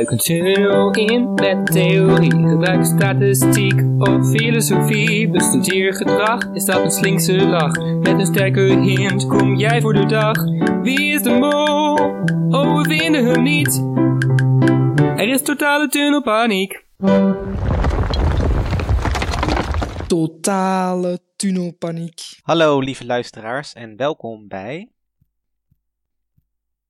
Duik 0.00 0.12
een 0.12 0.18
tunnel 0.18 0.90
in 0.90 1.34
met 1.34 1.66
theorie. 1.66 2.30
Gebruik 2.30 2.84
statistiek 2.84 3.82
of 3.98 4.30
filosofie. 4.30 5.30
Bestudeer 5.30 5.94
gedrag, 5.94 6.50
is 6.52 6.64
dat 6.64 6.84
een 6.84 6.90
slinkse 6.90 7.46
lach? 7.46 7.72
Met 7.78 8.18
een 8.18 8.26
sterke 8.26 8.60
hint 8.60 9.26
kom 9.26 9.56
jij 9.56 9.80
voor 9.80 9.92
de 9.92 10.06
dag. 10.06 10.36
Wie 10.82 11.12
is 11.12 11.22
de 11.22 11.30
mol? 11.30 11.98
Oh, 12.60 12.82
we 12.82 12.88
vinden 12.88 13.24
hem 13.24 13.42
niet. 13.42 13.84
Er 15.16 15.28
is 15.28 15.42
totale 15.42 15.88
tunnelpaniek. 15.88 16.84
Totale 20.06 21.18
tunnelpaniek. 21.36 22.20
Hallo 22.42 22.78
lieve 22.78 23.06
luisteraars 23.06 23.72
en 23.72 23.96
welkom 23.96 24.48
bij... 24.48 24.88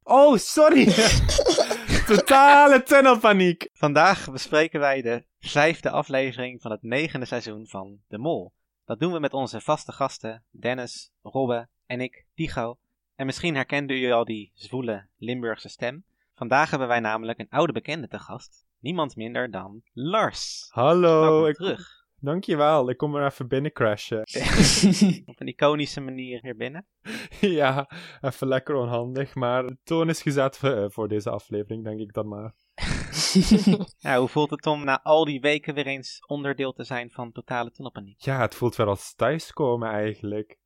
Oh, 0.02 0.36
sorry! 0.36 0.88
Totale 2.10 2.82
tunnelpaniek. 2.82 3.68
Vandaag 3.72 4.30
bespreken 4.30 4.80
wij 4.80 5.02
de 5.02 5.24
vijfde 5.40 5.90
aflevering 5.90 6.60
van 6.60 6.70
het 6.70 6.82
negende 6.82 7.26
seizoen 7.26 7.66
van 7.66 7.98
De 8.08 8.18
Mol. 8.18 8.52
Dat 8.84 9.00
doen 9.00 9.12
we 9.12 9.20
met 9.20 9.32
onze 9.32 9.60
vaste 9.60 9.92
gasten 9.92 10.44
Dennis, 10.50 11.12
Robbe 11.22 11.68
en 11.86 12.00
ik, 12.00 12.26
Tigo. 12.34 12.78
En 13.14 13.26
misschien 13.26 13.54
herkenden 13.54 13.96
jullie 13.96 14.14
al 14.14 14.24
die 14.24 14.50
zwoele 14.54 15.06
Limburgse 15.16 15.68
stem. 15.68 16.04
Vandaag 16.34 16.70
hebben 16.70 16.88
wij 16.88 17.00
namelijk 17.00 17.38
een 17.38 17.50
oude 17.50 17.72
bekende 17.72 18.08
te 18.08 18.18
gast. 18.18 18.66
Niemand 18.80 19.16
minder 19.16 19.50
dan 19.50 19.82
Lars. 19.92 20.68
Hallo, 20.70 21.46
ik, 21.46 21.56
terug. 21.56 21.99
Dankjewel. 22.20 22.90
Ik 22.90 22.96
kom 22.96 23.16
er 23.16 23.26
even 23.26 23.48
binnen 23.48 23.72
crashen. 23.72 24.20
Op 25.30 25.40
een 25.40 25.46
iconische 25.46 26.00
manier 26.00 26.40
hier 26.42 26.56
binnen. 26.56 26.86
ja, 27.40 27.90
even 28.20 28.48
lekker 28.48 28.74
onhandig, 28.74 29.34
maar 29.34 29.66
de 29.66 29.78
toon 29.82 30.08
is 30.08 30.22
gezet 30.22 30.58
eh, 30.62 30.84
voor 30.88 31.08
deze 31.08 31.30
aflevering, 31.30 31.84
denk 31.84 32.00
ik 32.00 32.12
dan 32.12 32.28
maar. 32.28 32.54
Ja, 33.98 34.18
hoe 34.18 34.28
voelt 34.28 34.50
het 34.50 34.66
om 34.66 34.84
na 34.84 35.02
al 35.02 35.24
die 35.24 35.40
weken 35.40 35.74
weer 35.74 35.86
eens 35.86 36.24
onderdeel 36.26 36.72
te 36.72 36.84
zijn 36.84 37.10
van 37.10 37.32
Totale 37.32 37.70
Tunnelpaniek? 37.70 38.20
Ja, 38.20 38.40
het 38.40 38.54
voelt 38.54 38.76
wel 38.76 38.86
als 38.86 39.14
thuiskomen 39.14 39.88
eigenlijk. 39.90 40.58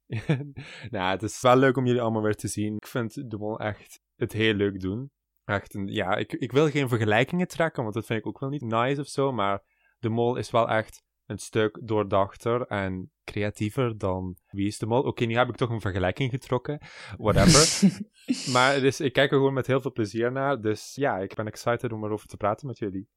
nou, 0.90 1.10
het 1.10 1.22
is 1.22 1.40
wel 1.40 1.56
leuk 1.56 1.76
om 1.76 1.86
jullie 1.86 2.00
allemaal 2.00 2.22
weer 2.22 2.34
te 2.34 2.48
zien. 2.48 2.76
Ik 2.76 2.86
vind 2.86 3.30
de 3.30 3.36
mol 3.36 3.58
echt 3.58 4.00
het 4.16 4.32
heel 4.32 4.54
leuk 4.54 4.80
doen. 4.80 5.10
Echt, 5.44 5.74
een, 5.74 5.86
ja, 5.86 6.16
ik, 6.16 6.32
ik 6.32 6.52
wil 6.52 6.70
geen 6.70 6.88
vergelijkingen 6.88 7.48
trekken, 7.48 7.82
want 7.82 7.94
dat 7.94 8.06
vind 8.06 8.18
ik 8.18 8.26
ook 8.26 8.38
wel 8.38 8.48
niet 8.48 8.62
nice 8.62 9.00
of 9.00 9.06
zo, 9.06 9.32
maar 9.32 9.62
de 9.98 10.08
mol 10.08 10.36
is 10.36 10.50
wel 10.50 10.68
echt 10.68 11.02
een 11.26 11.38
stuk 11.38 11.78
doordachter 11.82 12.66
en 12.66 13.10
creatiever 13.24 13.98
dan 13.98 14.36
Wie 14.46 14.66
is 14.66 14.78
de 14.78 14.86
Mol. 14.86 15.02
Oké, 15.02 15.24
nu 15.24 15.36
heb 15.36 15.48
ik 15.48 15.56
toch 15.56 15.70
een 15.70 15.80
vergelijking 15.80 16.30
getrokken. 16.30 16.80
Whatever. 17.16 17.90
maar 18.52 18.80
dus, 18.80 19.00
ik 19.00 19.12
kijk 19.12 19.30
er 19.30 19.36
gewoon 19.36 19.52
met 19.52 19.66
heel 19.66 19.80
veel 19.80 19.92
plezier 19.92 20.32
naar. 20.32 20.60
Dus 20.60 20.94
ja, 20.94 21.18
ik 21.18 21.34
ben 21.34 21.46
excited 21.46 21.92
om 21.92 22.04
erover 22.04 22.28
te 22.28 22.36
praten 22.36 22.66
met 22.66 22.78
jullie. 22.78 23.08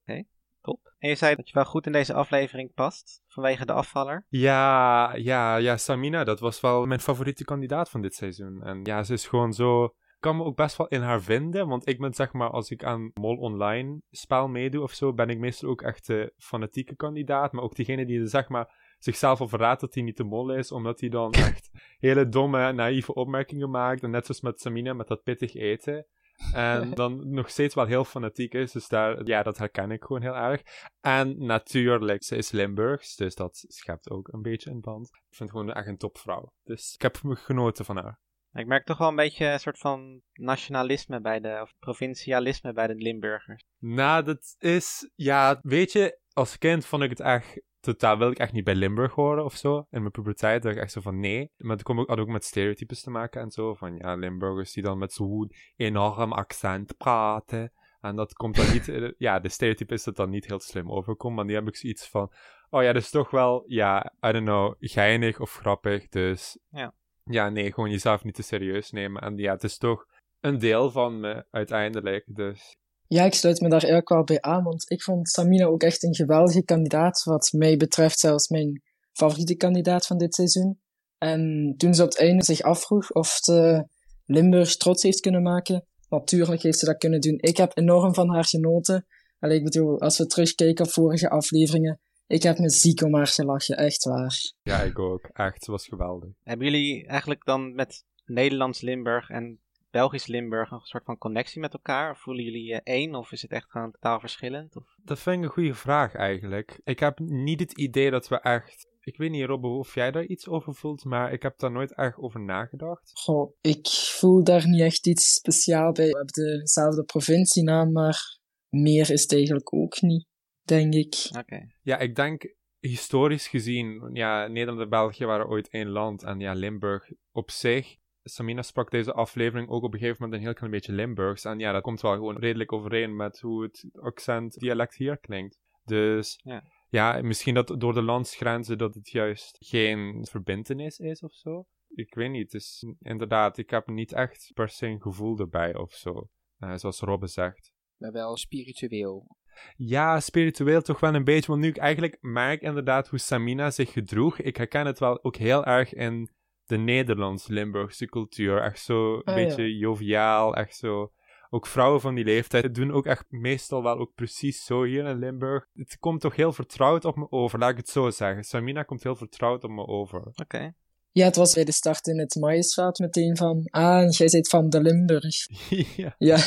Top. 0.62 0.94
En 0.98 1.10
je 1.10 1.16
zei 1.16 1.36
dat 1.36 1.48
je 1.48 1.54
wel 1.54 1.66
goed 1.66 1.86
in 1.86 1.92
deze 1.92 2.14
aflevering 2.14 2.74
past, 2.74 3.24
vanwege 3.28 3.66
de 3.66 3.74
afvaller. 3.74 4.26
Ja, 4.30 5.16
ja, 5.16 5.56
ja, 5.56 5.78
Samina, 5.78 6.24
dat 6.24 6.40
was 6.40 6.62
wel 6.62 6.86
mijn 6.86 7.00
favoriete 7.00 7.44
kandidaat 7.44 7.90
van 7.90 8.02
dit 8.02 8.16
seizoen. 8.16 8.64
En 8.64 8.80
ja, 8.84 9.04
ze 9.04 9.14
is 9.14 9.28
gewoon 9.28 9.54
zo... 9.54 9.96
Ik 10.18 10.24
kan 10.24 10.38
me 10.38 10.44
ook 10.44 10.56
best 10.56 10.78
wel 10.78 10.88
in 10.88 11.02
haar 11.02 11.22
vinden, 11.22 11.68
want 11.68 11.88
ik 11.88 12.00
ben 12.00 12.14
zeg 12.14 12.34
maar, 12.34 12.50
als 12.50 12.70
ik 12.70 12.84
aan 12.84 13.12
Mol 13.14 13.38
Online 13.38 14.02
spel 14.12 14.48
meedoe 14.48 14.84
of 14.84 14.94
zo, 14.94 15.14
ben 15.14 15.30
ik 15.30 15.38
meestal 15.38 15.70
ook 15.70 15.82
echt 15.82 16.08
de 16.08 16.34
fanatieke 16.38 16.96
kandidaat, 16.96 17.52
maar 17.52 17.64
ook 17.64 17.76
diegene 17.76 18.06
die 18.06 18.28
zeg 18.28 18.50
maar 18.50 18.96
zichzelf 18.98 19.40
al 19.40 19.48
verraadt 19.48 19.82
dat 19.82 19.94
hij 19.94 20.04
niet 20.04 20.18
de 20.18 20.24
mol 20.24 20.54
is, 20.54 20.72
omdat 20.72 21.00
hij 21.00 21.10
dan 21.10 21.32
echt 21.52 21.70
hele 22.00 22.30
domme, 22.30 22.72
naïeve 22.72 23.14
opmerkingen 23.14 23.70
maakt, 23.70 24.04
en 24.04 24.10
net 24.10 24.26
zoals 24.26 24.42
met 24.42 24.62
Samina, 24.62 24.94
met 24.94 25.08
dat 25.08 25.24
pittig 25.24 25.56
eten. 25.56 26.06
En 26.54 26.94
dan 26.94 27.32
nog 27.32 27.50
steeds 27.50 27.76
wel 27.76 27.86
heel 27.86 28.04
fanatiek 28.04 28.54
is, 28.54 28.72
dus 28.72 28.88
daar, 28.88 29.26
ja, 29.26 29.44
dat 29.44 29.58
herken 29.58 29.92
ik 29.92 30.04
gewoon 30.04 30.22
heel 30.22 30.36
erg. 30.36 30.62
En 31.02 31.46
natuurlijk, 31.46 32.24
ze 32.24 32.36
is 32.36 32.52
Limburgs, 32.52 33.16
dus 33.16 33.36
dat 33.36 33.66
schept 33.68 34.10
ook 34.10 34.28
een 34.28 34.42
beetje 34.42 34.72
een 34.72 34.82
band. 34.82 35.08
Ik 35.08 35.36
vind 35.36 35.50
het 35.50 35.60
gewoon 35.60 35.74
echt 35.74 35.88
een 35.88 35.98
topvrouw. 35.98 36.54
Dus 36.64 36.94
ik 36.94 37.02
heb 37.02 37.24
me 37.24 37.36
genoten 37.36 37.86
van 37.86 37.98
haar. 37.98 38.20
Ik 38.58 38.68
merk 38.68 38.86
toch 38.86 38.98
wel 38.98 39.08
een 39.08 39.16
beetje 39.16 39.46
een 39.46 39.60
soort 39.60 39.78
van 39.78 40.22
nationalisme 40.34 41.22
bij 41.22 41.40
de, 41.40 41.60
of 41.62 41.74
provincialisme 41.80 42.74
bij 42.74 42.88
de 42.88 42.96
Limburgers. 42.96 43.64
Nou, 43.80 44.24
dat 44.24 44.56
is, 44.60 45.12
ja, 45.16 45.60
weet 45.62 45.92
je, 45.92 46.20
als 46.34 46.58
kind 46.58 46.86
vond 46.86 47.04
ik 47.04 47.10
het 47.10 47.20
echt 47.20 47.62
totaal, 47.80 48.18
wil 48.18 48.32
ik 48.32 48.38
echt 48.38 48.54
niet 48.54 48.64
bij 48.64 48.76
Limburg 48.76 49.14
horen 49.14 49.46
of 49.46 49.56
zo. 49.56 49.78
In 49.78 50.00
mijn 50.00 50.12
puberteit 50.12 50.64
dacht 50.64 50.76
ik 50.76 50.82
echt 50.82 50.92
zo 50.92 51.02
van 51.02 51.20
nee. 51.20 51.52
Maar 51.58 51.80
ook, 51.84 52.08
had 52.08 52.20
ook 52.20 52.28
met 52.28 52.44
stereotypes 52.44 53.02
te 53.02 53.10
maken 53.10 53.42
en 53.42 53.52
zo. 53.52 53.74
Van 53.74 53.96
ja, 53.96 54.16
Limburgers 54.16 54.74
die 54.74 54.84
dan 54.84 54.98
met 54.98 55.14
zo'n 55.14 55.52
enorm 55.76 56.32
accent 56.32 56.98
praten. 56.98 57.72
En 58.02 58.16
dat 58.16 58.34
komt 58.34 58.56
dan 58.56 58.72
niet, 58.72 58.88
eh, 58.90 59.12
ja, 59.18 59.40
de 59.40 59.50
stereotype 59.50 59.94
is 59.94 60.04
dat 60.04 60.16
dan 60.16 60.30
niet 60.30 60.48
heel 60.48 60.60
slim 60.60 60.92
overkomt. 60.92 61.36
Maar 61.36 61.46
nu 61.46 61.54
heb 61.54 61.68
ik 61.68 61.76
zoiets 61.76 62.10
van, 62.10 62.32
oh 62.70 62.84
ja, 62.84 62.94
dat 62.94 63.02
is 63.02 63.10
toch 63.10 63.30
wel, 63.30 63.64
ja, 63.68 64.14
I 64.28 64.32
don't 64.32 64.46
know, 64.46 64.76
geinig 64.80 65.40
of 65.40 65.54
grappig. 65.54 66.08
Dus 66.08 66.58
Ja. 66.70 66.94
Ja, 67.30 67.50
nee, 67.50 67.74
gewoon 67.74 67.92
jezelf 67.92 68.24
niet 68.24 68.36
te 68.36 68.42
serieus 68.42 68.92
nemen. 68.92 69.22
En 69.22 69.38
ja, 69.38 69.54
het 69.54 69.64
is 69.64 69.78
toch 69.78 70.06
een 70.40 70.60
deel 70.60 70.92
van 70.92 71.20
me 71.20 71.46
uiteindelijk. 71.52 72.24
Dus 72.28 72.76
Ja, 73.08 73.24
ik 73.24 73.34
sluit 73.34 73.62
me 73.62 73.70
daar 73.70 73.82
eigenlijk 73.82 74.10
wel 74.10 74.24
bij 74.24 74.42
aan, 74.42 74.64
want 74.64 74.92
ik 74.92 75.04
vond 75.04 75.30
Samina 75.30 75.66
ook 75.66 75.84
echt 75.84 76.04
een 76.04 76.16
geweldige 76.16 76.64
kandidaat, 76.64 77.24
wat 77.24 77.52
mij 77.52 77.78
betreft 77.78 78.20
zelfs 78.20 78.48
mijn 78.48 78.82
favoriete 79.12 79.56
kandidaat 79.56 80.06
van 80.06 80.18
dit 80.18 80.36
seizoen. 80.36 80.80
En 81.18 81.74
toen 81.78 81.94
ze 81.94 82.04
op 82.04 82.10
het 82.10 82.20
einde 82.20 82.44
zich 82.44 82.62
afvroeg 82.62 83.12
of 83.12 83.28
ze 83.28 83.88
Limburg 84.26 84.76
trots 84.76 85.04
heeft 85.04 85.20
kunnen 85.20 85.42
maken, 85.42 85.86
natuurlijk 86.10 86.62
heeft 86.62 86.80
ze 86.80 86.86
dat 86.86 86.98
kunnen 86.98 87.22
doen. 87.22 87.38
Ik 87.38 87.58
heb 87.58 87.78
enorm 87.78 88.14
van 88.14 88.34
haar 88.34 88.46
genoten. 88.46 89.06
Allee, 89.40 89.58
ik 89.58 89.64
bedoel, 89.64 90.00
als 90.02 90.18
we 90.18 90.26
terugkijken 90.26 90.86
op 90.86 90.92
vorige 90.92 91.30
afleveringen, 91.30 92.00
ik 92.28 92.44
heb 92.44 92.58
me 92.58 92.70
ziek 92.70 93.02
om 93.02 93.16
haar 93.16 93.28
gelachen, 93.28 93.78
echt 93.78 94.04
waar. 94.04 94.54
ja, 94.62 94.82
ik 94.82 95.00
ook. 95.00 95.30
Echt, 95.34 95.54
het 95.56 95.66
was 95.66 95.88
geweldig. 95.88 96.30
Hebben 96.44 96.72
jullie 96.72 97.08
eigenlijk 97.08 97.46
dan 97.46 97.76
met 97.76 98.04
Nederlands 98.26 98.82
Limburg 98.82 99.30
en 99.30 99.62
Belgisch 99.92 100.28
Limburg 100.28 100.72
een 100.72 100.80
soort 100.80 101.04
van 101.06 101.18
connectie 101.18 101.62
met 101.62 101.74
elkaar? 101.74 102.12
Of 102.12 102.20
voelen 102.20 102.44
jullie 102.44 102.64
je 102.64 102.82
één 102.84 103.16
of 103.16 103.32
is 103.32 103.42
het 103.42 103.52
echt 103.52 103.72
gewoon 103.72 103.92
totaal 103.92 104.20
verschillend? 104.20 104.76
Of... 104.76 104.84
Dat 105.04 105.20
vind 105.20 105.38
ik 105.38 105.44
een 105.44 105.50
goede 105.50 105.74
vraag 105.74 106.16
eigenlijk. 106.16 106.80
Ik 106.84 107.00
heb 107.00 107.20
niet 107.20 107.60
het 107.60 107.78
idee 107.78 108.12
dat 108.12 108.28
we 108.28 108.40
echt. 108.40 108.88
Ik 109.00 109.18
weet 109.18 109.32
niet, 109.32 109.46
Robbe, 109.46 109.68
of 109.68 109.94
jij 109.94 110.12
daar 110.12 110.26
iets 110.26 110.48
over 110.48 110.76
voelt, 110.76 111.04
maar 111.04 111.34
ik 111.34 111.42
heb 111.42 111.60
daar 111.60 111.72
nooit 111.72 111.96
echt 111.96 112.18
over 112.18 112.40
nagedacht. 112.40 113.12
Goh, 113.14 113.54
ik 113.62 113.88
voel 113.88 114.44
daar 114.44 114.68
niet 114.68 114.82
echt 114.82 115.08
iets 115.08 115.34
speciaal 115.34 115.92
bij. 115.92 116.06
We 116.10 116.16
hebben 116.16 116.60
dezelfde 116.60 117.04
provincienaam, 117.04 117.92
maar 117.92 118.40
meer 118.70 119.10
is 119.12 119.22
het 119.22 119.34
eigenlijk 119.34 119.74
ook 119.74 120.02
niet, 120.02 120.26
denk 120.68 120.94
ik. 120.94 121.30
Oké. 121.38 121.68
Ja, 121.82 121.98
ik 121.98 122.16
denk 122.16 122.56
historisch 122.80 123.48
gezien, 123.48 124.10
ja, 124.14 124.48
Nederland 124.48 124.80
en 124.80 124.90
België 124.90 125.26
waren 125.26 125.48
ooit 125.48 125.70
één 125.70 125.90
land. 125.90 126.24
En 126.24 126.40
ja, 126.40 126.54
Limburg 126.54 127.12
op 127.32 127.52
zich. 127.52 127.96
Samina 128.24 128.62
sprak 128.62 128.92
deze 128.92 129.14
aflevering 129.14 129.70
ook 129.70 129.84
op 129.84 129.94
een 129.94 130.00
gegeven 130.00 130.24
moment 130.24 130.40
een 130.40 130.46
heel 130.48 130.56
klein 130.56 130.72
beetje 130.72 130.94
Limburgs. 130.94 131.46
En 131.46 131.60
ja, 131.60 131.72
dat 131.72 131.82
komt 131.82 132.02
wel 132.02 132.14
gewoon 132.14 132.38
redelijk 132.38 132.72
overeen 132.74 133.16
met 133.16 133.40
hoe 133.40 133.64
het 133.64 133.90
accent, 133.94 134.54
dialect 134.54 134.96
hier 134.96 135.18
klinkt. 135.18 135.60
Dus 135.84 136.40
Ja. 136.44 136.64
ja, 136.90 137.22
misschien 137.22 137.54
dat 137.54 137.76
door 137.80 137.94
de 137.94 138.02
landsgrenzen 138.02 138.78
dat 138.78 138.94
het 138.96 139.10
juist 139.10 139.56
geen 139.60 140.26
verbintenis 140.30 140.98
is 140.98 141.22
of 141.22 141.34
zo. 141.34 141.66
Ik 141.88 142.14
weet 142.14 142.30
niet, 142.30 142.44
het 142.52 142.54
is 142.62 142.86
inderdaad, 143.00 143.58
ik 143.58 143.70
heb 143.70 143.88
niet 143.88 144.14
echt 144.14 144.52
per 144.54 144.70
se 144.70 144.86
een 144.88 145.02
gevoel 145.02 145.38
erbij 145.40 145.76
of 145.76 145.94
zo. 145.94 146.30
Eh, 146.58 146.76
zoals 146.76 147.00
Robbe 147.00 147.28
zegt. 147.28 147.72
maar 147.98 148.12
wel 148.12 148.38
spiritueel. 148.38 149.38
Ja, 149.76 150.20
spiritueel 150.20 150.82
toch 150.82 151.00
wel 151.00 151.16
een 151.16 151.24
beetje. 151.24 151.52
Want 151.52 151.62
nu 151.62 151.68
ik 151.68 151.78
eigenlijk 151.78 152.18
merk 152.22 152.62
inderdaad 152.62 153.08
hoe 153.08 153.20
Samina 153.20 153.72
zich 153.72 153.92
gedroeg. 153.92 154.40
Ik 154.40 154.58
herken 154.58 154.86
het 154.86 155.00
wel 155.00 155.24
ook 155.24 155.36
heel 155.36 155.66
erg 155.66 155.94
in 155.94 156.30
de 156.66 156.78
Nederlands-Limburgse 156.78 158.06
cultuur. 158.06 158.62
Echt 158.62 158.80
zo 158.80 159.14
een 159.16 159.22
Ah, 159.24 159.36
beetje 159.36 159.78
joviaal, 159.78 160.56
echt 160.56 160.76
zo. 160.76 161.12
Ook 161.50 161.68
vrouwen 161.68 162.02
van 162.02 162.16
die 162.16 162.24
leeftijd 162.24 162.76
doen 162.76 162.92
ook 162.92 163.06
echt 163.06 163.26
meestal 163.30 163.84
wel 163.84 163.98
ook 163.98 164.14
precies 164.16 164.66
zo 164.66 164.84
hier 164.84 165.06
in 165.06 165.20
Limburg. 165.20 165.66
Het 165.74 165.98
komt 166.00 166.22
toch 166.22 166.36
heel 166.36 166.54
vertrouwd 166.54 167.06
op 167.06 167.16
me 167.16 167.32
over, 167.32 167.60
laat 167.60 167.72
ik 167.72 167.78
het 167.78 167.90
zo 167.90 168.10
zeggen. 168.10 168.44
Samina 168.44 168.84
komt 168.84 169.04
heel 169.04 169.16
vertrouwd 169.16 169.64
op 169.64 169.70
me 169.70 169.88
over. 169.88 170.32
Oké. 170.36 170.74
Ja, 171.12 171.26
het 171.26 171.36
was 171.36 171.54
bij 171.54 171.64
de 171.64 171.72
start 171.72 172.08
in 172.08 172.20
het 172.20 172.36
Maïsveld 172.36 173.00
meteen 173.00 173.38
van, 173.38 173.68
ah, 173.70 174.12
jij 174.12 174.28
bent 174.32 174.48
van 174.48 174.70
de 174.70 174.82
Limburg. 174.82 175.36
ja. 175.96 176.16
Ja, 176.18 176.38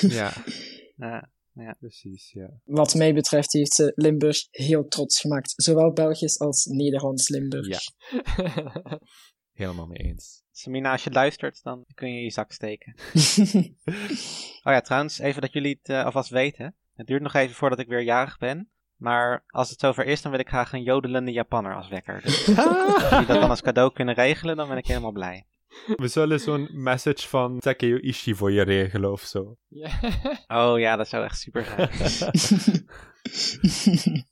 ja, 0.00 0.32
Ja. 0.96 1.30
Precies, 1.78 2.32
ja. 2.32 2.60
wat 2.64 2.94
mij 2.94 3.14
betreft 3.14 3.52
heeft 3.52 3.74
ze 3.74 3.92
Limburg 3.94 4.46
heel 4.50 4.88
trots 4.88 5.20
gemaakt. 5.20 5.52
Zowel 5.56 5.92
Belgisch 5.92 6.38
als 6.38 6.64
Nederlands 6.64 7.28
Limburg. 7.28 7.66
Ja. 7.66 7.80
Helemaal 9.52 9.86
mee 9.86 9.98
eens. 9.98 10.44
Samina, 10.50 10.92
als 10.92 11.04
je 11.04 11.10
luistert, 11.10 11.62
dan 11.62 11.84
kun 11.94 12.12
je 12.12 12.22
je 12.22 12.30
zak 12.30 12.52
steken. 12.52 12.94
Oh 14.66 14.72
ja, 14.72 14.80
trouwens, 14.80 15.18
even 15.18 15.40
dat 15.40 15.52
jullie 15.52 15.78
het 15.82 15.88
eh, 15.88 16.04
alvast 16.04 16.30
weten. 16.30 16.74
Het 16.94 17.06
duurt 17.06 17.22
nog 17.22 17.34
even 17.34 17.54
voordat 17.54 17.78
ik 17.78 17.88
weer 17.88 18.02
jarig 18.02 18.38
ben. 18.38 18.70
Maar 18.96 19.44
als 19.46 19.70
het 19.70 19.80
zover 19.80 20.04
is, 20.04 20.22
dan 20.22 20.30
wil 20.30 20.40
ik 20.40 20.48
graag 20.48 20.72
een 20.72 20.82
jodelende 20.82 21.32
Japanner 21.32 21.76
als 21.76 21.88
wekker. 21.88 22.22
Dus 22.22 22.48
als 22.58 23.10
jullie 23.10 23.26
dat 23.26 23.40
dan 23.40 23.50
als 23.50 23.62
cadeau 23.62 23.92
kunnen 23.92 24.14
regelen, 24.14 24.56
dan 24.56 24.68
ben 24.68 24.76
ik 24.76 24.86
helemaal 24.86 25.12
blij. 25.12 25.46
We 26.02 26.08
zullen 26.08 26.40
zo'n 26.40 26.68
message 26.72 27.28
van 27.28 27.58
Takeo 27.58 27.96
Ishii 27.96 28.34
voor 28.34 28.52
je 28.52 28.62
regelen 28.62 29.12
of 29.12 29.20
zo. 29.20 29.56
Ja. 29.68 29.90
Oh 30.46 30.78
ja, 30.78 30.96
dat 30.96 31.08
zou 31.08 31.24
echt 31.24 31.38
super 31.38 31.64
zijn. 31.64 32.84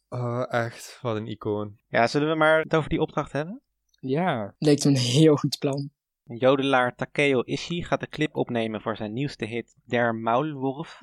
Oh, 0.08 0.44
echt. 0.48 0.98
Wat 1.02 1.16
een 1.16 1.26
icoon. 1.26 1.78
ja, 1.88 2.06
zullen 2.06 2.28
we 2.28 2.34
maar 2.34 2.60
het 2.60 2.74
over 2.74 2.88
die 2.88 3.00
opdracht 3.00 3.32
hebben? 3.32 3.60
ja. 4.00 4.54
Me 4.58 4.84
een 4.84 4.96
heel 4.96 5.36
goed 5.36 5.58
plan. 5.58 5.90
Jodelaar 6.24 6.94
Takeo 6.94 7.40
Ishii 7.40 7.84
gaat 7.84 8.00
de 8.00 8.08
clip 8.08 8.36
opnemen 8.36 8.80
voor 8.80 8.96
zijn 8.96 9.12
nieuwste 9.12 9.44
hit 9.44 9.76
Der 9.84 10.14
Maulwurf. 10.14 11.00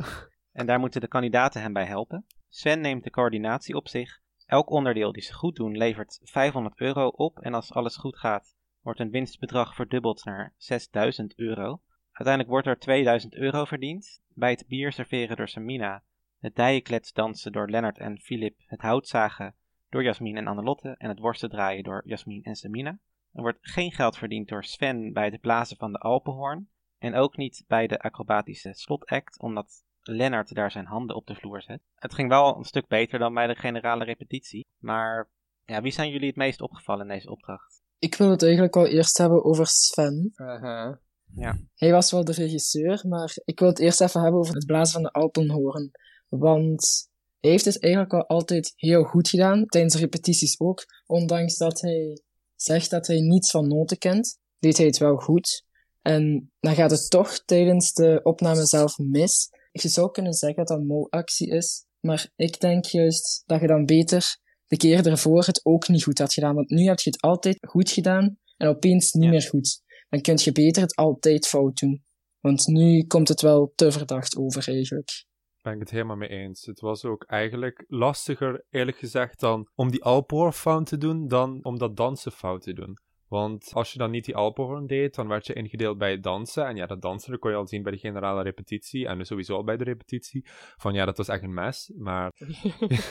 en 0.52 0.66
daar 0.66 0.80
moeten 0.80 1.02
de 1.02 1.08
kandidaten 1.08 1.62
hem 1.62 1.74
bij 1.74 1.86
helpen. 1.86 2.26
Sven 2.50 2.82
neemt 2.82 3.04
de 3.04 3.10
coördinatie 3.10 3.76
op 3.76 3.88
zich. 3.88 4.20
Elk 4.46 4.70
onderdeel 4.70 5.12
die 5.12 5.24
ze 5.24 5.34
goed 5.34 5.56
doen 5.56 5.78
levert 5.78 6.20
500 6.24 6.80
euro 6.80 7.08
op. 7.08 7.40
En 7.40 7.54
als 7.54 7.72
alles 7.74 7.96
goed 7.96 8.18
gaat, 8.18 8.56
wordt 8.82 9.00
een 9.00 9.12
winstbedrag 9.12 9.76
verdubbeld 9.76 10.26
naar 10.26 10.54
6000 10.58 11.38
euro. 11.38 11.82
Uiteindelijk 12.12 12.50
wordt 12.50 12.68
er 12.68 12.80
2000 12.80 13.36
euro 13.36 13.66
verdiend. 13.66 14.22
Bij 14.34 14.52
het 14.52 14.68
bier 14.68 14.92
serveren 14.92 15.38
door 15.38 15.48
Samina, 15.48 16.04
het 16.40 16.56
dijenklets 16.56 17.14
dansen 17.14 17.52
door 17.52 17.70
Lennart 17.70 17.98
en 17.98 18.20
Filip, 18.20 18.60
het 18.66 18.82
houtzagen 18.82 19.56
door 19.90 20.04
Jasmin 20.04 20.38
en 20.38 20.48
Annelotte 20.48 20.96
en 20.98 21.10
het 21.10 21.20
worsten 21.20 21.50
draaien 21.50 21.84
door 21.84 22.02
Jasmin 22.06 22.44
en 22.44 22.56
Samina. 22.56 23.00
Er 23.34 23.42
wordt 23.42 23.60
geen 23.62 23.92
geld 23.92 24.18
verdiend 24.18 24.48
door 24.48 24.64
Sven 24.64 25.14
bij 25.14 25.26
het 25.26 25.42
blazen 25.42 25.78
van 25.78 25.92
de 25.92 25.98
Alpenhoorn. 25.98 26.70
En 26.98 27.16
ook 27.16 27.38
niet 27.38 27.64
bij 27.68 27.88
de 27.88 28.00
acrobatische 28.00 28.74
slotact, 28.74 29.40
omdat 29.40 29.84
Lennart 30.02 30.54
daar 30.56 30.72
zijn 30.72 30.86
handen 30.86 31.16
op 31.16 31.28
de 31.28 31.36
vloer 31.36 31.62
zet. 31.62 31.82
Het 31.96 32.14
ging 32.14 32.30
wel 32.30 32.58
een 32.58 32.64
stuk 32.64 32.88
beter 32.88 33.20
dan 33.20 33.34
bij 33.34 33.48
de 33.48 33.56
generale 33.56 34.04
repetitie. 34.04 34.66
Maar 34.78 35.30
ja, 35.66 35.82
wie 35.82 35.92
zijn 35.92 36.10
jullie 36.10 36.28
het 36.28 36.36
meest 36.36 36.62
opgevallen 36.62 37.02
in 37.02 37.14
deze 37.14 37.32
opdracht? 37.32 37.81
Ik 38.02 38.16
wil 38.16 38.30
het 38.30 38.44
eigenlijk 38.44 38.74
wel 38.74 38.88
eerst 38.88 39.18
hebben 39.18 39.44
over 39.44 39.68
Sven. 39.68 40.32
Aha. 40.36 41.00
Hij 41.76 41.92
was 41.92 42.12
wel 42.12 42.24
de 42.24 42.32
regisseur, 42.32 43.04
maar 43.08 43.34
ik 43.46 43.60
wil 43.60 43.68
het 43.68 43.80
eerst 43.80 44.02
even 44.02 44.22
hebben 44.22 44.40
over 44.40 44.56
het 44.56 44.66
blazen 44.66 44.94
van 44.94 45.04
de 45.04 45.12
Alpenhoorn. 45.12 45.92
Want 46.30 47.10
hij 47.40 47.52
heeft 47.52 47.66
het 47.66 47.82
eigenlijk 47.82 48.14
wel 48.14 48.28
altijd 48.28 48.74
heel 48.76 49.04
goed 49.04 49.30
gedaan, 49.30 49.66
tijdens 49.66 49.94
de 49.94 50.00
repetities 50.00 50.60
ook. 50.60 50.86
Ondanks 51.06 51.58
dat 51.58 51.82
hij 51.82 52.22
zegt 52.56 52.90
dat 52.90 53.08
hij 53.08 53.20
niets 53.20 53.52
van 53.52 53.68
noten 53.68 53.98
kent, 53.98 54.38
deed 54.60 54.78
hij 54.78 54.86
het 54.86 54.98
wel 54.98 55.16
goed. 55.16 55.66
En 56.02 56.52
dan 56.60 56.76
gaat 56.76 56.92
het 56.92 57.10
toch 57.10 57.44
tijdens 57.46 57.94
de 57.94 58.20
opname 58.24 58.66
zelf 58.66 58.98
mis. 58.98 59.50
Je 59.72 59.90
zou 59.90 60.12
kunnen 60.12 60.34
zeggen 60.34 60.58
dat 60.58 60.68
dat 60.68 60.78
een 60.78 60.86
molactie 60.86 61.50
is, 61.50 61.86
maar 62.00 62.32
ik 62.36 62.60
denk 62.60 62.86
juist 62.86 63.44
dat 63.46 63.62
je 63.62 63.68
dan 63.68 63.86
beter 63.86 64.38
de 64.72 64.78
keer 64.78 65.08
ervoor 65.08 65.46
het 65.46 65.60
ook 65.66 65.88
niet 65.88 66.04
goed 66.04 66.20
had 66.20 66.34
gedaan. 66.34 66.56
Want 66.56 66.70
nu 66.70 66.84
heb 66.84 67.00
je 67.00 67.10
het 67.10 67.22
altijd 67.22 67.58
goed 67.68 67.90
gedaan 67.90 68.38
en 68.58 68.68
opeens 68.68 69.12
niet 69.12 69.24
Ja. 69.24 69.30
meer 69.30 69.42
goed. 69.42 69.82
Dan 70.10 70.22
kun 70.22 70.38
je 70.44 70.52
beter 70.52 70.82
het 70.82 70.96
altijd 70.96 71.48
fout 71.48 71.78
doen. 71.80 72.04
Want 72.40 72.68
nu 72.68 73.04
komt 73.08 73.28
het 73.28 73.42
wel 73.42 73.72
te 73.76 73.92
verdacht 73.92 74.38
over 74.38 74.68
eigenlijk. 74.68 75.26
ben 75.62 75.74
ik 75.74 75.80
het 75.80 75.90
helemaal 75.90 76.16
mee 76.16 76.30
eens. 76.30 76.66
Het 76.66 76.80
was 76.80 77.06
ook 77.06 77.24
eigenlijk 77.28 77.84
lastiger, 77.88 78.66
eerlijk 78.70 78.98
gezegd, 78.98 79.40
dan 79.40 79.70
om 79.76 79.92
die 79.92 80.04
Alpenhoorn 80.04 80.54
fout 80.54 80.86
te 80.86 80.98
doen, 80.98 81.28
dan 81.28 81.60
om 81.64 81.78
dat 81.78 81.96
dansen 81.98 82.32
fout 82.32 82.62
te 82.62 82.74
doen. 82.74 82.98
Want 83.32 83.72
als 83.74 83.92
je 83.92 83.98
dan 83.98 84.12
niet 84.12 84.26
die 84.26 84.36
Alpenhoorn 84.36 84.88
deed, 84.88 85.16
dan 85.16 85.28
werd 85.28 85.46
je 85.46 85.54
ingedeeld 85.54 85.98
bij 85.98 86.12
het 86.12 86.24
dansen. 86.24 86.66
En 86.66 86.76
ja, 86.76 86.86
dat 86.86 87.02
dansen 87.02 87.32
dat 87.32 87.40
kon 87.40 87.52
je 87.52 87.58
al 87.58 87.68
zien 87.68 87.84
bij 87.84 87.92
de 87.92 87.98
generale 87.98 88.42
repetitie. 88.42 89.08
En 89.08 89.18
dus 89.18 89.28
sowieso 89.28 89.56
al 89.56 89.64
bij 89.64 89.78
de 89.78 89.84
repetitie. 89.84 90.46
Van 90.78 90.94
ja, 90.94 91.06
dat 91.06 91.18
was 91.18 91.28
echt 91.28 91.44
een 91.44 91.54
mes. 91.54 91.92
Maar 91.98 92.32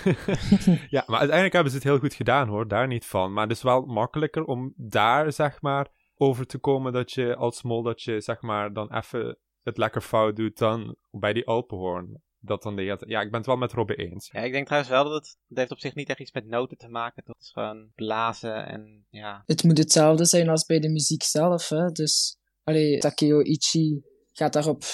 ja, 0.96 1.04
maar 1.06 1.18
uiteindelijk 1.18 1.52
hebben 1.52 1.70
ze 1.70 1.78
het 1.78 1.86
heel 1.86 1.98
goed 1.98 2.14
gedaan 2.14 2.48
hoor, 2.48 2.68
daar 2.68 2.86
niet 2.86 3.06
van. 3.06 3.32
Maar 3.32 3.42
het 3.42 3.56
is 3.56 3.62
wel 3.62 3.80
makkelijker 3.80 4.44
om 4.44 4.72
daar, 4.76 5.32
zeg 5.32 5.60
maar, 5.60 5.88
over 6.16 6.46
te 6.46 6.58
komen 6.58 6.92
dat 6.92 7.12
je 7.12 7.36
als 7.36 7.62
mol, 7.62 7.82
dat 7.82 8.02
je, 8.02 8.20
zeg 8.20 8.40
maar, 8.40 8.72
dan 8.72 8.94
even 8.94 9.38
het 9.62 9.76
lekker 9.76 10.00
fout 10.00 10.36
doet 10.36 10.58
dan 10.58 10.96
bij 11.10 11.32
die 11.32 11.46
Alpenhoorn. 11.46 12.22
Dat 12.40 12.62
dan 12.62 12.76
de 12.76 12.82
hele 12.82 13.04
Ja, 13.06 13.20
ik 13.20 13.30
ben 13.30 13.38
het 13.38 13.46
wel 13.46 13.56
met 13.56 13.72
Robbe 13.72 13.94
eens. 13.94 14.28
Ja, 14.32 14.40
ik 14.40 14.52
denk 14.52 14.66
trouwens 14.66 14.92
wel 14.92 15.04
dat 15.04 15.12
het, 15.12 15.36
het 15.48 15.58
heeft 15.58 15.70
op 15.70 15.78
zich 15.78 15.94
niet 15.94 16.08
echt 16.08 16.20
iets 16.20 16.32
met 16.32 16.46
noten 16.46 16.76
te 16.76 16.88
maken. 16.88 17.22
Het 17.26 17.36
is 17.40 17.50
gewoon 17.50 17.90
blazen 17.94 18.66
en 18.66 19.06
ja. 19.10 19.42
Het 19.46 19.64
moet 19.64 19.78
hetzelfde 19.78 20.24
zijn 20.24 20.48
als 20.48 20.64
bij 20.64 20.80
de 20.80 20.88
muziek 20.88 21.22
zelf, 21.22 21.68
hè. 21.68 21.86
Dus, 21.86 22.36
allee, 22.64 22.98
Takeo 22.98 23.40
Ichi 23.40 24.02
gaat 24.32 24.52
daarop 24.52 24.84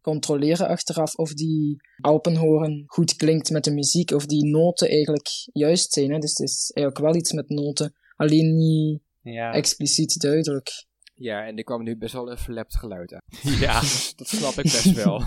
controleren 0.00 0.68
achteraf 0.68 1.14
of 1.14 1.34
die 1.34 1.76
Alpenhoorn 2.00 2.84
goed 2.86 3.16
klinkt 3.16 3.50
met 3.50 3.64
de 3.64 3.72
muziek, 3.72 4.10
of 4.10 4.26
die 4.26 4.50
noten 4.50 4.88
eigenlijk 4.88 5.28
juist 5.52 5.92
zijn, 5.92 6.10
hè. 6.12 6.18
Dus 6.18 6.30
het 6.30 6.48
is 6.48 6.70
eigenlijk 6.74 7.06
wel 7.06 7.16
iets 7.20 7.32
met 7.32 7.48
noten, 7.48 7.94
alleen 8.16 8.56
niet 8.56 9.00
Ja, 9.22 9.52
expliciet 9.52 10.20
duidelijk. 10.20 10.86
Ja, 11.14 11.46
en 11.46 11.56
er 11.56 11.64
kwam 11.64 11.82
nu 11.82 11.96
best 11.96 12.12
wel 12.12 12.30
een 12.30 12.38
verlept 12.38 12.76
geluid. 12.76 13.20
Ja. 13.42 13.80
Dus 13.90 14.12
dat 14.16 14.28
snap 14.28 14.52
ik 14.52 14.62
best 14.62 14.92
wel. 14.92 15.22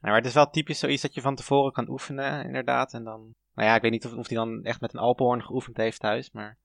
Nou, 0.00 0.12
maar 0.12 0.16
het 0.16 0.26
is 0.26 0.34
wel 0.34 0.50
typisch 0.50 0.78
zoiets 0.78 1.02
dat 1.02 1.14
je 1.14 1.20
van 1.20 1.36
tevoren 1.36 1.72
kan 1.72 1.88
oefenen, 1.90 2.44
inderdaad. 2.44 2.92
En 2.92 3.04
dan, 3.04 3.34
nou 3.54 3.68
ja, 3.68 3.74
ik 3.74 3.82
weet 3.82 3.90
niet 3.90 4.06
of, 4.06 4.14
of 4.14 4.28
hij 4.28 4.36
dan 4.36 4.62
echt 4.62 4.80
met 4.80 4.92
een 4.92 5.00
Alpenhoorn 5.00 5.42
geoefend 5.42 5.76
heeft 5.76 6.00
thuis, 6.00 6.30
maar 6.30 6.58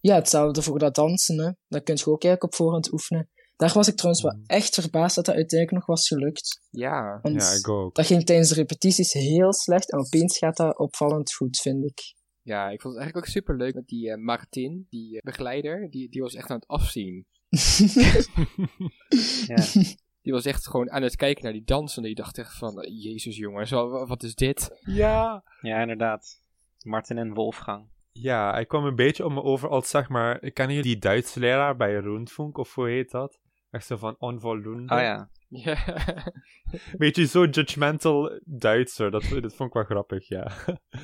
Ja, 0.00 0.14
hetzelfde 0.14 0.62
voor 0.62 0.78
dat 0.78 0.94
dansen, 0.94 1.38
hè. 1.38 1.50
Dat 1.68 1.82
kun 1.82 1.94
je 1.94 2.06
ook 2.06 2.24
eigenlijk 2.24 2.44
op 2.44 2.54
voorhand 2.54 2.92
oefenen. 2.92 3.28
Daar 3.56 3.72
was 3.72 3.88
ik 3.88 3.94
trouwens 3.96 4.22
wel 4.22 4.38
echt 4.46 4.74
verbaasd 4.74 5.14
dat 5.14 5.24
dat 5.24 5.34
uiteindelijk 5.34 5.78
nog 5.78 5.86
was 5.86 6.08
gelukt. 6.08 6.60
Ja. 6.70 7.18
Want 7.22 7.42
Ja, 7.42 7.52
ik 7.52 7.68
ook. 7.68 7.94
dat 7.94 8.06
ging 8.06 8.24
tijdens 8.24 8.48
de 8.48 8.54
repetities 8.54 9.12
heel 9.12 9.52
slecht 9.52 9.92
en 9.92 9.98
opeens 9.98 10.38
gaat 10.38 10.56
dat 10.56 10.78
opvallend 10.78 11.34
goed, 11.34 11.60
vind 11.60 11.84
ik. 11.84 12.14
Ja, 12.42 12.68
ik 12.68 12.80
vond 12.80 12.94
het 12.94 13.02
eigenlijk 13.02 13.16
ook 13.16 13.32
super 13.32 13.56
leuk 13.56 13.74
met 13.74 13.86
die 13.86 14.10
eh, 14.10 14.16
Martin, 14.16 14.86
die 14.90 15.16
eh, 15.16 15.22
begeleider. 15.22 15.90
Die, 15.90 16.10
die 16.10 16.20
was 16.20 16.34
echt 16.34 16.50
aan 16.50 16.56
het 16.56 16.66
afzien. 16.66 17.26
ja. 19.46 19.56
Die 20.22 20.32
was 20.32 20.44
echt 20.44 20.68
gewoon 20.68 20.90
aan 20.90 21.02
het 21.02 21.16
kijken 21.16 21.44
naar 21.44 21.52
die 21.52 21.64
dansen. 21.64 21.96
En 22.02 22.06
die 22.08 22.14
dacht 22.14 22.38
echt 22.38 22.56
van, 22.58 22.86
jezus 22.90 23.36
jongens, 23.36 23.70
wa- 23.70 24.06
wat 24.06 24.22
is 24.22 24.34
dit? 24.34 24.80
Ja. 24.80 25.44
ja, 25.60 25.80
inderdaad. 25.80 26.40
Martin 26.84 27.18
en 27.18 27.34
Wolfgang. 27.34 27.90
Ja, 28.12 28.52
hij 28.52 28.66
kwam 28.66 28.84
een 28.84 28.94
beetje 28.94 29.24
om 29.26 29.34
me 29.34 29.42
over 29.42 29.68
als, 29.68 29.88
zeg 29.90 30.08
maar... 30.08 30.38
Kennen 30.38 30.76
jullie 30.76 30.92
die 30.92 31.00
Duitse 31.00 31.40
leraar 31.40 31.76
bij 31.76 31.94
Rundfunk, 31.94 32.58
of 32.58 32.74
hoe 32.74 32.88
heet 32.88 33.10
dat? 33.10 33.38
Echt 33.70 33.86
zo 33.86 33.96
van 33.96 34.16
onvoldoende. 34.18 34.94
Oh 34.94 35.00
ja. 35.00 35.30
Ja. 35.48 35.76
Beetje 36.98 37.26
zo 37.26 37.44
judgmental 37.44 38.40
Duitser. 38.44 39.10
Dat, 39.10 39.22
dat 39.22 39.54
vond 39.54 39.68
ik 39.68 39.74
wel 39.74 39.84
grappig, 39.84 40.28
ja. 40.28 40.50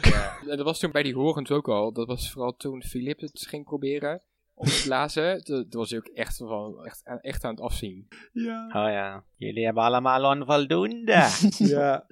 En 0.48 0.56
dat 0.56 0.60
was 0.66 0.78
toen 0.78 0.90
bij 0.90 1.02
die 1.02 1.14
horens 1.14 1.50
ook 1.50 1.68
al. 1.68 1.92
Dat 1.92 2.06
was 2.06 2.30
vooral 2.32 2.54
toen 2.56 2.82
Philip 2.82 3.20
het 3.20 3.46
ging 3.48 3.64
proberen 3.64 4.22
om 4.58 4.66
te 4.66 4.80
blazen. 4.84 5.44
Toen 5.44 5.68
toen 5.68 5.80
was 5.80 5.90
hij 5.90 5.98
ook 5.98 6.06
echt, 6.06 6.36
van, 6.36 6.84
echt, 6.84 7.00
aan- 7.04 7.20
echt 7.20 7.44
aan 7.44 7.50
het 7.50 7.60
afzien. 7.60 8.06
Ja. 8.32 8.66
Oh 8.66 8.90
ja. 8.92 9.24
Jullie 9.36 9.64
hebben 9.64 9.82
allemaal 9.82 10.30
onvoldoende. 10.38 11.26
Ja. 11.58 12.06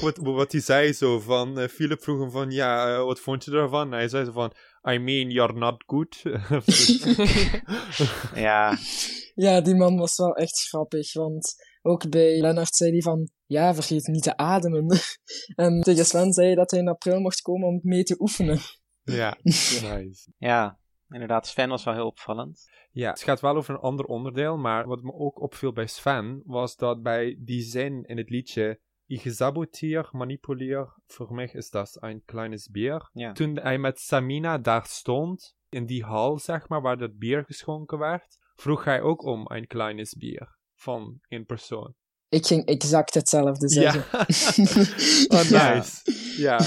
wat, 0.00 0.16
wat 0.16 0.52
hij 0.52 0.60
zei 0.60 0.92
zo 0.92 1.20
van... 1.20 1.58
eh, 1.58 1.68
Philip 1.68 2.02
vroeg 2.02 2.20
hem 2.20 2.30
van, 2.30 2.50
ja, 2.50 2.94
eh, 2.94 3.04
wat 3.04 3.20
vond 3.20 3.44
je 3.44 3.50
ervan? 3.50 3.86
En 3.92 3.98
hij 3.98 4.08
zei 4.08 4.24
zo 4.24 4.32
van... 4.32 4.52
I 4.90 4.98
mean, 4.98 5.30
you're 5.30 5.52
not 5.58 5.84
good. 5.86 6.22
ja. 8.34 8.76
Ja, 9.34 9.60
die 9.60 9.74
man 9.74 9.96
was 9.96 10.16
wel 10.16 10.34
echt 10.34 10.60
grappig, 10.68 11.12
want 11.12 11.54
ook 11.82 12.10
bij 12.10 12.40
Lennart 12.40 12.74
zei 12.74 12.90
hij 12.90 13.00
van, 13.00 13.28
ja, 13.46 13.74
vergeet 13.74 14.06
niet 14.06 14.22
te 14.22 14.36
ademen. 14.36 14.98
en 15.56 15.80
tegen 15.80 16.04
Sven 16.04 16.32
zei 16.32 16.46
hij 16.46 16.56
dat 16.56 16.70
hij 16.70 16.80
in 16.80 16.88
april 16.88 17.20
mocht 17.20 17.40
komen 17.40 17.68
om 17.68 17.80
mee 17.82 18.02
te 18.02 18.20
oefenen. 18.20 18.58
ja, 19.02 19.36
nice. 19.42 20.32
Ja. 20.38 20.78
Inderdaad, 21.12 21.46
Sven 21.46 21.68
was 21.68 21.84
wel 21.84 21.94
heel 21.94 22.06
opvallend. 22.06 22.70
Ja, 22.90 23.10
het 23.10 23.22
gaat 23.22 23.40
wel 23.40 23.56
over 23.56 23.74
een 23.74 23.80
ander 23.80 24.04
onderdeel, 24.04 24.56
maar 24.56 24.86
wat 24.86 25.02
me 25.02 25.12
ook 25.12 25.40
opviel 25.40 25.72
bij 25.72 25.86
Sven, 25.86 26.42
was 26.44 26.76
dat 26.76 27.02
bij 27.02 27.36
die 27.38 27.62
zin 27.62 28.04
in 28.04 28.16
het 28.16 28.30
liedje 28.30 28.80
Ich 29.06 29.34
sabotier, 29.34 30.08
manipulier, 30.12 30.94
voor 31.06 31.34
mij 31.34 31.50
is 31.52 31.70
dat 31.70 31.96
een 32.00 32.22
kleines 32.24 32.68
bier. 32.68 33.10
Ja. 33.12 33.32
Toen 33.32 33.58
hij 33.58 33.78
met 33.78 34.00
Samina 34.00 34.58
daar 34.58 34.86
stond, 34.86 35.54
in 35.68 35.86
die 35.86 36.04
hal 36.04 36.38
zeg 36.38 36.68
maar, 36.68 36.80
waar 36.80 36.98
dat 36.98 37.18
bier 37.18 37.44
geschonken 37.44 37.98
werd, 37.98 38.38
vroeg 38.54 38.84
hij 38.84 39.00
ook 39.00 39.24
om 39.24 39.44
een 39.48 39.66
kleines 39.66 40.14
bier 40.14 40.56
van 40.74 41.18
één 41.28 41.44
persoon. 41.44 41.94
Ik 42.28 42.46
ging 42.46 42.64
exact 42.64 43.14
hetzelfde 43.14 43.68
zeggen. 43.68 44.04
oh, 45.36 45.42
Ja. 45.50 45.74
nice. 45.74 46.12
Ja. 46.40 46.60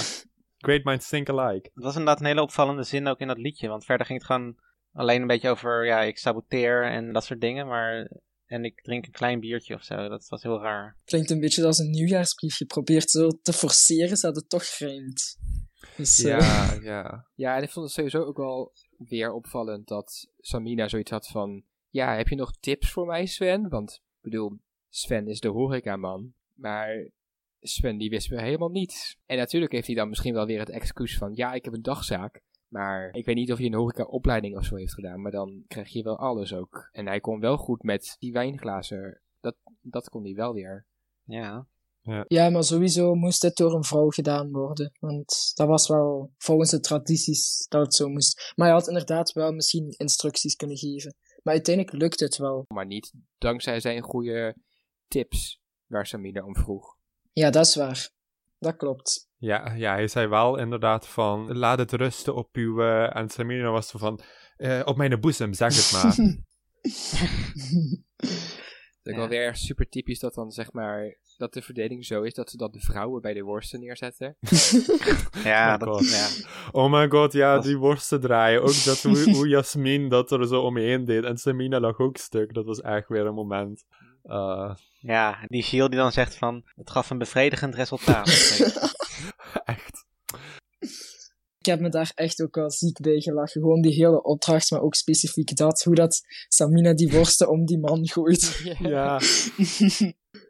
Great 0.66 0.84
minds 0.84 1.10
think 1.10 1.30
alike. 1.30 1.70
Het 1.74 1.84
was 1.84 1.96
inderdaad 1.96 2.20
een 2.20 2.26
hele 2.26 2.42
opvallende 2.42 2.84
zin 2.84 3.08
ook 3.08 3.20
in 3.20 3.28
dat 3.28 3.38
liedje. 3.38 3.68
Want 3.68 3.86
verder 3.86 4.06
ging 4.06 4.20
het 4.20 4.28
gewoon 4.28 4.56
alleen 4.92 5.22
een 5.22 5.28
beetje 5.28 5.50
over, 5.50 5.86
ja, 5.86 6.02
ik 6.02 6.18
saboteer 6.18 6.84
en 6.84 7.14
dat 7.14 7.24
soort 7.24 7.42
dingen. 7.42 7.68
Maar, 7.68 8.12
en 8.46 8.66
ik 8.66 8.82
drink 8.82 9.06
een 9.06 9.12
klein 9.12 9.40
biertje 9.40 9.76
of 9.76 9.84
zo. 9.84 10.08
Dat 10.08 10.28
was 10.28 10.44
heel 10.44 10.62
raar. 10.62 10.98
Klinkt 11.04 11.30
een 11.30 11.40
beetje 11.40 11.66
als 11.66 11.78
een 11.78 11.90
nieuwjaarsbrief. 11.90 12.60
Je 12.60 12.66
probeert 12.66 13.10
zo 13.10 13.30
te 13.42 13.54
forceren, 13.54 14.18
zodat 14.18 14.36
het 14.36 14.50
toch 14.50 14.64
rijmt. 14.64 15.38
Dus, 15.98 16.24
eh, 16.24 16.40
Ja, 16.40 16.74
ja. 16.94 17.28
Ja, 17.34 17.58
en 17.58 17.64
ik 17.64 17.70
vond 17.70 17.86
het 17.86 17.96
sowieso 17.96 18.24
ook 18.24 18.38
wel 18.38 18.74
weer 18.98 19.32
opvallend 19.32 19.88
dat 19.88 20.32
Samina 20.40 20.88
zoiets 20.88 21.12
had 21.12 21.28
van... 21.28 21.64
Ja, 21.90 22.16
heb 22.16 22.28
je 22.28 22.36
nog 22.36 22.58
tips 22.60 22.92
voor 22.92 23.06
mij, 23.06 23.26
Sven? 23.26 23.70
Want, 23.70 23.92
ik 23.94 24.22
bedoel, 24.22 24.60
Sven 24.90 25.28
is 25.28 25.40
de 25.40 25.48
horecaman. 25.48 26.34
Maar 26.54 27.10
Sven 27.68 27.98
die 27.98 28.10
wist 28.10 28.28
weer 28.28 28.42
helemaal 28.42 28.70
niets. 28.70 29.18
En 29.26 29.38
natuurlijk 29.38 29.72
heeft 29.72 29.88
hij 29.88 29.96
dan 29.96 30.10
misschien 30.10 30.34
wel 30.34 30.46
weer 30.46 30.60
het 30.60 30.70
excuus 30.70 31.18
van... 31.18 31.32
Ja, 31.34 31.54
ik 31.54 31.66
heb 31.66 31.74
een 31.74 31.82
dagzaak. 31.82 32.42
Maar 32.68 33.10
ik 33.14 33.26
weet 33.26 33.36
niet 33.36 33.52
of 33.52 33.58
hij 33.58 33.68
een 33.68 33.74
horeca-opleiding 33.74 34.58
of 34.58 34.66
zo 34.66 34.76
heeft 34.76 34.94
gedaan. 34.94 35.22
Maar 35.22 35.32
dan 35.32 35.64
krijg 35.68 35.90
je 35.90 36.04
wel 36.04 36.18
alles 36.18 36.54
ook. 36.54 36.90
En 36.92 37.08
hij 37.08 37.20
kon 37.20 37.40
wel 37.40 37.58
goed 37.58 37.84
met 37.84 38.16
die 38.20 38.32
wijnglazen. 38.32 39.22
Dat, 39.40 39.56
dat 39.82 40.10
kon 40.10 40.24
hij 40.24 40.34
wel 40.34 40.54
weer. 40.54 40.86
Ja. 41.24 41.68
Ja, 42.28 42.50
maar 42.50 42.64
sowieso 42.64 43.16
moest 43.16 43.42
het 43.42 43.56
door 43.56 43.74
een 43.74 43.84
vrouw 43.84 44.10
gedaan 44.10 44.52
worden. 44.52 44.92
Want 45.00 45.52
dat 45.54 45.68
was 45.68 45.88
wel 45.88 46.32
volgens 46.38 46.70
de 46.70 46.80
tradities 46.80 47.66
dat 47.68 47.82
het 47.82 47.96
zo 47.96 48.10
moest. 48.10 48.54
Maar 48.56 48.68
hij 48.68 48.76
had 48.76 48.88
inderdaad 48.88 49.32
wel 49.32 49.52
misschien 49.52 49.94
instructies 49.98 50.56
kunnen 50.56 50.78
geven. 50.78 51.16
Maar 51.44 51.54
uiteindelijk 51.54 51.98
lukt 51.98 52.20
het 52.20 52.38
wel. 52.38 52.66
Maar 52.68 52.86
niet 52.86 53.14
dankzij 53.38 53.80
zijn 53.80 54.02
goede 54.02 54.56
tips 55.08 55.60
waar 55.86 56.06
Samina 56.06 56.44
om 56.44 56.56
vroeg. 56.56 56.95
Ja, 57.36 57.50
dat 57.50 57.66
is 57.66 57.76
waar. 57.76 58.10
Dat 58.60 58.76
klopt. 58.76 59.30
Ja, 59.38 59.74
ja, 59.74 59.94
hij 59.94 60.08
zei 60.08 60.28
wel 60.28 60.58
inderdaad 60.58 61.08
van, 61.08 61.58
laat 61.58 61.80
het 61.80 61.92
rusten 61.92 62.36
op 62.36 62.50
uw... 62.56 62.82
eh, 62.82 63.16
en 63.16 63.30
Samina 63.30 63.70
was 63.72 63.88
zo 63.88 63.98
van, 63.98 64.20
eh, 64.58 64.82
op 64.86 64.98
mijn 64.98 65.20
boezem, 65.20 65.54
zeg 65.54 65.76
het 65.76 65.92
maar. 65.92 66.16
Dat 69.04 69.14
is 69.14 69.20
Ja. 69.20 69.28
wel 69.28 69.28
weer 69.40 69.56
super 69.56 69.90
typisch 69.90 70.20
dat 70.20 70.34
dan 70.34 70.52
zeg 70.52 70.72
maar 70.72 71.18
dat 71.38 71.54
de 71.54 71.62
verdeling 71.62 72.06
zo 72.06 72.22
is 72.22 72.34
dat 72.34 72.50
ze 72.50 72.58
dan 72.58 72.72
de 72.72 72.80
vrouwen 72.80 73.22
bij 73.22 73.34
de 73.34 73.42
worsten 73.42 73.80
neerzetten. 73.80 74.38
Ja, 75.44 75.74
Oh 75.74 75.80
dat, 75.80 75.88
God. 75.90 76.10
ja. 76.10 76.28
oh 76.72 76.92
my 76.92 77.10
god, 77.10 77.34
ja, 77.34 77.54
Dat- 77.56 77.64
die 77.64 77.78
worsten 77.78 78.22
draaien. 78.22 78.62
Ook 78.62 78.84
dat 78.86 79.02
hoe, 79.02 79.32
hoe 79.36 79.48
Jasmin 79.48 80.10
dat 80.10 80.32
er 80.32 80.48
zo 80.48 80.62
omheen 80.62 81.06
deed. 81.06 81.24
En 81.24 81.38
Samina 81.38 81.80
lag 81.80 81.98
ook 82.00 82.18
stuk. 82.18 82.54
Dat 82.54 82.66
was 82.66 82.82
echt 82.82 83.08
weer 83.08 83.26
een 83.26 83.34
moment. 83.34 83.84
Eh, 84.28 84.76
ja, 85.00 85.46
die 85.48 85.64
Gilles 85.64 85.90
die 85.90 86.00
dan 86.00 86.12
zegt 86.12 86.36
van, 86.36 86.64
het 86.76 86.90
gaf 86.90 87.10
een 87.10 87.18
bevredigend 87.18 87.76
resultaat. 87.76 88.28
echt. 89.66 90.06
Ik 91.58 91.72
heb 91.72 91.80
me 91.80 91.90
daar 91.90 92.12
echt 92.16 92.42
ook 92.42 92.56
wel 92.56 92.72
ziek 92.72 93.00
bij 93.02 93.20
gelachen. 93.20 93.62
Gewoon 93.62 93.82
die 93.82 93.94
hele 93.94 94.24
opdracht, 94.24 94.72
maar 94.72 94.82
ook 94.82 94.96
specifiek 94.96 95.56
dat. 95.56 95.84
Hoe 95.84 95.96
dat 95.96 96.22
Samina 96.48 96.94
die 96.94 97.12
worsten 97.12 97.50
om 97.50 97.66
die 97.66 97.80
man 97.80 98.08
gooit. 98.08 98.62
Ja, 98.80 99.22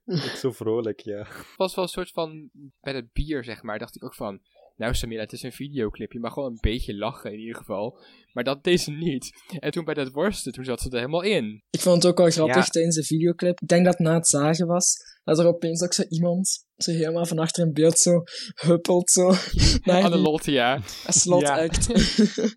ook 0.05 0.35
zo 0.37 0.51
vrolijk, 0.51 0.99
ja. 0.99 1.17
Het 1.17 1.55
was 1.55 1.75
wel 1.75 1.83
een 1.83 1.89
soort 1.89 2.11
van, 2.11 2.49
bij 2.81 2.93
het 2.93 3.13
bier 3.13 3.43
zeg 3.43 3.63
maar, 3.63 3.79
dacht 3.79 3.95
ik 3.95 4.03
ook 4.03 4.15
van, 4.15 4.41
nou 4.75 4.93
Samina, 4.93 5.21
het 5.21 5.33
is 5.33 5.43
een 5.43 5.51
videoclip, 5.51 6.11
je 6.11 6.19
mag 6.19 6.33
gewoon 6.33 6.49
een 6.51 6.57
beetje 6.61 6.95
lachen 6.97 7.31
in 7.33 7.39
ieder 7.39 7.55
geval. 7.55 7.99
Maar 8.33 8.43
dat 8.43 8.63
deed 8.63 8.81
ze 8.81 8.91
niet. 8.91 9.29
En 9.59 9.71
toen 9.71 9.85
bij 9.85 9.93
dat 9.93 10.11
worsten, 10.11 10.51
toen 10.51 10.63
zat 10.63 10.81
ze 10.81 10.89
er 10.89 10.95
helemaal 10.95 11.21
in. 11.21 11.63
Ik 11.69 11.79
vond 11.79 11.95
het 12.03 12.11
ook 12.11 12.17
wel 12.17 12.29
grappig 12.29 12.55
Ja. 12.55 12.63
tijdens 12.63 12.95
de 12.95 13.03
videoclip. 13.03 13.61
Ik 13.61 13.67
denk 13.67 13.85
dat 13.85 13.99
na 13.99 14.13
het 14.13 14.27
zagen 14.27 14.67
was, 14.67 14.95
dat 15.23 15.39
er 15.39 15.47
opeens 15.47 15.83
ook 15.83 15.93
zo 15.93 16.03
iemand 16.09 16.65
zo 16.75 16.91
helemaal 16.91 17.25
van 17.25 17.39
achter 17.39 17.65
in 17.65 17.73
beeld 17.73 17.99
zo 17.99 18.23
huppelt 18.53 19.09
zo 19.11 19.27
naar 19.83 19.95
die 19.95 20.03
Annelotte, 20.03 20.51
ja. 20.51 20.79
slotact. 21.07 21.91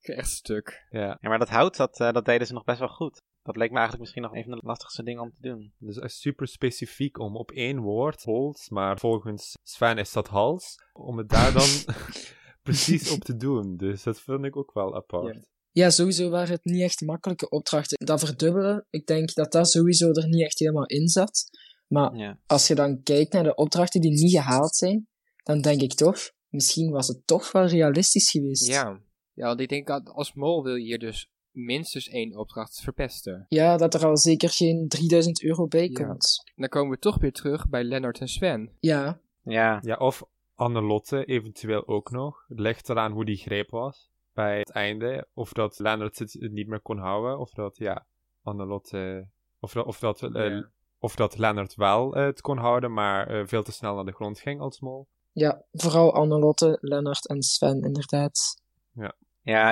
Echt 0.00 0.28
stuk. 0.30 0.86
Ja, 0.90 1.18
Ja, 1.20 1.28
maar 1.28 1.38
dat 1.38 1.48
hout, 1.48 1.76
dat, 1.76 2.00
eh, 2.00 2.12
dat 2.12 2.24
deden 2.24 2.46
ze 2.46 2.52
nog 2.52 2.64
best 2.64 2.78
wel 2.78 2.88
goed. 2.88 3.22
Dat 3.44 3.56
leek 3.56 3.70
me 3.70 3.76
eigenlijk 3.76 4.00
misschien 4.00 4.22
nog 4.22 4.34
een 4.34 4.42
van 4.44 4.52
de 4.58 4.66
lastigste 4.66 5.02
dingen 5.02 5.22
om 5.22 5.30
te 5.32 5.40
doen. 5.48 5.72
dus 5.78 5.98
echt 5.98 6.14
super 6.14 6.48
specifiek 6.48 7.18
om 7.18 7.36
op 7.36 7.50
één 7.50 7.80
woord, 7.80 8.22
hols, 8.22 8.68
maar 8.68 8.98
volgens 8.98 9.56
Sven 9.62 9.98
is 9.98 10.12
dat 10.12 10.28
hals, 10.28 10.74
om 10.92 11.18
het 11.18 11.28
daar 11.28 11.52
dan 11.52 11.68
precies 12.62 13.10
op 13.10 13.20
te 13.20 13.36
doen. 13.36 13.76
Dus 13.76 14.02
dat 14.02 14.20
vind 14.20 14.44
ik 14.44 14.56
ook 14.56 14.72
wel 14.72 14.94
apart. 14.94 15.52
Ja, 15.70 15.90
sowieso 15.90 16.30
waren 16.30 16.54
het 16.54 16.64
niet 16.64 16.82
echt 16.82 17.00
makkelijke 17.00 17.48
opdrachten. 17.48 18.06
Dat 18.06 18.20
verdubbelen, 18.20 18.86
ik 18.90 19.06
denk 19.06 19.34
dat 19.34 19.52
dat 19.52 19.70
sowieso 19.70 20.10
er 20.10 20.28
niet 20.28 20.44
echt 20.44 20.58
helemaal 20.58 20.86
in 20.86 21.08
zat. 21.08 21.44
Maar 21.86 22.14
Ja. 22.16 22.38
als 22.46 22.66
je 22.66 22.74
dan 22.74 23.02
kijkt 23.02 23.32
naar 23.32 23.42
de 23.42 23.54
opdrachten 23.54 24.00
die 24.00 24.10
niet 24.10 24.30
gehaald 24.32 24.74
zijn, 24.76 25.08
dan 25.42 25.60
denk 25.60 25.80
ik 25.80 25.94
toch, 25.94 26.18
misschien 26.48 26.90
was 26.90 27.08
het 27.08 27.26
toch 27.26 27.52
wel 27.52 27.66
realistisch 27.66 28.30
geweest. 28.30 28.66
Ja. 28.66 29.00
Ja, 29.32 29.46
want 29.46 29.60
ik 29.60 29.68
denk 29.68 29.86
dat 29.86 30.08
als 30.08 30.34
mol 30.34 30.62
wil 30.62 30.74
je 30.74 30.84
hier 30.84 30.98
dus 30.98 31.28
minstens 31.54 32.08
één 32.08 32.36
opdracht 32.36 32.80
verpesten. 32.80 33.46
Ja, 33.48 33.76
dat 33.76 33.94
er 33.94 34.04
al 34.06 34.16
zeker 34.16 34.50
geen 34.50 34.88
3000 34.88 35.42
euro 35.42 35.66
bij 35.66 35.88
Ja. 35.88 36.04
komt. 36.06 36.42
Dan 36.56 36.68
komen 36.68 36.90
we 36.90 36.98
toch 36.98 37.18
weer 37.18 37.32
terug 37.32 37.68
bij 37.68 37.84
Lennart 37.84 38.20
en 38.20 38.28
Sven. 38.28 38.70
Ja, 38.80 39.20
Ja, 39.42 39.78
Ja, 39.82 39.96
of 39.96 40.22
Annelotte 40.54 41.24
eventueel 41.24 41.86
ook 41.88 42.10
nog. 42.10 42.44
Het 42.48 42.58
ligt 42.60 42.88
eraan 42.88 43.12
hoe 43.12 43.24
die 43.24 43.36
greep 43.36 43.70
was 43.70 44.10
bij 44.32 44.58
het 44.58 44.70
einde. 44.70 45.26
Of 45.34 45.52
dat 45.52 45.78
Leonard 45.78 46.18
het 46.18 46.36
niet 46.40 46.68
meer 46.68 46.80
kon 46.80 46.98
houden. 46.98 47.38
Of 47.38 47.50
dat, 47.50 47.76
ja, 47.76 48.06
Annelotte... 48.42 49.26
Of 49.60 49.72
dat, 49.72 49.84
of 49.86 49.98
dat, 49.98 50.22
eh, 50.22 50.30
Ja. 50.48 50.68
of 50.98 51.16
dat 51.16 51.38
Leonard 51.38 51.74
wel 51.74 52.14
eh, 52.16 52.24
het 52.24 52.40
kon 52.40 52.58
houden, 52.58 52.92
maar 52.92 53.26
eh, 53.28 53.46
veel 53.46 53.62
te 53.62 53.72
snel 53.72 53.94
naar 53.94 54.04
de 54.04 54.12
grond 54.12 54.38
ging 54.40 54.60
als 54.60 54.80
mol. 54.80 55.06
ja 55.32 55.62
vooral 55.72 56.14
Annelotte, 56.14 56.78
Lennart 56.80 57.28
en 57.28 57.42
Sven, 57.42 57.82
inderdaad. 57.82 58.62
ja, 58.94 59.14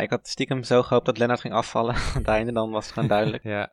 ik 0.01 0.11
had 0.11 0.29
stiekem 0.29 0.63
zo 0.63 0.83
gehoopt 0.83 1.07
dat 1.07 1.19
Lennart 1.19 1.41
ging 1.41 1.55
afvallen 1.55 1.95
aan 2.15 2.19
het 2.19 2.27
einde, 2.27 2.53
dan 2.53 2.71
was 2.71 2.85
het 2.85 2.93
gewoon 2.93 3.09
duidelijk. 3.09 3.43
Ja, 3.55 3.73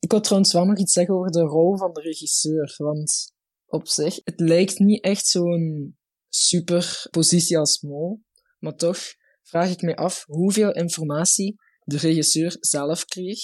Ik 0.00 0.10
wil 0.10 0.20
trouwens 0.20 0.52
wel 0.52 0.64
nog 0.64 0.78
iets 0.78 0.92
zeggen 0.92 1.14
over 1.14 1.30
de 1.30 1.40
rol 1.42 1.76
van 1.76 1.92
de 1.92 2.00
regisseur, 2.00 2.74
want 2.76 3.32
op 3.66 3.88
zich, 3.88 4.20
het 4.24 4.40
lijkt 4.40 4.78
niet 4.78 5.04
echt 5.04 5.26
zo'n 5.26 5.96
super 6.28 7.06
positie 7.10 7.58
als 7.58 7.80
mol, 7.80 8.22
maar 8.58 8.74
toch 8.74 8.98
vraag 9.42 9.70
ik 9.70 9.82
me 9.82 9.96
af 9.96 10.24
hoeveel 10.26 10.72
informatie 10.72 11.56
de 11.84 11.96
regisseur 11.96 12.56
zelf 12.60 13.04
kreeg 13.04 13.38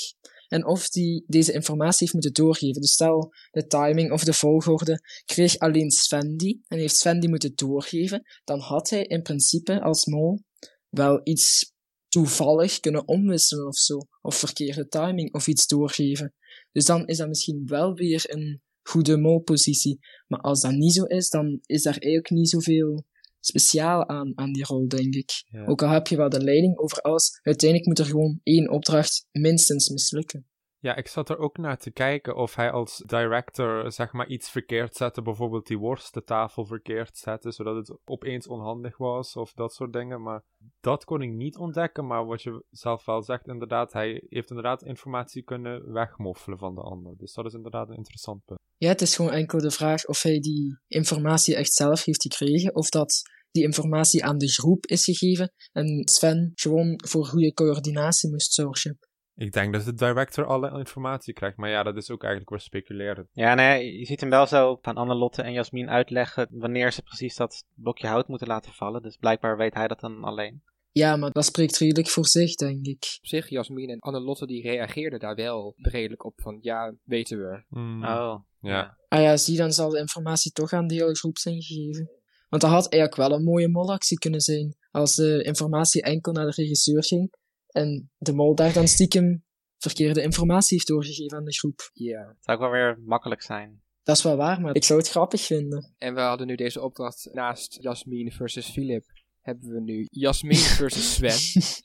en 0.49 0.67
of 0.67 0.89
die 0.89 1.25
deze 1.27 1.53
informatie 1.53 1.99
heeft 1.99 2.13
moeten 2.13 2.33
doorgeven. 2.33 2.81
Dus 2.81 2.93
stel, 2.93 3.33
de 3.51 3.67
timing 3.67 4.13
of 4.13 4.25
de 4.25 4.33
volgorde 4.33 5.01
kreeg 5.25 5.59
alleen 5.59 5.91
Sven 5.91 6.37
die 6.37 6.65
en 6.69 6.79
heeft 6.79 6.97
Sven 6.97 7.21
die 7.21 7.29
moeten 7.29 7.55
doorgeven, 7.55 8.23
dan 8.45 8.61
had 8.61 8.91
hij 8.91 9.03
in 9.03 9.23
principe 9.23 9.81
als 9.81 10.07
mol 10.07 10.43
wel 10.89 11.21
iets 11.23 11.75
toevallig 12.09 12.81
kunnen 12.81 13.09
omwisselen 13.09 13.67
of 13.67 13.77
zo, 13.77 13.99
of 14.21 14.35
verkeerde 14.35 14.89
timing 14.89 15.35
of 15.35 15.47
iets 15.47 15.67
doorgeven. 15.67 16.35
Dus 16.73 16.85
dan 16.85 17.07
is 17.07 17.17
dat 17.17 17.29
misschien 17.29 17.63
wel 17.67 17.95
weer 17.95 18.25
een 18.27 18.63
goede 18.83 19.17
molpositie. 19.17 19.99
Maar 20.27 20.41
als 20.41 20.61
dat 20.61 20.73
niet 20.73 20.93
zo 20.93 21.05
is, 21.05 21.29
dan 21.29 21.59
is 21.67 21.83
daar 21.83 21.99
eigenlijk 21.99 22.31
niet 22.31 22.49
zoveel 22.49 23.05
speciaal 23.41 24.09
aan, 24.09 24.33
aan 24.35 24.53
die 24.53 24.65
rol, 24.65 24.89
denk 24.89 25.15
ik. 25.15 25.31
Ja. 25.47 25.65
Ook 25.67 25.83
al 25.83 25.89
heb 25.89 26.07
je 26.07 26.17
wel 26.17 26.29
de 26.29 26.45
leiding 26.45 26.79
over 26.79 27.01
alles, 27.01 27.41
uiteindelijk 27.43 27.89
moet 27.89 27.99
er 27.99 28.07
gewoon 28.07 28.41
één 28.43 28.71
opdracht 28.71 29.27
minstens 29.33 29.89
mislukken. 29.89 30.47
Ja, 30.87 30.97
ik 30.97 31.09
zat 31.09 31.29
er 31.29 31.39
ook 31.39 31.57
naar 31.57 31.79
te 31.79 31.91
kijken 31.91 32.37
of 32.37 32.55
hij 32.55 32.71
als 32.71 33.03
director 33.07 33.93
zeg 33.93 34.13
maar 34.13 34.29
iets 34.29 34.51
verkeerd 34.51 34.97
zette. 34.97 35.23
Bijvoorbeeld 35.23 35.67
die 35.67 35.79
worsttafel 35.79 36.67
verkeerd 36.67 37.19
zette, 37.19 37.51
zodat 37.51 37.77
het 37.77 37.99
opeens 38.05 38.47
onhandig 38.47 38.97
was 38.97 39.37
of 39.37 39.53
dat 39.53 39.75
soort 39.75 39.93
dingen. 39.93 40.23
Maar 40.23 40.43
dat 40.81 41.05
kon 41.05 41.23
ik 41.23 41.31
niet 41.31 41.57
ontdekken. 41.57 42.07
Maar 42.07 42.27
wat 42.27 42.43
je 42.43 42.65
zelf 42.71 43.05
wel 43.05 43.23
zegt, 43.23 43.49
inderdaad, 43.49 43.93
hij 43.93 44.25
heeft 44.29 44.49
inderdaad 44.49 44.83
informatie 44.83 45.43
kunnen 45.43 45.93
wegmoffelen 45.93 46.59
van 46.59 46.75
de 46.75 46.81
ander. 46.81 47.17
Dus 47.17 47.33
dat 47.33 47.47
is 47.47 47.55
inderdaad 47.55 47.89
een 47.89 47.97
interessant 47.97 48.45
punt. 48.45 48.61
Ja, 48.77 48.89
het 48.89 49.01
is 49.01 49.17
gewoon 49.17 49.33
enkel 49.33 49.59
de 49.59 49.71
vraag 49.71 50.07
of 50.07 50.23
hij 50.23 50.41
die 50.41 50.79
informatie 50.87 51.57
echt 51.57 51.73
zelf 51.73 52.05
heeft 52.05 52.23
gekregen, 52.23 52.75
of 52.75 52.89
dat 52.89 53.23
die 53.51 53.65
informatie 53.65 54.25
aan 54.25 54.39
de 54.39 54.49
groep 54.49 54.87
is 54.87 55.05
gegeven 55.05 55.53
en 55.73 56.09
Sven 56.09 56.53
gewoon 56.55 57.01
voor 57.05 57.25
goede 57.25 57.53
coördinatie 57.53 58.31
moest 58.31 58.53
zorgen. 58.53 58.99
Ik 59.37 59.53
denk 59.53 59.73
dat 59.73 59.85
de 59.85 59.95
director 59.95 60.45
alle 60.47 60.79
informatie 60.79 61.35
krijgt, 61.35 61.57
maar 61.57 61.71
ja, 61.71 61.83
dat 61.83 61.97
is 61.97 62.11
ook 62.11 62.23
eigenlijk 62.23 62.51
weer 62.51 62.61
speculeren. 62.61 63.29
Ja, 63.33 63.55
nee, 63.55 63.99
je 63.99 64.05
ziet 64.05 64.21
hem 64.21 64.31
wel 64.31 64.47
zo 64.47 64.79
van 64.81 64.97
Annelotte 64.97 65.43
en 65.43 65.53
Jasmin 65.53 65.91
uitleggen 65.91 66.49
wanneer 66.51 66.93
ze 66.93 67.03
precies 67.03 67.37
dat 67.37 67.65
blokje 67.75 68.07
hout 68.07 68.29
moeten 68.29 68.47
laten 68.47 68.73
vallen. 68.73 69.03
Dus 69.03 69.17
blijkbaar 69.17 69.57
weet 69.57 69.75
hij 69.75 69.89
dat 69.89 70.01
dan 70.01 70.25
alleen. 70.25 70.63
Ja, 70.91 71.17
maar 71.17 71.31
dat 71.31 71.45
spreekt 71.45 71.79
redelijk 71.79 72.09
voor 72.09 72.27
zich, 72.27 72.55
denk 72.55 72.87
ik. 72.87 73.17
Op 73.19 73.27
zich, 73.27 73.49
Jasmin 73.49 73.91
en 73.91 73.99
Annelotte 73.99 74.47
die 74.47 74.63
reageerden 74.63 75.19
daar 75.19 75.35
wel 75.35 75.75
redelijk 75.77 76.25
op 76.25 76.41
van 76.41 76.59
ja, 76.61 76.95
weten 77.05 77.39
we. 77.39 77.65
Hmm, 77.69 78.05
Oh, 78.05 78.41
Ja. 78.61 78.99
Ah 79.09 79.23
ja, 79.23 79.37
zie, 79.37 79.57
dan 79.57 79.73
zal 79.73 79.91
de 79.91 79.99
informatie 79.99 80.53
toch 80.53 80.73
aan 80.73 80.87
de 80.87 80.95
hele 80.95 81.17
groep 81.17 81.39
zijn 81.39 81.63
gegeven. 81.63 82.11
Want 82.49 82.63
dat 82.63 82.71
had 82.71 82.93
eigenlijk 82.93 83.29
wel 83.29 83.39
een 83.39 83.45
mooie 83.45 83.69
molactie 83.69 84.19
kunnen 84.19 84.41
zijn. 84.41 84.77
Als 84.91 85.15
de 85.15 85.43
informatie 85.43 86.03
enkel 86.03 86.33
naar 86.33 86.47
de 86.47 86.53
regisseur 86.55 87.05
ging 87.05 87.31
en 87.77 88.11
de 88.17 88.33
mol 88.33 88.55
daar 88.55 88.73
dan 88.73 88.89
stiekem 88.89 89.45
verkeerde 89.79 90.23
informatie 90.23 90.77
heeft 90.77 90.89
doorgegeven 90.89 91.39
aan 91.39 91.45
de 91.45 91.55
groep. 91.55 91.91
Ja. 91.93 92.27
Het 92.29 92.45
zou 92.45 92.57
ook 92.57 92.63
wel 92.63 92.73
weer 92.73 92.99
makkelijk 93.05 93.43
zijn. 93.43 93.83
Dat 94.03 94.17
is 94.17 94.23
wel 94.23 94.37
waar, 94.37 94.61
maar 94.61 94.75
ik 94.75 94.85
zou 94.85 94.99
het 94.99 95.09
grappig 95.09 95.41
vinden. 95.41 95.95
En 95.99 96.15
we 96.15 96.21
hadden 96.21 96.47
nu 96.47 96.55
deze 96.55 96.83
opdracht 96.83 97.29
naast 97.33 97.83
Jasmin 97.83 98.33
versus 98.33 98.71
Philip. 98.71 99.05
Hebben 99.41 99.73
we 99.73 99.81
nu 99.81 100.07
Jasmin 100.11 100.57
versus 100.81 101.15
Sven. 101.15 101.63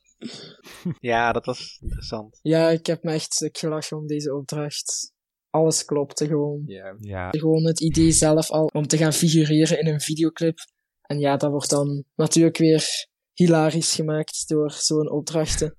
Ja, 0.99 1.31
dat 1.31 1.45
was 1.45 1.77
interessant. 1.81 2.39
Ja, 2.41 2.69
ik 2.69 2.85
heb 2.85 3.03
me 3.03 3.11
echt 3.11 3.33
stuk 3.33 3.57
gelachen 3.57 3.97
om 3.97 4.07
deze 4.07 4.35
opdracht. 4.35 5.13
Alles 5.49 5.85
klopte 5.85 6.27
gewoon. 6.27 6.63
Ja. 6.65 6.95
Ja. 6.99 7.29
Gewoon 7.29 7.65
het 7.65 7.81
idee 7.81 8.11
zelf 8.11 8.49
al 8.49 8.65
om 8.73 8.87
te 8.87 8.97
gaan 8.97 9.13
figureren 9.13 9.79
in 9.79 9.87
een 9.87 10.01
videoclip. 10.01 10.57
En 11.01 11.19
ja, 11.19 11.37
dat 11.37 11.51
wordt 11.51 11.69
dan 11.69 12.03
natuurlijk 12.15 12.57
weer 12.57 13.07
hilarisch 13.33 13.95
gemaakt 13.95 14.47
door 14.47 14.71
zo'n 14.71 15.11
opdrachten. 15.11 15.77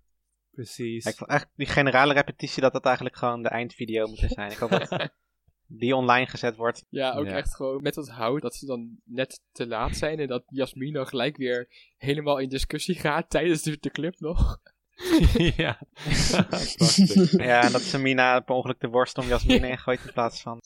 Precies. 0.52 1.04
Ik 1.04 1.14
vond 1.16 1.30
echt 1.30 1.48
die 1.54 1.66
generale 1.66 2.12
repetitie 2.12 2.62
dat 2.62 2.72
dat 2.72 2.84
eigenlijk 2.84 3.16
gewoon 3.16 3.42
de 3.42 3.48
eindvideo 3.48 4.06
moet 4.06 4.24
zijn. 4.26 4.50
Ik 4.50 4.56
hoop 4.56 4.70
dat 4.70 5.10
die 5.66 5.96
online 5.96 6.26
gezet 6.26 6.56
wordt. 6.56 6.84
Ja, 6.88 7.14
ook 7.14 7.26
Ja. 7.26 7.36
echt 7.36 7.54
gewoon 7.56 7.82
met 7.82 7.94
dat 7.94 8.08
hout 8.08 8.42
dat 8.42 8.54
ze 8.54 8.66
dan 8.66 8.96
net 9.04 9.40
te 9.52 9.66
laat 9.66 9.96
zijn 9.96 10.18
en 10.18 10.26
dat 10.26 10.42
Jasmin 10.46 10.92
dan 10.92 11.06
gelijk 11.06 11.36
weer 11.36 11.68
helemaal 11.96 12.38
in 12.38 12.48
discussie 12.48 12.94
gaat 12.94 13.30
tijdens 13.30 13.62
de, 13.62 13.76
de 13.80 13.90
club 13.90 14.20
nog. 14.20 14.58
ja. 15.56 15.80
Ja, 17.30 17.62
en 17.62 17.72
dat 17.72 17.80
Samina 17.80 18.40
per 18.40 18.54
ongeluk 18.54 18.80
de 18.80 18.88
worst 18.88 19.18
om 19.18 19.26
Jasmin 19.26 19.64
ingooit 19.64 20.04
in 20.04 20.12
plaats 20.12 20.40
van 20.42 20.60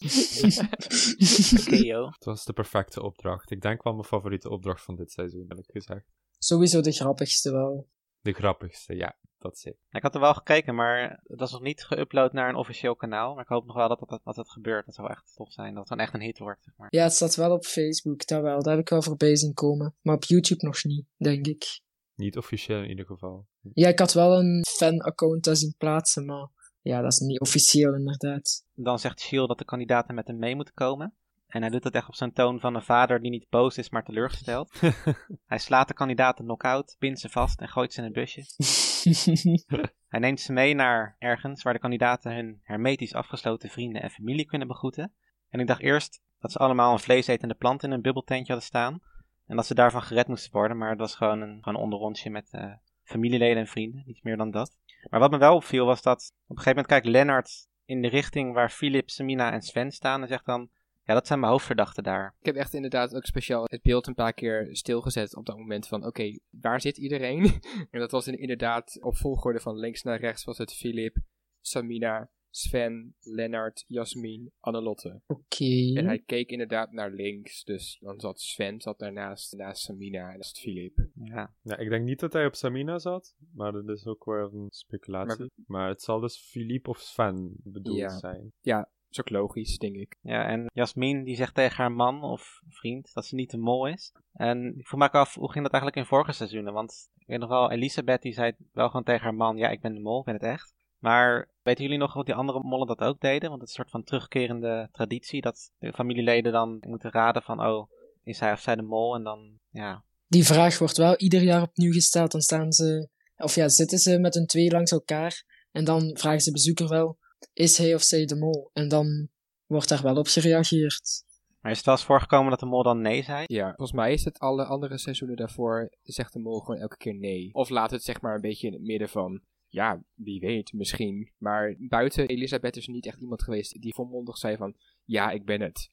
Keo. 1.64 2.06
Het 2.06 2.24
was 2.24 2.44
de 2.44 2.52
perfecte 2.52 3.02
opdracht. 3.02 3.50
Ik 3.50 3.60
denk 3.60 3.82
wel 3.82 3.92
mijn 3.92 4.04
favoriete 4.04 4.50
opdracht 4.50 4.82
van 4.84 4.96
dit 4.96 5.12
seizoen, 5.12 5.46
eerlijk 5.48 5.70
gezegd. 5.70 6.04
Sowieso 6.38 6.80
de 6.80 6.92
grappigste 6.92 7.52
wel. 7.52 7.88
De 8.20 8.32
grappigste, 8.32 8.94
ja, 8.96 9.16
dat. 9.48 9.74
Ik 9.90 10.02
had 10.02 10.14
er 10.14 10.20
wel 10.20 10.34
gekeken, 10.34 10.74
maar 10.74 11.20
het 11.26 11.40
was 11.40 11.52
nog 11.52 11.60
niet 11.60 11.86
geüpload 11.94 12.32
naar 12.32 12.48
een 12.48 12.54
officieel 12.54 12.96
kanaal. 12.96 13.34
Maar 13.34 13.42
ik 13.42 13.48
hoop 13.48 13.66
nog 13.66 13.76
wel 13.76 13.88
dat 13.88 13.98
dat, 13.98 14.20
dat, 14.24 14.34
dat 14.34 14.50
gebeurt. 14.50 14.86
Dat 14.86 14.94
zou 14.94 15.10
echt 15.10 15.32
tof 15.36 15.52
zijn. 15.52 15.70
Dat 15.70 15.78
het 15.78 15.88
dan 15.88 15.98
echt 15.98 16.14
een 16.14 16.20
hit 16.20 16.38
wordt, 16.38 16.64
zeg 16.64 16.74
maar. 16.76 16.88
Ja, 16.90 17.02
het 17.02 17.12
staat 17.12 17.34
wel 17.34 17.52
op 17.52 17.64
Facebook, 17.64 18.26
dat 18.26 18.42
wel. 18.42 18.62
Daar 18.62 18.72
heb 18.72 18.82
ik 18.82 18.88
wel 18.88 19.02
voorbij 19.02 19.36
zien 19.36 19.54
komen. 19.54 19.94
Maar 20.02 20.14
op 20.14 20.24
YouTube 20.24 20.64
nog 20.64 20.84
niet, 20.84 21.06
denk 21.16 21.46
ik. 21.46 21.80
Niet 22.14 22.36
officieel 22.36 22.82
in 22.82 22.88
ieder 22.88 23.06
geval. 23.06 23.46
Ja, 23.72 23.88
ik 23.88 23.98
had 23.98 24.12
wel 24.12 24.38
een 24.38 24.64
fan-account 24.68 25.44
daar 25.44 25.56
zien 25.56 25.74
plaatsen, 25.78 26.24
maar 26.24 26.48
ja, 26.80 27.00
dat 27.00 27.12
is 27.12 27.18
niet 27.18 27.40
officieel 27.40 27.94
inderdaad. 27.94 28.64
Dan 28.74 28.98
zegt 28.98 29.20
Shiel 29.20 29.46
dat 29.46 29.58
de 29.58 29.64
kandidaten 29.64 30.14
met 30.14 30.26
hem 30.26 30.38
mee 30.38 30.56
moeten 30.56 30.74
komen. 30.74 31.14
En 31.46 31.60
hij 31.60 31.70
doet 31.70 31.82
dat 31.82 31.94
echt 31.94 32.08
op 32.08 32.14
zijn 32.14 32.32
toon 32.32 32.60
van 32.60 32.74
een 32.74 32.82
vader 32.82 33.20
die 33.20 33.30
niet 33.30 33.48
boos 33.48 33.78
is, 33.78 33.90
maar 33.90 34.04
teleurgesteld. 34.04 34.80
hij 35.46 35.58
slaat 35.58 35.88
de 35.88 35.94
kandidaten 35.94 36.44
knock-out, 36.44 36.96
pint 36.98 37.20
ze 37.20 37.28
vast 37.28 37.60
en 37.60 37.68
gooit 37.68 37.92
ze 37.92 38.00
in 38.00 38.06
een 38.06 38.12
busje. 38.12 38.44
Hij 40.08 40.20
neemt 40.20 40.40
ze 40.40 40.52
mee 40.52 40.74
naar 40.74 41.16
ergens 41.18 41.62
waar 41.62 41.72
de 41.72 41.78
kandidaten 41.78 42.34
hun 42.34 42.60
hermetisch 42.62 43.14
afgesloten 43.14 43.70
vrienden 43.70 44.02
en 44.02 44.10
familie 44.10 44.46
kunnen 44.46 44.68
begroeten. 44.68 45.12
En 45.48 45.60
ik 45.60 45.66
dacht 45.66 45.80
eerst 45.80 46.22
dat 46.40 46.52
ze 46.52 46.58
allemaal 46.58 46.92
een 46.92 46.98
vleesetende 46.98 47.54
plant 47.54 47.82
in 47.82 47.90
een 47.90 48.02
bubbeltentje 48.02 48.52
hadden 48.52 48.68
staan. 48.68 49.00
En 49.46 49.56
dat 49.56 49.66
ze 49.66 49.74
daarvan 49.74 50.02
gered 50.02 50.28
moesten 50.28 50.52
worden, 50.52 50.76
maar 50.76 50.90
het 50.90 50.98
was 50.98 51.14
gewoon 51.14 51.40
een, 51.40 51.58
gewoon 51.62 51.74
een 51.74 51.84
onderrondje 51.84 52.30
met 52.30 52.48
eh, 52.50 52.72
familieleden 53.02 53.58
en 53.58 53.66
vrienden. 53.66 54.02
Niets 54.06 54.22
meer 54.22 54.36
dan 54.36 54.50
dat. 54.50 54.76
Maar 55.10 55.20
wat 55.20 55.30
me 55.30 55.38
wel 55.38 55.54
opviel 55.54 55.86
was 55.86 56.02
dat 56.02 56.32
op 56.42 56.56
een 56.56 56.62
gegeven 56.62 56.68
moment 56.68 56.86
kijkt 56.86 57.06
Lennart 57.06 57.68
in 57.84 58.02
de 58.02 58.08
richting 58.08 58.54
waar 58.54 58.70
Philip, 58.70 59.10
Samina 59.10 59.52
en 59.52 59.62
Sven 59.62 59.90
staan. 59.90 60.22
En 60.22 60.28
zegt 60.28 60.44
dan, 60.44 60.70
ja 61.06 61.14
dat 61.14 61.26
zijn 61.26 61.40
mijn 61.40 61.52
hoofdverdachten 61.52 62.02
daar. 62.02 62.34
Ik 62.40 62.46
heb 62.46 62.54
echt 62.56 62.74
inderdaad 62.74 63.14
ook 63.14 63.24
speciaal 63.26 63.64
het 63.64 63.82
beeld 63.82 64.06
een 64.06 64.14
paar 64.14 64.32
keer 64.32 64.68
stilgezet 64.76 65.36
op 65.36 65.46
dat 65.46 65.56
moment 65.56 65.88
van 65.88 66.06
oké, 66.06 66.38
waar 66.50 66.80
zit 66.80 66.96
iedereen? 66.98 67.44
en 67.90 68.00
dat 68.00 68.10
was 68.10 68.26
in- 68.26 68.38
inderdaad 68.38 68.98
op 69.02 69.16
volgorde 69.16 69.60
van 69.60 69.76
links 69.78 70.02
naar 70.02 70.20
rechts 70.20 70.44
was 70.44 70.58
het 70.58 70.72
Filip, 70.74 71.16
Samina, 71.60 72.30
Sven, 72.50 73.14
Lennart, 73.20 73.84
Jasmin, 73.86 74.52
Annelotte. 74.60 75.20
Oké. 75.26 75.92
En 75.94 76.06
hij 76.06 76.22
keek 76.26 76.50
inderdaad 76.50 76.92
naar 76.92 77.10
links, 77.10 77.64
dus 77.64 77.98
dan 78.00 78.20
zat 78.20 78.40
Sven 78.40 78.80
zat 78.80 78.98
daarnaast, 78.98 79.52
naast 79.56 79.82
Samina 79.82 80.26
en 80.30 80.36
dat 80.36 80.44
is 80.44 80.60
Filip. 80.60 81.08
Ja, 81.14 81.54
Ja, 81.62 81.76
ik 81.76 81.88
denk 81.88 82.04
niet 82.04 82.20
dat 82.20 82.32
hij 82.32 82.46
op 82.46 82.54
Samina 82.54 82.98
zat, 82.98 83.34
maar 83.54 83.72
dat 83.72 83.88
is 83.88 84.06
ook 84.06 84.24
weer 84.24 84.42
een 84.52 84.66
speculatie. 84.70 85.50
Maar, 85.66 85.88
het 85.88 86.02
zal 86.02 86.20
dus 86.20 86.38
Philippe 86.50 86.90
of 86.90 86.98
Sven 86.98 87.54
bedoeld 87.62 87.98
Ja. 87.98 88.18
zijn. 88.18 88.52
Ja, 88.60 88.90
is 89.10 89.20
ook 89.20 89.30
logisch, 89.30 89.78
denk 89.78 89.96
ik. 89.96 90.18
ja 90.20 90.46
en 90.46 90.66
Jasmin 90.72 91.24
die 91.24 91.36
zegt 91.36 91.54
tegen 91.54 91.76
haar 91.76 91.92
man 91.92 92.22
of 92.22 92.60
vriend 92.68 93.14
dat 93.14 93.26
ze 93.26 93.34
niet 93.34 93.50
de 93.50 93.58
mol 93.58 93.86
is. 93.86 94.12
En 94.32 94.78
ik 94.78 94.86
vroeg 94.86 95.00
me 95.00 95.06
ook 95.06 95.14
af, 95.14 95.34
hoe 95.34 95.52
ging 95.52 95.64
dat 95.64 95.72
eigenlijk 95.72 96.02
in 96.02 96.08
vorige 96.08 96.32
seizoenen? 96.32 96.72
Want 96.72 97.10
ik 97.18 97.26
weet 97.26 97.38
nog 97.38 97.48
wel, 97.48 97.70
Elisabeth 97.70 98.22
die 98.22 98.32
zei 98.32 98.52
wel 98.72 98.86
gewoon 98.86 99.04
tegen 99.04 99.22
haar 99.22 99.34
man, 99.34 99.56
ja 99.56 99.68
ik 99.68 99.80
ben 99.80 99.94
de 99.94 100.00
mol, 100.00 100.18
ik 100.18 100.24
ben 100.24 100.34
het 100.34 100.42
echt. 100.42 100.74
Maar 100.98 101.48
weten 101.62 101.84
jullie 101.84 101.98
nog 101.98 102.14
wat 102.14 102.26
die 102.26 102.34
andere 102.34 102.62
mollen 102.62 102.86
dat 102.86 103.00
ook 103.00 103.20
deden? 103.20 103.48
Want 103.48 103.60
het 103.60 103.70
is 103.70 103.76
een 103.76 103.82
soort 103.82 103.90
van 103.90 104.04
terugkerende 104.04 104.88
traditie 104.92 105.40
dat 105.40 105.70
de 105.78 105.92
familieleden 105.92 106.52
dan 106.52 106.82
moeten 106.86 107.10
raden 107.10 107.42
van, 107.42 107.66
oh, 107.66 107.90
is 108.24 108.40
hij 108.40 108.52
of 108.52 108.60
zij 108.60 108.76
de 108.76 108.82
mol? 108.82 109.14
En 109.14 109.22
dan, 109.22 109.58
ja, 109.70 110.04
Die 110.26 110.44
vraag 110.44 110.78
wordt 110.78 110.96
wel 110.96 111.16
ieder 111.16 111.42
jaar 111.42 111.62
opnieuw 111.62 111.92
gesteld. 111.92 112.30
Dan 112.30 112.40
staan 112.40 112.72
ze, 112.72 113.08
of 113.36 113.54
ja, 113.54 113.68
zitten 113.68 113.98
ze 113.98 114.18
met 114.18 114.34
hun 114.34 114.46
twee 114.46 114.70
langs 114.70 114.90
elkaar. 114.92 115.44
En 115.72 115.84
dan 115.84 116.16
vragen 116.18 116.40
ze 116.40 116.52
bezoeker 116.52 116.88
wel, 116.88 117.18
is 117.52 117.78
hij 117.78 117.94
of 117.94 118.02
zij 118.02 118.24
de 118.24 118.36
mol? 118.36 118.70
En 118.72 118.88
dan 118.88 119.28
wordt 119.66 119.88
daar 119.88 120.02
wel 120.02 120.16
op 120.16 120.26
gereageerd. 120.26 121.24
maar 121.60 121.70
is 121.70 121.76
het 121.76 121.86
wel 121.86 121.94
eens 121.94 122.04
voorgekomen 122.04 122.50
dat 122.50 122.60
de 122.60 122.66
mol 122.66 122.82
dan 122.82 123.00
nee 123.00 123.22
zei? 123.22 123.44
Ja, 123.46 123.66
volgens 123.66 123.92
mij 123.92 124.12
is 124.12 124.24
het 124.24 124.38
alle 124.38 124.64
andere 124.64 124.98
seizoenen 124.98 125.36
daarvoor, 125.36 125.90
zegt 126.02 126.32
de 126.32 126.38
mol 126.38 126.60
gewoon 126.60 126.80
elke 126.80 126.96
keer 126.96 127.14
nee. 127.14 127.48
Of 127.52 127.68
laat 127.68 127.90
het 127.90 128.02
zeg 128.02 128.20
maar 128.20 128.34
een 128.34 128.40
beetje 128.40 128.66
in 128.66 128.72
het 128.72 128.82
midden 128.82 129.08
van, 129.08 129.42
ja, 129.68 130.02
wie 130.14 130.40
weet, 130.40 130.72
misschien. 130.72 131.32
Maar 131.38 131.74
buiten 131.78 132.26
Elisabeth 132.28 132.76
is 132.76 132.86
er 132.86 132.92
niet 132.92 133.06
echt 133.06 133.20
iemand 133.20 133.42
geweest 133.42 133.80
die 133.80 133.94
volmondig 133.94 134.36
zei 134.36 134.56
van, 134.56 134.76
ja, 135.04 135.30
ik 135.30 135.44
ben 135.44 135.60
het. 135.60 135.90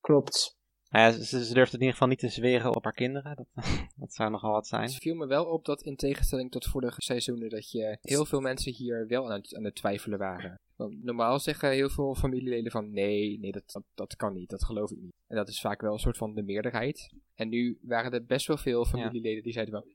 Klopt. 0.00 0.56
Nou 0.94 1.06
ja, 1.06 1.22
ze, 1.22 1.44
ze 1.44 1.54
durft 1.54 1.72
het 1.72 1.80
in 1.80 1.86
ieder 1.86 1.92
geval 1.92 2.08
niet 2.08 2.18
te 2.18 2.28
zweren 2.28 2.74
op 2.74 2.84
haar 2.84 2.92
kinderen. 2.92 3.36
Dat, 3.36 3.46
dat 3.96 4.14
zou 4.14 4.30
nogal 4.30 4.52
wat 4.52 4.66
zijn. 4.66 4.82
Het 4.82 4.94
viel 4.94 5.14
me 5.14 5.26
wel 5.26 5.44
op 5.44 5.64
dat 5.64 5.82
in 5.82 5.96
tegenstelling 5.96 6.50
tot 6.50 6.64
vorige 6.64 7.02
seizoenen, 7.02 7.48
dat 7.48 7.70
je 7.70 7.98
heel 8.00 8.24
veel 8.24 8.40
mensen 8.40 8.72
hier 8.72 9.06
wel 9.06 9.30
aan 9.30 9.40
het, 9.40 9.54
aan 9.54 9.64
het 9.64 9.74
twijfelen 9.74 10.18
waren. 10.18 10.60
Want 10.76 11.04
normaal 11.04 11.38
zeggen 11.38 11.70
heel 11.70 11.88
veel 11.88 12.14
familieleden 12.14 12.70
van, 12.70 12.90
nee, 12.90 13.38
nee, 13.38 13.52
dat, 13.52 13.62
dat, 13.66 13.82
dat 13.94 14.16
kan 14.16 14.34
niet, 14.34 14.50
dat 14.50 14.64
geloof 14.64 14.90
ik 14.90 15.00
niet. 15.00 15.14
En 15.26 15.36
dat 15.36 15.48
is 15.48 15.60
vaak 15.60 15.80
wel 15.80 15.92
een 15.92 15.98
soort 15.98 16.16
van 16.16 16.34
de 16.34 16.42
meerderheid. 16.42 17.12
En 17.34 17.48
nu 17.48 17.78
waren 17.82 18.12
er 18.12 18.24
best 18.24 18.46
wel 18.46 18.56
veel 18.56 18.84
familieleden 18.84 19.42
die 19.42 19.52
zeiden 19.52 19.74
van, 19.74 19.92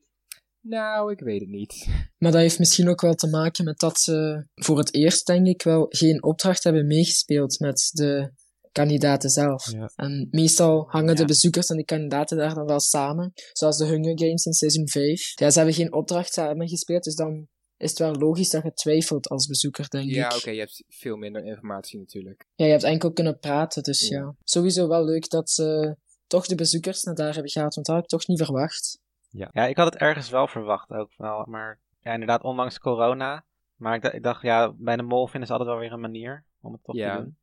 nou, 0.60 1.12
ik 1.12 1.20
weet 1.20 1.40
het 1.40 1.50
niet. 1.50 1.86
Maar 2.18 2.32
dat 2.32 2.40
heeft 2.40 2.58
misschien 2.58 2.88
ook 2.88 3.00
wel 3.00 3.14
te 3.14 3.28
maken 3.28 3.64
met 3.64 3.78
dat 3.78 3.98
ze 3.98 4.46
voor 4.54 4.78
het 4.78 4.94
eerst, 4.94 5.26
denk 5.26 5.46
ik, 5.46 5.62
wel 5.62 5.86
geen 5.88 6.22
opdracht 6.22 6.64
hebben 6.64 6.86
meegespeeld 6.86 7.58
met 7.58 7.90
de 7.92 8.32
kandidaten 8.72 9.30
zelf. 9.30 9.72
Ja. 9.72 9.90
En 9.96 10.28
meestal 10.30 10.84
hangen 10.88 11.14
de 11.14 11.20
Ja. 11.20 11.26
bezoekers 11.26 11.68
en 11.68 11.76
de 11.76 11.84
kandidaten 11.84 12.36
daar 12.36 12.54
dan 12.54 12.66
wel 12.66 12.80
samen. 12.80 13.32
Zoals 13.52 13.76
de 13.76 13.84
Hunger 13.86 14.18
Games 14.18 14.44
in 14.44 14.52
seizoen 14.52 14.88
5. 14.88 15.32
Ja, 15.40 15.50
ze 15.50 15.56
hebben 15.58 15.76
geen 15.76 15.92
opdracht 15.92 16.32
samen 16.32 16.68
gespeeld, 16.68 17.04
dus 17.04 17.14
dan 17.14 17.46
is 17.76 17.90
het 17.90 17.98
wel 17.98 18.14
logisch 18.14 18.50
dat 18.50 18.62
je 18.62 18.72
twijfelt 18.72 19.28
als 19.28 19.46
bezoeker, 19.46 19.88
denk 19.88 20.10
Ja, 20.10 20.26
ik. 20.30 20.36
oké, 20.36 20.50
je 20.50 20.58
hebt 20.58 20.84
veel 20.88 21.16
minder 21.16 21.44
informatie 21.44 21.98
natuurlijk. 21.98 22.46
Ja, 22.54 22.64
je 22.64 22.70
hebt 22.70 22.82
enkel 22.84 23.12
kunnen 23.12 23.38
praten, 23.38 23.82
dus 23.82 24.08
ja. 24.08 24.18
Ja. 24.18 24.34
Sowieso 24.44 24.88
wel 24.88 25.04
leuk 25.04 25.28
dat 25.30 25.50
ze 25.50 25.96
toch 26.26 26.46
de 26.46 26.54
bezoekers 26.54 27.02
naar 27.02 27.14
daar 27.14 27.32
hebben 27.32 27.50
gehaald, 27.52 27.74
want 27.74 27.86
dat 27.86 27.94
had 27.96 28.04
ik 28.04 28.10
toch 28.10 28.26
niet 28.26 28.44
verwacht. 28.44 28.98
Ja, 29.30 29.66
ik 29.66 29.76
had 29.76 29.92
het 29.92 30.02
ergens 30.02 30.30
wel 30.30 30.46
verwacht 30.48 30.90
ook 30.90 31.12
wel. 31.16 31.46
Maar 31.48 31.80
ja, 32.00 32.12
inderdaad, 32.12 32.42
ondanks 32.42 32.78
corona. 32.78 33.44
Maar 33.76 34.04
ik, 34.14 34.22
dacht, 34.22 34.42
ja, 34.42 34.72
bij 34.76 34.96
de 34.96 35.02
mol 35.02 35.26
vinden 35.26 35.46
ze 35.46 35.52
altijd 35.54 35.70
wel 35.70 35.80
weer 35.80 35.92
een 35.92 36.00
manier 36.00 36.44
om 36.60 36.72
het 36.72 36.84
toch 36.84 36.96
Ja. 36.96 37.16
te 37.16 37.22
doen. 37.22 37.38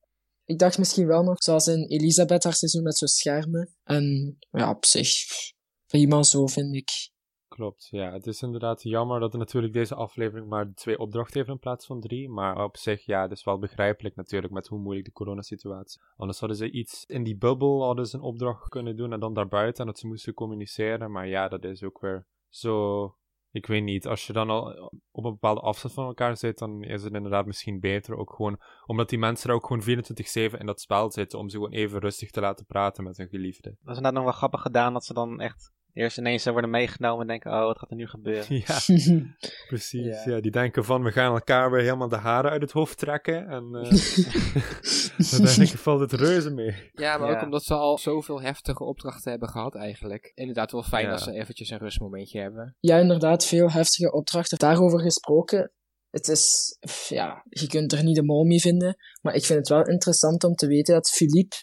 Ik 0.47 0.59
dacht 0.59 0.77
misschien 0.77 1.07
wel 1.07 1.23
nog, 1.23 1.43
zoals 1.43 1.67
in 1.67 1.85
Elisabeth 1.87 2.43
haar 2.43 2.53
seizoen 2.53 2.83
met 2.83 2.97
zo'n 2.97 3.07
schermen. 3.07 3.75
En 3.83 4.37
ja, 4.51 4.69
op 4.69 4.85
zich, 4.85 5.09
prima 5.85 6.23
zo, 6.23 6.47
vind 6.47 6.75
ik. 6.75 6.89
Klopt, 7.47 7.87
ja. 7.91 8.11
Het 8.11 8.27
is 8.27 8.41
inderdaad 8.41 8.83
jammer 8.83 9.19
dat 9.19 9.33
er 9.33 9.39
natuurlijk 9.39 9.73
deze 9.73 9.95
aflevering 9.95 10.47
maar 10.47 10.73
twee 10.73 10.99
opdrachten 10.99 11.37
heeft 11.37 11.49
in 11.49 11.59
plaats 11.59 11.85
van 11.85 11.99
drie. 11.99 12.29
Maar 12.29 12.63
op 12.63 12.77
zich, 12.77 13.05
ja, 13.05 13.21
het 13.21 13.31
is 13.31 13.43
wel 13.43 13.59
begrijpelijk 13.59 14.15
natuurlijk 14.15 14.53
met 14.53 14.67
hoe 14.67 14.79
moeilijk 14.79 15.05
de 15.05 15.13
coronasituatie. 15.13 16.01
Anders 16.15 16.39
hadden 16.39 16.57
ze 16.57 16.71
iets 16.71 17.03
in 17.05 17.23
die 17.23 17.37
bubbel, 17.37 17.83
hadden 17.83 18.05
ze 18.05 18.15
een 18.15 18.21
opdracht 18.21 18.69
kunnen 18.69 18.95
doen 18.95 19.13
en 19.13 19.19
dan 19.19 19.33
daarbuiten 19.33 19.79
en 19.79 19.85
dat 19.85 19.99
ze 19.99 20.07
moesten 20.07 20.33
communiceren. 20.33 21.11
Maar 21.11 21.27
ja, 21.27 21.47
dat 21.47 21.63
is 21.63 21.83
ook 21.83 21.99
weer 21.99 22.27
zo... 22.49 23.15
Ik 23.57 23.65
weet 23.65 23.83
niet, 23.83 24.07
als 24.07 24.27
je 24.27 24.33
dan 24.33 24.49
al 24.49 24.91
op 25.11 25.23
een 25.23 25.31
bepaalde 25.31 25.61
afstand 25.61 25.93
van 25.93 26.05
elkaar 26.05 26.37
zit, 26.37 26.57
dan 26.57 26.83
is 26.83 27.03
het 27.03 27.13
inderdaad 27.13 27.45
misschien 27.45 27.79
beter 27.79 28.17
ook 28.17 28.33
gewoon, 28.33 28.59
omdat 28.85 29.09
die 29.09 29.19
mensen 29.19 29.49
er 29.49 29.55
ook 29.55 29.65
gewoon 29.65 30.03
24-7 30.53 30.57
in 30.57 30.65
dat 30.65 30.81
spel 30.81 31.11
zitten, 31.11 31.39
om 31.39 31.49
ze 31.49 31.55
gewoon 31.55 31.71
even 31.71 31.99
rustig 31.99 32.31
te 32.31 32.41
laten 32.41 32.65
praten 32.65 33.03
met 33.03 33.17
hun 33.17 33.27
geliefde. 33.27 33.69
Dat 33.69 33.77
is 33.79 33.97
inderdaad 33.97 34.13
nog 34.13 34.23
wel 34.23 34.31
grappig 34.31 34.61
gedaan 34.61 34.93
dat 34.93 35.05
ze 35.05 35.13
dan 35.13 35.39
echt 35.39 35.71
eerst 35.97 36.17
ineens 36.17 36.45
worden 36.45 36.69
meegenomen 36.69 37.21
en 37.21 37.27
denken, 37.27 37.51
oh, 37.51 37.63
wat 37.65 37.77
gaat 37.79 37.89
er 37.89 37.95
nu 37.95 38.07
gebeuren? 38.07 38.45
Ja, 38.55 38.79
Precies, 39.67 40.23
Ja. 40.23 40.35
ja. 40.35 40.39
Die 40.41 40.51
denken 40.51 40.85
van, 40.85 41.03
we 41.03 41.11
gaan 41.11 41.33
elkaar 41.33 41.71
weer 41.71 41.81
helemaal 41.81 42.07
de 42.09 42.15
haren 42.15 42.51
uit 42.51 42.61
het 42.61 42.71
hoofd 42.71 42.97
trekken. 42.97 43.47
En 43.47 43.63
eh 43.81 43.91
uiteindelijk 45.31 45.69
valt 45.69 45.99
het 45.99 46.13
reuze 46.13 46.49
mee. 46.53 46.75
Ja, 46.93 47.17
maar 47.17 47.29
Ja. 47.29 47.35
ook 47.35 47.43
omdat 47.43 47.63
ze 47.63 47.73
al 47.73 47.97
zoveel 47.97 48.41
heftige 48.41 48.83
opdrachten 48.83 49.31
hebben 49.31 49.49
gehad 49.49 49.75
eigenlijk. 49.75 50.31
Inderdaad 50.35 50.71
wel 50.71 50.83
fijn 50.83 51.05
Ja. 51.05 51.11
als 51.11 51.23
ze 51.23 51.31
eventjes 51.31 51.69
een 51.69 51.77
rustmomentje 51.77 52.39
hebben. 52.39 52.75
Ja, 52.79 52.97
inderdaad, 52.97 53.45
veel 53.45 53.71
heftige 53.71 54.11
opdrachten. 54.11 54.57
Daarover 54.57 54.99
gesproken, 54.99 55.71
het 56.09 56.27
is, 56.27 56.77
ja, 57.09 57.43
je 57.49 57.67
kunt 57.67 57.91
er 57.91 58.03
niet 58.03 58.15
de 58.15 58.23
mol 58.23 58.43
mee 58.45 58.59
vinden, 58.59 58.95
maar 59.21 59.35
ik 59.35 59.45
vind 59.45 59.59
het 59.59 59.67
wel 59.67 59.85
interessant 59.85 60.43
om 60.43 60.53
te 60.55 60.67
weten 60.67 60.93
dat 60.93 61.09
Philippe 61.09 61.55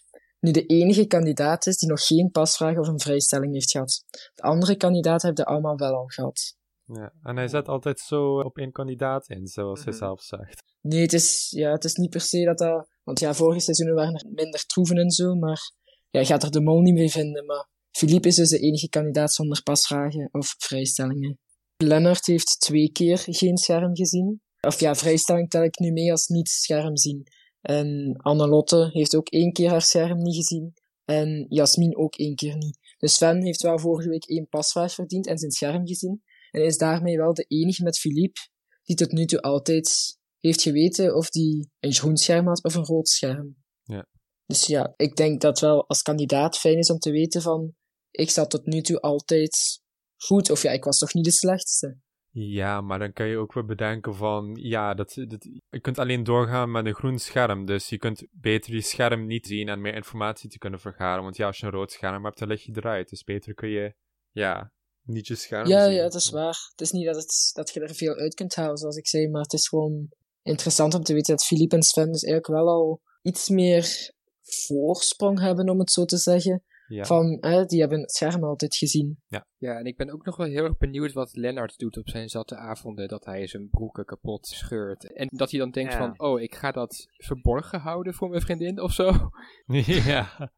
nu 0.44 0.50
de 0.50 0.66
enige 0.66 1.06
kandidaat 1.06 1.66
is 1.66 1.76
die 1.76 1.88
nog 1.88 2.06
geen 2.06 2.30
pasvraag 2.30 2.78
of 2.78 2.88
een 2.88 3.00
vrijstelling 3.00 3.52
heeft 3.52 3.70
gehad. 3.70 4.04
De 4.34 4.42
andere 4.42 4.76
kandidaten 4.76 5.26
hebben 5.26 5.44
dat 5.44 5.54
allemaal 5.54 5.76
wel 5.76 5.94
al 5.94 6.06
gehad. 6.06 6.56
Ja. 6.84 7.12
En 7.22 7.36
hij 7.36 7.48
zet 7.48 7.68
altijd 7.68 8.00
zo 8.00 8.38
op 8.38 8.58
één 8.58 8.72
kandidaat 8.72 9.28
in, 9.28 9.46
zoals 9.46 9.84
hij 9.84 9.92
Mhm. 9.92 10.02
zelf 10.02 10.22
zegt. 10.22 10.62
Nee, 10.80 11.00
het 11.00 11.12
is, 11.12 11.50
ja, 11.50 11.70
het 11.72 11.84
is 11.84 11.94
niet 11.94 12.10
per 12.10 12.20
se 12.20 12.44
dat 12.44 12.58
dat, 12.58 12.88
want 13.02 13.20
ja, 13.20 13.34
vorige 13.34 13.60
seizoenen 13.60 13.94
waren 13.94 14.14
er 14.14 14.30
minder 14.30 14.66
troeven 14.66 14.96
en 14.96 15.10
zo, 15.10 15.34
maar 15.34 15.72
ja, 16.10 16.20
je 16.20 16.26
gaat 16.26 16.42
er 16.42 16.50
de 16.50 16.60
mol 16.60 16.80
niet 16.80 16.94
mee 16.94 17.10
vinden, 17.10 17.46
maar 17.46 17.68
Philippe 17.90 18.28
is 18.28 18.36
dus 18.36 18.48
de 18.48 18.58
enige 18.58 18.88
kandidaat 18.88 19.32
zonder 19.32 19.62
pasvragen 19.62 20.28
of 20.32 20.54
vrijstellingen. 20.58 21.38
Lennart 21.76 22.26
heeft 22.26 22.60
twee 22.60 22.92
keer 22.92 23.18
geen 23.26 23.56
scherm 23.56 23.96
gezien. 23.96 24.42
Of 24.60 24.80
ja, 24.80 24.94
vrijstelling 24.94 25.50
tel 25.50 25.62
ik 25.62 25.78
nu 25.78 25.92
mee 25.92 26.10
als 26.10 26.26
niet 26.26 26.48
scherm 26.48 26.96
zien. 26.96 27.26
En 27.64 28.16
Annelotte 28.16 28.88
heeft 28.92 29.16
ook 29.16 29.28
één 29.28 29.52
keer 29.52 29.70
haar 29.70 29.82
scherm 29.82 30.22
niet 30.22 30.36
gezien. 30.36 30.74
En 31.04 31.46
Jasmin 31.48 31.96
ook 31.96 32.14
één 32.14 32.34
keer 32.34 32.56
niet. 32.56 32.78
Dus 32.98 33.14
Sven 33.14 33.42
heeft 33.42 33.62
wel 33.62 33.78
vorige 33.78 34.08
week 34.08 34.24
één 34.24 34.48
pasvraag 34.48 34.92
verdiend 34.92 35.26
en 35.26 35.38
zijn 35.38 35.50
scherm 35.50 35.86
gezien. 35.86 36.22
En 36.50 36.64
is 36.64 36.78
daarmee 36.78 37.16
wel 37.16 37.34
de 37.34 37.44
enige 37.48 37.82
met 37.82 37.98
Philippe 37.98 38.40
die 38.82 38.96
tot 38.96 39.12
nu 39.12 39.24
toe 39.24 39.40
altijd 39.40 40.18
heeft 40.40 40.62
geweten 40.62 41.16
of 41.16 41.30
die 41.30 41.70
een 41.80 41.92
groen 41.92 42.16
scherm 42.16 42.46
had 42.46 42.64
of 42.64 42.74
een 42.74 42.84
rood 42.84 43.08
scherm. 43.08 43.56
Ja. 43.82 44.06
Dus 44.46 44.66
ja, 44.66 44.92
ik 44.96 45.16
denk 45.16 45.40
dat 45.40 45.60
wel 45.60 45.88
als 45.88 46.02
kandidaat 46.02 46.58
fijn 46.58 46.78
is 46.78 46.90
om 46.90 46.98
te 46.98 47.10
weten 47.10 47.42
van, 47.42 47.74
ik 48.10 48.30
zat 48.30 48.50
tot 48.50 48.66
nu 48.66 48.80
toe 48.80 49.00
altijd 49.00 49.80
goed, 50.16 50.50
of 50.50 50.62
ja, 50.62 50.70
ik 50.70 50.84
was 50.84 50.98
toch 50.98 51.14
niet 51.14 51.24
de 51.24 51.32
slechtste. 51.32 51.98
Ja, 52.36 52.80
maar 52.80 52.98
dan 52.98 53.12
kan 53.12 53.26
je 53.26 53.36
ook 53.38 53.52
weer 53.52 53.64
bedenken 53.64 54.14
van, 54.14 54.54
ja, 54.60 54.94
dat, 54.94 55.14
dat, 55.28 55.48
je 55.70 55.80
kunt 55.80 55.98
alleen 55.98 56.24
doorgaan 56.24 56.70
met 56.70 56.86
een 56.86 56.94
groen 56.94 57.18
scherm. 57.18 57.66
Dus 57.66 57.88
je 57.88 57.98
kunt 57.98 58.26
beter 58.30 58.74
je 58.74 58.80
scherm 58.80 59.26
niet 59.26 59.46
zien 59.46 59.68
en 59.68 59.80
meer 59.80 59.94
informatie 59.94 60.50
te 60.50 60.58
kunnen 60.58 60.80
vergaren. 60.80 61.22
Want 61.22 61.36
ja, 61.36 61.46
als 61.46 61.58
je 61.58 61.66
een 61.66 61.72
rood 61.72 61.92
scherm 61.92 62.24
hebt, 62.24 62.38
dan 62.38 62.48
lig 62.48 62.62
je 62.64 62.72
eruit. 62.74 63.08
Dus 63.08 63.24
beter 63.24 63.54
kun 63.54 63.68
je, 63.68 63.94
ja, 64.30 64.72
niet 65.02 65.26
je 65.26 65.34
scherm 65.34 65.68
Ja, 65.68 65.84
zien. 65.84 65.94
ja, 65.94 66.02
dat 66.02 66.14
is 66.14 66.30
waar. 66.30 66.68
Het 66.70 66.80
is 66.80 66.90
niet 66.90 67.06
dat, 67.06 67.16
het, 67.16 67.50
dat 67.52 67.70
je 67.70 67.80
er 67.80 67.94
veel 67.94 68.14
uit 68.14 68.34
kunt 68.34 68.54
halen, 68.54 68.76
zoals 68.76 68.96
ik 68.96 69.08
zei, 69.08 69.28
maar 69.28 69.42
het 69.42 69.52
is 69.52 69.68
gewoon 69.68 70.08
interessant 70.42 70.94
om 70.94 71.02
te 71.02 71.12
weten 71.14 71.36
dat 71.36 71.46
Philippe 71.46 71.76
en 71.76 71.82
Sven 71.82 72.12
dus 72.12 72.22
eigenlijk 72.22 72.60
wel 72.60 72.68
al 72.74 73.00
iets 73.22 73.48
meer 73.48 74.12
voorsprong 74.40 75.40
hebben, 75.40 75.68
om 75.68 75.78
het 75.78 75.90
zo 75.90 76.04
te 76.04 76.16
zeggen. 76.16 76.62
Ja. 76.86 77.04
Van, 77.04 77.36
hè, 77.40 77.64
die 77.64 77.80
hebben 77.80 78.00
het 78.00 78.12
scherm 78.12 78.44
altijd 78.44 78.76
gezien. 78.76 79.22
Ja, 79.58 79.78
en 79.78 79.84
ik 79.84 79.96
ben 79.96 80.10
ook 80.10 80.24
nog 80.24 80.36
wel 80.36 80.46
heel 80.46 80.64
erg 80.64 80.76
benieuwd 80.76 81.12
wat 81.12 81.36
Lennart 81.36 81.78
doet 81.78 81.96
op 81.96 82.08
zijn 82.08 82.28
zatte 82.28 82.56
avonden. 82.56 83.08
Dat 83.08 83.24
hij 83.24 83.46
zijn 83.46 83.68
broeken 83.70 84.04
kapot 84.04 84.46
scheurt. 84.46 85.14
En 85.14 85.28
dat 85.30 85.50
hij 85.50 85.60
dan 85.60 85.70
denkt 85.70 85.92
Ja. 85.92 85.98
van, 85.98 86.20
oh, 86.20 86.40
ik 86.40 86.54
ga 86.54 86.70
dat 86.70 87.06
verborgen 87.10 87.80
houden 87.80 88.14
voor 88.14 88.28
mijn 88.28 88.42
vriendin 88.42 88.80
of 88.80 88.92
zo. 88.92 89.12
ja, 90.06 90.50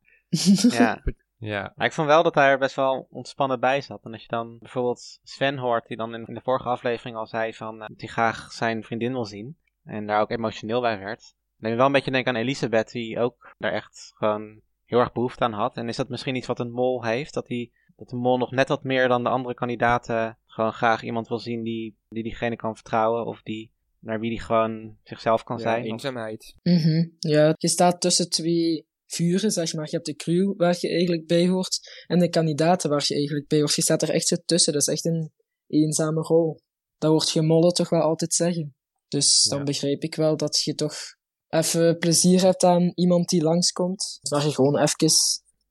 Ja. 0.70 1.02
ja. 1.38 1.72
Maar 1.76 1.86
ik 1.86 1.92
vond 1.92 2.08
wel 2.08 2.22
dat 2.22 2.34
hij 2.34 2.48
er 2.48 2.58
best 2.58 2.76
wel 2.76 3.06
ontspannen 3.10 3.60
bij 3.60 3.80
zat. 3.80 4.04
En 4.04 4.12
als 4.12 4.22
je 4.22 4.28
dan 4.28 4.58
bijvoorbeeld 4.58 5.18
Sven 5.22 5.58
hoort, 5.58 5.86
die 5.86 5.96
dan 5.96 6.14
in, 6.14 6.26
in 6.26 6.34
de 6.34 6.40
vorige 6.40 6.68
aflevering 6.68 7.16
al 7.16 7.26
zei 7.26 7.54
van, 7.54 7.82
eh, 7.82 7.88
dat 7.88 8.00
hij 8.00 8.08
graag 8.08 8.52
zijn 8.52 8.82
vriendin 8.84 9.12
wil 9.12 9.24
zien. 9.24 9.56
En 9.84 10.06
daar 10.06 10.20
ook 10.20 10.30
emotioneel 10.30 10.80
bij 10.80 10.98
werd. 10.98 11.20
Dan 11.20 11.34
heb 11.58 11.70
je 11.70 11.76
wel 11.76 11.86
een 11.86 11.92
beetje 11.92 12.10
denken 12.10 12.34
aan 12.34 12.40
Elisabeth, 12.40 12.90
die 12.90 13.18
ook 13.18 13.54
daar 13.58 13.72
echt 13.72 14.12
gewoon 14.14 14.60
heel 14.86 14.98
erg 14.98 15.12
behoefte 15.12 15.44
aan 15.44 15.52
had. 15.52 15.76
En 15.76 15.88
is 15.88 15.96
dat 15.96 16.08
misschien 16.08 16.34
iets 16.34 16.46
wat 16.46 16.60
een 16.60 16.70
mol 16.72 17.04
heeft? 17.04 17.34
Dat, 17.34 17.46
die, 17.46 17.72
dat 17.96 18.08
de 18.08 18.16
mol 18.16 18.38
nog 18.38 18.50
net 18.50 18.68
wat 18.68 18.82
meer 18.84 19.08
dan 19.08 19.22
de 19.22 19.28
andere 19.28 19.54
kandidaten 19.54 20.38
gewoon 20.46 20.72
graag 20.72 21.02
iemand 21.02 21.28
wil 21.28 21.38
zien 21.38 21.62
die, 21.62 21.96
die 22.08 22.22
diegene 22.22 22.56
kan 22.56 22.74
vertrouwen. 22.74 23.26
Of 23.26 23.42
die, 23.42 23.70
naar 24.00 24.20
wie 24.20 24.30
die 24.30 24.40
gewoon 24.40 24.96
zichzelf 25.04 25.42
kan 25.44 25.56
Ja, 25.56 25.62
zijn. 25.62 25.82
Of- 25.84 25.90
eenzaamheid. 25.90 26.54
Mhm. 26.62 27.08
Ja, 27.18 27.54
je 27.58 27.68
staat 27.68 28.00
tussen 28.00 28.30
twee 28.30 28.86
vuren, 29.06 29.50
zeg 29.50 29.74
maar. 29.74 29.84
Je 29.84 29.90
hebt 29.94 30.06
de 30.06 30.14
crew 30.14 30.54
waar 30.56 30.76
je 30.80 30.88
eigenlijk 30.88 31.26
bij 31.26 31.48
hoort 31.48 32.04
en 32.06 32.18
de 32.18 32.28
kandidaten 32.28 32.90
waar 32.90 33.04
je 33.06 33.14
eigenlijk 33.14 33.48
bij 33.48 33.58
hoort. 33.58 33.74
Je 33.74 33.82
staat 33.82 34.02
er 34.02 34.10
echt 34.10 34.26
zo 34.26 34.36
tussen. 34.44 34.72
Dat 34.72 34.82
is 34.82 34.88
echt 34.88 35.04
een 35.04 35.30
eenzame 35.66 36.20
rol. 36.20 36.60
Dat 36.98 37.10
hoort 37.10 37.30
je 37.30 37.42
mollen 37.42 37.72
toch 37.72 37.88
wel 37.88 38.00
altijd 38.00 38.34
zeggen. 38.34 38.74
Dus 39.08 39.42
dan 39.42 39.58
Ja. 39.58 39.64
begrijp 39.64 40.02
ik 40.02 40.14
wel 40.14 40.36
dat 40.36 40.62
je 40.64 40.74
toch 40.74 40.94
even 41.48 41.98
plezier 41.98 42.42
hebt 42.42 42.64
aan 42.64 42.92
iemand 42.94 43.28
die 43.28 43.42
langskomt. 43.42 44.18
Waar 44.28 44.44
je 44.44 44.54
gewoon 44.54 44.78
even 44.78 45.10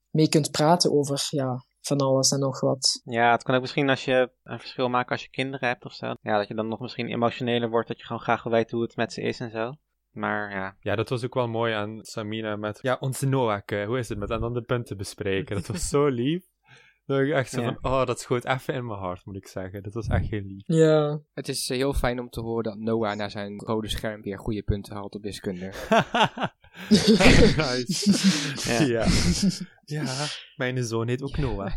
mee 0.10 0.30
kunt 0.30 0.52
praten 0.52 0.92
over, 0.92 1.28
ja, 1.30 1.66
van 1.82 1.98
alles 1.98 2.32
en 2.32 2.40
nog 2.40 2.60
wat. 2.60 3.02
Ja, 3.04 3.32
het 3.32 3.44
kan 3.44 3.56
ook 3.56 3.62
misschien 3.62 3.90
als 3.90 4.06
je 4.06 4.32
een 4.44 4.60
verschil 4.60 4.90
maakt 4.90 5.12
als 5.12 5.22
je 5.22 5.30
kinderen 5.30 5.68
hebt 5.68 5.86
of 5.86 5.94
zo. 5.94 6.16
Ja, 6.22 6.38
dat 6.38 6.48
je 6.48 6.56
dan 6.56 6.68
nog 6.68 6.80
misschien 6.80 7.08
emotioneler 7.08 7.70
wordt, 7.70 7.88
dat 7.88 8.00
je 8.00 8.06
gewoon 8.06 8.22
graag 8.22 8.44
wil 8.44 8.52
weten 8.52 8.78
hoe 8.78 8.86
het 8.86 8.96
met 8.96 9.14
ze 9.14 9.22
is 9.22 9.40
en 9.40 9.52
zo. 9.52 9.74
Maar 10.12 10.52
ja, 10.52 10.76
Ja, 10.80 10.96
dat 10.96 11.10
was 11.10 11.26
ook 11.26 11.34
wel 11.34 11.48
mooi 11.48 11.74
aan 11.74 12.00
Samina 12.02 12.56
met, 12.56 12.80
ja, 12.82 12.98
onze 13.00 13.28
Noah, 13.28 13.62
eh, 13.66 13.86
hoe 13.86 13.98
is 14.00 14.10
het 14.10 14.18
met, 14.18 14.30
en 14.30 14.40
dan 14.40 14.54
de 14.54 14.62
punten 14.62 14.98
bespreken. 14.98 15.56
Dat 15.56 15.68
was 15.68 15.90
zo 15.90 16.08
lief. 16.08 16.44
Dat 17.06 17.20
ik 17.20 17.32
echt 17.32 17.50
zo 17.52 17.62
Ja. 17.62 17.78
van, 17.82 17.92
oh, 17.92 18.06
dat 18.06 18.20
schoot 18.20 18.46
even 18.46 18.74
in 18.74 18.86
mijn 18.86 19.00
hart, 19.00 19.26
moet 19.26 19.36
ik 19.36 19.48
zeggen. 19.48 19.84
Dat 19.84 19.94
was 19.94 20.08
echt 20.08 20.30
heel 20.30 20.42
lief. 20.42 20.64
Ja, 20.66 21.20
Het 21.34 21.48
is 21.48 21.70
eh, 21.70 21.78
heel 21.78 21.94
fijn 21.94 22.20
om 22.20 22.30
te 22.30 22.42
horen 22.42 22.64
dat 22.64 22.78
Noah 22.78 23.16
na 23.16 23.30
zijn 23.30 23.60
rode 23.60 23.90
scherm 23.90 24.22
weer 24.22 24.38
goede 24.40 24.64
punten 24.64 24.96
haalt 24.96 25.16
op 25.16 25.22
wiskunde. 25.24 25.72
nice. 27.58 28.12
Ja. 28.86 28.86
ja. 28.86 29.06
ja, 29.86 30.26
mijn 30.56 30.84
zoon 30.84 31.08
heet 31.08 31.22
ook 31.22 31.38
Noah. 31.38 31.72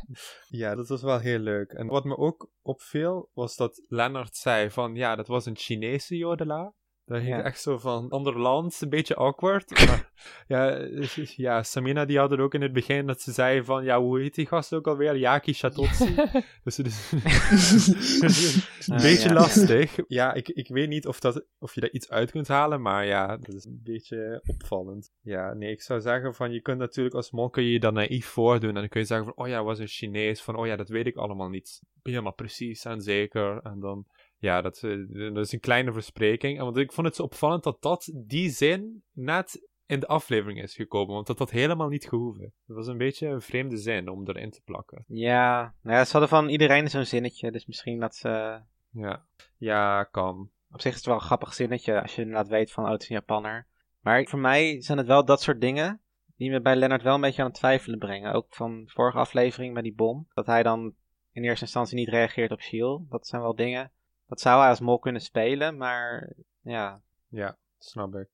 Ja, 0.48 0.74
dat 0.74 0.88
was 0.88 1.02
wel 1.02 1.18
heel 1.18 1.38
leuk. 1.38 1.72
En 1.72 1.86
wat 1.86 2.04
me 2.04 2.16
ook 2.16 2.50
opviel, 2.62 3.30
was 3.34 3.56
dat 3.56 3.82
Lennart 3.88 4.36
zei 4.36 4.70
van, 4.70 4.94
ja, 4.94 5.16
dat 5.16 5.26
was 5.26 5.46
een 5.46 5.56
Chinese 5.56 6.16
jodelaar. 6.16 6.72
Dat 7.08 7.18
ging 7.22 7.28
Ja. 7.36 7.42
echt 7.42 7.60
zo 7.60 7.78
van 7.78 8.08
ander 8.10 8.38
land, 8.38 8.80
een 8.80 8.88
beetje 8.88 9.14
awkward. 9.14 9.70
Maar, 9.86 10.10
ja, 10.46 10.88
ja, 11.46 11.62
Samina 11.62 12.04
die 12.04 12.18
had 12.18 12.30
het 12.30 12.40
ook 12.40 12.54
in 12.54 12.62
het 12.62 12.72
begin 12.72 13.06
dat 13.06 13.20
ze 13.20 13.32
zei 13.32 13.64
van, 13.64 13.84
ja, 13.84 14.00
hoe 14.00 14.20
heet 14.20 14.34
die 14.34 14.46
gast 14.46 14.74
ook 14.74 14.86
alweer? 14.86 15.16
Yaki 15.16 15.52
Shatotsi. 15.52 16.14
dus 16.64 16.76
het 16.76 16.86
is 16.86 17.12
een 17.12 18.94
Ah, 18.94 19.02
beetje 19.02 19.28
ja. 19.28 19.34
lastig. 19.34 19.96
Ja, 20.08 20.32
ik, 20.34 20.48
ik 20.48 20.68
weet 20.68 20.88
niet 20.88 21.06
of, 21.06 21.20
dat, 21.20 21.44
of 21.58 21.74
je 21.74 21.80
daar 21.80 21.90
iets 21.90 22.10
uit 22.10 22.30
kunt 22.30 22.48
halen, 22.48 22.82
maar 22.82 23.06
ja, 23.06 23.36
dat 23.36 23.54
is 23.54 23.64
een 23.64 23.80
beetje 23.84 24.42
opvallend. 24.46 25.12
Ja, 25.22 25.54
nee, 25.54 25.70
ik 25.70 25.82
zou 25.82 26.00
zeggen 26.00 26.34
van, 26.34 26.52
je 26.52 26.60
kunt 26.60 26.78
natuurlijk 26.78 27.14
als 27.14 27.30
mol 27.30 27.50
kun 27.50 27.62
je 27.62 27.72
je 27.72 27.80
dan 27.80 27.94
naïef 27.94 28.26
voordoen. 28.26 28.68
En 28.74 28.74
dan 28.80 28.88
kun 28.88 29.00
je 29.00 29.06
zeggen 29.06 29.26
van, 29.26 29.44
oh 29.44 29.50
ja, 29.50 29.62
was 29.62 29.78
een 29.78 29.86
Chinees. 29.86 30.42
Van, 30.42 30.56
oh 30.56 30.66
ja, 30.66 30.76
dat 30.76 30.88
weet 30.88 31.06
ik 31.06 31.16
allemaal 31.16 31.48
niet 31.48 31.82
helemaal 32.02 32.34
precies 32.34 32.84
en 32.84 33.00
zeker. 33.00 33.60
En 33.62 33.80
dan, 33.80 34.06
ja, 34.38 34.62
dat, 34.62 34.82
eh, 34.82 35.32
dat 35.34 35.46
is 35.46 35.52
een 35.52 35.60
kleine 35.60 35.92
verspreking. 35.92 36.58
Want 36.58 36.76
ik 36.76 36.92
vond 36.92 37.06
het 37.06 37.16
zo 37.16 37.22
opvallend 37.22 37.62
dat 37.62 37.82
dat, 37.82 38.12
die 38.14 38.50
zin, 38.50 39.02
net 39.12 39.68
in 39.86 40.00
de 40.00 40.06
aflevering 40.06 40.62
is 40.62 40.74
gekomen. 40.74 41.14
Want 41.14 41.26
dat 41.26 41.38
had 41.38 41.50
helemaal 41.50 41.88
niet 41.88 42.08
gehoeven. 42.08 42.52
Dat 42.66 42.76
was 42.76 42.86
een 42.86 42.98
beetje 42.98 43.26
een 43.26 43.40
vreemde 43.40 43.76
zin 43.76 44.08
om 44.08 44.28
erin 44.28 44.50
te 44.50 44.60
plakken. 44.64 45.04
ja, 45.06 45.74
nou 45.82 45.96
ja 45.96 46.04
ze 46.04 46.12
hadden 46.12 46.28
van 46.28 46.48
iedereen 46.48 46.90
zo'n 46.90 47.04
zinnetje. 47.04 47.50
Dus 47.50 47.66
misschien 47.66 48.00
dat 48.00 48.14
ze... 48.14 48.60
Ja, 48.90 49.24
ja 49.56 50.04
kan. 50.04 50.50
Op 50.70 50.80
zich 50.80 50.90
is 50.90 50.96
het 50.96 51.06
wel 51.06 51.14
een 51.14 51.20
grappig 51.20 51.54
zinnetje 51.54 52.02
als 52.02 52.14
je 52.14 52.22
inderdaad 52.22 52.48
weet 52.48 52.72
van, 52.72 52.84
oh, 52.84 52.90
het 52.90 53.02
is 53.02 53.08
een 53.08 53.14
Japanner. 53.14 53.66
Maar 54.00 54.24
voor 54.24 54.38
mij 54.38 54.82
zijn 54.82 54.98
het 54.98 55.06
wel 55.06 55.24
dat 55.24 55.42
soort 55.42 55.60
dingen 55.60 56.00
die 56.36 56.50
me 56.50 56.60
bij 56.60 56.76
Lennart 56.76 57.02
wel 57.02 57.14
een 57.14 57.20
beetje 57.20 57.42
aan 57.42 57.48
het 57.48 57.56
twijfelen 57.56 57.98
brengen. 57.98 58.32
Ook 58.32 58.54
van 58.54 58.84
de 58.84 58.90
vorige 58.90 59.18
aflevering 59.18 59.74
met 59.74 59.82
die 59.82 59.94
bom. 59.94 60.26
Dat 60.34 60.46
hij 60.46 60.62
dan 60.62 60.94
in 61.32 61.44
eerste 61.44 61.64
instantie 61.64 61.96
niet 61.96 62.08
reageert 62.08 62.50
op 62.50 62.60
Shiel. 62.60 63.06
Dat 63.08 63.26
zijn 63.26 63.42
wel 63.42 63.54
dingen. 63.54 63.92
Dat 64.28 64.40
zou 64.40 64.60
hij 64.60 64.68
als 64.68 64.80
mol 64.80 64.98
kunnen 64.98 65.22
spelen, 65.22 65.76
maar 65.76 66.32
ja. 66.60 67.02
Ja, 67.28 67.58
snap 67.78 68.14
ik. 68.14 68.28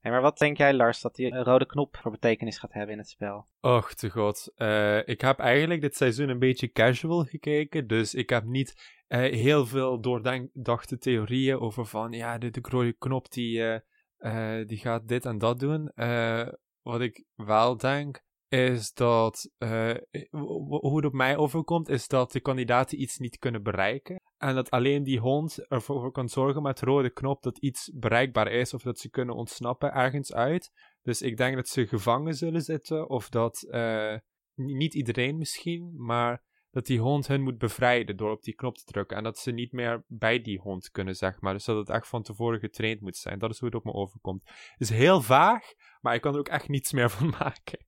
Hey, 0.00 0.10
maar 0.10 0.20
wat 0.20 0.38
denk 0.38 0.56
jij, 0.56 0.74
Lars, 0.74 1.00
dat 1.00 1.14
die 1.14 1.34
rode 1.34 1.66
knop 1.66 1.96
voor 1.96 2.10
betekenis 2.10 2.58
gaat 2.58 2.72
hebben 2.72 2.92
in 2.92 2.98
het 2.98 3.08
spel? 3.08 3.46
Och, 3.60 3.94
te 3.94 4.10
god. 4.10 4.52
Eh, 4.54 5.08
ik 5.08 5.20
heb 5.20 5.38
eigenlijk 5.38 5.80
dit 5.80 5.96
seizoen 5.96 6.28
een 6.28 6.38
beetje 6.38 6.72
casual 6.72 7.24
gekeken. 7.24 7.86
Dus 7.86 8.14
ik 8.14 8.30
heb 8.30 8.44
niet 8.44 9.00
eh, 9.06 9.20
heel 9.20 9.66
veel 9.66 10.00
doordachte 10.00 10.98
theorieën 10.98 11.58
over 11.58 11.86
van... 11.86 12.12
Ja, 12.12 12.38
de, 12.38 12.50
de 12.50 12.60
rode 12.62 12.92
knop 12.92 13.30
die, 13.30 13.62
eh, 13.62 13.80
eh, 14.16 14.66
die 14.66 14.78
gaat 14.78 15.08
dit 15.08 15.24
en 15.24 15.38
dat 15.38 15.58
doen. 15.58 15.88
Eh, 15.94 16.48
wat 16.82 17.00
ik 17.00 17.24
wel 17.34 17.76
denk, 17.76 18.22
is 18.50 18.92
dat... 18.92 19.50
eh, 19.58 19.94
w- 20.30 20.80
hoe 20.80 20.96
het 20.96 21.04
op 21.04 21.12
mij 21.12 21.36
overkomt, 21.36 21.88
is 21.88 22.08
dat 22.08 22.32
de 22.32 22.40
kandidaten 22.40 23.00
iets 23.00 23.18
niet 23.18 23.38
kunnen 23.38 23.62
bereiken. 23.62 24.20
En 24.38 24.54
dat 24.54 24.70
alleen 24.70 25.02
die 25.02 25.18
hond 25.18 25.66
ervoor 25.68 26.12
kan 26.12 26.28
zorgen 26.28 26.62
met 26.62 26.78
de 26.78 26.86
rode 26.86 27.10
knop 27.10 27.42
dat 27.42 27.58
iets 27.58 27.90
bereikbaar 27.94 28.52
is. 28.52 28.74
Of 28.74 28.82
dat 28.82 28.98
ze 28.98 29.10
kunnen 29.10 29.34
ontsnappen 29.34 29.92
ergens 29.92 30.32
uit. 30.32 30.70
Dus 31.02 31.22
ik 31.22 31.36
denk 31.36 31.54
dat 31.56 31.68
ze 31.68 31.86
gevangen 31.86 32.34
zullen 32.34 32.62
zitten, 32.62 33.08
of 33.08 33.28
dat 33.28 33.62
eh, 33.62 34.14
ni- 34.54 34.74
niet 34.74 34.94
iedereen 34.94 35.38
misschien, 35.38 35.92
maar 35.96 36.42
dat 36.70 36.86
die 36.86 37.00
hond 37.00 37.26
hen 37.26 37.40
moet 37.40 37.58
bevrijden 37.58 38.16
door 38.16 38.30
op 38.30 38.42
die 38.42 38.54
knop 38.54 38.76
te 38.76 38.84
drukken. 38.84 39.16
En 39.16 39.22
dat 39.22 39.38
ze 39.38 39.50
niet 39.50 39.72
meer 39.72 40.04
bij 40.06 40.40
die 40.40 40.58
hond 40.58 40.90
kunnen, 40.90 41.14
zeg 41.14 41.40
maar. 41.40 41.52
Dus 41.52 41.64
dat 41.64 41.76
het 41.76 41.88
echt 41.88 42.08
van 42.08 42.22
tevoren 42.22 42.60
getraind 42.60 43.00
moet 43.00 43.16
zijn. 43.16 43.38
Dat 43.38 43.50
is 43.50 43.58
hoe 43.58 43.68
het 43.68 43.76
op 43.76 43.84
me 43.84 43.92
overkomt. 43.92 44.42
Het 44.44 44.80
is 44.80 44.90
heel 44.90 45.20
vaag, 45.20 45.72
maar 46.00 46.14
ik 46.14 46.20
kan 46.20 46.32
er 46.32 46.38
ook 46.38 46.48
echt 46.48 46.68
niets 46.68 46.92
meer 46.92 47.10
van 47.10 47.34
maken. 47.38 47.86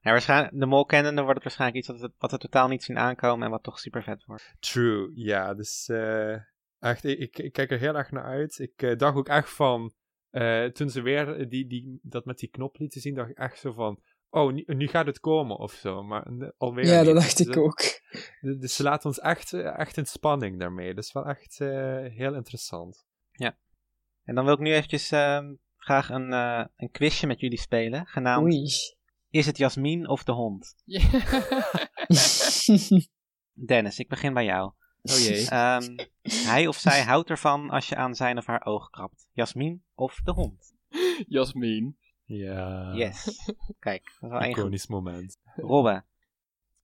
Ja, 0.00 0.10
waarschijnlijk, 0.10 0.58
de 0.58 0.66
mol 0.66 0.84
kennende 0.84 1.20
wordt 1.20 1.34
het 1.34 1.44
waarschijnlijk 1.44 1.80
iets 1.80 1.88
wat 1.88 2.00
we, 2.00 2.12
wat 2.18 2.30
we 2.30 2.38
totaal 2.38 2.68
niet 2.68 2.82
zien 2.82 2.98
aankomen 2.98 3.44
en 3.44 3.50
wat 3.50 3.62
toch 3.62 3.78
super 3.78 4.02
vet 4.02 4.24
wordt. 4.24 4.54
True, 4.58 5.10
ja. 5.14 5.54
Dus 5.54 5.88
eh, 5.88 6.34
echt, 6.78 7.04
ik, 7.04 7.18
ik, 7.18 7.38
ik 7.38 7.52
kijk 7.52 7.70
er 7.70 7.78
heel 7.78 7.94
erg 7.96 8.10
naar 8.10 8.24
uit. 8.24 8.58
Ik 8.58 8.82
eh, 8.82 8.96
dacht 8.96 9.16
ook 9.16 9.28
echt 9.28 9.50
van, 9.50 9.92
eh, 10.30 10.64
toen 10.64 10.90
ze 10.90 11.02
weer 11.02 11.48
die, 11.48 11.66
die, 11.66 11.98
dat 12.02 12.24
met 12.24 12.38
die 12.38 12.48
knop 12.48 12.78
lieten 12.78 13.00
zien, 13.00 13.14
dacht 13.14 13.30
ik 13.30 13.38
echt 13.38 13.58
zo 13.58 13.72
van, 13.72 14.02
oh, 14.34 14.52
nu, 14.52 14.64
nu 14.66 14.88
gaat 14.88 15.06
het 15.06 15.20
komen 15.20 15.58
of 15.58 15.72
zo. 15.72 16.02
Maar 16.02 16.52
alweer 16.56 16.86
ja, 16.86 17.02
dat 17.02 17.14
dacht 17.14 17.36
Dus, 17.36 17.46
ik 17.46 17.56
ook. 17.56 17.80
Dus 18.40 18.58
dus 18.58 18.74
ze 18.74 18.82
laten 18.82 19.06
ons 19.06 19.18
echt, 19.18 19.52
eh, 19.52 19.78
echt 19.78 19.96
in 19.96 20.06
spanning 20.06 20.58
daarmee. 20.58 20.94
Dat 20.94 21.04
is 21.04 21.12
wel 21.12 21.26
echt 21.26 21.60
eh, 21.60 21.68
heel 22.16 22.34
interessant. 22.34 23.04
En 24.24 24.34
dan 24.34 24.44
wil 24.44 24.54
ik 24.54 24.60
nu 24.60 24.72
eventjes 24.72 25.10
ehm, 25.10 25.54
graag 25.76 26.08
een, 26.08 26.32
eh, 26.32 26.64
een 26.76 26.90
quizje 26.90 27.26
met 27.26 27.40
jullie 27.40 27.58
spelen, 27.58 28.06
genaamd 28.06 28.44
Oei. 28.44 28.66
Is 29.30 29.46
het 29.46 29.56
Jasmin 29.56 30.08
of 30.08 30.24
de 30.24 30.32
hond? 30.32 30.74
Dennis, 33.66 33.98
ik 33.98 34.08
begin 34.08 34.34
bij 34.34 34.44
jou. 34.44 34.72
oh 35.02 35.18
jee. 35.18 35.48
Ehm, 35.48 35.96
hij 36.22 36.66
of 36.66 36.76
zij 36.76 37.02
houdt 37.02 37.30
ervan 37.30 37.70
als 37.70 37.88
je 37.88 37.96
aan 37.96 38.14
zijn 38.14 38.38
of 38.38 38.46
haar 38.46 38.64
oog 38.64 38.90
krabt. 38.90 39.28
Jasmin 39.32 39.84
of 39.94 40.20
de 40.22 40.32
hond? 40.32 40.74
Jasmin. 41.28 41.98
Ja. 42.24 42.92
Yes. 42.94 43.24
Kijk, 43.78 44.16
dat 44.20 44.30
is 44.32 44.38
wel. 44.38 44.42
Iconisch 44.48 44.86
moment. 44.86 45.38
Robbe. 45.56 46.04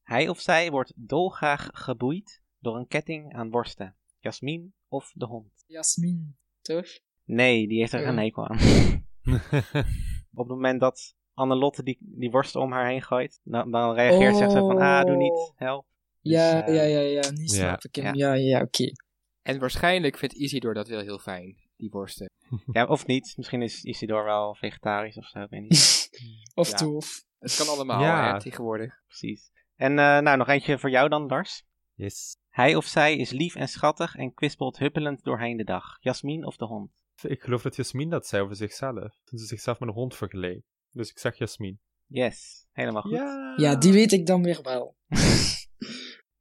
Hij 0.03 0.29
of 0.29 0.41
zij 0.41 0.71
wordt 0.71 0.93
dolgraag 0.97 1.69
geboeid 1.73 2.43
door 2.59 2.77
een 2.77 2.87
ketting 2.87 3.35
aan 3.35 3.51
borsten. 3.51 3.97
Jasmin 4.19 4.75
of 4.89 5.13
de 5.15 5.27
hond? 5.27 5.65
Jasmin, 5.67 6.37
toch? 6.63 6.87
Nee, 7.25 7.69
die 7.69 7.79
heeft 7.79 7.93
er 7.93 8.01
Ja. 8.01 8.09
een 8.09 8.19
hekel 8.19 8.49
aan. 8.49 8.59
Op 10.33 10.39
het 10.39 10.49
moment 10.49 10.81
dat 10.81 11.15
Annelotte 11.35 11.83
die, 11.83 11.99
die 12.01 12.31
worsten 12.31 12.61
om 12.61 12.73
haar 12.73 12.89
heen 12.89 13.03
gooit, 13.03 13.41
dan, 13.45 13.71
dan 13.71 13.95
reageert 13.95 14.37
ze 14.37 14.43
echt 14.43 14.53
zo 14.53 14.67
van, 14.67 14.79
ah, 14.79 15.05
doe 15.05 15.17
niet, 15.17 15.53
help. 15.57 15.87
Dus, 16.23 16.33
ja, 16.33 16.67
eh, 16.67 16.75
ja, 16.75 16.83
ja, 16.83 16.99
ja, 17.01 17.23
ja, 17.23 17.47
snap 17.47 17.85
ik 17.85 17.95
hem. 17.95 18.15
ja. 18.15 18.35
Ja, 18.35 18.35
ja, 18.35 18.61
oké. 18.61 18.93
En 19.43 19.59
waarschijnlijk 19.59 20.17
vindt 20.17 20.35
Isidor 20.35 20.75
dat 20.75 20.89
wel 20.89 21.01
heel 21.01 21.19
fijn, 21.19 21.57
die 21.81 21.91
worsten. 21.91 22.29
Ja, 22.73 22.87
of 22.87 23.07
niet. 23.07 23.33
Misschien 23.37 23.63
is 23.63 23.85
Isidor 23.85 24.25
wel 24.25 24.55
vegetarisch 24.55 25.17
of 25.17 25.27
zo, 25.29 25.41
ik 25.41 25.51
weet 25.51 25.61
niet. 25.61 26.09
Of 26.55 26.81
Ja. 26.81 26.87
Het 27.39 27.57
kan 27.57 27.69
allemaal, 27.69 28.03
Ja. 28.03 28.33
hè, 28.33 28.41
tegenwoordig. 28.41 29.03
Precies. 29.07 29.51
En 29.77 29.91
eh, 29.99 30.19
nou, 30.19 30.37
nog 30.37 30.49
eentje 30.49 30.79
voor 30.79 30.91
jou 30.91 31.09
dan, 31.09 31.27
Lars. 31.27 31.63
Yes. 31.95 32.37
Hij 32.49 32.75
of 32.75 32.85
zij 32.85 33.17
is 33.17 33.31
lief 33.31 33.55
en 33.55 33.69
schattig 33.69 34.17
en 34.17 34.35
kwispelt 34.35 34.79
huppelend 34.79 35.23
doorheen 35.25 35.57
de 35.57 35.65
dag. 35.65 35.97
Jasmin 36.01 36.45
of 36.47 36.57
de 36.57 36.65
hond? 36.65 36.91
Ik 37.23 37.43
geloof 37.43 37.63
dat 37.63 37.77
Jasmin 37.77 38.11
dat 38.11 38.27
zei 38.27 38.43
over 38.43 38.57
zichzelf. 38.57 39.21
Toen 39.25 39.39
ze 39.39 39.47
zichzelf 39.47 39.81
met 39.81 39.89
een 39.89 39.95
hond 39.95 40.17
vergeleek. 40.17 40.63
Dus 40.91 41.11
ik 41.11 41.19
zeg 41.19 41.37
Jasmin. 41.39 41.81
Yes, 42.07 42.67
helemaal 42.73 43.03
goed. 43.03 43.13
Ja. 43.13 43.55
Ja, 43.57 43.77
die 43.77 43.93
weet 43.93 44.13
ik 44.13 44.27
dan 44.27 44.43
weer 44.43 44.63
wel. 44.63 44.97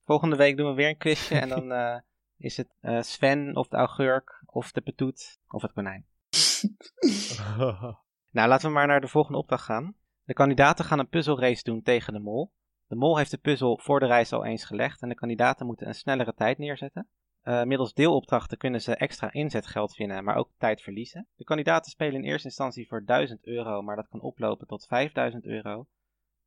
Volgende 0.05 0.35
week 0.35 0.57
doen 0.57 0.69
we 0.69 0.75
weer 0.75 0.89
een 0.89 0.97
quizje 0.97 1.35
en 1.35 1.49
dan 1.49 1.71
eh, 1.71 1.99
is 2.37 2.57
het 2.57 2.75
eh, 2.79 3.01
Sven 3.01 3.55
of 3.55 3.67
de 3.67 3.77
augurk 3.77 4.38
of 4.51 4.71
de 4.71 4.81
petoet 4.81 5.39
of 5.47 5.61
het 5.61 5.73
konijn. 5.73 6.05
Nou, 8.31 8.47
laten 8.47 8.67
we 8.67 8.73
maar 8.73 8.87
naar 8.87 9.01
de 9.01 9.07
volgende 9.07 9.37
opdracht 9.37 9.63
gaan. 9.63 9.95
De 10.23 10.33
kandidaten 10.33 10.85
gaan 10.85 10.99
een 10.99 11.09
puzzelrace 11.09 11.63
doen 11.63 11.81
tegen 11.81 12.13
de 12.13 12.19
mol. 12.19 12.53
De 12.87 12.95
mol 12.95 13.17
heeft 13.17 13.31
de 13.31 13.37
puzzel 13.37 13.79
voor 13.81 13.99
de 13.99 14.05
reis 14.05 14.33
al 14.33 14.45
eens 14.45 14.63
gelegd 14.63 15.01
en 15.01 15.09
de 15.09 15.15
kandidaten 15.15 15.65
moeten 15.65 15.87
een 15.87 15.95
snellere 15.95 16.33
tijd 16.33 16.57
neerzetten. 16.57 17.07
Eh, 17.41 17.63
middels 17.63 17.93
deelopdrachten 17.93 18.57
kunnen 18.57 18.81
ze 18.81 18.95
extra 18.95 19.31
inzetgeld 19.31 19.95
winnen, 19.95 20.23
maar 20.23 20.35
ook 20.35 20.51
tijd 20.57 20.81
verliezen. 20.81 21.27
De 21.35 21.43
kandidaten 21.43 21.91
spelen 21.91 22.15
in 22.15 22.23
eerste 22.23 22.47
instantie 22.47 22.87
voor 22.87 23.05
1000 23.05 23.45
euro, 23.45 23.81
maar 23.81 23.95
dat 23.95 24.07
kan 24.07 24.21
oplopen 24.21 24.67
tot 24.67 24.85
5000 24.85 25.45
euro. 25.45 25.87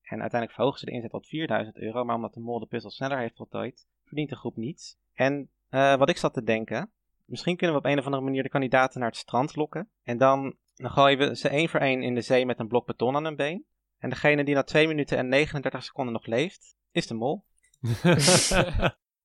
En 0.03 0.21
uiteindelijk 0.21 0.53
verhogen 0.53 0.79
ze 0.79 0.85
de 0.85 0.93
inzet 0.93 1.11
tot 1.11 1.27
4000 1.27 1.77
euro, 1.77 2.05
maar 2.05 2.17
omdat 2.17 2.35
de 2.35 2.41
mol 2.41 2.59
de 2.59 2.67
puzzel 2.67 2.91
sneller 2.91 3.19
heeft 3.19 3.37
voltooid, 3.37 3.87
verdient 4.05 4.31
de 4.31 4.37
groep 4.37 4.57
niets. 4.57 4.97
En 5.13 5.51
eh, 5.69 5.97
wat 5.97 6.09
ik 6.09 6.17
zat 6.17 6.35
te 6.35 6.43
denken, 6.43 6.93
misschien 7.25 7.57
kunnen 7.57 7.77
we 7.77 7.83
op 7.83 7.91
een 7.91 7.99
of 7.99 8.05
andere 8.05 8.23
manier 8.23 8.43
de 8.43 8.49
kandidaten 8.49 9.01
naar 9.01 9.09
het 9.09 9.19
strand 9.19 9.57
lokken. 9.57 9.91
En 10.03 10.19
dan, 10.19 10.57
dan 10.75 10.91
gooien 10.91 11.19
we 11.19 11.37
ze 11.37 11.49
één 11.49 11.69
voor 11.69 11.81
één 11.81 12.03
in 12.03 12.15
de 12.15 12.21
zee 12.21 12.47
met 12.47 12.59
een 12.59 12.69
blok 12.69 12.87
beton 12.87 13.17
aan 13.17 13.25
hun 13.25 13.37
been. 13.37 13.65
En 13.99 14.11
degene 14.11 14.45
die 14.45 14.55
na 14.55 14.63
2 14.63 14.87
minuten 14.87 15.19
en 15.19 15.29
39 15.29 15.85
seconden 15.85 16.13
nog 16.13 16.27
leeft, 16.27 16.75
is 16.91 17.07
de 17.07 17.15
mol. 17.15 17.45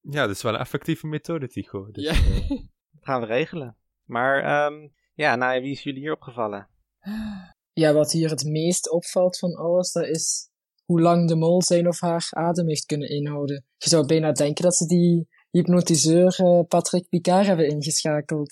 ja, 0.01 0.21
dat 0.25 0.29
is 0.29 0.41
wel 0.41 0.53
een 0.53 0.60
effectieve 0.60 1.07
methode, 1.07 1.47
Tycho. 1.47 1.91
Dus, 1.91 2.03
Ja. 2.03 2.12
eh, 2.12 2.49
Dat 2.49 2.60
gaan 3.07 3.19
we 3.21 3.25
regelen. 3.25 3.77
Maar 4.03 4.43
ehm, 4.43 4.88
ja, 5.13 5.36
nou, 5.36 5.62
wie 5.62 5.71
is 5.71 5.83
jullie 5.83 5.99
hier 6.01 6.13
opgevallen? 6.13 6.67
Ja, 7.73 7.93
wat 7.93 8.12
hier 8.12 8.29
het 8.29 8.43
meest 8.45 8.91
opvalt 8.91 9.38
van 9.38 9.55
alles, 9.55 9.91
dat 9.91 10.05
is 10.05 10.49
hoe 10.86 11.01
lang 11.01 11.27
de 11.27 11.36
mol 11.36 11.62
zijn 11.62 11.88
of 11.88 11.99
haar 11.99 12.27
adem 12.29 12.67
heeft 12.67 12.86
kunnen 12.86 13.10
inhouden. 13.10 13.65
Je 13.77 13.89
zou 13.89 14.05
bijna 14.05 14.31
denken 14.31 14.63
dat 14.63 14.75
ze 14.75 14.86
die 14.86 15.27
hypnotiseur 15.49 16.36
eh, 16.39 16.60
Patrick 16.67 17.10
Picard 17.10 17.45
hebben 17.45 17.67
ingeschakeld. 17.69 18.51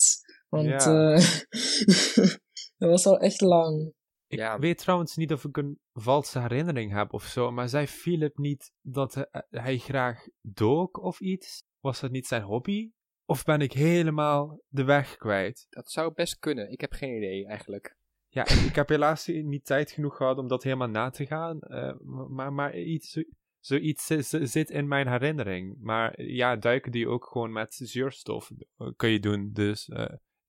Want 0.49 0.65
Ja. 0.65 1.13
eh, 1.13 1.19
dat 2.77 2.89
was 2.89 3.05
al 3.05 3.19
echt 3.19 3.41
lang. 3.41 3.93
Ik 4.27 4.37
Ja. 4.39 4.59
weet 4.59 4.77
trouwens 4.77 5.15
niet 5.15 5.31
of 5.33 5.43
ik 5.45 5.57
een 5.57 5.79
valse 5.93 6.39
herinnering 6.39 6.91
heb 6.93 7.13
of 7.13 7.23
zo, 7.23 7.51
maar 7.51 7.69
zei 7.69 7.87
Philip 7.87 8.37
niet 8.37 8.71
dat 8.81 9.13
hij, 9.13 9.27
hij 9.49 9.77
graag 9.77 10.27
dook 10.41 11.03
of 11.03 11.19
iets? 11.19 11.63
Was 11.79 11.99
dat 11.99 12.11
niet 12.11 12.27
zijn 12.27 12.41
hobby? 12.43 12.89
Of 13.25 13.43
ben 13.43 13.59
ik 13.59 13.71
helemaal 13.73 14.59
de 14.67 14.83
weg 14.83 15.17
kwijt? 15.17 15.65
Dat 15.69 15.91
zou 15.91 16.13
best 16.13 16.39
kunnen. 16.39 16.71
Ik 16.71 16.81
heb 16.81 16.91
geen 16.93 17.15
idee, 17.15 17.47
eigenlijk. 17.47 17.95
Ja, 18.27 18.47
ik, 18.67 18.75
heb 18.75 18.89
helaas 18.89 19.27
niet 19.27 19.65
tijd 19.65 19.91
genoeg 19.91 20.15
gehad 20.17 20.37
om 20.37 20.47
dat 20.47 20.63
helemaal 20.63 20.87
na 20.87 21.09
te 21.09 21.25
gaan, 21.25 21.59
eh, 21.59 21.93
maar, 22.29 22.53
maar 22.53 22.77
iets, 22.79 23.23
zoiets 23.65 24.05
zi- 24.05 24.21
zi- 24.21 24.45
zit 24.45 24.69
in 24.69 24.87
mijn 24.87 25.07
herinnering. 25.07 25.75
Maar 25.81 26.21
ja, 26.21 26.55
duiken 26.55 26.91
die 26.91 27.07
ook 27.07 27.25
gewoon 27.25 27.51
met 27.51 27.73
zuurstof 27.73 28.51
eh, 28.77 28.87
kun 28.95 29.09
je 29.09 29.19
doen, 29.19 29.49
dus 29.53 29.87
eh, 29.87 30.01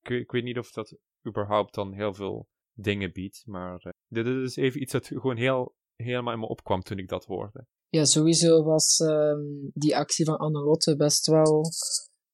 ik, 0.02 0.08
weet- 0.08 0.20
ik 0.20 0.30
weet 0.30 0.44
niet 0.44 0.58
of 0.58 0.70
dat 0.70 0.96
überhaupt 1.28 1.74
dan 1.74 1.92
heel 1.92 2.14
veel 2.14 2.48
dingen 2.72 3.12
biedt, 3.12 3.42
maar 3.46 3.78
eh, 3.80 3.92
dit 4.08 4.26
is 4.26 4.56
even 4.56 4.80
iets 4.80 4.92
dat 4.92 5.06
gewoon 5.06 5.36
heel, 5.36 5.74
helemaal 5.94 6.32
in 6.32 6.38
me 6.40 6.46
opkwam 6.48 6.82
toen 6.82 6.98
ik 6.98 7.08
dat 7.08 7.24
hoorde. 7.24 7.66
Ja, 7.88 8.04
sowieso 8.04 8.62
was 8.64 8.98
ehm, 8.98 9.40
die 9.72 9.96
actie 9.96 10.24
van 10.24 10.36
Annelotte 10.36 10.96
best 10.96 11.26
wel, 11.26 11.64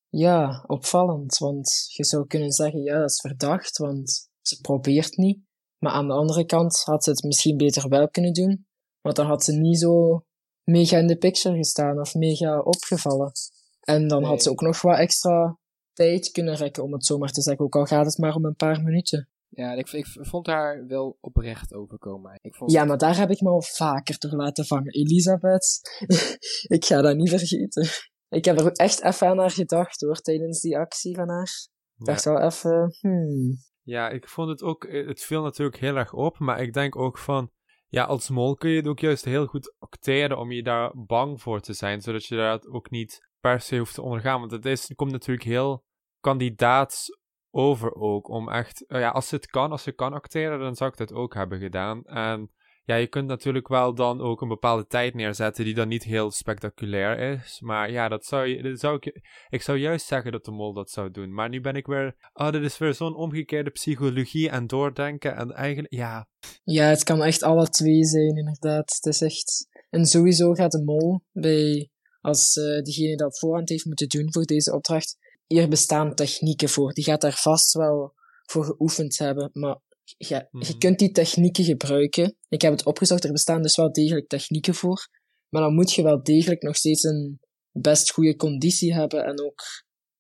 ja, 0.09 0.65
opvallend. 0.67 1.39
Want 1.39 1.85
je 1.97 2.05
zou 2.05 2.27
kunnen 2.27 2.51
zeggen, 2.53 2.83
ja, 2.83 2.99
dat 2.99 3.11
is 3.11 3.21
verdacht, 3.21 3.79
want 3.79 4.29
ze 4.41 4.61
probeert 4.61 5.17
niet. 5.17 5.41
Maar 5.79 5.93
aan 5.93 6.07
de 6.07 6.15
andere 6.15 6.45
kant 6.45 6.83
had 6.85 7.05
ze 7.05 7.11
het 7.11 7.23
misschien 7.23 7.57
beter 7.57 7.89
wel 7.89 8.09
kunnen 8.09 8.33
doen. 8.33 8.67
Want 9.01 9.17
dan 9.17 9.27
had 9.27 9.45
ze 9.45 9.53
niet 9.53 9.79
zo 9.79 10.25
mega 10.65 10.99
in 10.99 11.07
de 11.07 11.17
picture 11.17 11.57
gestaan 11.57 12.01
of 12.01 12.15
mega 12.15 12.59
opgevallen. 12.59 13.33
En 13.81 14.09
dan 14.09 14.25
had 14.25 14.43
ze 14.43 14.51
ook 14.51 14.61
nog 14.61 14.83
wat 14.83 14.99
extra 14.99 15.59
tijd 15.93 16.31
kunnen 16.31 16.55
rekken, 16.55 16.83
om 16.83 16.93
het 16.93 17.07
zo 17.07 17.19
maar 17.19 17.33
te 17.33 17.43
zeggen. 17.43 17.65
Ook 17.65 17.77
al 17.77 17.85
gaat 17.85 18.07
het 18.07 18.19
maar 18.19 18.35
om 18.35 18.45
een 18.45 18.57
paar 18.57 18.83
minuten. 18.83 19.29
Ja, 19.49 19.73
ik, 19.73 19.91
ik 19.91 20.07
vond 20.07 20.47
haar 20.47 20.87
wel 20.87 21.19
oprecht 21.21 21.75
overkomen. 21.75 22.39
Ik 22.41 22.55
vond 22.55 22.73
Ja, 22.73 22.85
maar 22.85 22.99
daar 22.99 23.17
heb 23.17 23.31
ik 23.31 23.41
me 23.41 23.49
al 23.49 23.63
vaker 23.63 24.19
door 24.19 24.33
laten 24.33 24.67
vangen. 24.67 24.93
Elisabeth, 24.93 25.81
ik 26.77 26.85
ga 26.85 27.01
dat 27.01 27.17
niet 27.17 27.29
vergeten. 27.29 27.89
Ik 28.29 28.45
heb 28.45 28.59
er 28.59 28.65
ook 28.65 28.77
echt 28.77 29.03
even 29.03 29.27
aan 29.27 29.39
haar 29.39 29.51
gedacht 29.51 30.01
hoor, 30.01 30.17
tijdens 30.17 30.61
die 30.61 30.79
actie 30.79 31.15
van 31.15 31.29
haar. 31.29 31.69
Ik 31.99 32.05
dacht 32.05 32.25
wel 32.25 32.41
even, 32.41 32.97
hmm. 33.01 33.57
Ja, 33.83 34.09
ik 34.09 34.29
vond 34.29 34.49
het 34.49 34.63
ook, 34.63 34.85
eh, 34.85 35.07
het 35.07 35.23
viel 35.23 35.43
natuurlijk 35.43 35.79
heel 35.79 35.97
erg 35.97 36.13
op, 36.13 36.39
maar 36.39 36.63
ik 36.63 36.73
denk 36.73 36.97
ook 36.97 37.19
van, 37.19 37.51
ja, 37.93 38.05
als 38.05 38.31
mol 38.31 38.55
kun 38.55 38.71
je 38.71 38.77
het 38.77 38.87
ook 38.87 38.99
juist 38.99 39.25
heel 39.25 39.47
goed 39.47 39.75
acteren 39.79 40.39
om 40.39 40.53
je 40.53 40.63
daar 40.63 40.93
bang 40.95 41.41
voor 41.41 41.61
te 41.61 41.73
zijn, 41.73 42.01
zodat 42.01 42.25
je 42.25 42.37
dat 42.37 42.67
ook 42.67 42.91
niet 42.91 43.29
per 43.41 43.61
se 43.61 43.79
hoeft 43.79 43.95
te 43.95 44.03
ondergaan. 44.03 44.41
Want 44.41 44.53
het, 44.53 44.65
is, 44.65 44.93
komt 44.97 45.11
natuurlijk 45.11 45.47
heel 45.47 45.85
kandidaats 46.21 47.19
over 47.51 47.95
ook, 47.95 48.29
om 48.29 48.49
echt, 48.49 48.87
eh, 48.87 49.01
ja, 49.01 49.11
als 49.11 49.31
het 49.31 49.47
kan, 49.47 49.71
als 49.71 49.83
ze 49.83 49.93
kan 49.93 50.13
acteren, 50.13 50.59
dan 50.59 50.75
zou 50.75 50.91
ik 50.91 50.97
dat 50.97 51.13
ook 51.13 51.35
hebben 51.35 51.59
gedaan. 51.59 52.05
En 52.05 52.51
ja, 52.85 52.95
je 52.95 53.07
kunt 53.07 53.27
natuurlijk 53.27 53.69
wel 53.69 53.95
dan 53.95 54.21
ook 54.21 54.41
een 54.41 54.49
bepaalde 54.49 54.87
tijd 54.87 55.15
neerzetten 55.15 55.65
die 55.65 55.75
dan 55.75 55.89
niet 55.89 56.05
heel 56.05 56.31
spectaculair 56.31 57.19
is, 57.19 57.61
maar 57.61 57.91
ja, 57.91 58.09
dat 58.09 58.25
zou 58.25 58.47
je, 58.47 58.63
dat 58.63 58.81
zou 58.81 58.97
ik, 59.01 59.21
ik 59.49 59.63
zou 59.63 59.79
juist 59.79 60.07
zeggen 60.07 60.33
dat 60.33 60.45
de 60.45 60.51
mol 60.51 60.73
dat 60.73 60.91
zou 60.91 61.11
doen, 61.11 61.35
maar 61.35 61.49
nu 61.49 61.61
ben 61.61 61.77
ik 61.77 61.87
weer 61.87 62.15
Oh, 62.35 62.51
dit 62.51 62.63
is 62.63 62.79
weer 62.79 62.95
zo'n 62.95 63.17
omgekeerde 63.17 63.71
psychologie 63.71 64.51
en 64.51 64.67
doordenken. 64.67 65.37
En 65.37 65.53
eigenlijk, 65.53 65.95
ja. 65.95 66.29
Ja, 66.65 66.85
het 66.85 67.05
kan 67.05 67.23
echt 67.23 67.43
alle 67.43 67.69
twee 67.69 68.05
zijn, 68.05 68.37
inderdaad. 68.37 68.95
Het 68.95 69.07
is 69.07 69.21
echt... 69.21 69.69
En 69.91 70.07
sowieso 70.07 70.55
gaat 70.55 70.73
de 70.73 70.83
mol 70.85 71.21
bij, 71.33 71.91
als 72.21 72.57
eh 72.57 72.83
diegene 72.83 73.17
dat 73.17 73.39
voorhand 73.39 73.69
heeft 73.69 73.85
moeten 73.85 74.09
doen 74.09 74.33
voor 74.33 74.45
deze 74.45 74.75
opdracht, 74.75 75.17
hier 75.47 75.69
bestaan 75.69 76.15
technieken 76.15 76.69
voor. 76.69 76.93
Die 76.93 77.05
gaat 77.05 77.21
daar 77.21 77.37
vast 77.37 77.73
wel 77.73 78.15
voor 78.43 78.65
geoefend 78.65 79.19
hebben, 79.19 79.51
maar 79.53 79.81
ja, 80.19 80.37
je 80.51 80.59
Mhm. 80.59 80.79
kunt 80.79 80.99
die 80.99 81.11
technieken 81.11 81.65
gebruiken. 81.65 82.37
Ik 82.49 82.63
heb 82.63 82.73
het 82.73 82.87
opgezocht, 82.87 83.25
er 83.25 83.33
bestaan 83.33 83.63
dus 83.63 83.77
wel 83.77 83.93
degelijk 83.93 84.29
technieken 84.29 84.75
voor. 84.75 85.09
Maar 85.49 85.63
dan 85.63 85.75
moet 85.75 85.93
je 85.93 86.03
wel 86.03 86.23
degelijk 86.23 86.63
nog 86.63 86.77
steeds 86.77 87.03
een 87.03 87.41
best 87.71 88.13
goede 88.13 88.37
conditie 88.37 88.95
hebben 88.95 89.25
en 89.25 89.41
ook, 89.41 89.61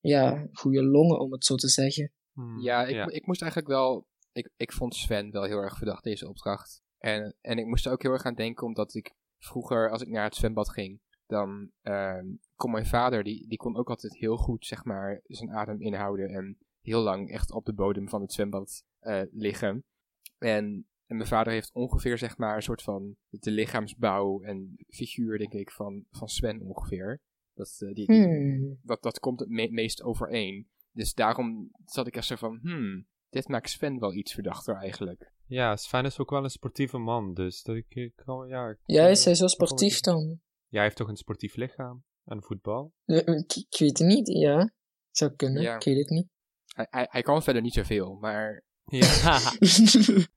ja, 0.00 0.48
goede 0.52 0.82
longen, 0.84 1.18
om 1.20 1.32
het 1.32 1.44
zo 1.44 1.54
te 1.54 1.68
zeggen. 1.68 2.12
hmm, 2.32 2.60
Ja, 2.60 2.86
ik, 2.86 3.10
ik 3.10 3.26
moest 3.26 3.42
eigenlijk 3.42 3.70
wel. 3.72 4.06
Ik, 4.32 4.50
ik 4.56 4.72
vond 4.72 4.94
Sven 4.94 5.30
wel 5.30 5.42
heel 5.42 5.58
erg 5.58 5.76
verdacht, 5.76 6.04
deze 6.04 6.28
opdracht. 6.28 6.82
En, 6.98 7.36
en 7.40 7.58
ik 7.58 7.66
moest 7.66 7.86
er 7.86 7.92
ook 7.92 8.02
heel 8.02 8.12
erg 8.12 8.24
aan 8.24 8.34
denken, 8.34 8.66
omdat 8.66 8.94
ik 8.94 9.14
vroeger, 9.38 9.90
als 9.90 10.02
ik 10.02 10.08
naar 10.08 10.24
het 10.24 10.34
zwembad 10.34 10.70
ging, 10.70 11.00
dan 11.26 11.70
ehm, 11.82 12.26
kon 12.54 12.70
mijn 12.70 12.86
vader, 12.86 13.24
die, 13.24 13.48
die 13.48 13.58
kon 13.58 13.76
ook 13.76 13.88
altijd 13.88 14.16
heel 14.16 14.36
goed, 14.36 14.66
zeg 14.66 14.84
maar, 14.84 15.20
zijn 15.26 15.50
adem 15.52 15.80
inhouden 15.80 16.28
en 16.28 16.58
heel 16.80 17.00
lang 17.00 17.30
echt 17.30 17.52
op 17.52 17.64
de 17.64 17.74
bodem 17.74 18.08
van 18.08 18.20
het 18.20 18.32
zwembad 18.32 18.82
liggen. 19.30 19.84
En, 20.38 20.86
en 21.06 21.16
mijn 21.16 21.28
vader 21.28 21.52
heeft 21.52 21.72
ongeveer, 21.72 22.18
zeg 22.18 22.36
maar, 22.36 22.56
een 22.56 22.62
soort 22.62 22.82
van 22.82 23.16
de 23.28 23.50
lichaamsbouw 23.50 24.42
en 24.42 24.74
figuur, 24.88 25.38
denk 25.38 25.52
ik, 25.52 25.70
van, 25.70 26.04
van 26.10 26.28
Sven 26.28 26.60
ongeveer. 26.60 27.20
Dat, 27.54 27.76
eh, 27.78 27.92
die, 27.94 28.06
die- 28.06 28.22
Hmm. 28.24 28.78
dat, 28.82 29.02
dat 29.02 29.18
komt 29.18 29.40
het 29.40 29.48
me- 29.48 29.70
meest 29.70 30.02
overeen. 30.02 30.68
Dus 30.92 31.14
daarom 31.14 31.70
zat 31.84 32.06
ik 32.06 32.16
echt 32.16 32.26
zo 32.26 32.36
van, 32.36 32.58
hmm, 32.62 33.06
dit 33.28 33.48
maakt 33.48 33.70
Sven 33.70 33.98
wel 33.98 34.14
iets 34.14 34.32
verdachter 34.34 34.74
eigenlijk. 34.74 35.32
Ja, 35.46 35.76
Sven 35.76 36.04
is 36.04 36.18
ook 36.18 36.30
wel 36.30 36.44
een 36.44 36.50
sportieve 36.50 36.98
man. 36.98 37.34
Dus 37.34 37.62
dat 37.62 37.76
ik, 37.76 37.86
ik 37.94 38.12
kan, 38.14 38.48
ja. 38.48 38.68
ik- 38.68 38.78
Ja, 38.84 39.06
is 39.06 39.24
hij 39.24 39.32
eh, 39.32 39.38
zo 39.38 39.46
sportief 39.46 39.96
ik- 39.96 40.02
dan? 40.02 40.40
Ja, 40.68 40.76
hij 40.78 40.82
heeft 40.82 40.96
toch 40.96 41.08
een 41.08 41.16
sportief 41.16 41.56
lichaam. 41.56 42.04
En 42.24 42.42
voetbal. 42.42 42.92
Eh, 43.04 43.16
Ik, 43.16 43.54
ik 43.70 43.76
weet 43.78 43.98
het 43.98 44.06
niet, 44.08 44.26
ja. 44.28 44.72
Zou 45.10 45.34
kunnen, 45.36 45.62
Ja. 45.62 45.74
ik 45.76 45.84
weet 45.84 45.96
het 45.98 46.08
niet. 46.08 46.26
Hij, 46.66 46.86
hij, 46.90 47.06
hij 47.10 47.22
kan 47.22 47.42
verder 47.42 47.62
niet 47.62 47.72
zoveel, 47.72 48.14
maar 48.14 48.64
Ja. 48.84 49.38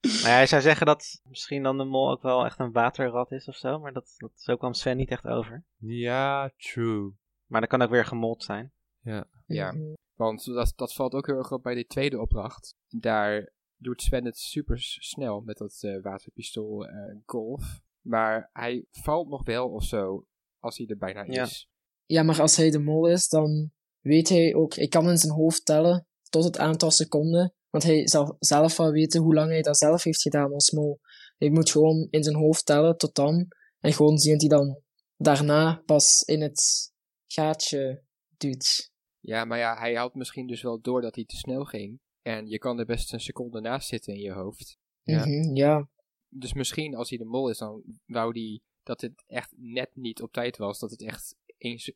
Nou 0.02 0.28
ja, 0.28 0.40
je 0.40 0.46
zou 0.46 0.62
zeggen 0.62 0.86
dat 0.86 1.22
misschien 1.24 1.64
dan 1.64 1.78
de 1.78 1.84
mol 1.84 2.12
ook 2.12 2.22
wel 2.22 2.46
echt 2.46 2.60
een 2.60 2.72
waterrat 2.72 3.32
is 3.32 3.48
of 3.48 3.56
zo, 3.56 3.80
maar 3.80 3.94
dat, 3.94 4.14
dat, 4.18 4.32
zo 4.36 4.56
kwam 4.56 4.74
Sven 4.74 4.98
niet 4.98 5.10
echt 5.10 5.26
over. 5.26 5.64
ja, 5.78 6.52
true. 6.58 7.12
Maar 7.46 7.62
dat 7.62 7.70
kan 7.70 7.82
ook 7.82 7.90
weer 7.90 8.06
gemold 8.06 8.44
zijn. 8.44 8.72
Ja, 9.02 9.28
Mhm. 9.48 9.94
want 10.14 10.46
dat, 10.46 10.74
dat 10.76 10.94
valt 10.94 11.14
ook 11.14 11.26
heel 11.28 11.38
erg 11.38 11.52
op 11.52 11.64
bij 11.64 11.76
die 11.76 11.86
tweede 11.86 12.22
opdracht. 12.22 12.76
Daar 12.88 13.52
doet 13.78 14.02
Sven 14.02 14.26
het 14.26 14.38
super 14.38 14.80
snel 14.82 15.42
met 15.42 15.58
dat 15.58 15.78
eh, 15.84 16.02
waterpistool 16.02 16.86
eh, 16.88 17.16
golf. 17.26 17.82
Maar 18.02 18.50
hij 18.54 18.86
valt 18.92 19.30
nog 19.30 19.44
wel 19.46 19.70
of 19.70 19.84
zo 19.84 20.26
als 20.60 20.78
hij 20.78 20.88
er 20.88 20.98
bijna 20.98 21.24
Ja. 21.24 21.44
is. 21.44 21.70
Ja, 22.06 22.24
maar 22.24 22.42
als 22.42 22.56
hij 22.56 22.70
de 22.72 22.80
mol 22.80 23.08
is, 23.08 23.30
dan 23.30 23.72
weet 24.00 24.30
hij 24.30 24.54
ook, 24.56 24.74
hij 24.74 24.88
kan 24.88 25.10
in 25.10 25.18
zijn 25.18 25.34
hoofd 25.34 25.66
tellen 25.66 26.08
tot 26.30 26.44
het 26.44 26.58
aantal 26.58 26.92
seconden. 26.92 27.54
Want 27.70 27.84
hij 27.84 28.08
zal 28.08 28.36
zelf 28.40 28.78
wel 28.78 28.92
weten 28.92 29.22
hoe 29.22 29.34
lang 29.34 29.50
hij 29.50 29.62
dat 29.62 29.78
zelf 29.78 30.04
heeft 30.04 30.22
gedaan 30.22 30.54
als 30.54 30.72
mol. 30.72 31.00
Hij 31.38 31.50
moet 31.50 31.72
gewoon 31.72 32.08
in 32.10 32.24
zijn 32.24 32.36
hoofd 32.36 32.66
tellen 32.66 32.98
tot 32.98 33.16
dan. 33.16 33.48
En 33.80 33.94
gewoon 33.94 34.18
zien 34.18 34.32
dat 34.32 34.42
hij 34.42 34.60
dan 34.60 34.82
daarna 35.18 35.82
pas 35.86 36.22
in 36.22 36.42
het 36.42 36.92
gaatje 37.28 38.04
doet. 38.38 38.92
Ja, 39.20 39.46
maar 39.46 39.58
ja, 39.58 39.78
hij 39.78 39.94
had 39.94 40.16
misschien 40.16 40.48
dus 40.48 40.62
wel 40.62 40.82
door 40.82 41.02
dat 41.02 41.16
hij 41.16 41.26
te 41.26 41.36
snel 41.36 41.64
ging. 41.64 42.00
En 42.22 42.48
je 42.48 42.58
kan 42.58 42.80
er 42.80 42.86
best 42.86 43.14
een 43.14 43.20
seconde 43.20 43.62
naast 43.62 43.88
zitten 43.88 44.14
in 44.14 44.20
je 44.20 44.32
hoofd. 44.32 44.78
Ja. 45.02 45.26
Mhm, 45.26 45.56
ja. 45.56 45.90
Dus 46.30 46.54
misschien 46.54 46.96
als 46.96 47.10
hij 47.10 47.18
de 47.18 47.26
mol 47.26 47.50
is, 47.50 47.58
dan 47.58 47.84
wou 48.06 48.32
hij 48.40 48.62
dat 48.84 49.02
het 49.02 49.24
echt 49.28 49.54
net 49.56 49.90
niet 49.94 50.22
op 50.22 50.32
tijd 50.32 50.58
was. 50.58 50.80
Dat 50.80 50.92
het 50.92 51.02
echt 51.02 51.36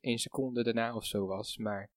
één 0.01 0.19
seconde 0.19 0.63
daarna 0.63 0.95
of 0.95 1.05
zo 1.05 1.25
was. 1.25 1.57
Maar 1.57 1.89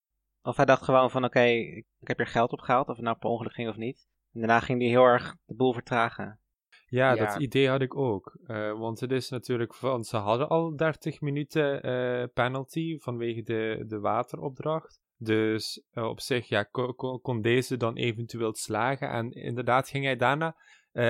Of 0.42 0.56
hij 0.56 0.64
dacht 0.64 0.82
gewoon 0.82 1.10
van, 1.10 1.24
oké, 1.24 1.40
ik, 1.42 1.86
ik 2.00 2.08
heb 2.08 2.16
hier 2.16 2.26
geld 2.26 2.52
opgehaald, 2.52 2.88
of 2.88 2.96
het 2.96 3.04
nou 3.04 3.16
per 3.18 3.28
ongeluk 3.30 3.52
ging 3.52 3.68
of 3.68 3.76
niet. 3.76 4.06
En 4.32 4.40
daarna 4.40 4.60
ging 4.60 4.80
hij 4.80 4.88
heel 4.90 5.04
erg 5.04 5.36
de 5.44 5.54
boel 5.54 5.72
vertragen. 5.72 6.40
Ja, 6.86 7.12
Ja. 7.14 7.24
dat 7.26 7.42
idee 7.42 7.68
had 7.68 7.80
ik 7.80 7.96
ook. 7.96 8.36
Eh, 8.46 8.78
want 8.78 9.00
het 9.00 9.10
is 9.12 9.28
natuurlijk 9.28 9.74
van, 9.74 10.04
ze 10.04 10.16
hadden 10.16 10.48
al 10.48 10.76
30 10.76 11.20
minuten 11.20 11.82
eh, 11.82 12.24
penalty 12.34 12.98
vanwege 12.98 13.42
de, 13.42 13.84
de 13.86 13.98
wateropdracht. 14.00 15.00
Dus 15.16 15.84
eh, 15.90 16.04
op 16.04 16.20
zich 16.20 16.48
ja, 16.48 16.62
ko- 16.62 16.92
ko- 16.92 17.18
kon 17.18 17.40
deze 17.42 17.76
dan 17.76 17.96
eventueel 17.96 18.54
slagen. 18.54 19.10
En 19.10 19.30
inderdaad 19.32 19.88
ging 19.88 20.04
hij 20.04 20.16
daarna 20.16 20.56
eh, 20.92 21.04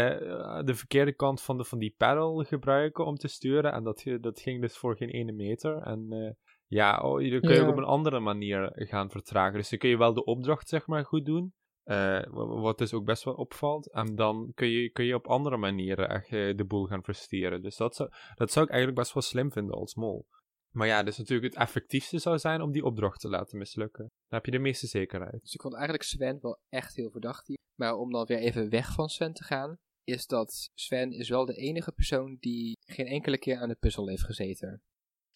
de 0.64 0.74
verkeerde 0.74 1.12
kant 1.14 1.42
van, 1.42 1.56
de, 1.56 1.64
van 1.64 1.78
die 1.78 1.94
paddle 1.98 2.44
gebruiken 2.44 3.04
om 3.06 3.16
te 3.16 3.28
sturen. 3.28 3.72
En 3.72 3.84
dat, 3.84 4.04
dat 4.20 4.40
ging 4.40 4.60
dus 4.60 4.76
voor 4.78 4.96
geen 4.96 5.08
ene 5.10 5.32
meter. 5.32 5.76
En 5.82 6.06
eh, 6.10 6.30
ja, 6.72 7.00
oh, 7.00 7.30
dan 7.30 7.40
kun 7.40 7.50
je 7.50 7.54
Ja. 7.54 7.62
ook 7.62 7.70
op 7.70 7.76
een 7.76 7.85
andere 7.85 8.20
manier 8.20 8.70
gaan 8.74 9.11
vertragen. 9.11 9.58
Dus 9.58 9.70
dan 9.70 9.78
kun 9.78 9.88
je 9.88 9.96
wel 9.96 10.14
de 10.14 10.24
opdracht 10.24 10.68
zeg 10.68 10.87
maar 10.87 11.04
goed 11.04 11.24
doen. 11.24 11.52
Eh, 11.82 11.96
wa- 12.30 12.46
wat 12.46 12.78
dus 12.78 12.92
ook 12.94 13.04
best 13.04 13.24
wel 13.24 13.35
opvalt. 13.35 13.92
En 13.92 14.14
dan 14.14 14.50
kun 14.54 14.68
je, 14.68 14.90
kun 14.90 15.04
je 15.04 15.14
op 15.14 15.26
andere 15.26 15.56
manieren 15.56 16.08
echt 16.08 16.32
eh, 16.32 16.56
de 16.56 16.64
boel 16.64 16.85
gaan 16.87 17.02
verstieren. 17.02 17.62
Dus 17.62 17.76
dat 17.76 17.94
zou, 17.96 18.08
dat 18.35 18.50
zou 18.52 18.64
ik 18.64 18.70
eigenlijk 18.70 19.00
best 19.00 19.14
wel 19.14 19.22
slim 19.22 19.52
vinden 19.52 19.74
als 19.74 19.94
mol. 19.94 20.26
Maar 20.70 20.87
ja, 20.87 21.02
dus 21.02 21.18
natuurlijk 21.18 21.54
het 21.54 21.62
effectiefste 21.62 22.18
zou 22.18 22.38
zijn 22.38 22.61
om 22.62 22.72
die 22.72 22.85
opdracht 22.85 23.20
te 23.20 23.28
laten 23.28 23.58
mislukken. 23.58 24.02
Dan 24.04 24.38
heb 24.38 24.44
je 24.44 24.50
de 24.50 24.58
meeste 24.58 24.87
zekerheid. 24.87 25.40
Dus 25.40 25.54
ik 25.54 25.61
vond 25.61 25.74
eigenlijk 25.74 26.04
Sven 26.04 26.38
wel 26.40 26.58
echt 26.68 26.96
heel 26.96 27.11
verdacht 27.11 27.46
hier. 27.46 27.58
Maar 27.78 27.94
om 27.96 28.12
dan 28.12 28.26
weer 28.26 28.38
even 28.38 28.68
weg 28.68 28.92
van 28.92 29.08
Sven 29.08 29.32
te 29.32 29.44
gaan, 29.44 29.76
is 30.04 30.26
dat 30.26 30.68
Sven 30.74 31.12
is 31.12 31.28
wel 31.28 31.44
de 31.44 31.54
enige 31.54 31.92
persoon 31.92 32.37
die 32.40 32.76
geen 32.80 33.06
enkele 33.06 33.38
keer 33.38 33.56
aan 33.58 33.68
de 33.68 33.76
puzzel 33.80 34.08
heeft 34.08 34.24
gezeten. 34.24 34.82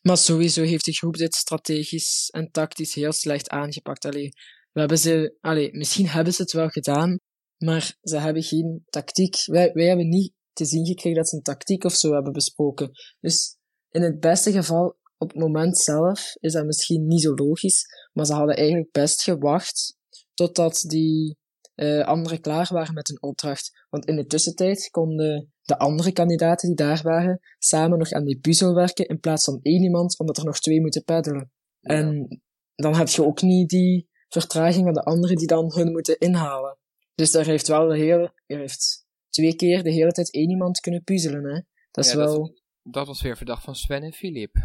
Maar 0.07 0.17
sowieso 0.17 0.63
heeft 0.63 0.85
de 0.85 0.93
groep 0.93 1.17
dit 1.17 1.35
strategisch 1.35 2.29
en 2.31 2.51
tactisch 2.51 2.95
heel 2.95 3.13
slecht 3.13 3.49
aangepakt. 3.49 4.05
Allee, 4.05 4.29
we 4.73 4.81
hebben 4.81 4.99
ze, 4.99 5.37
allee, 5.41 5.69
misschien 5.73 6.07
hebben 6.07 6.33
ze 6.33 6.43
het 6.43 6.53
wel 6.53 6.69
gedaan, 6.69 7.19
maar 7.59 7.97
ze 8.03 8.19
hebben 8.19 8.43
geen 8.43 8.85
tactiek. 8.89 9.37
Wij, 9.45 9.73
wij 9.73 9.87
hebben 9.87 10.09
niet 10.09 10.33
te 10.53 10.65
zien 10.65 10.87
gekregen 10.87 11.19
dat 11.19 11.29
ze 11.29 11.37
een 11.37 11.43
tactiek 11.43 11.85
of 11.85 11.93
zo 11.93 12.13
hebben 12.13 12.33
besproken. 12.33 12.91
Dus 13.21 13.57
in 13.91 14.03
het 14.03 14.21
beste 14.21 14.53
geval, 14.53 14.97
op 15.19 15.29
het 15.29 15.39
moment 15.39 15.79
zelf, 15.79 16.35
is 16.35 16.53
dat 16.53 16.65
misschien 16.67 17.07
niet 17.07 17.23
zo 17.23 17.35
logisch, 17.35 17.85
maar 18.13 18.27
ze 18.27 18.33
hadden 18.33 18.57
eigenlijk 18.57 18.91
best 18.91 19.23
gewacht 19.23 19.97
totdat 20.35 20.85
die 20.87 21.37
eh 21.75 22.05
anderen 22.05 22.41
klaar 22.41 22.69
waren 22.73 22.95
met 22.95 23.09
hun 23.09 23.23
opdracht. 23.23 23.71
Want 23.89 24.05
in 24.05 24.17
de 24.17 24.27
tussentijd 24.27 24.91
konden 24.91 25.53
de 25.67 25.79
andere 25.79 26.13
kandidaten 26.13 26.69
die 26.69 26.77
daar 26.77 27.01
waren 27.03 27.41
samen 27.59 27.99
nog 27.99 28.11
aan 28.13 28.25
die 28.25 28.39
puzzel 28.39 28.75
werken 28.75 29.07
in 29.07 29.21
plaats 29.21 29.45
van 29.45 29.59
één 29.63 29.83
iemand, 29.83 30.19
omdat 30.19 30.37
er 30.39 30.45
nog 30.45 30.59
twee 30.61 30.81
moeten 30.81 31.05
peddelen. 31.05 31.51
En 31.81 32.29
dan 32.75 32.95
heb 32.95 33.09
je 33.09 33.25
ook 33.25 33.43
niet 33.43 33.69
die 33.69 34.09
vertraging 34.29 34.85
van 34.85 34.93
de 34.95 35.03
anderen 35.05 35.37
die 35.37 35.47
dan 35.47 35.73
hun 35.75 35.93
moeten 35.93 36.19
inhalen. 36.19 36.79
Dus 37.15 37.31
daar 37.31 37.45
heeft 37.47 37.69
wel 37.69 37.89
de 37.89 37.97
hele, 37.97 38.33
er 38.47 38.59
heeft 38.59 39.07
twee 39.29 39.55
keer 39.57 39.83
de 39.83 39.91
hele 39.93 40.13
tijd 40.13 40.33
één 40.33 40.51
iemand 40.51 40.81
kunnen 40.81 41.03
puzzelen, 41.05 41.45
hè. 41.45 41.61
Dat 41.91 42.05
is 42.05 42.13
Ja, 42.13 42.19
dat- 42.19 42.33
wel, 42.33 42.55
Dat 42.83 43.07
was 43.07 43.23
weer 43.23 43.37
verdacht 43.37 43.65
van 43.65 43.77
Sven 43.77 44.03
en 44.03 44.13
Filip. 44.13 44.57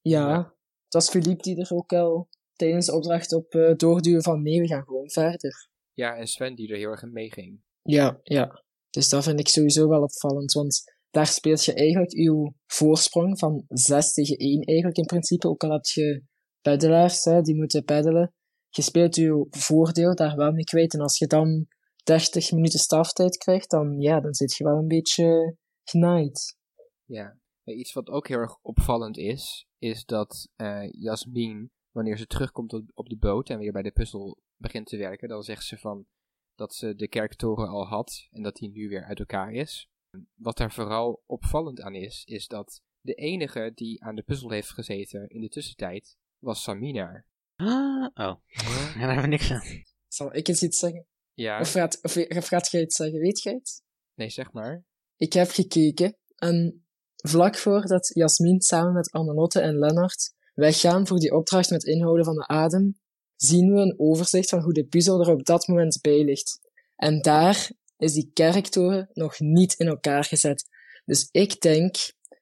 ja. 0.00 0.52
Het 0.84 1.02
was 1.02 1.10
Philippe 1.10 1.42
die 1.42 1.60
er 1.60 1.70
ook 1.74 1.92
al 1.92 2.28
tijdens 2.52 2.86
de 2.86 2.92
opdracht 2.94 3.32
op 3.32 3.54
eh, 3.54 3.74
doorduwen 3.76 4.22
van 4.22 4.42
nee, 4.42 4.60
we 4.60 4.66
gaan 4.66 4.84
gewoon 4.84 5.10
verder. 5.10 5.68
Ja, 5.92 6.16
en 6.16 6.26
Sven 6.26 6.54
die 6.54 6.68
er 6.68 6.76
heel 6.76 6.90
erg 6.90 7.02
in 7.02 7.12
meeging. 7.12 7.60
Ja, 7.82 8.20
ja. 8.22 8.63
Dus 8.94 9.08
dat 9.08 9.24
vind 9.24 9.40
ik 9.40 9.48
sowieso 9.48 9.88
wel 9.88 10.02
opvallend, 10.02 10.52
want 10.52 10.82
daar 11.10 11.26
speelt 11.26 11.64
je 11.64 11.74
eigenlijk 11.74 12.12
uw 12.12 12.54
voorsprong 12.66 13.38
van 13.38 13.64
6 13.68 14.12
tegen 14.12 14.36
1 14.36 14.62
eigenlijk 14.62 14.96
in 14.98 15.04
principe, 15.04 15.48
ook 15.48 15.64
al 15.64 15.70
heb 15.70 15.84
je 15.84 16.22
peddelaars, 16.60 17.24
hè, 17.24 17.40
die 17.40 17.56
moeten 17.56 17.84
peddelen. 17.84 18.34
Je 18.68 18.82
speelt 18.82 19.16
uw 19.16 19.46
voordeel 19.50 20.14
daar 20.14 20.36
wel 20.36 20.52
mee 20.52 20.64
kwijt, 20.64 20.94
en 20.94 21.00
als 21.00 21.18
je 21.18 21.26
dan 21.26 21.66
30 22.04 22.52
minuten 22.52 22.78
straftijd 22.78 23.36
krijgt, 23.36 23.70
dan, 23.70 24.00
ja, 24.00 24.20
dan 24.20 24.34
zit 24.34 24.56
je 24.56 24.64
wel 24.64 24.76
een 24.76 24.88
beetje 24.88 25.56
genaaid. 25.84 26.56
Ja. 27.04 27.38
Iets 27.64 27.92
wat 27.92 28.08
ook 28.08 28.28
heel 28.28 28.38
erg 28.38 28.58
opvallend 28.62 29.16
is, 29.16 29.66
is 29.78 30.04
dat 30.04 30.48
eh 30.56 30.88
Jasmin, 30.90 31.70
wanneer 31.90 32.18
ze 32.18 32.26
terugkomt 32.26 32.72
op 32.94 33.08
de 33.08 33.16
boot 33.16 33.48
en 33.48 33.58
weer 33.58 33.72
bij 33.72 33.82
de 33.82 33.92
puzzel 33.92 34.38
begint 34.56 34.86
te 34.86 34.96
werken, 34.96 35.28
dan 35.28 35.42
zegt 35.42 35.64
ze 35.64 35.78
van 35.78 36.06
dat 36.54 36.74
ze 36.74 36.94
de 36.94 37.08
kerktoren 37.08 37.68
al 37.68 37.86
had 37.86 38.28
en 38.30 38.42
dat 38.42 38.56
die 38.56 38.70
nu 38.70 38.88
weer 38.88 39.04
uit 39.04 39.18
elkaar 39.18 39.52
is. 39.52 39.88
Wat 40.34 40.56
daar 40.56 40.72
vooral 40.72 41.22
opvallend 41.26 41.80
aan 41.80 41.94
is, 41.94 42.24
is 42.24 42.46
dat 42.46 42.82
de 43.00 43.14
enige 43.14 43.72
die 43.74 44.04
aan 44.04 44.14
de 44.14 44.22
puzzel 44.22 44.50
heeft 44.50 44.70
gezeten 44.70 45.28
in 45.28 45.40
de 45.40 45.48
tussentijd, 45.48 46.16
was 46.38 46.62
Samina. 46.62 47.24
Oh, 47.56 48.10
ja, 48.14 48.40
daar 48.54 48.98
hebben 48.98 49.20
we 49.20 49.26
niks 49.26 49.50
aan. 49.50 49.82
Zal 50.08 50.34
ik 50.34 50.48
eens 50.48 50.62
iets 50.62 50.78
zeggen? 50.78 51.06
Ja, 51.32 51.60
Of 51.60 51.72
gaat, 51.72 52.02
of, 52.02 52.16
of 52.16 52.46
gaat 52.46 52.70
jij 52.70 52.82
iets 52.82 52.96
zeggen? 52.96 53.20
Weet 53.20 53.42
jij 53.42 53.52
het? 53.52 53.82
nee, 54.14 54.30
zeg 54.30 54.52
maar. 54.52 54.84
Ik 55.16 55.32
heb 55.32 55.50
gekeken 55.50 56.16
en 56.36 56.86
vlak 57.16 57.56
voordat 57.56 58.10
Jasmin 58.14 58.60
samen 58.60 58.92
met 58.92 59.10
Annelotte 59.10 59.60
en 59.60 59.78
Lennart 59.78 60.34
weggaan 60.54 61.06
voor 61.06 61.18
die 61.18 61.34
opdracht 61.34 61.70
met 61.70 61.84
inhouden 61.84 62.24
van 62.24 62.34
de 62.34 62.46
adem, 62.46 63.00
zien 63.36 63.72
we 63.72 63.80
een 63.80 63.98
overzicht 63.98 64.48
van 64.48 64.60
hoe 64.60 64.72
de 64.72 64.86
puzzel 64.86 65.20
er 65.20 65.32
op 65.32 65.44
dat 65.44 65.66
moment 65.66 65.98
bij 66.00 66.24
ligt. 66.24 66.60
En 66.96 67.22
daar 67.22 67.70
is 67.96 68.12
die 68.12 68.30
kerktoren 68.32 69.10
nog 69.12 69.40
niet 69.40 69.74
in 69.74 69.86
elkaar 69.86 70.24
gezet. 70.24 70.68
Dus 71.04 71.28
ik 71.30 71.60
denk 71.60 71.96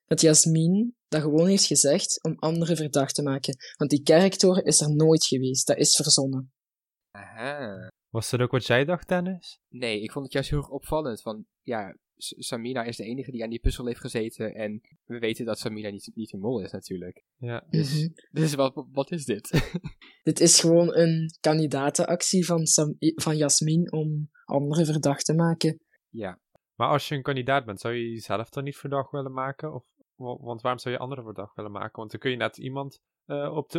dat 0.07 0.21
Jasmin 0.21 0.97
dat 1.09 1.23
gewoon 1.23 1.47
heeft 1.47 1.65
gezegd 1.65 2.23
om 2.23 2.39
anderen 2.39 2.77
verdacht 2.77 3.15
te 3.15 3.23
maken. 3.23 3.57
Want 3.77 3.91
die 3.91 4.03
kerktoren 4.03 4.65
is 4.65 4.81
er 4.81 4.95
nooit 4.95 5.27
geweest. 5.27 5.67
Dat 5.67 5.77
is 5.77 5.97
verzonnen. 5.97 6.53
Aha. 7.11 7.91
Was 8.09 8.31
dat 8.31 8.41
ook 8.41 8.51
wat 8.51 8.67
jij 8.67 8.85
dacht, 8.85 9.09
Dennis? 9.09 9.59
Nee, 9.69 10.01
ik 10.01 10.13
vond 10.13 10.25
het 10.25 10.33
juist 10.33 10.51
heel 10.51 10.59
erg 10.59 10.69
opvallend. 10.69 11.23
Van 11.23 11.47
ja, 11.63 11.97
Samina 12.39 12.85
is 12.85 12.97
de 12.97 13.05
enige 13.05 13.31
die 13.31 13.43
aan 13.43 13.51
die 13.51 13.59
puzzel 13.61 13.87
heeft 13.87 14.01
gezeten. 14.01 14.55
En 14.55 14.81
we 15.05 15.19
weten 15.19 15.45
dat 15.45 15.59
Samina 15.59 15.91
niet, 15.91 16.11
niet 16.15 16.33
een 16.33 16.41
mol 16.41 16.61
is, 16.61 16.71
natuurlijk. 16.73 17.25
Ja. 17.37 17.67
Dus, 17.71 17.95
Mhm. 18.03 18.09
dus 18.31 18.55
wat, 18.55 18.87
wat 18.93 19.11
is 19.11 19.25
dit? 19.25 19.51
Dit 20.23 20.41
is 20.41 20.61
gewoon 20.61 20.95
een 20.97 21.31
kandidatenactie 21.41 22.45
van, 22.47 22.67
Sam 22.67 22.97
van 22.99 23.37
Jasmin 23.37 23.93
om 23.93 24.31
anderen 24.45 24.87
verdacht 24.87 25.25
te 25.25 25.35
maken. 25.35 25.81
ja, 26.09 26.41
Maar 26.75 26.89
als 26.89 27.09
je 27.09 27.15
een 27.15 27.23
kandidaat 27.23 27.65
bent, 27.65 27.81
zou 27.81 27.95
je 27.95 28.11
jezelf 28.11 28.49
dan 28.49 28.65
niet 28.65 28.77
verdacht 28.77 29.11
willen 29.11 29.33
maken? 29.33 29.75
Of, 29.75 29.85
wa- 30.15 30.37
want 30.41 30.61
waarom 30.61 30.81
zou 30.81 30.95
je 30.95 31.01
anderen 31.01 31.25
verdacht 31.25 31.57
willen 31.57 31.71
maken? 31.73 31.97
Want 31.99 32.11
dan 32.11 32.21
kun 32.21 32.31
je 32.31 32.37
net 32.37 32.57
iemand 32.59 33.01
eh, 33.27 33.57
op 33.57 33.71
de, 33.71 33.79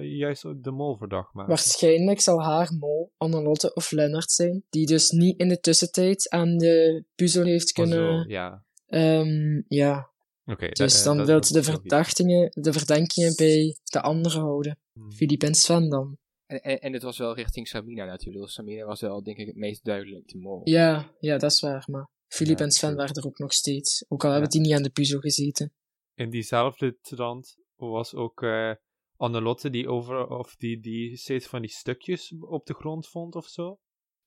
eh, 0.00 0.16
juist 0.18 0.44
op 0.44 0.62
de 0.62 0.70
mol 0.70 0.96
verdacht 0.96 1.32
maken. 1.34 1.48
Waarschijnlijk 1.50 2.20
zal 2.20 2.42
haar 2.42 2.72
mol 2.78 3.12
Annelotte 3.16 3.74
of 3.74 3.90
Lennart 3.90 4.30
zijn, 4.30 4.64
die 4.70 4.86
dus 4.86 5.10
niet 5.10 5.38
in 5.40 5.48
de 5.48 5.60
tussentijd 5.60 6.28
aan 6.30 6.56
de 6.58 7.04
puzzel 7.14 7.44
heeft 7.44 7.78
Oh, 7.78 7.84
zo, 7.86 7.90
kunnen... 7.90 8.28
ja. 8.28 8.64
Ehm, 8.86 9.62
ja, 9.68 10.10
Oké. 10.46 10.66
dus 10.68 10.76
dat- 10.76 10.98
eh, 10.98 11.04
dan 11.04 11.16
dat- 11.16 11.26
wilt 11.26 11.52
dat 11.52 11.64
de 11.64 11.70
verdachtingen, 11.70 12.50
de 12.54 12.72
verdenkingen 12.72 13.32
bij 13.36 13.76
de 13.84 14.00
anderen 14.02 14.40
houden. 14.40 14.78
Hmm. 14.92 15.12
Philippe 15.12 15.46
en 15.46 15.54
Sven 15.54 15.88
dan. 15.88 16.16
en, 16.46 16.60
en, 16.62 16.80
en 16.80 16.92
het 16.92 17.02
was 17.02 17.18
wel 17.18 17.34
richting 17.34 17.68
Samina 17.68 18.04
natuurlijk. 18.04 18.44
Dus 18.44 18.54
Samina 18.54 18.84
was 18.86 19.00
wel, 19.00 19.22
denk 19.22 19.36
ik, 19.38 19.46
het 19.46 19.56
meest 19.56 19.84
duidelijk 19.84 20.28
de 20.28 20.38
mol. 20.38 20.60
Ja, 20.64 21.10
ja, 21.20 21.38
dat 21.38 21.50
is 21.50 21.60
waar, 21.60 21.84
maar 21.90 22.08
Philippe 22.28 22.58
Ja, 22.58 22.64
en 22.68 22.72
Sven 22.74 22.94
waren 22.96 23.14
er 23.14 23.26
ook 23.26 23.38
nog 23.38 23.52
steeds. 23.52 24.04
Ook 24.08 24.24
al 24.24 24.30
hebben 24.30 24.50
die 24.50 24.60
niet 24.60 24.72
aan 24.72 24.82
de 24.82 24.90
puzzel 24.90 25.20
gezeten. 25.20 25.72
In 26.14 26.30
diezelfde 26.30 26.98
trant 27.00 27.56
was 27.76 28.14
ook 28.14 28.42
eh 28.42 28.72
Annelotte 29.16 29.70
die 29.70 29.88
over, 29.88 30.26
of 30.26 30.56
die, 30.56 30.80
die 30.80 31.16
steeds 31.16 31.46
van 31.46 31.60
die 31.60 31.70
stukjes 31.70 32.34
op 32.40 32.66
de 32.66 32.74
grond 32.74 33.08
vond 33.08 33.34
of 33.34 33.46
zo. 33.46 33.78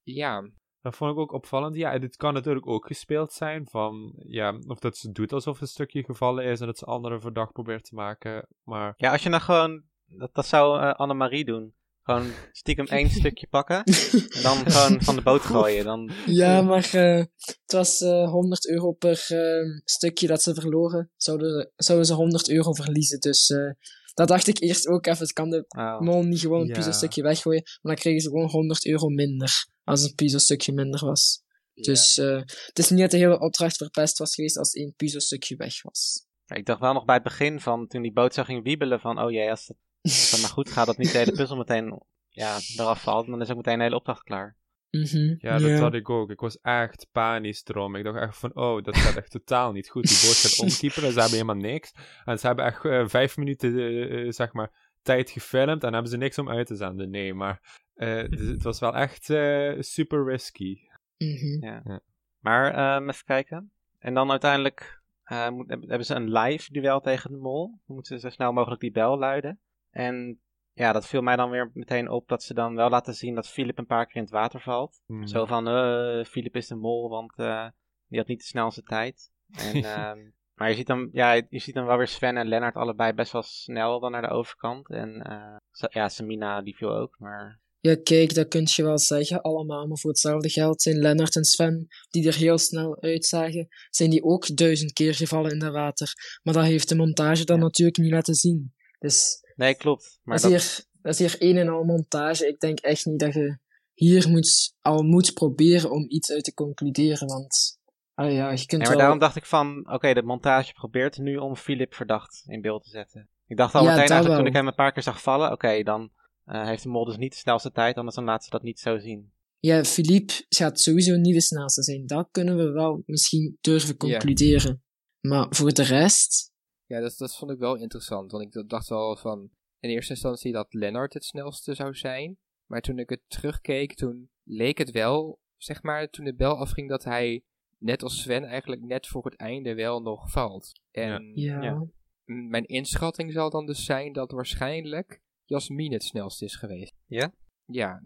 Ja, 0.03 0.49
Dat 0.81 0.95
vond 0.95 1.11
ik 1.11 1.17
ook 1.17 1.31
opvallend. 1.31 1.75
Ja, 1.75 1.99
dit 1.99 2.15
kan 2.15 2.33
natuurlijk 2.33 2.67
ook 2.67 2.87
gespeeld 2.87 3.33
zijn 3.33 3.67
van, 3.67 4.13
ja, 4.25 4.59
of 4.67 4.79
dat 4.79 4.97
ze 4.97 5.11
doet 5.11 5.33
alsof 5.33 5.59
het 5.59 5.69
stukje 5.69 6.03
gevallen 6.03 6.45
is 6.45 6.59
en 6.59 6.65
dat 6.65 6.77
ze 6.77 6.85
anderen 6.85 7.21
verdacht 7.21 7.51
probeert 7.51 7.83
te 7.83 7.95
maken. 7.95 8.47
Maar 8.63 8.93
Ja, 8.97 9.11
als 9.11 9.23
je 9.23 9.29
nou 9.29 9.41
gewoon, 9.41 9.83
dat, 10.05 10.33
dat 10.33 10.45
zou 10.45 10.81
eh, 10.81 10.93
Annemarie 10.93 11.45
doen. 11.45 11.75
Gewoon 12.07 12.31
stiekem 12.51 12.85
één 12.97 13.09
stukje 13.09 13.47
pakken 13.47 13.83
en 13.83 14.41
dan 14.41 14.71
gewoon 14.71 15.01
van 15.01 15.15
de 15.15 15.21
boot 15.21 15.41
gooien. 15.41 15.85
Dan, 15.85 16.11
Ja, 16.25 16.61
maar 16.61 16.93
eh, 16.93 17.23
het 17.45 17.71
was 17.71 18.01
eh 18.01 18.29
100 18.29 18.69
euro 18.69 18.91
per 18.91 19.25
eh, 19.27 19.81
stukje 19.85 20.27
dat 20.27 20.41
ze 20.41 20.53
verloren. 20.53 21.11
Zouden, 21.17 21.71
zouden 21.75 22.07
ze 22.07 22.13
100 22.13 22.49
euro 22.49 22.73
verliezen. 22.73 23.19
Dus 23.19 23.49
eh 23.49 23.71
dat 24.13 24.27
dacht 24.27 24.47
ik 24.47 24.59
eerst 24.59 24.87
ook 24.87 25.05
even. 25.05 25.21
Het 25.21 25.33
kan 25.33 25.49
de 25.49 25.65
oh. 25.67 25.99
mol 25.99 26.23
niet 26.23 26.39
gewoon 26.39 26.61
een 26.61 26.67
Ja. 26.67 26.73
puzzelstukje 26.73 27.21
weggooien. 27.21 27.61
Maar 27.63 27.93
dan 27.93 28.03
kregen 28.03 28.21
ze 28.21 28.29
gewoon 28.29 28.49
100 28.49 28.85
euro 28.85 29.07
minder. 29.07 29.67
Als 29.83 30.03
een 30.03 30.15
puzzelstukje 30.15 30.73
minder 30.73 31.05
was. 31.05 31.41
Dus 31.73 32.17
eh 32.17 32.41
het 32.65 32.79
is 32.79 32.89
niet 32.89 32.99
dat 32.99 33.11
de 33.11 33.17
hele 33.17 33.39
opdracht 33.39 33.77
verpest 33.77 34.17
was 34.17 34.35
geweest 34.35 34.57
als 34.57 34.73
één 34.73 34.93
puzzelstukje 34.95 35.55
weg 35.55 35.81
was. 35.81 36.25
Ik 36.47 36.65
dacht 36.65 36.79
wel 36.79 36.93
nog 36.93 37.05
bij 37.05 37.15
het 37.15 37.23
begin 37.23 37.59
van 37.59 37.87
toen 37.87 38.01
die 38.01 38.13
boot 38.13 38.33
zo 38.33 38.43
ging 38.43 38.63
wiebelen 38.63 38.99
van 38.99 39.21
oh 39.21 39.31
jee, 39.31 39.49
als 39.49 39.67
het, 39.67 39.77
als 40.01 40.41
maar 40.41 40.49
goed 40.49 40.71
gaat 40.71 40.85
dat 40.85 40.97
niet 40.97 41.11
de 41.11 41.17
hele 41.17 41.31
puzzel 41.31 41.57
meteen 41.57 42.01
ja, 42.29 42.57
eraf 42.77 43.01
valt, 43.01 43.27
dan 43.27 43.41
is 43.41 43.49
ook 43.49 43.55
meteen 43.55 43.77
de 43.77 43.83
hele 43.83 43.95
opdracht 43.95 44.23
klaar. 44.23 44.55
Mhm, 44.91 45.35
ja, 45.37 45.57
dat 45.57 45.79
had 45.79 45.93
ik 45.93 46.09
ook. 46.09 46.29
Ik 46.29 46.39
was 46.39 46.59
echt 46.61 47.07
panisch 47.11 47.65
erom. 47.65 47.95
Ik 47.95 48.03
dacht 48.03 48.19
echt 48.19 48.37
van, 48.37 48.55
oh, 48.55 48.83
dat 48.83 48.97
gaat 48.97 49.15
echt 49.15 49.31
totaal 49.31 49.71
niet 49.71 49.89
goed. 49.89 50.07
Die 50.07 50.27
boot 50.27 50.35
gaat 50.35 50.59
omkieperen, 50.65 51.11
ze 51.11 51.19
hebben 51.19 51.37
helemaal 51.37 51.71
niks. 51.71 51.93
En 52.25 52.39
ze 52.39 52.47
hebben 52.47 52.65
echt 52.65 52.85
eh, 52.85 53.07
vijf 53.07 53.37
minuten, 53.37 53.77
eh, 53.77 54.25
eh, 54.25 54.31
zeg 54.31 54.53
maar, 54.53 54.71
tijd 55.01 55.29
gefilmd 55.29 55.83
en 55.83 55.93
hebben 55.93 56.11
ze 56.11 56.17
niks 56.17 56.37
om 56.37 56.49
uit 56.49 56.67
te 56.67 56.75
zenden. 56.75 57.09
Nee, 57.09 57.33
maar 57.33 57.85
dus 58.29 58.47
het 58.47 58.63
was 58.63 58.79
wel 58.79 58.95
echt 58.95 59.29
eh, 59.29 59.73
super 59.79 60.25
risky. 60.25 60.77
Mhm. 61.17 61.97
Maar 62.39 62.73
ehm, 62.73 63.09
even 63.09 63.25
kijken. 63.25 63.71
En 63.99 64.13
dan 64.13 64.31
uiteindelijk 64.31 65.01
eh, 65.23 65.49
moet, 65.49 65.69
hebben 65.69 66.05
ze 66.05 66.15
een 66.15 66.31
live 66.31 66.71
duel 66.71 66.99
tegen 66.99 67.31
de 67.31 67.37
mol. 67.37 67.67
Dan 67.67 67.95
moeten 67.95 68.19
ze 68.19 68.27
zo 68.27 68.33
snel 68.33 68.53
mogelijk 68.53 68.81
die 68.81 68.91
bel 68.91 69.17
luiden. 69.17 69.59
En 69.97 70.39
ja, 70.73 70.91
dat 70.91 71.07
viel 71.07 71.21
mij 71.21 71.35
dan 71.35 71.49
weer 71.49 71.71
meteen 71.73 72.09
op 72.09 72.27
dat 72.27 72.43
ze 72.43 72.53
dan 72.53 72.75
wel 72.75 72.89
laten 72.89 73.13
zien 73.13 73.35
dat 73.35 73.47
Philip 73.47 73.77
een 73.77 73.85
paar 73.85 74.05
keer 74.05 74.15
in 74.15 74.21
het 74.21 74.31
water 74.31 74.61
valt. 74.61 75.01
Hmm. 75.05 75.27
Zo 75.27 75.45
van, 75.45 75.67
eh 75.67 76.25
Philip 76.25 76.55
is 76.55 76.67
de 76.67 76.75
mol, 76.75 77.09
want 77.09 77.33
eh, 77.35 77.67
die 78.07 78.19
had 78.19 78.27
niet 78.27 78.39
de 78.39 78.45
snelste 78.45 78.83
tijd. 78.83 79.31
En, 79.51 79.83
ehm, 79.95 80.19
maar 80.53 80.69
je 80.69 80.75
ziet, 80.75 80.87
dan, 80.87 81.09
ja, 81.11 81.33
je 81.33 81.59
ziet 81.59 81.73
dan 81.73 81.85
wel 81.85 81.97
weer 81.97 82.07
Sven 82.07 82.37
en 82.37 82.47
Lennart 82.47 82.75
allebei 82.75 83.13
best 83.13 83.31
wel 83.31 83.41
snel 83.41 83.99
dan 83.99 84.11
naar 84.11 84.21
de 84.21 84.27
overkant. 84.27 84.89
En 84.89 85.21
eh, 85.21 85.87
ja, 85.89 86.09
Samina 86.09 86.61
die 86.61 86.75
viel 86.75 86.95
ook, 86.95 87.15
maar... 87.19 87.59
Ja, 87.79 87.95
kijk, 88.03 88.33
dat 88.33 88.47
kun 88.47 88.67
je 88.75 88.83
wel 88.83 88.99
zeggen 88.99 89.41
allemaal, 89.41 89.87
maar 89.87 89.97
voor 89.97 90.09
hetzelfde 90.09 90.49
geld 90.49 90.81
zijn 90.81 90.97
Lennart 90.97 91.35
en 91.35 91.43
Sven, 91.43 91.87
die 92.09 92.27
er 92.27 92.35
heel 92.35 92.57
snel 92.57 93.01
uitzagen, 93.01 93.67
zijn 93.89 94.09
die 94.09 94.23
ook 94.23 94.55
duizend 94.55 94.93
keer 94.93 95.15
gevallen 95.15 95.51
in 95.51 95.59
dat 95.59 95.73
water. 95.73 96.13
Maar 96.43 96.53
dat 96.53 96.63
heeft 96.63 96.89
de 96.89 96.95
montage 96.95 97.45
dan 97.45 97.57
Ja. 97.57 97.63
natuurlijk 97.63 97.97
niet 97.97 98.11
laten 98.11 98.33
zien. 98.33 98.73
Dus 98.99 99.45
Nee, 99.57 99.75
klopt. 99.75 100.19
Maar 100.23 100.41
dat, 100.41 100.51
dat, 100.51 100.61
is 100.61 100.75
hier, 100.75 100.85
dat 101.01 101.19
is 101.19 101.19
hier 101.19 101.49
een 101.49 101.57
en 101.57 101.69
al 101.69 101.83
montage. 101.83 102.47
Ik 102.47 102.59
denk 102.59 102.79
echt 102.79 103.05
niet 103.05 103.19
dat 103.19 103.33
je 103.33 103.57
hier 103.93 104.29
moet, 104.29 104.75
al 104.81 105.03
moet 105.03 105.33
proberen 105.33 105.91
om 105.91 106.05
iets 106.09 106.31
uit 106.31 106.43
te 106.43 106.53
concluderen, 106.53 107.27
want 107.27 107.79
ah 108.13 108.31
ja, 108.31 108.51
je 108.51 108.65
kunt 108.65 108.71
Nee, 108.71 108.79
maar 108.79 108.89
wel... 108.89 108.97
daarom 108.97 109.19
dacht 109.19 109.35
ik 109.35 109.45
van, 109.45 109.93
oké, 109.93 110.13
de 110.13 110.23
montage 110.23 110.73
probeert 110.73 111.17
nu 111.17 111.37
om 111.37 111.55
Philip 111.55 111.93
verdacht 111.93 112.43
in 112.47 112.61
beeld 112.61 112.83
te 112.83 112.89
zetten. 112.89 113.29
Ik 113.47 113.57
dacht 113.57 113.75
al 113.75 113.83
Ja, 113.83 113.89
meteen 113.89 114.09
eigenlijk 114.09 114.39
toen 114.39 114.47
ik 114.47 114.53
hem 114.53 114.67
een 114.67 114.75
paar 114.75 114.91
keer 114.91 115.03
zag 115.03 115.21
vallen, 115.21 115.51
oké, 115.51 115.83
dan 115.83 116.11
eh, 116.45 116.65
heeft 116.65 116.83
de 116.83 116.89
mol 116.89 117.05
dus 117.05 117.17
niet 117.17 117.31
de 117.31 117.37
snelste 117.37 117.71
tijd, 117.71 117.97
anders 117.97 118.15
dan 118.15 118.25
laat 118.25 118.43
ze 118.43 118.49
dat 118.49 118.63
niet 118.63 118.79
zo 118.79 118.97
zien. 118.97 119.31
Ja, 119.59 119.83
Philippe 119.83 120.33
gaat 120.49 120.79
sowieso 120.79 121.15
niet 121.15 121.33
de 121.33 121.41
snelste 121.41 121.83
zijn. 121.83 122.07
Dat 122.07 122.27
kunnen 122.31 122.57
we 122.57 122.71
wel 122.71 123.03
misschien 123.05 123.57
durven 123.61 123.97
concluderen. 123.97 124.83
Maar 125.19 125.47
voor 125.49 125.73
de 125.73 125.83
rest... 125.83 126.51
Ja, 126.87 126.99
dat, 126.99 127.17
dat 127.17 127.35
vond 127.35 127.51
ik 127.51 127.57
wel 127.57 127.75
interessant. 127.75 128.31
Want 128.31 128.55
ik 128.55 128.69
dacht 128.69 128.87
wel 128.87 129.15
van 129.15 129.49
in 129.79 129.89
eerste 129.89 130.13
instantie 130.13 130.51
dat 130.51 130.73
Lennart 130.73 131.13
het 131.13 131.25
snelste 131.25 131.73
zou 131.73 131.95
zijn. 131.95 132.37
Maar 132.65 132.81
toen 132.81 132.99
ik 132.99 133.09
het 133.09 133.21
terugkeek, 133.27 133.93
toen 133.93 134.29
leek 134.43 134.77
het 134.77 134.91
wel, 134.91 135.39
zeg 135.57 135.83
maar, 135.83 136.09
toen 136.09 136.25
de 136.25 136.35
bel 136.35 136.57
afging, 136.57 136.89
dat 136.89 137.03
hij 137.03 137.43
net 137.77 138.03
als 138.03 138.21
Sven 138.21 138.43
eigenlijk 138.43 138.81
net 138.81 139.07
voor 139.07 139.25
het 139.25 139.35
einde 139.35 139.75
wel 139.75 140.01
nog 140.01 140.31
valt. 140.31 140.71
En 140.91 141.31
Ja. 141.35 141.87
Mijn 142.23 142.65
inschatting 142.65 143.31
zal 143.31 143.49
dan 143.49 143.65
dus 143.65 143.85
zijn 143.85 144.13
dat 144.13 144.31
waarschijnlijk 144.31 145.21
Jasmin 145.45 145.93
het 145.93 146.03
snelst 146.03 146.41
is 146.41 146.55
geweest. 146.55 146.93
Ja? 147.05 147.33
Ja, 147.65 148.01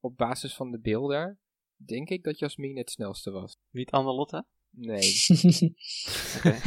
op 0.00 0.16
basis 0.16 0.54
van 0.54 0.70
de 0.70 0.78
beelden 0.80 1.38
denk 1.76 2.08
ik 2.08 2.22
dat 2.22 2.38
Jasmin 2.38 2.76
het 2.76 2.90
snelste 2.90 3.30
was. 3.30 3.56
Niet 3.70 3.90
Anne-Lotte? 3.90 4.44
Nee, 4.70 5.12
Oké. 6.36 6.58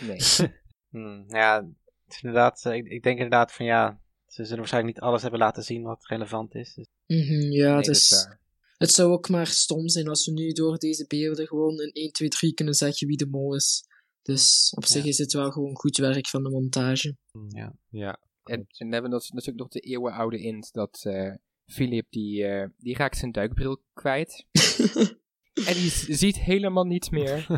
nee. 0.00 0.18
Hmm, 0.90 1.24
ja, 1.28 1.56
het 2.04 2.14
is 2.14 2.22
inderdaad, 2.22 2.64
eh, 2.64 2.74
ik, 2.74 2.86
ik 2.86 3.02
denk 3.02 3.16
inderdaad 3.16 3.52
van 3.52 3.66
ja, 3.66 4.00
ze 4.26 4.42
zullen 4.42 4.58
waarschijnlijk 4.58 4.94
niet 4.94 5.04
alles 5.04 5.22
hebben 5.22 5.40
laten 5.40 5.62
zien 5.62 5.82
wat 5.82 6.06
relevant 6.06 6.54
is. 6.54 6.74
Dus, 6.74 6.86
Mhm, 7.06 7.50
ja, 7.52 7.68
nee, 7.68 7.76
het, 7.76 7.86
is 7.88 8.10
waar. 8.10 8.40
het 8.76 8.90
zou 8.92 9.12
ook 9.12 9.28
maar 9.28 9.46
stom 9.46 9.88
zijn 9.88 10.08
als 10.08 10.26
we 10.26 10.32
nu 10.32 10.52
door 10.52 10.78
deze 10.78 11.06
beelden 11.06 11.46
gewoon 11.46 11.80
in 11.80 11.90
1, 11.92 12.12
2, 12.12 12.28
3 12.28 12.54
kunnen 12.54 12.74
zeggen 12.74 13.06
wie 13.06 13.16
de 13.16 13.26
mol 13.26 13.54
is. 13.54 13.84
Dus 14.22 14.72
op 14.76 14.84
zich 14.84 15.02
Ja. 15.02 15.08
is 15.08 15.18
het 15.18 15.32
wel 15.32 15.50
gewoon 15.50 15.76
goed 15.76 15.96
werk 15.96 16.28
van 16.28 16.42
de 16.42 16.50
montage. 16.50 17.16
ja. 17.48 17.74
Ja. 17.90 18.18
En, 18.44 18.54
en 18.58 18.66
dan 18.78 18.92
hebben 18.92 19.10
we 19.10 19.16
dat- 19.16 19.28
natuurlijk 19.32 19.58
nog 19.58 19.68
de 19.68 19.80
eeuwenoude 19.80 20.38
int 20.40 20.72
dat 20.72 21.00
eh 21.04 21.34
Philip 21.66 22.06
die, 22.10 22.44
eh, 22.44 22.68
die 22.76 22.96
raakt 22.96 23.16
zijn 23.18 23.32
duikbril 23.32 23.82
kwijt. 23.92 24.46
en 25.66 25.74
die 25.74 25.90
ziet 26.16 26.38
helemaal 26.38 26.84
niets 26.84 27.10
meer. 27.10 27.46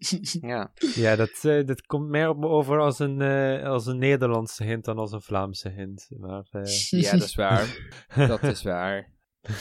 ja. 0.50 0.72
ja, 0.94 1.16
dat, 1.16 1.44
eh, 1.44 1.64
dat 1.66 1.86
komt 1.86 2.08
meer 2.08 2.28
op 2.28 2.38
me 2.38 2.46
over 2.46 2.80
als 2.80 2.98
een, 2.98 3.20
eh, 3.20 3.64
als 3.64 3.86
een 3.86 3.98
Nederlandse 3.98 4.64
hint 4.64 4.84
dan 4.84 4.98
als 4.98 5.12
een 5.12 5.22
Vlaamse 5.22 5.68
hint. 5.68 6.06
Maar, 6.18 6.46
eh, 6.50 6.62
ja, 7.02 7.10
dat 7.12 7.22
is 7.22 7.34
waar. 7.34 7.78
Dat 8.14 8.42
is 8.42 8.62
waar. 8.62 9.14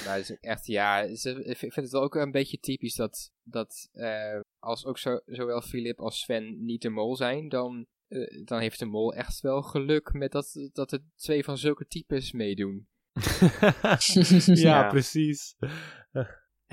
Maar 0.06 0.16
het 0.16 0.30
is 0.30 0.38
echt, 0.40 0.66
ja, 0.66 1.16
ze- 1.16 1.44
ik 1.44 1.58
vind 1.58 1.76
het 1.76 1.92
wel 1.92 2.02
ook 2.02 2.16
een 2.16 2.32
beetje 2.32 2.60
typisch 2.60 2.96
dat, 2.96 3.32
dat 3.44 3.90
eh, 3.92 4.40
als 4.60 4.86
ook 4.86 4.98
zo, 4.98 5.20
zowel 5.26 5.62
Philip 5.62 6.00
als 6.00 6.20
Sven 6.20 6.66
niet 6.66 6.82
de 6.82 6.90
mol 6.90 7.16
zijn, 7.16 7.50
dan, 7.50 7.86
eh, 8.08 8.44
dan 8.46 8.60
heeft 8.60 8.80
de 8.80 8.86
mol 8.86 9.14
echt 9.14 9.40
wel 9.42 9.62
geluk 9.62 10.14
met 10.14 10.32
dat, 10.32 10.70
dat 10.74 10.92
er 10.92 11.00
twee 11.16 11.44
van 11.44 11.58
zulke 11.58 11.88
types 11.88 12.32
meedoen. 12.32 12.88
ja, 14.44 14.54
Ja. 14.54 14.88
precies. 14.88 15.56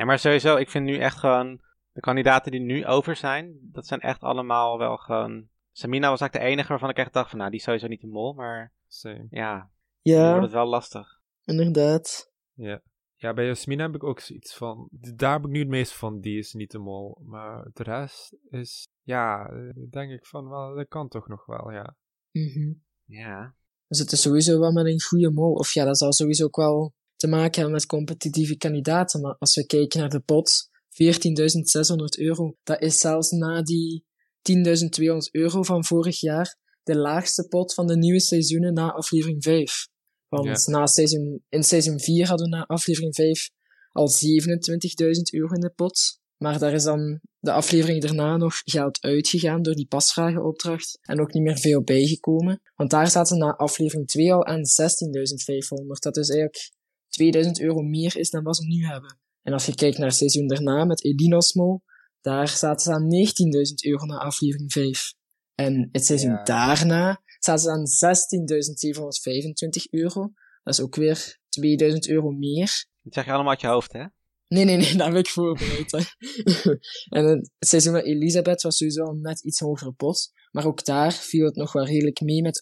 Ja, 0.03 0.09
maar 0.09 0.19
sowieso, 0.19 0.57
ik 0.57 0.71
vind 0.71 0.85
nu 0.85 0.99
echt 0.99 1.19
gewoon, 1.19 1.61
de 1.93 2.01
kandidaten 2.01 2.53
die 2.53 2.61
nu 2.61 2.87
over 2.87 3.17
zijn, 3.17 3.59
dat 3.63 3.87
zijn 3.87 4.01
echt 4.01 4.23
allemaal 4.23 4.79
wel 4.79 4.97
gewoon... 4.97 5.49
Samina 5.73 6.11
was 6.11 6.21
eigenlijk 6.21 6.45
de 6.45 6.53
enige 6.53 6.69
waarvan 6.69 6.91
ik 6.91 6.97
echt 6.97 7.13
dacht 7.13 7.31
van, 7.31 7.39
nou, 7.39 7.51
die 7.51 7.59
is 7.59 7.65
sowieso 7.65 7.87
niet 7.87 8.01
de 8.01 8.07
mol, 8.07 8.33
maar 8.33 8.73
Same. 8.87 9.27
ja, 9.31 9.71
nu 10.03 10.13
wordt 10.15 10.35
ja, 10.35 10.41
het 10.41 10.53
wel 10.53 10.67
lastig. 10.67 11.21
inderdaad. 11.45 12.33
Ja. 12.55 12.83
Ja, 13.17 13.33
bij 13.33 13.47
Jasmina 13.47 13.83
heb 13.83 13.95
ik 13.95 14.05
ook 14.05 14.21
zoiets 14.21 14.55
van. 14.55 14.89
Daar 14.91 15.33
heb 15.33 15.45
ik 15.45 15.51
nu 15.51 15.59
het 15.59 15.69
meest 15.69 15.93
van, 15.93 16.21
die 16.21 16.39
is 16.39 16.53
niet 16.53 16.71
de 16.71 16.79
mol. 16.79 17.21
Maar 17.25 17.71
de 17.73 17.83
rest 17.83 18.37
is. 18.51 18.89
Ja, 19.03 19.49
eh, 19.49 19.91
denk 19.91 20.11
ik 20.11 20.27
van 20.27 20.49
wel, 20.49 20.75
dat 20.75 20.89
kan 20.89 21.09
toch 21.09 21.29
nog 21.29 21.47
wel, 21.47 21.71
ja. 21.71 21.97
Mhm. 22.31 22.73
Ja. 23.05 23.55
We 23.87 23.97
zitten 23.97 24.19
sowieso 24.19 24.59
wel 24.59 24.73
met 24.73 24.87
een 24.87 25.01
goede 25.03 25.31
mol. 25.31 25.53
Of 25.53 25.73
ja, 25.73 25.85
dat 25.85 25.99
zal 25.99 26.13
sowieso 26.13 26.45
ook 26.45 26.57
wel 26.57 26.95
te 27.23 27.29
maken 27.29 27.55
hebben 27.55 27.73
met 27.73 27.87
competitieve 27.87 28.57
kandidaten. 28.57 29.21
Maar 29.21 29.37
als 29.39 29.55
we 29.55 29.67
kijken 29.67 30.01
naar 30.01 30.09
de 30.09 30.21
pot, 30.21 30.71
14.600 30.91 32.19
euro, 32.19 32.57
dat 32.63 32.83
is 32.83 32.99
zelfs 32.99 33.31
na 33.31 33.63
die 33.63 34.05
10.200 34.43 35.17
euro 35.31 35.63
van 35.63 35.85
vorig 35.85 36.21
jaar 36.21 36.57
de 36.83 36.97
laagste 36.97 37.47
pot 37.49 37.75
van 37.75 37.87
de 37.87 37.97
nieuwe 37.97 38.21
seizoenen 38.21 38.75
na 38.75 38.93
aflevering 38.93 39.43
5. 39.43 39.89
Want 40.29 40.67
na 40.67 40.87
seizoen, 40.87 41.43
in 41.49 41.63
seizoen 41.63 42.01
4 42.01 42.27
hadden 42.27 42.51
we 42.51 42.57
na 42.57 42.67
aflevering 42.67 43.15
5 43.15 43.51
al 43.93 44.09
27.000 44.09 44.19
euro 45.31 45.55
in 45.55 45.61
de 45.61 45.73
pot. 45.75 46.21
Maar 46.37 46.59
daar 46.59 46.73
is 46.73 46.83
dan 46.83 47.21
de 47.39 47.53
aflevering 47.53 48.03
daarna 48.03 48.37
nog 48.37 48.55
geld 48.65 49.03
uitgegaan 49.03 49.63
door 49.63 49.75
die 49.75 49.87
pasvragenopdracht. 49.87 50.99
En 51.03 51.21
ook 51.21 51.33
niet 51.33 51.43
meer 51.43 51.59
veel 51.59 51.83
bijgekomen. 51.83 52.61
Want 52.75 52.91
daar 52.91 53.11
zaten 53.11 53.39
na 53.39 53.57
aflevering 53.57 54.07
2 54.07 54.33
al 54.33 54.47
aan 54.47 54.59
16.500. 54.59 54.65
Dat 55.99 56.15
dus 56.15 56.29
eigenlijk 56.29 56.71
2000 57.13 57.61
euro 57.61 57.83
meer 57.83 58.17
is 58.17 58.31
dan 58.31 58.43
wat 58.43 58.57
ze 58.57 58.67
nu 58.67 58.85
hebben. 58.87 59.19
En 59.43 59.53
als 59.53 59.67
je 59.67 59.75
kijkt 59.75 59.99
naar 59.99 60.09
het 60.09 60.17
seizoen 60.17 60.47
daarna 60.47 60.85
met 60.85 61.05
Elina 61.05 61.41
Smol, 61.41 61.83
daar 62.21 62.49
zaten 62.49 62.85
ze 62.85 62.93
aan 62.93 63.05
19.000 63.05 63.11
euro 63.91 64.05
na 64.05 64.19
aflevering 64.19 64.73
5. 64.73 65.15
En 65.55 65.89
het 65.93 66.05
seizoen 66.05 66.31
Ja. 66.31 66.43
daarna 66.43 67.23
zaten 67.39 67.63
ze 67.63 67.71
aan 67.71 67.87
16.725 67.87 69.91
euro. 69.91 70.33
Dat 70.63 70.75
is 70.75 70.81
ook 70.81 70.97
weer 70.97 71.39
2000 71.49 72.09
euro 72.09 72.31
meer. 72.31 72.87
Dat 73.03 73.15
zeg 73.15 73.25
je 73.25 73.33
allemaal 73.33 73.51
uit 73.51 73.61
je 73.61 73.67
hoofd, 73.67 73.93
hè? 73.93 74.05
Nee, 74.49 74.65
nee, 74.65 74.77
nee, 74.77 74.95
dat 74.97 75.07
heb 75.07 75.17
ik 75.17 75.29
voorbereid. 75.29 75.93
En 77.09 77.25
het 77.27 77.51
seizoen 77.59 77.93
met 77.93 78.05
Elisabeth 78.05 78.63
was 78.63 78.77
sowieso 78.77 79.03
al 79.05 79.15
net 79.15 79.45
iets 79.45 79.61
hogere 79.61 79.93
pot. 79.93 80.33
Maar 80.51 80.67
ook 80.67 80.85
daar 80.85 81.13
viel 81.13 81.45
het 81.45 81.55
nog 81.55 81.73
wel 81.73 81.85
redelijk 81.87 82.21
mee 82.21 82.43
met 82.43 82.61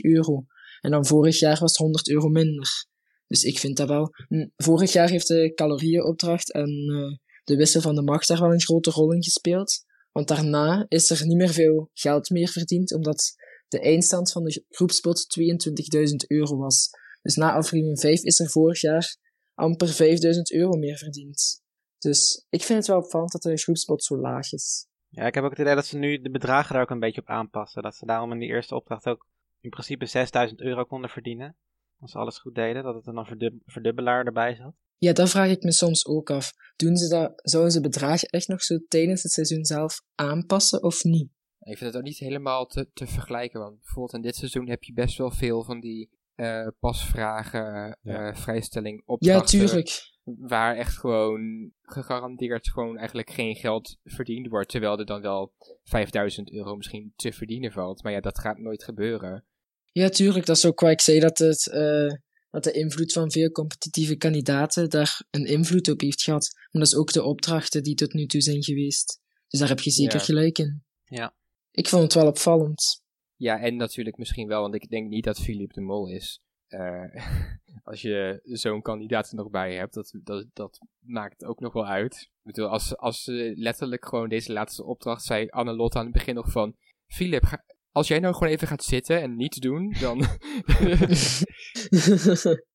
18.950 0.00 0.10
euro. 0.12 0.44
En 0.80 0.90
dan 0.90 1.06
vorig 1.06 1.38
jaar 1.38 1.58
was 1.58 1.70
het 1.70 1.76
100 1.76 2.08
euro 2.10 2.28
minder. 2.28 2.86
Dus 3.26 3.44
ik 3.44 3.58
vind 3.58 3.76
dat 3.76 3.88
wel. 3.88 4.10
Vorig 4.56 4.92
jaar 4.92 5.08
heeft 5.08 5.26
de 5.26 5.52
calorieënopdracht 5.54 6.52
en 6.52 6.68
eh, 6.68 7.18
de 7.44 7.56
wissel 7.56 7.80
van 7.80 7.94
de 7.94 8.02
macht 8.02 8.28
daar 8.28 8.40
wel 8.40 8.52
een 8.52 8.60
grote 8.60 8.90
rol 8.90 9.12
in 9.12 9.22
gespeeld. 9.22 9.84
Want 10.12 10.28
daarna 10.28 10.84
is 10.88 11.10
er 11.10 11.26
niet 11.26 11.36
meer 11.36 11.52
veel 11.52 11.90
geld 11.92 12.30
meer 12.30 12.48
verdiend, 12.48 12.94
omdat 12.94 13.34
de 13.68 13.80
eindstand 13.80 14.32
van 14.32 14.44
de 14.44 14.64
groepspot 14.68 15.38
22.000 15.40 16.14
euro 16.26 16.56
was. 16.56 16.90
Dus 17.22 17.34
na 17.34 17.52
aflevering 17.52 18.00
5 18.00 18.22
is 18.22 18.38
er 18.38 18.50
vorig 18.50 18.80
jaar 18.80 19.16
amper 19.54 19.88
5000 19.88 20.52
euro 20.52 20.76
meer 20.76 20.98
verdiend. 20.98 21.62
Dus 21.98 22.46
ik 22.48 22.62
vind 22.62 22.78
het 22.78 22.88
wel 22.88 22.98
opvallend 22.98 23.32
dat 23.32 23.42
de 23.42 23.56
groepspot 23.56 24.04
zo 24.04 24.18
laag 24.18 24.52
is. 24.52 24.86
Ja, 25.08 25.26
ik 25.26 25.34
heb 25.34 25.44
ook 25.44 25.50
het 25.50 25.58
idee 25.58 25.74
dat 25.74 25.86
ze 25.86 25.98
nu 25.98 26.20
de 26.20 26.30
bedragen 26.30 26.72
daar 26.72 26.82
ook 26.82 26.90
een 26.90 27.00
beetje 27.00 27.20
op 27.20 27.28
aanpassen. 27.28 27.82
Dat 27.82 27.94
ze 27.94 28.06
daarom 28.06 28.32
in 28.32 28.38
die 28.38 28.48
eerste 28.48 28.74
opdracht 28.74 29.06
ook 29.06 29.26
in 29.60 29.70
principe 29.70 30.06
6000 30.06 30.60
euro 30.60 30.84
konden 30.84 31.10
verdienen. 31.10 31.56
Als 32.00 32.10
ze 32.10 32.18
alles 32.18 32.38
goed 32.38 32.54
deden, 32.54 32.82
dat 32.82 32.94
het 32.94 33.06
er 33.06 33.14
dan 33.14 33.26
verdub 33.26 33.52
verdubbelaar 33.66 34.24
erbij 34.26 34.54
zat. 34.54 34.74
Ja, 34.98 35.12
dat 35.12 35.30
vraag 35.30 35.50
ik 35.50 35.62
me 35.62 35.72
soms 35.72 36.06
ook 36.06 36.30
af. 36.30 36.52
Doen 36.76 36.96
ze 36.96 37.08
dat, 37.08 37.32
zouden 37.42 37.72
ze 37.72 37.80
bedragen 37.80 38.28
echt 38.28 38.48
nog 38.48 38.62
zo 38.62 38.78
tijdens 38.88 39.22
het 39.22 39.32
seizoen 39.32 39.64
zelf 39.64 40.02
aanpassen 40.14 40.82
of 40.82 41.04
niet? 41.04 41.30
Ik 41.60 41.76
vind 41.78 41.90
het 41.90 41.96
ook 41.96 42.06
niet 42.06 42.18
helemaal 42.18 42.66
te, 42.66 42.88
te 42.92 43.06
vergelijken, 43.06 43.60
want 43.60 43.76
bijvoorbeeld 43.76 44.14
in 44.14 44.20
dit 44.22 44.36
seizoen 44.36 44.68
heb 44.68 44.82
je 44.82 44.92
best 44.92 45.18
wel 45.18 45.30
veel 45.30 45.62
van 45.64 45.80
die 45.80 46.10
eh, 46.34 46.66
pasvragen, 46.80 47.98
Ja. 48.02 48.28
eh, 48.28 48.34
vrijstelling, 48.36 48.96
Ja, 48.96 49.02
opdrachten. 49.06 49.58
tuurlijk. 49.58 50.14
Waar 50.38 50.76
echt 50.76 50.98
gewoon 50.98 51.72
gegarandeerd 51.82 52.70
gewoon 52.70 52.98
eigenlijk 52.98 53.30
geen 53.30 53.54
geld 53.54 53.96
verdiend 54.04 54.48
wordt. 54.48 54.68
Terwijl 54.68 54.98
er 54.98 55.06
dan 55.06 55.20
wel 55.20 55.52
5000 55.84 56.52
euro 56.52 56.76
misschien 56.76 57.12
te 57.16 57.32
verdienen 57.32 57.72
valt. 57.72 58.02
Maar 58.02 58.12
ja, 58.12 58.20
dat 58.20 58.38
gaat 58.38 58.58
nooit 58.58 58.84
gebeuren. 58.84 59.44
Ja, 59.92 60.08
tuurlijk. 60.08 60.46
Dat 60.46 60.56
is 60.56 60.66
ook 60.66 60.80
waar 60.80 60.90
ik 60.90 61.00
zei 61.00 61.20
dat, 61.20 61.38
het, 61.38 61.70
eh, 61.70 62.12
dat 62.50 62.64
de 62.64 62.72
invloed 62.72 63.12
van 63.12 63.30
veel 63.30 63.50
competitieve 63.50 64.16
kandidaten 64.16 64.90
daar 64.90 65.22
een 65.30 65.46
invloed 65.46 65.90
op 65.90 66.00
heeft 66.00 66.22
gehad. 66.22 66.50
Maar 66.54 66.82
dat 66.82 66.92
is 66.92 66.96
ook 66.96 67.12
de 67.12 67.22
opdrachten 67.22 67.82
die 67.82 67.94
tot 67.94 68.12
nu 68.12 68.26
toe 68.26 68.40
zijn 68.40 68.62
geweest. 68.64 69.20
Dus 69.48 69.60
daar 69.60 69.68
heb 69.68 69.80
je 69.80 69.90
zeker 69.90 70.18
Ja. 70.18 70.24
gelijk 70.24 70.58
in. 70.58 70.82
Ja. 71.04 71.34
Ik 71.70 71.88
vond 71.88 72.02
het 72.02 72.14
wel 72.14 72.26
opvallend. 72.26 73.02
Ja, 73.36 73.60
en 73.60 73.76
natuurlijk 73.76 74.16
misschien 74.16 74.48
wel, 74.48 74.60
want 74.60 74.74
ik 74.74 74.88
denk 74.88 75.08
niet 75.08 75.24
dat 75.24 75.40
Philippe 75.40 75.74
de 75.74 75.80
Mol 75.80 76.08
is. 76.08 76.40
Eh, 76.66 77.04
als 77.90 78.02
je 78.02 78.40
zo'n 78.42 78.82
kandidaat 78.82 79.28
er 79.28 79.34
nog 79.36 79.50
bij 79.50 79.74
hebt, 79.76 79.94
dat, 79.94 80.14
dat, 80.22 80.46
dat 80.52 80.78
maakt 80.98 81.44
ook 81.44 81.60
nog 81.60 81.72
wel 81.72 81.86
uit. 81.86 82.14
Ik 82.22 82.52
bedoel, 82.52 82.68
als, 82.68 82.96
als 82.96 83.22
ze 83.22 83.52
letterlijk 83.56 84.06
gewoon 84.06 84.28
deze 84.28 84.52
laatste 84.52 84.84
opdracht 84.84 85.22
zei 85.24 85.48
Annelotte 85.48 85.98
aan 85.98 86.04
het 86.04 86.12
begin 86.14 86.34
nog 86.34 86.50
van... 86.50 86.76
Philip, 87.06 87.44
ga- 87.44 87.64
als 87.90 88.08
jij 88.08 88.18
nou 88.18 88.34
gewoon 88.34 88.52
even 88.52 88.68
gaat 88.68 88.84
zitten 88.84 89.20
en 89.22 89.36
niets 89.36 89.58
doen, 89.58 89.94
dan, 90.00 90.18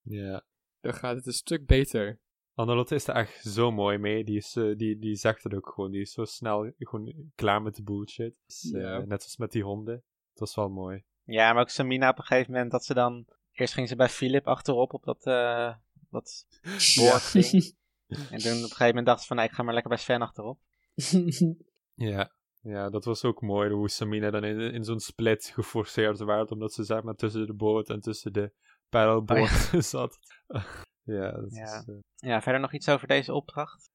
Ja. 0.02 0.44
dan 0.80 0.94
gaat 0.94 1.16
het 1.16 1.26
een 1.26 1.34
stuk 1.34 1.66
beter. 1.66 2.20
Annelotte 2.54 2.96
is 2.96 3.08
er 3.08 3.16
echt 3.16 3.44
zo 3.44 3.72
mooi 3.72 3.98
mee. 3.98 4.24
Die, 4.24 4.38
is, 4.38 4.56
eh, 4.56 4.76
die, 4.76 5.00
die 5.00 5.16
zegt 5.16 5.44
het 5.44 5.54
ook 5.54 5.72
gewoon. 5.74 5.92
Die 5.92 6.02
is 6.02 6.12
zo 6.12 6.26
snel 6.26 6.72
gewoon 6.78 7.32
klaar 7.36 7.62
met 7.62 7.76
de 7.76 7.84
bullshit. 7.84 8.36
Dus, 8.46 8.72
eh, 8.72 8.82
Ja. 8.82 8.98
net 9.00 9.24
als 9.24 9.38
met 9.38 9.52
die 9.52 9.64
honden. 9.64 10.04
Dat 10.34 10.48
is 10.48 10.56
wel 10.56 10.70
mooi. 10.70 11.04
Ja, 11.24 11.54
maar 11.54 11.62
ook 11.62 11.70
Samina 11.70 12.10
op 12.10 12.18
een 12.18 12.24
gegeven 12.24 12.52
moment 12.52 12.72
dat 12.72 12.86
ze 12.86 12.94
dan... 12.94 13.26
Eerst 13.52 13.74
ging 13.74 13.88
ze 13.88 13.96
bij 13.96 14.10
Philip 14.10 14.48
achterop 14.48 14.94
op 14.94 15.04
dat, 15.04 15.26
eh 15.26 15.74
dat 16.10 16.46
ding. 17.34 17.74
En 18.32 18.40
toen 18.40 18.52
op 18.52 18.58
een 18.58 18.62
gegeven 18.62 18.86
moment 18.88 19.06
dacht 19.06 19.22
ze 19.22 19.28
van, 19.28 19.36
nee, 19.36 19.46
ik 19.46 19.52
ga 19.52 19.64
maar 19.64 19.74
lekker 19.74 19.92
bij 19.92 20.02
Sven 20.02 20.22
achterop. 20.22 20.60
Ja. 21.94 22.32
Ja, 22.62 22.90
dat 22.90 23.06
was 23.06 23.24
ook 23.24 23.42
mooi. 23.42 23.70
Hoe 23.72 23.90
Samina 23.90 24.30
dan 24.30 24.44
in, 24.44 24.60
in 24.60 24.84
zo'n 24.84 25.00
split 25.00 25.46
geforceerd 25.54 26.20
werd. 26.20 26.52
Omdat 26.52 26.74
ze 26.74 26.84
zeg 26.84 27.04
maar 27.04 27.16
tussen 27.16 27.46
de 27.48 27.54
boot 27.54 27.90
en 27.90 28.00
tussen 28.00 28.34
de 28.34 28.52
paddleboard 28.90 29.72
zat. 29.86 30.18
ja, 31.04 31.32
dat 31.32 31.56
Ja. 31.56 31.64
is... 31.64 31.84
eh, 31.88 31.96
Ja, 32.16 32.42
verder 32.42 32.62
nog 32.62 32.74
iets 32.74 32.90
over 32.90 33.08
deze 33.08 33.34
opdracht? 33.34 33.90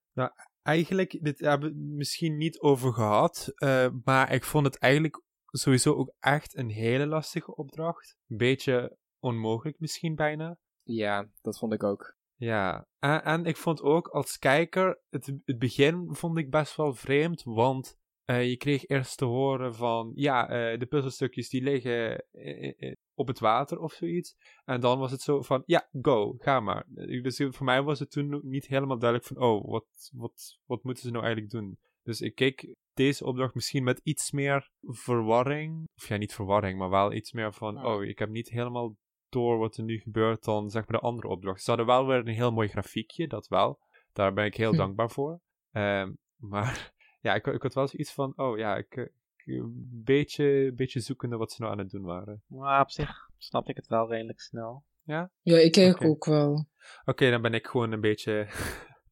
eigenlijk, 0.63 1.19
dit 1.23 1.39
hebben 1.41 1.73
we 1.73 1.75
het 1.79 1.85
misschien 1.97 2.37
niet 2.37 2.61
over 2.61 2.93
gehad, 2.93 3.53
eh, 3.55 3.89
maar 4.05 4.33
ik 4.33 4.45
vond 4.45 4.67
het 4.67 4.79
eigenlijk 4.79 5.23
sowieso 5.47 5.95
ook 5.95 6.15
echt 6.19 6.57
een 6.57 6.71
hele 6.71 7.07
lastige 7.07 7.55
opdracht. 7.57 8.17
Een 8.29 8.37
beetje 8.37 8.97
onmogelijk 9.19 9.79
misschien 9.79 10.15
bijna. 10.15 10.59
Ja, 10.83 11.31
dat 11.41 11.59
vond 11.59 11.73
ik 11.73 11.83
ook. 11.83 12.17
Ja, 12.35 12.87
en, 12.99 13.25
en 13.25 13.45
ik 13.45 13.57
vond 13.57 13.83
ook 13.83 14.09
als 14.09 14.39
kijker, 14.39 15.01
het, 15.11 15.33
het 15.45 15.59
begin 15.59 16.15
vond 16.15 16.39
ik 16.39 16.51
best 16.51 16.77
wel 16.77 16.95
vreemd, 16.95 17.43
want 17.43 17.99
eh, 18.25 18.49
je 18.49 18.57
kreeg 18.57 18.87
eerst 18.87 19.19
te 19.19 19.25
horen 19.25 19.75
van, 19.75 20.13
ja, 20.15 20.49
eh, 20.49 20.79
de 20.79 20.87
puzzelstukjes 20.87 21.49
die 21.49 21.63
liggen 21.63 22.25
eh, 22.31 22.95
op 23.15 23.27
het 23.27 23.39
water 23.39 23.79
of 23.79 23.93
zoiets. 23.93 24.37
En 24.65 24.81
dan 24.81 24.99
was 24.99 25.11
het 25.11 25.21
zo 25.21 25.43
van, 25.43 25.63
ja, 25.67 25.89
go, 26.03 26.35
ga 26.39 26.61
maar. 26.61 26.87
Dus 27.23 27.37
voor 27.37 27.65
mij 27.65 27.83
was 27.83 27.99
het 27.99 28.11
toen 28.11 28.41
niet 28.43 28.67
helemaal 28.67 28.99
duidelijk 28.99 29.29
van, 29.29 29.43
oh, 29.43 29.71
wat, 29.71 30.11
wat, 30.13 30.59
wat 30.65 30.83
moeten 30.83 31.03
ze 31.03 31.11
nou 31.11 31.25
eigenlijk 31.25 31.53
doen? 31.53 31.79
Dus 32.03 32.21
ik 32.21 32.35
keek 32.35 32.75
deze 32.95 33.25
opdracht 33.25 33.55
misschien 33.55 33.85
met 33.85 34.01
iets 34.03 34.31
meer 34.31 34.71
verwarring. 34.81 35.85
Of 35.97 36.09
ja, 36.09 36.17
niet 36.17 36.35
verwarring, 36.35 36.79
maar 36.79 36.91
wel 36.91 37.13
iets 37.13 37.33
meer 37.33 37.53
van, 37.53 37.87
oh, 37.87 38.05
ik 38.05 38.19
heb 38.19 38.29
niet 38.29 38.51
helemaal 38.51 38.97
door 39.37 39.59
wat 39.59 39.77
er 39.77 39.83
nu 39.85 39.99
gebeurt 39.99 40.45
dan 40.45 40.71
zeg 40.71 40.87
maar 40.89 41.01
de 41.01 41.07
andere 41.07 41.29
opdracht. 41.29 41.63
Ze 41.63 41.69
hadden 41.71 41.87
wel 41.89 42.07
weer 42.07 42.17
een 42.19 42.27
heel 42.27 42.53
mooi 42.53 42.69
grafiekje, 42.69 43.27
dat 43.29 43.49
wel. 43.49 43.79
Daar 44.13 44.33
ben 44.33 44.45
ik 44.45 44.57
heel 44.57 44.71
Hm. 44.71 44.77
dankbaar 44.77 45.11
voor. 45.11 45.41
Ehm, 45.73 46.13
maar 46.53 46.93
ja, 47.21 47.35
ik, 47.35 47.47
ik 47.47 47.63
had 47.63 47.75
wel 47.75 47.89
zoiets 47.89 48.13
van, 48.13 48.33
oh 48.37 48.59
ja, 48.59 48.77
ik, 48.77 48.97
eh, 48.97 49.03
ik- 49.05 49.13
een 49.47 49.91
beetje, 50.05 50.73
beetje 50.75 51.01
zoekende 51.01 51.37
wat 51.37 51.53
ze 51.53 51.61
nou 51.63 51.73
aan 51.73 51.79
het 51.79 51.91
doen 51.91 52.03
waren. 52.05 52.43
Maar 52.47 52.81
op 52.81 52.91
zich 52.91 53.29
snap 53.39 53.69
ik 53.69 53.77
het 53.77 53.87
wel 53.87 54.09
redelijk 54.11 54.41
snel. 54.41 54.85
ja, 55.03 55.31
ik 55.43 55.53
eigenlijk 55.77 55.99
Oké. 56.01 56.07
ook 56.09 56.25
wel. 56.25 56.69
Oké, 57.05 57.31
dan 57.31 57.43
ben 57.43 57.55
ik 57.55 57.67
gewoon 57.67 57.93
een 57.93 58.01
beetje, 58.01 58.49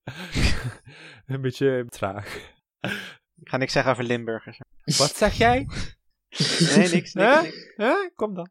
een 1.26 1.40
beetje 1.40 1.84
traag. 1.88 2.36
Ik 3.36 3.48
ga 3.48 3.56
niks 3.56 3.72
zeggen 3.72 3.92
over 3.92 4.04
Limburgers. 4.04 4.60
Wat 4.84 5.16
zeg 5.16 5.34
jij? 5.34 5.66
Nee, 6.76 6.88
niks, 6.88 6.90
niks, 6.92 7.12
Huh? 7.12 7.42
niks. 7.42 7.72
Huh? 7.76 8.08
Kom 8.14 8.34
dan. 8.34 8.48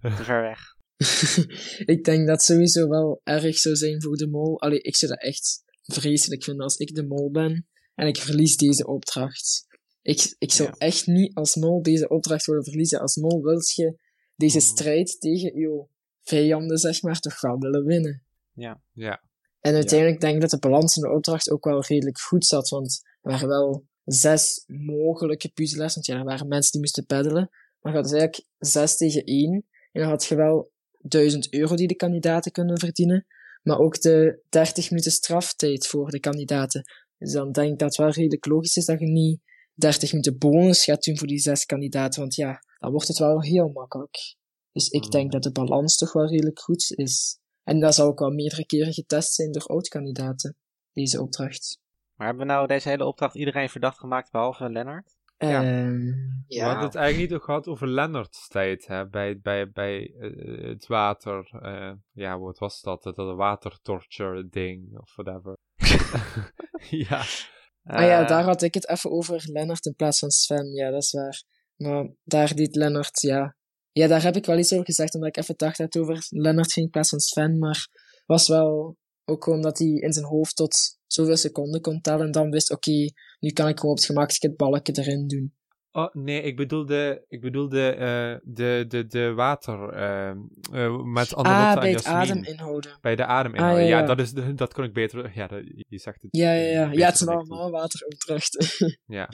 Te 0.00 0.10
ver 0.24 0.42
weg. 0.42 0.76
ik 1.94 2.04
denk 2.04 2.26
dat 2.26 2.36
het 2.36 2.42
sowieso 2.42 2.88
wel 2.88 3.20
erg 3.24 3.56
zou 3.58 3.76
zijn 3.76 4.02
voor 4.02 4.16
de 4.16 4.28
mol. 4.28 4.60
Allee, 4.60 4.80
ik 4.80 4.96
zou 4.96 5.12
dat 5.12 5.22
echt 5.22 5.62
vreselijk 5.82 6.44
vinden 6.44 6.64
als 6.64 6.76
ik 6.76 6.94
de 6.94 7.06
mol 7.06 7.30
ben 7.30 7.68
en 7.94 8.06
ik 8.06 8.16
verlies 8.16 8.56
deze 8.56 8.86
opdracht. 8.86 9.66
Ik, 10.02 10.34
ik 10.38 10.52
zou 10.52 10.68
Ja. 10.68 10.74
echt 10.78 11.06
niet 11.06 11.34
als 11.34 11.54
mol 11.56 11.82
deze 11.82 12.08
opdracht 12.08 12.46
willen 12.46 12.64
verliezen. 12.64 13.00
Als 13.00 13.16
mol 13.16 13.42
wil 13.42 13.60
je 13.74 13.98
deze 14.36 14.56
Mm. 14.56 14.62
strijd 14.62 15.20
tegen 15.20 15.54
uw 15.54 15.88
vijanden, 16.22 16.78
zeg 16.78 17.02
maar, 17.02 17.20
toch 17.20 17.40
wel 17.40 17.58
willen 17.58 17.84
winnen. 17.84 18.22
Ja, 18.52 18.82
En 19.60 19.74
uiteindelijk 19.74 20.20
denk 20.20 20.34
ik 20.34 20.40
dat 20.40 20.50
de 20.50 20.58
balans 20.58 20.96
in 20.96 21.02
de 21.02 21.10
opdracht 21.10 21.50
ook 21.50 21.64
wel 21.64 21.84
redelijk 21.84 22.20
goed 22.20 22.46
zat, 22.46 22.68
want 22.68 23.00
er 23.22 23.30
waren 23.30 23.48
wel 23.48 23.86
zes 24.04 24.64
mogelijke 24.66 25.48
puzzelaars, 25.48 25.94
want 25.94 26.06
ja, 26.06 26.18
er 26.18 26.24
waren 26.24 26.48
mensen 26.48 26.72
die 26.72 26.80
moesten 26.80 27.06
peddelen, 27.06 27.50
maar 27.80 27.94
het 27.94 28.02
was 28.02 28.12
eigenlijk 28.12 28.48
zes 28.58 28.96
tegen 28.96 29.24
één. 29.24 29.52
En 29.92 30.00
dan 30.00 30.10
had 30.10 30.24
je 30.24 30.34
wel 30.34 30.70
duizend 31.08 31.52
euro 31.52 31.74
die 31.74 31.86
de 31.88 31.96
kandidaten 31.96 32.52
kunnen 32.52 32.78
verdienen, 32.78 33.26
maar 33.62 33.78
ook 33.78 34.00
de 34.00 34.42
30 34.48 34.90
minuten 34.90 35.12
straftijd 35.12 35.86
voor 35.86 36.10
de 36.10 36.20
kandidaten. 36.20 36.82
Dus 37.18 37.32
dan 37.32 37.52
denk 37.52 37.72
ik 37.72 37.78
dat 37.78 37.88
het 37.88 37.96
wel 37.96 38.10
redelijk 38.10 38.46
logisch 38.46 38.76
is 38.76 38.84
dat 38.84 39.00
je 39.00 39.06
niet 39.06 39.40
30 39.74 40.10
minuten 40.10 40.38
bonus 40.38 40.84
gaat 40.84 41.04
doen 41.04 41.18
voor 41.18 41.26
die 41.26 41.38
zes 41.38 41.64
kandidaten, 41.64 42.20
want 42.20 42.34
ja, 42.34 42.62
dan 42.78 42.90
wordt 42.90 43.08
het 43.08 43.18
wel 43.18 43.42
heel 43.42 43.68
makkelijk. 43.68 44.36
Dus 44.72 44.88
ik 44.88 45.04
Mm. 45.04 45.10
denk 45.10 45.32
dat 45.32 45.42
de 45.42 45.52
balans 45.52 45.96
toch 45.96 46.12
wel 46.12 46.26
redelijk 46.26 46.60
goed 46.60 46.92
is. 46.96 47.38
En 47.62 47.80
dat 47.80 47.94
zal 47.94 48.06
ook 48.06 48.18
wel 48.18 48.30
meerdere 48.30 48.66
keren 48.66 48.92
getest 48.92 49.34
zijn 49.34 49.52
door 49.52 49.62
oud-kandidaten, 49.66 50.56
deze 50.92 51.22
opdracht. 51.22 51.78
Maar 52.14 52.26
hebben 52.26 52.46
we 52.46 52.52
nou 52.52 52.66
deze 52.66 52.88
hele 52.88 53.04
opdracht 53.04 53.34
iedereen 53.34 53.68
verdacht 53.68 53.98
gemaakt 53.98 54.30
behalve 54.30 54.70
Lennart? 54.70 55.17
Ja. 55.38 55.62
Ehm, 55.62 56.06
We 56.48 56.54
ja. 56.54 56.64
hadden 56.66 56.84
het 56.84 56.94
eigenlijk 56.94 57.30
niet 57.30 57.42
gehad 57.42 57.66
over 57.66 57.88
Lennart's 57.88 58.48
tijd, 58.48 58.86
hè, 58.86 59.08
bij, 59.08 59.40
bij, 59.40 59.70
bij 59.70 60.14
eh, 60.18 60.68
het 60.68 60.86
water, 60.86 61.48
eh, 61.62 61.92
ja, 62.12 62.38
wat 62.38 62.58
was 62.58 62.80
dat? 62.80 63.02
Dat 63.02 63.36
watertorture 63.36 64.48
ding, 64.48 64.98
of 64.98 65.16
whatever. 65.16 65.56
ja, 67.08 67.18
ah 67.82 68.00
ja, 68.00 68.20
Eh, 68.22 68.28
daar 68.28 68.44
had 68.44 68.62
ik 68.62 68.74
het 68.74 68.88
even 68.88 69.10
over 69.10 69.42
Lennart 69.44 69.86
in 69.86 69.94
plaats 69.94 70.18
van 70.18 70.30
Sven. 70.30 70.72
Ja, 70.72 70.90
dat 70.90 71.02
is 71.02 71.12
waar. 71.12 71.42
Maar 71.76 72.10
daar 72.24 72.54
deed 72.54 72.76
Lennart, 72.76 73.20
ja. 73.20 73.56
Ja, 73.92 74.06
daar 74.06 74.22
heb 74.22 74.36
ik 74.36 74.46
wel 74.46 74.58
iets 74.58 74.72
over 74.72 74.84
gezegd, 74.84 75.14
omdat 75.14 75.28
ik 75.28 75.36
even 75.36 75.56
dacht 75.56 75.78
dat 75.78 75.92
het 75.92 76.02
over 76.02 76.26
Lennart 76.28 76.72
ging 76.72 76.86
in 76.86 76.92
plaats 76.92 77.08
van 77.08 77.20
Sven. 77.20 77.58
Maar 77.58 77.88
was 78.26 78.48
wel 78.48 78.96
ook 79.28 79.44
gewoon 79.44 79.62
dat 79.62 79.78
hij 79.78 79.88
in 79.88 80.12
zijn 80.12 80.26
hoofd 80.26 80.56
tot 80.56 80.98
zoveel 81.06 81.36
seconden 81.36 81.80
kon 81.80 82.00
tellen 82.00 82.26
en 82.26 82.32
dan 82.32 82.50
wist, 82.50 82.70
oké, 82.72 83.10
nu 83.40 83.50
kan 83.52 83.68
ik 83.68 83.76
gewoon 83.78 83.90
op 83.90 83.96
het 83.96 84.06
gemakkelijke 84.06 84.46
het 84.46 84.56
balkje 84.56 84.92
erin 84.96 85.26
doen. 85.26 85.56
Oh, 85.92 86.14
nee, 86.14 86.42
ik 86.42 86.56
bedoelde, 86.56 87.24
ik 87.28 87.40
bedoelde 87.40 87.90
eh, 87.90 88.36
de, 88.42 88.84
de, 88.88 89.06
de 89.06 89.32
water 89.34 89.88
eh, 89.88 90.32
met 91.04 91.34
Annelotte 91.34 91.74
ah, 91.74 91.80
bij 91.80 91.90
het 91.90 92.04
adem 92.04 92.44
inhouden. 92.44 92.98
Bij 93.00 93.16
de 93.16 93.24
adem 93.24 93.54
Ah, 93.54 93.58
ja, 93.58 93.78
ja, 93.78 93.98
ja. 93.98 94.02
dat, 94.02 94.18
is, 94.20 94.32
dat 94.54 94.74
kon 94.74 94.84
ik 94.84 94.92
beter... 94.92 95.30
Ja, 95.34 95.46
dat, 95.46 95.62
je 95.88 95.98
zegt 95.98 96.22
het. 96.22 96.36
Ja, 96.36 96.52
ja, 96.52 96.70
ja. 96.70 96.92
Ja, 96.92 97.06
het 97.06 97.20
ik 97.20 97.26
doe. 97.26 97.36
allemaal 97.36 97.70
wateropdrachten. 97.70 98.66
Ja, 99.06 99.28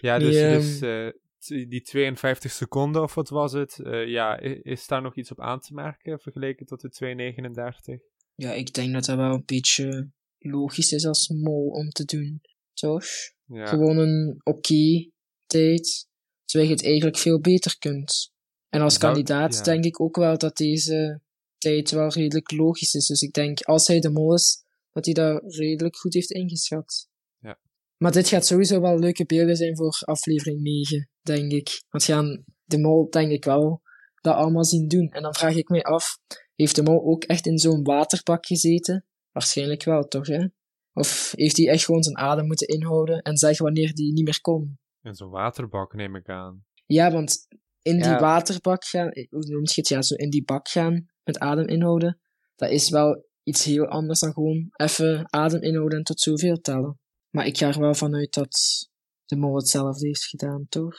ja 0.00 0.18
dus, 0.18 0.34
Die, 0.34 0.44
ehm, 0.44 0.52
dus 0.52 0.80
eh, 0.80 1.08
t- 1.38 1.70
die 1.70 1.82
52 1.82 2.50
seconden 2.50 3.02
of 3.02 3.14
wat 3.14 3.28
was 3.28 3.52
het? 3.52 3.80
ja, 4.06 4.38
is 4.62 4.86
daar 4.86 5.02
nog 5.02 5.16
iets 5.16 5.30
op 5.30 5.40
aan 5.40 5.60
te 5.60 5.74
merken 5.74 6.20
vergeleken 6.20 6.66
tot 6.66 6.80
de 6.80 7.94
2,39? 7.94 8.17
Ja, 8.42 8.52
ik 8.52 8.74
denk 8.74 8.92
dat 8.92 9.04
dat 9.04 9.16
wel 9.16 9.34
een 9.34 9.42
beetje 9.44 10.10
logisch 10.38 10.92
is 10.92 11.06
als 11.06 11.28
mol 11.28 11.68
om 11.68 11.88
te 11.88 12.04
doen, 12.04 12.40
toch? 12.72 13.04
Ja. 13.44 13.66
Gewoon 13.66 13.98
een 13.98 14.40
oké 14.42 15.10
tijd, 15.46 16.06
terwijl 16.44 16.70
je 16.70 16.76
het 16.76 16.84
eigenlijk 16.86 17.18
veel 17.18 17.40
beter 17.40 17.78
kunt. 17.78 18.32
En 18.68 18.80
als 18.80 18.94
Zou- 18.94 19.04
kandidaat 19.04 19.54
ja. 19.54 19.62
denk 19.62 19.84
ik 19.84 20.00
ook 20.00 20.16
wel 20.16 20.38
dat 20.38 20.56
deze 20.56 21.20
tijd 21.58 21.90
wel 21.90 22.08
redelijk 22.08 22.50
logisch 22.50 22.94
is. 22.94 23.06
Dus 23.06 23.20
ik 23.20 23.32
denk, 23.32 23.60
als 23.60 23.86
hij 23.86 24.00
de 24.00 24.10
mol 24.10 24.34
is, 24.34 24.64
dat 24.92 25.04
hij 25.04 25.14
dat 25.14 25.54
redelijk 25.54 25.96
goed 25.96 26.14
heeft 26.14 26.30
ingeschat. 26.30 27.08
Ja. 27.38 27.58
Maar 27.96 28.12
dit 28.12 28.28
gaat 28.28 28.46
sowieso 28.46 28.80
wel 28.80 28.98
leuke 28.98 29.26
beelden 29.26 29.56
zijn 29.56 29.76
voor 29.76 29.98
aflevering 30.04 30.60
9, 30.60 31.10
denk 31.22 31.52
ik. 31.52 31.82
Want 31.88 32.04
gaan 32.04 32.44
de 32.64 32.78
mol, 32.78 33.10
denk 33.10 33.30
ik 33.30 33.44
wel, 33.44 33.82
dat 34.20 34.34
allemaal 34.34 34.64
zien 34.64 34.88
doen. 34.88 35.08
En 35.08 35.22
dan 35.22 35.34
vraag 35.34 35.54
ik 35.54 35.68
mij 35.68 35.82
af, 35.82 36.18
heeft 36.62 36.76
de 36.76 36.82
mol 36.82 37.04
ook 37.04 37.24
echt 37.24 37.46
in 37.46 37.58
zo'n 37.58 37.82
waterbak 37.82 38.46
gezeten? 38.46 39.06
Waarschijnlijk 39.32 39.84
wel, 39.84 40.08
toch, 40.08 40.26
hè? 40.26 40.46
Of 40.92 41.32
heeft 41.36 41.56
hij 41.56 41.68
echt 41.68 41.84
gewoon 41.84 42.02
zijn 42.02 42.16
adem 42.16 42.46
moeten 42.46 42.66
inhouden 42.66 43.22
en 43.22 43.36
zeggen 43.36 43.64
wanneer 43.64 43.90
hij 43.94 44.10
niet 44.12 44.24
meer 44.24 44.40
kon? 44.40 44.78
In 45.02 45.14
zo'n 45.14 45.30
waterbak 45.30 45.94
neem 45.94 46.16
ik 46.16 46.28
aan. 46.28 46.64
Ja, 46.86 47.10
want 47.10 47.48
in 47.82 48.00
die 48.00 48.16
waterbak 48.16 48.84
gaan, 48.84 49.10
hoe 49.30 49.46
noem 49.46 49.62
je 49.62 49.72
het? 49.74 49.88
Ja, 49.88 50.02
zo 50.02 50.14
in 50.14 50.30
die 50.30 50.44
bak 50.44 50.68
gaan 50.68 51.10
met 51.22 51.38
adem 51.38 51.66
inhouden, 51.66 52.20
dat 52.54 52.70
is 52.70 52.90
wel 52.90 53.26
iets 53.42 53.64
heel 53.64 53.86
anders 53.86 54.20
dan 54.20 54.32
gewoon 54.32 54.68
even 54.76 55.32
adem 55.32 55.62
inhouden 55.62 55.98
en 55.98 56.04
tot 56.04 56.20
zoveel 56.20 56.60
tellen. 56.60 57.00
Maar 57.30 57.46
ik 57.46 57.56
ga 57.56 57.68
er 57.68 57.80
wel 57.80 57.94
vanuit 57.94 58.34
dat 58.34 58.86
de 59.24 59.36
mol 59.36 59.56
hetzelfde 59.56 60.06
heeft 60.06 60.24
gedaan, 60.24 60.66
toch? 60.68 60.96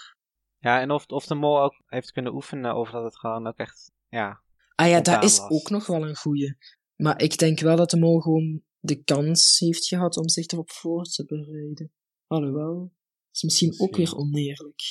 Ja, 0.57 0.81
en 0.81 0.91
of, 0.91 1.05
of 1.05 1.25
de 1.25 1.35
mol 1.35 1.61
ook 1.61 1.83
heeft 1.85 2.11
kunnen 2.11 2.33
oefenen, 2.33 2.75
of 2.75 2.89
dat 2.89 3.03
het 3.03 3.17
gewoon 3.17 3.47
ook 3.47 3.57
echt, 3.57 3.91
ja. 4.07 4.43
Ah 4.79 4.89
ja, 4.89 5.01
dat 5.01 5.23
is 5.23 5.37
was. 5.37 5.49
ook 5.49 5.69
nog 5.69 5.85
wel 5.87 6.07
een 6.07 6.15
goeie. 6.15 6.55
Maar 6.95 7.21
ik 7.21 7.37
denk 7.37 7.59
wel 7.59 7.75
dat 7.75 7.89
de 7.89 7.97
mol 7.99 8.19
gewoon 8.19 8.61
de 8.79 9.03
kans 9.03 9.59
heeft 9.59 9.87
gehad 9.87 10.17
om 10.17 10.29
zich 10.29 10.47
erop 10.47 10.71
voor 10.71 11.03
te 11.03 11.25
bereiden. 11.25 11.91
Alhoewel, 12.27 12.91
is 13.31 13.43
misschien 13.43 13.73
ook 13.77 13.95
weer 13.95 14.15
oneerlijk. 14.15 14.81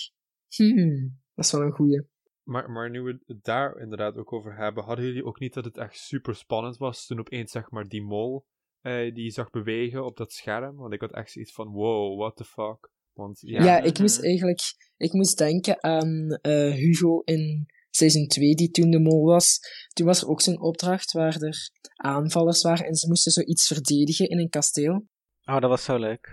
Hmm, 0.57 1.20
dat 1.34 1.45
is 1.45 1.53
wel 1.53 1.62
een 1.62 1.72
goeie. 1.72 2.07
Maar, 2.43 2.70
maar 2.70 2.91
nu 2.91 3.01
we 3.03 3.18
het 3.26 3.45
daar 3.45 3.78
inderdaad 3.80 4.16
ook 4.16 4.32
over 4.32 4.57
hebben, 4.57 4.84
hadden 4.84 5.05
jullie 5.05 5.24
ook 5.24 5.41
niet 5.41 5.55
dat 5.55 5.64
het 5.64 5.76
echt 5.76 5.99
super 5.99 6.34
spannend 6.34 6.76
was 6.76 7.07
toen 7.07 7.18
opeens 7.18 7.51
zeg 7.53 7.70
maar 7.70 7.89
die 7.89 8.03
mol 8.03 8.47
eh, 8.80 9.14
die 9.14 9.30
zag 9.30 9.51
bewegen 9.51 10.05
op 10.05 10.16
dat 10.16 10.32
scherm? 10.32 10.76
Want 10.76 10.93
ik 10.93 11.01
had 11.01 11.12
echt 11.12 11.30
zoiets 11.32 11.53
van, 11.53 11.68
wow, 11.68 12.18
what 12.18 12.36
the 12.36 12.45
fuck. 12.45 12.91
Want 13.12 13.41
ja, 13.41 13.64
Ja, 13.64 13.80
ik 13.82 13.99
moest 13.99 14.16
Mhm. 14.16 14.26
eigenlijk 14.26 14.61
ik 14.97 15.12
moest 15.12 15.39
denken 15.39 15.82
aan 15.82 16.28
eh, 16.41 16.72
Hugo 16.74 17.20
in 17.20 17.66
seizoen 17.99 18.26
2, 18.26 18.55
die 18.55 18.70
toen 18.70 18.90
de 18.90 19.01
mol 19.01 19.24
was. 19.24 19.59
Toen 19.92 20.07
was 20.07 20.20
er 20.22 20.28
ook 20.28 20.40
zo'n 20.42 20.61
opdracht 20.61 21.12
waar 21.12 21.36
er 21.42 21.70
aanvallers 21.96 22.62
waren 22.62 22.86
en 22.86 22.94
ze 22.94 23.09
moesten 23.09 23.32
zoiets 23.32 23.66
verdedigen 23.66 24.28
in 24.28 24.38
een 24.38 24.49
kasteel. 24.49 25.07
Oh, 25.44 25.61
dat 25.61 25.70
was 25.70 25.84
zo 25.84 25.96
leuk. 25.99 26.28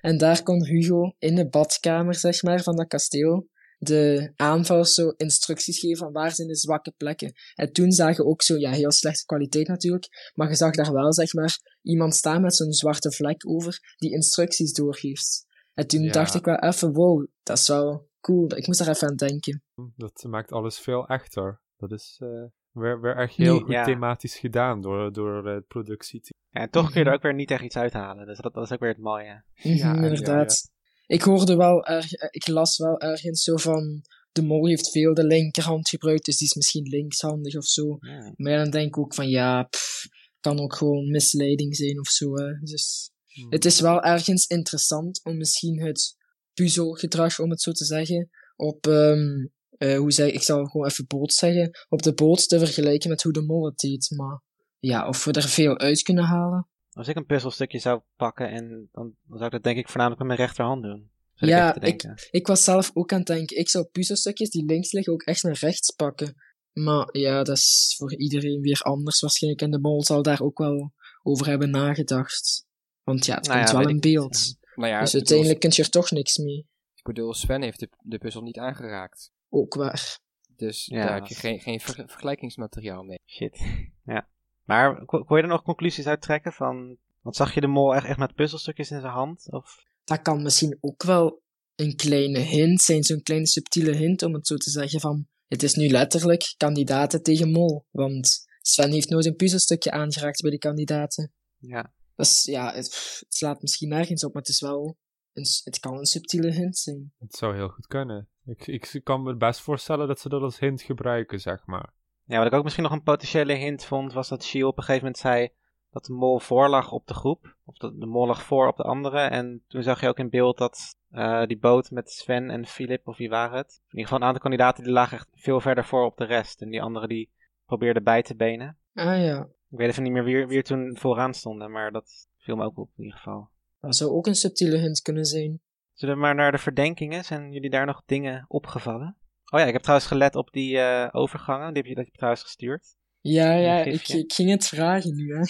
En 0.00 0.18
daar 0.18 0.42
kon 0.42 0.64
Hugo 0.64 1.14
in 1.18 1.34
de 1.34 1.48
badkamer, 1.48 2.14
zeg 2.14 2.42
maar, 2.42 2.62
van 2.62 2.76
dat 2.76 2.86
kasteel 2.88 3.48
de 3.78 4.32
aanvallers 4.36 4.94
zo 4.94 5.08
instructies 5.16 5.78
geven 5.78 5.96
van 5.96 6.12
waar 6.12 6.34
zijn 6.34 6.48
de 6.48 6.56
zwakke 6.56 6.92
plekken. 6.96 7.32
En 7.54 7.72
toen 7.72 7.90
zagen 7.92 8.26
ook 8.26 8.42
zo, 8.42 8.56
ja, 8.56 8.70
heel 8.70 8.92
slechte 8.92 9.24
kwaliteit 9.24 9.68
natuurlijk, 9.68 10.32
maar 10.34 10.48
je 10.48 10.54
zag 10.54 10.74
daar 10.74 10.92
wel, 10.92 11.12
zeg 11.12 11.32
maar, 11.32 11.58
iemand 11.82 12.14
staan 12.14 12.42
met 12.42 12.54
zo'n 12.56 12.72
zwarte 12.72 13.12
vlek 13.12 13.48
over 13.48 13.94
die 13.96 14.12
instructies 14.12 14.72
doorgeeft. 14.72 15.46
En 15.74 15.86
toen 15.86 16.02
Ja. 16.02 16.12
dacht 16.12 16.34
ik 16.34 16.44
wel 16.44 16.58
even, 16.58 16.92
wow, 16.92 17.26
dat 17.42 17.58
is 17.58 17.68
wel 17.68 18.08
cool. 18.20 18.56
Ik 18.56 18.66
moest 18.66 18.78
daar 18.78 18.88
even 18.88 19.08
aan 19.08 19.16
denken. 19.16 19.62
dat 19.96 20.24
maakt 20.28 20.52
alles 20.52 20.78
veel 20.78 21.06
echter. 21.06 21.60
Dat 21.76 21.92
is 21.92 22.16
eh, 22.22 22.44
weer, 22.72 23.00
weer 23.00 23.16
echt 23.16 23.34
heel 23.36 23.52
Nee, 23.54 23.62
goed 23.62 23.72
ja. 23.72 23.84
thematisch 23.84 24.38
gedaan 24.38 24.80
door, 24.80 25.12
door 25.12 25.46
eh, 25.48 25.54
het 25.54 25.66
productieteam. 25.66 26.38
Ja, 26.50 26.60
en 26.60 26.70
toch 26.70 26.84
kun 26.90 26.92
je 26.94 27.00
er 27.00 27.06
Mhm. 27.06 27.14
ook 27.14 27.22
weer 27.22 27.34
niet 27.34 27.50
echt 27.50 27.62
iets 27.64 27.76
uithalen. 27.76 28.26
Dus 28.26 28.38
dat, 28.38 28.54
dat 28.54 28.64
is 28.64 28.72
ook 28.72 28.80
weer 28.80 28.88
het 28.88 28.98
mooie. 28.98 29.44
Mhm, 29.54 29.68
Ja, 29.68 29.94
ja, 29.94 30.02
inderdaad. 30.02 30.70
Ik 31.06 31.22
hoorde 31.22 31.56
wel, 31.56 31.84
erg, 31.86 32.12
ik 32.30 32.46
las 32.48 32.78
wel 32.78 33.00
ergens 33.00 33.42
zo 33.42 33.56
van, 33.56 34.02
de 34.32 34.42
mol 34.42 34.66
heeft 34.66 34.90
veel 34.90 35.14
de 35.14 35.24
linkerhand 35.24 35.88
gebruikt, 35.88 36.24
dus 36.24 36.36
die 36.38 36.46
is 36.46 36.54
misschien 36.54 36.88
linkshandig 36.88 37.56
of 37.56 37.64
zo. 37.64 37.96
Ja. 38.00 38.32
Maar 38.36 38.52
ja, 38.52 38.62
dan 38.62 38.70
denk 38.70 38.86
ik 38.86 38.98
ook 38.98 39.14
van 39.14 39.28
ja, 39.28 39.62
pff, 39.62 40.06
kan 40.40 40.60
ook 40.60 40.74
gewoon 40.74 41.10
misleiding 41.10 41.76
zijn 41.76 41.98
of 42.00 42.08
zo. 42.08 42.34
Hè. 42.34 42.52
Dus 42.60 43.10
Hmm. 43.30 43.46
het 43.50 43.64
is 43.64 43.80
wel 43.80 44.02
ergens 44.02 44.46
interessant 44.46 45.24
om 45.24 45.36
misschien 45.36 45.80
het 45.80 46.16
puzzelgedrag, 46.54 47.38
om 47.38 47.50
het 47.50 47.62
zo 47.62 47.72
te 47.72 47.84
zeggen, 47.84 48.30
op, 48.56 48.86
ehm 48.86 49.46
eh, 49.80 49.98
hoe 49.98 50.12
zeg 50.12 50.30
ik 50.30 50.42
zal 50.42 50.64
gewoon 50.64 50.86
even 50.86 51.06
boot 51.06 51.32
zeggen, 51.32 51.70
op 51.88 52.02
de 52.02 52.14
boot 52.14 52.48
te 52.48 52.58
vergelijken 52.58 53.08
met 53.08 53.22
hoe 53.22 53.32
de 53.32 53.42
mol 53.42 53.64
het 53.64 53.78
deed. 53.78 54.10
Maar 54.16 54.42
ja, 54.78 55.08
of 55.08 55.24
we 55.24 55.32
er 55.32 55.42
veel 55.42 55.78
uit 55.78 56.02
kunnen 56.02 56.24
halen. 56.24 56.68
Als 56.92 57.08
ik 57.08 57.16
een 57.16 57.26
puzzelstukje 57.26 57.78
zou 57.78 58.00
pakken, 58.16 58.50
en 58.50 58.88
dan, 58.92 59.14
dan 59.22 59.36
zou 59.38 59.44
ik 59.44 59.50
dat 59.50 59.62
denk 59.62 59.78
ik 59.78 59.88
voornamelijk 59.88 60.20
met 60.20 60.28
mijn 60.28 60.40
rechterhand 60.40 60.82
doen. 60.82 61.10
Ja, 61.34 61.72
te 61.72 61.80
denken. 61.80 62.14
Ik 62.30 62.46
was 62.46 62.64
zelf 62.64 62.90
ook 62.94 63.12
aan 63.12 63.18
het 63.18 63.26
denken, 63.26 63.56
ik 63.56 63.68
zou 63.68 63.84
puzzelstukjes 63.84 64.50
die 64.50 64.64
links 64.64 64.92
liggen 64.92 65.12
ook 65.12 65.22
echt 65.22 65.42
naar 65.42 65.58
rechts 65.60 65.90
pakken. 65.90 66.34
Maar 66.72 67.08
ja, 67.18 67.42
dat 67.42 67.56
is 67.56 67.94
voor 67.98 68.16
iedereen 68.16 68.60
weer 68.60 68.80
anders 68.80 69.20
waarschijnlijk. 69.20 69.62
En 69.62 69.70
de 69.70 69.80
mol 69.80 70.04
zal 70.04 70.22
daar 70.22 70.40
ook 70.40 70.58
wel 70.58 70.92
over 71.22 71.46
hebben 71.46 71.70
nagedacht. 71.70 72.66
Want 73.02 73.26
ja, 73.26 73.34
het 73.34 73.46
Nou 73.46 73.58
ja, 73.58 73.64
komt 73.64 73.76
wel 73.76 73.88
in 73.88 73.94
ik 73.94 74.00
beeld. 74.00 74.56
Nou 74.80 74.92
ja, 74.92 75.00
dus 75.00 75.12
bedoel, 75.12 75.18
uiteindelijk 75.28 75.60
kun 75.60 75.70
je 75.74 75.82
er 75.82 75.90
toch 75.90 76.10
niks 76.10 76.36
mee. 76.38 76.66
ik 76.94 77.04
bedoel, 77.04 77.34
Sven 77.34 77.62
heeft 77.62 77.80
de, 77.80 77.88
de 77.98 78.18
puzzel 78.18 78.42
niet 78.42 78.58
aangeraakt. 78.58 79.32
Ook 79.48 79.74
waar. 79.74 80.18
Dus 80.56 80.86
Ja, 80.86 81.04
daar 81.06 81.14
heb 81.14 81.26
je 81.26 81.34
geen, 81.34 81.60
geen 81.60 81.80
ver- 81.80 82.08
vergelijkingsmateriaal 82.08 83.02
mee. 83.02 83.18
Shit. 83.26 83.60
Ja. 84.04 84.28
Maar 84.64 85.04
ko- 85.04 85.24
kon 85.24 85.36
je 85.36 85.42
er 85.42 85.48
nog 85.48 85.62
conclusies 85.62 86.06
uit 86.06 86.20
trekken 86.22 86.52
van... 86.52 86.96
Want 87.20 87.36
zag 87.36 87.54
je 87.54 87.60
de 87.60 87.66
mol 87.66 87.94
echt, 87.94 88.06
echt 88.06 88.18
met 88.18 88.34
puzzelstukjes 88.34 88.90
in 88.90 89.00
zijn 89.00 89.12
hand? 89.12 89.52
Of... 89.52 89.84
Dat 90.04 90.22
kan 90.22 90.42
misschien 90.42 90.78
ook 90.80 91.02
wel 91.02 91.42
een 91.74 91.96
kleine 91.96 92.38
hint 92.38 92.80
zijn, 92.80 93.02
zo'n 93.02 93.22
kleine 93.22 93.46
subtiele 93.46 93.96
hint 93.96 94.22
om 94.22 94.34
het 94.34 94.46
zo 94.46 94.56
te 94.56 94.70
zeggen 94.70 95.00
van 95.00 95.26
het 95.48 95.62
is 95.62 95.74
nu 95.74 95.88
letterlijk 95.88 96.54
kandidaten 96.56 97.22
tegen 97.22 97.50
mol. 97.50 97.86
Want 97.90 98.46
Sven 98.60 98.92
heeft 98.92 99.08
nooit 99.08 99.26
een 99.26 99.36
puzzelstukje 99.36 99.90
aangeraakt 99.90 100.40
bij 100.42 100.50
de 100.50 100.58
kandidaten. 100.58 101.32
Ja. 101.58 101.92
Dus 102.20 102.44
ja, 102.44 102.72
het, 102.72 102.88
pff, 102.88 103.18
het 103.18 103.34
slaat 103.34 103.60
misschien 103.60 103.88
nergens 103.88 104.24
op, 104.24 104.32
maar 104.32 104.42
het 104.42 104.50
is 104.50 104.60
wel 104.60 104.96
een, 105.32 105.44
het 105.64 105.78
kan 105.78 105.98
een 105.98 106.06
subtiele 106.06 106.50
hint 106.50 106.78
zijn. 106.78 107.12
Het 107.18 107.34
zou 107.34 107.54
heel 107.54 107.68
goed 107.68 107.86
kunnen. 107.86 108.28
Ik, 108.44 108.66
ik 108.66 109.00
kan 109.04 109.22
me 109.22 109.36
best 109.36 109.60
voorstellen 109.60 110.08
dat 110.08 110.20
ze 110.20 110.28
dat 110.28 110.42
als 110.42 110.58
hint 110.58 110.82
gebruiken, 110.82 111.40
zeg 111.40 111.66
maar. 111.66 111.92
Ja, 112.24 112.38
wat 112.38 112.46
ik 112.46 112.52
ook 112.52 112.62
misschien 112.62 112.84
nog 112.84 112.92
een 112.92 113.02
potentiële 113.02 113.52
hint 113.52 113.84
vond, 113.84 114.12
was 114.12 114.28
dat 114.28 114.44
Shiel 114.44 114.68
op 114.68 114.76
een 114.76 114.82
gegeven 114.82 115.04
moment 115.04 115.22
zei 115.22 115.48
dat 115.90 116.04
de 116.04 116.12
mol 116.12 116.38
voor 116.38 116.68
lag 116.68 116.92
op 116.92 117.06
de 117.06 117.14
groep. 117.14 117.56
Of 117.64 117.76
dat 117.76 118.00
de 118.00 118.06
mol 118.06 118.26
lag 118.26 118.42
voor 118.42 118.68
op 118.68 118.76
de 118.76 118.82
andere. 118.82 119.18
En 119.18 119.64
toen 119.68 119.82
zag 119.82 120.00
je 120.00 120.08
ook 120.08 120.18
in 120.18 120.30
beeld 120.30 120.58
dat 120.58 120.96
eh, 121.10 121.46
die 121.46 121.58
boot 121.58 121.90
met 121.90 122.10
Sven 122.10 122.50
en 122.50 122.66
Philip, 122.66 123.08
of 123.08 123.16
wie 123.16 123.28
waren 123.28 123.56
het? 123.56 123.72
In 123.72 123.86
ieder 123.90 124.02
geval 124.02 124.18
een 124.18 124.24
aantal 124.24 124.42
kandidaten 124.42 124.84
die 124.84 124.92
lagen 124.92 125.16
echt 125.16 125.28
veel 125.32 125.60
verder 125.60 125.84
voor 125.84 126.04
op 126.04 126.16
de 126.16 126.24
rest. 126.24 126.62
En 126.62 126.70
die 126.70 126.82
anderen 126.82 127.08
die 127.08 127.30
probeerden 127.66 128.04
bij 128.04 128.22
te 128.22 128.36
benen. 128.36 128.78
Ah 128.94 129.24
ja, 129.24 129.48
Ik 129.70 129.78
weet 129.78 129.88
even 129.88 130.02
niet 130.02 130.12
meer 130.12 130.24
wie, 130.24 130.46
wie 130.46 130.56
er 130.56 130.62
toen 130.62 130.96
vooraan 130.98 131.34
stonden, 131.34 131.70
maar 131.70 131.92
dat 131.92 132.28
viel 132.38 132.56
me 132.56 132.64
ook 132.64 132.78
op 132.78 132.90
in 132.96 133.04
ieder 133.04 133.18
geval. 133.18 133.48
dat 133.80 133.96
zou 133.96 134.10
ook 134.10 134.26
een 134.26 134.34
subtiele 134.34 134.76
hint 134.76 135.00
kunnen 135.00 135.24
zijn. 135.24 135.60
Zullen 135.92 136.14
we 136.14 136.20
maar 136.20 136.34
naar 136.34 136.52
de 136.52 136.58
verdenkingen? 136.58 137.24
Zijn 137.24 137.52
jullie 137.52 137.70
daar 137.70 137.86
nog 137.86 138.02
dingen 138.06 138.44
opgevallen? 138.48 139.16
Oh 139.52 139.60
ja, 139.60 139.66
ik 139.66 139.72
heb 139.72 139.82
trouwens 139.82 140.08
gelet 140.08 140.34
op 140.34 140.52
die 140.52 140.78
eh, 140.78 141.08
overgangen. 141.12 141.66
Die 141.66 141.76
heb 141.76 141.84
je, 141.86 141.94
dat 141.94 142.04
heb 142.04 142.12
je 142.12 142.18
trouwens 142.18 142.42
gestuurd. 142.42 142.96
Ja, 143.20 143.52
ja, 143.52 143.84
ik, 143.84 144.08
ik 144.08 144.32
ging 144.32 144.50
het 144.50 144.66
vragen 144.66 145.14
nu, 145.14 145.36
hè. 145.36 145.40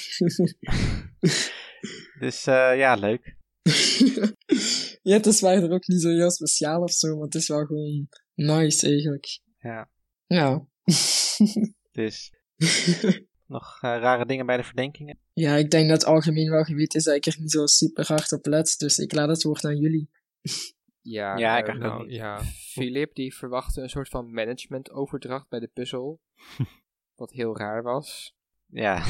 Dus 2.19 2.47
eh, 2.47 2.77
ja, 2.77 2.95
leuk. 2.95 3.37
ja, 5.03 5.17
het 5.17 5.27
is 5.27 5.43
er 5.43 5.73
ook 5.73 5.87
niet 5.87 6.03
zo 6.03 6.09
heel 6.09 6.31
speciaal 6.31 6.83
of 6.83 6.93
zo, 6.93 7.15
maar 7.15 7.25
het 7.25 7.35
is 7.35 7.49
wel 7.49 7.65
gewoon 7.65 8.09
nice 8.35 8.87
eigenlijk. 8.87 9.41
Ja, 9.59 9.91
Ja. 10.27 10.67
dus 11.91 12.33
nog 13.51 13.79
eh, 13.81 13.81
rare 13.81 14.27
dingen 14.27 14.47
bij 14.47 14.57
de 14.57 14.63
verdenkingen. 14.63 15.19
ja, 15.33 15.55
ik 15.55 15.71
denk 15.71 15.89
dat 15.89 16.01
het 16.01 16.09
algemeen 16.11 16.51
wel 16.51 16.65
geweten 16.65 16.99
is 16.99 17.05
dat 17.05 17.15
ik 17.15 17.27
er 17.27 17.37
niet 17.39 17.51
zo 17.51 17.67
super 17.67 18.07
hard 18.07 18.33
op 18.33 18.47
let, 18.47 18.75
dus 18.79 18.99
ik 18.99 19.13
laat 19.13 19.29
het 19.29 19.43
woord 19.43 19.65
aan 19.65 19.77
jullie. 19.79 20.11
Ja, 21.01 21.37
Ja, 21.37 21.59
ik 21.59 21.69
eh, 21.69 21.75
Nou, 21.75 22.03
niet. 22.03 22.13
ja. 22.15 22.41
Philip 22.75 23.15
die 23.15 23.35
verwachtte 23.35 23.81
een 23.81 23.89
soort 23.89 24.09
van 24.09 24.33
managementoverdracht 24.33 25.49
bij 25.49 25.61
de 25.61 25.67
puzzel. 25.73 26.21
wat 27.21 27.31
heel 27.31 27.57
raar 27.57 27.83
was. 27.83 28.35
Ja, 28.67 29.03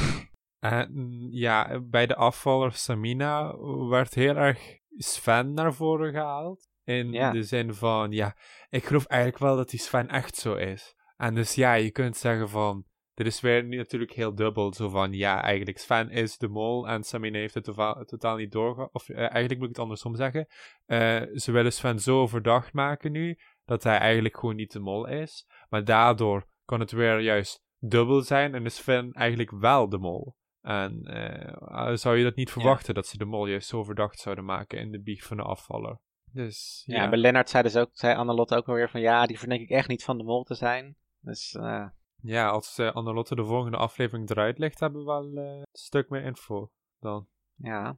En 0.59 1.27
ja, 1.31 1.79
bij 1.79 2.05
de 2.07 2.15
afvaller 2.15 2.73
Samina 2.73 3.57
werd 3.89 4.13
heel 4.13 4.35
erg 4.35 4.59
Sven 4.97 5.53
naar 5.53 5.73
voren 5.73 6.11
gehaald. 6.11 6.69
In 6.83 7.11
Ja. 7.11 7.31
de 7.31 7.43
zin 7.43 7.73
van, 7.73 8.11
ja, 8.11 8.35
ik 8.69 8.85
geloof 8.85 9.05
eigenlijk 9.05 9.41
wel 9.41 9.55
dat 9.55 9.69
die 9.69 9.79
Sven 9.79 10.07
echt 10.07 10.35
zo 10.35 10.53
is. 10.55 10.95
En 11.17 11.35
dus 11.35 11.55
ja, 11.55 11.73
je 11.73 11.91
kunt 11.91 12.17
zeggen 12.17 12.49
van, 12.49 12.85
er 13.21 13.27
is 13.27 13.41
weer 13.41 13.63
nu 13.63 13.77
natuurlijk 13.77 14.11
heel 14.11 14.35
dubbel. 14.35 14.73
Zo 14.73 14.89
van, 14.89 15.13
ja, 15.13 15.41
eigenlijk 15.41 15.77
Sven 15.77 16.09
is 16.09 16.37
de 16.37 16.47
mol 16.47 16.87
en 16.87 17.03
Samina 17.03 17.37
heeft 17.37 17.53
het 17.53 17.63
totaal, 17.63 18.03
totaal 18.05 18.35
niet 18.35 18.51
doorge... 18.51 18.89
Of 18.91 19.09
eh, 19.09 19.17
eigenlijk 19.17 19.59
moet 19.59 19.69
ik 19.69 19.75
het 19.75 19.79
andersom 19.79 20.15
zeggen. 20.15 20.47
Eh, 20.85 21.21
ze 21.33 21.51
willen 21.51 21.73
Sven 21.73 21.99
zo 21.99 22.27
verdacht 22.27 22.73
maken 22.73 23.11
nu, 23.11 23.37
dat 23.65 23.83
hij 23.83 23.97
eigenlijk 23.97 24.37
gewoon 24.37 24.55
niet 24.55 24.71
de 24.71 24.79
mol 24.79 25.07
is. 25.07 25.47
Maar 25.69 25.83
daardoor 25.83 26.45
kan 26.65 26.79
het 26.79 26.91
weer 26.91 27.19
juist 27.19 27.63
dubbel 27.79 28.21
zijn 28.21 28.55
en 28.55 28.65
is 28.65 28.75
Sven 28.75 29.11
eigenlijk 29.11 29.51
wel 29.51 29.89
de 29.89 29.97
mol. 29.97 30.35
En 30.61 31.03
eh, 31.03 31.95
zou 31.95 32.17
je 32.17 32.23
dat 32.23 32.35
niet 32.35 32.51
verwachten 32.51 32.93
dat 32.93 33.07
ze 33.07 33.17
de 33.17 33.25
mol 33.25 33.47
juist 33.47 33.67
zo 33.67 33.83
verdacht 33.83 34.19
zouden 34.19 34.45
maken 34.45 34.79
in 34.79 34.91
de 34.91 35.01
biecht 35.01 35.25
van 35.25 35.37
de 35.37 35.43
afvaller? 35.43 35.99
Dus, 36.31 36.83
ja. 36.85 37.09
bij 37.09 37.17
Lennart 37.17 37.49
zei, 37.49 37.63
dus 37.63 37.75
ook, 37.75 37.89
zei 37.91 38.15
Annelotte 38.15 38.55
ook 38.55 38.67
alweer 38.67 38.89
van 38.89 39.01
ja, 39.01 39.25
die 39.25 39.39
verdenk 39.39 39.61
ik 39.61 39.69
echt 39.69 39.87
niet 39.87 40.03
van 40.03 40.17
de 40.17 40.23
mol 40.23 40.43
te 40.43 40.55
zijn. 40.55 40.95
Dus 41.19 41.53
uh... 41.53 41.87
ja, 42.21 42.49
als 42.49 42.79
uh, 42.79 42.91
Annelotte 42.91 43.35
de 43.35 43.45
volgende 43.45 43.77
aflevering 43.77 44.29
eruit 44.29 44.57
ligt, 44.57 44.79
hebben 44.79 44.99
we 44.99 45.05
wel 45.05 45.25
uh, 45.25 45.43
een 45.43 45.65
stuk 45.71 46.09
meer 46.09 46.23
info 46.23 46.71
dan. 46.99 47.27
Ja. 47.55 47.97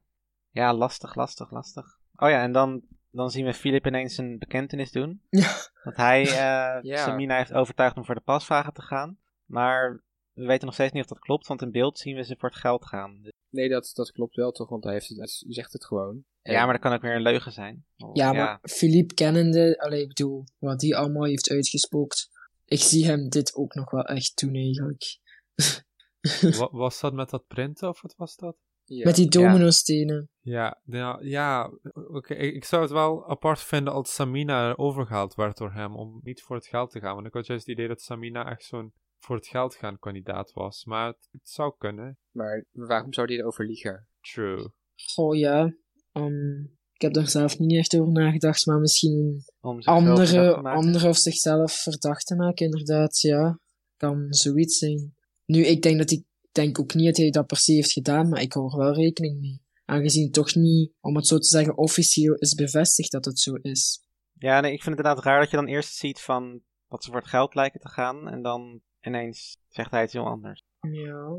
ja, 0.49 0.73
lastig, 0.73 1.15
lastig, 1.15 1.51
lastig. 1.51 1.99
Oh 2.15 2.29
ja, 2.29 2.41
en 2.41 2.51
dan, 2.51 2.81
dan 3.11 3.31
zien 3.31 3.45
we 3.45 3.53
Filip 3.53 3.87
ineens 3.87 4.17
een 4.17 4.39
bekentenis 4.39 4.91
doen. 4.91 5.21
Ja. 5.29 5.71
Dat 5.83 5.95
hij 5.95 6.21
uh, 6.21 6.83
ja. 6.91 7.03
Samina 7.03 7.37
heeft 7.37 7.53
overtuigd 7.53 7.97
om 7.97 8.05
voor 8.05 8.15
de 8.15 8.21
pasvragen 8.21 8.73
te 8.73 8.81
gaan. 8.81 9.17
Maar 9.45 10.03
we 10.33 10.45
weten 10.45 10.65
nog 10.65 10.73
steeds 10.73 10.91
niet 10.91 11.03
of 11.03 11.09
dat 11.09 11.19
klopt, 11.19 11.47
want 11.47 11.61
in 11.61 11.71
beeld 11.71 11.99
zien 11.99 12.15
we 12.15 12.23
ze 12.23 12.35
voor 12.37 12.49
het 12.49 12.57
geld 12.57 12.85
gaan. 12.85 13.21
Nee, 13.49 13.69
dat, 13.69 13.91
dat 13.93 14.11
klopt 14.11 14.35
wel 14.35 14.51
toch, 14.51 14.69
want 14.69 14.83
hij, 14.83 14.93
heeft 14.93 15.07
het, 15.07 15.17
hij 15.17 15.53
zegt 15.53 15.73
het 15.73 15.85
gewoon. 15.85 16.23
Ja, 16.41 16.63
maar 16.63 16.73
dat 16.73 16.81
kan 16.81 16.93
ook 16.93 17.01
weer 17.01 17.15
een 17.15 17.21
leugen 17.21 17.51
zijn. 17.51 17.85
Ja, 18.13 18.33
maar 18.33 18.59
Philippe 18.61 19.13
kennende, 19.13 19.79
allee, 19.79 20.01
ik 20.01 20.07
bedoel, 20.07 20.43
wat 20.59 20.81
hij 20.81 20.95
allemaal 20.95 21.25
heeft 21.25 21.49
uitgespookt. 21.49 22.29
Ik 22.73 22.79
zie 22.79 23.05
hem 23.05 23.29
dit 23.29 23.55
ook 23.55 23.73
nog 23.73 23.91
wel 23.91 24.03
echt 24.03 24.39
doen 24.39 24.55
eigenlijk. 24.55 25.19
wat, 26.59 26.71
was 26.71 26.99
dat 26.99 27.13
met 27.13 27.29
dat 27.29 27.47
printen 27.47 27.89
of 27.89 28.01
wat 28.01 28.15
was 28.15 28.35
dat? 28.35 28.57
Ja. 28.83 29.05
Met 29.05 29.15
die 29.15 29.29
dominostenen. 29.29 30.29
Ja, 30.39 30.81
ja, 30.85 31.19
ja 31.21 31.71
oké. 31.93 32.33
Ik, 32.33 32.55
ik, 32.55 32.65
zou 32.65 32.81
het 32.81 32.91
wel 32.91 33.29
apart 33.29 33.59
vinden 33.59 33.93
als 33.93 34.13
Samina 34.13 34.75
overgehaald 34.75 35.35
werd 35.35 35.57
door 35.57 35.73
hem 35.73 35.95
om 35.95 36.19
niet 36.23 36.41
voor 36.41 36.55
het 36.55 36.67
geld 36.67 36.91
te 36.91 36.99
gaan. 36.99 37.15
Want 37.15 37.27
ik 37.27 37.33
had 37.33 37.45
juist 37.45 37.65
het 37.65 37.75
idee 37.75 37.87
dat 37.87 38.01
Samina 38.01 38.49
echt 38.49 38.63
zo'n 38.63 38.93
voor 39.19 39.35
het 39.35 39.47
geld 39.47 39.75
gaan 39.75 39.99
kandidaat 39.99 40.53
was. 40.53 40.85
Maar 40.85 41.07
het, 41.07 41.29
het 41.31 41.49
zou 41.49 41.73
kunnen. 41.77 42.17
Maar 42.31 42.65
waarom 42.71 43.13
zou 43.13 43.27
hij 43.27 43.37
erover 43.37 43.65
liegen? 43.65 44.07
True. 44.21 44.71
Goh, 44.95 45.35
ja. 45.35 45.73
Um, 46.11 46.77
heb 47.03 47.13
daar 47.13 47.29
zelf 47.29 47.59
niet 47.59 47.77
echt 47.77 47.95
over 47.99 48.11
nagedacht, 48.11 48.65
maar 48.65 48.79
misschien 48.79 49.43
andere, 49.79 50.55
andere 50.55 51.07
of 51.07 51.17
zichzelf 51.17 51.71
verdacht 51.71 52.25
te 52.25 52.35
maken, 52.35 52.65
inderdaad, 52.65 53.19
ja. 53.19 53.59
Kan 53.97 54.25
zoiets 54.29 54.77
zijn. 54.77 55.15
Nu, 55.45 55.65
ik 55.65 55.81
denk 55.81 55.97
dat 55.97 56.11
ik 56.11 56.23
denk 56.51 56.79
ook 56.79 56.93
niet 56.93 57.05
dat 57.05 57.17
hij 57.17 57.29
dat 57.29 57.47
per 57.47 57.57
se 57.57 57.73
heeft 57.73 57.91
gedaan, 57.91 58.29
maar 58.29 58.41
ik 58.41 58.53
hou 58.53 58.71
er 58.71 58.77
wel 58.77 58.93
rekening 58.93 59.39
mee. 59.39 59.61
Aangezien 59.85 60.31
toch 60.31 60.55
niet, 60.55 60.91
om 61.01 61.15
het 61.15 61.27
zo 61.27 61.37
te 61.37 61.47
zeggen, 61.47 61.77
officieel 61.77 62.33
is 62.33 62.53
bevestigd 62.53 63.11
dat 63.11 63.25
het 63.25 63.39
zo 63.39 63.53
is. 63.53 64.07
Ja, 64.33 64.59
nee, 64.59 64.73
ik 64.73 64.83
vind 64.83 64.97
het 64.97 65.05
inderdaad 65.05 65.23
raar 65.23 65.39
dat 65.39 65.49
je 65.49 65.55
dan 65.55 65.67
eerst 65.67 65.95
ziet 65.95 66.21
van 66.21 66.61
wat 66.87 67.03
ze 67.03 67.09
voor 67.11 67.19
het 67.19 67.29
geld 67.29 67.55
lijken 67.55 67.79
te 67.79 67.89
gaan, 67.89 68.29
en 68.29 68.41
dan 68.41 68.81
ineens 69.01 69.57
zegt 69.69 69.91
hij 69.91 70.03
iets 70.03 70.13
heel 70.13 70.27
anders. 70.27 70.63
Ja. 70.91 71.37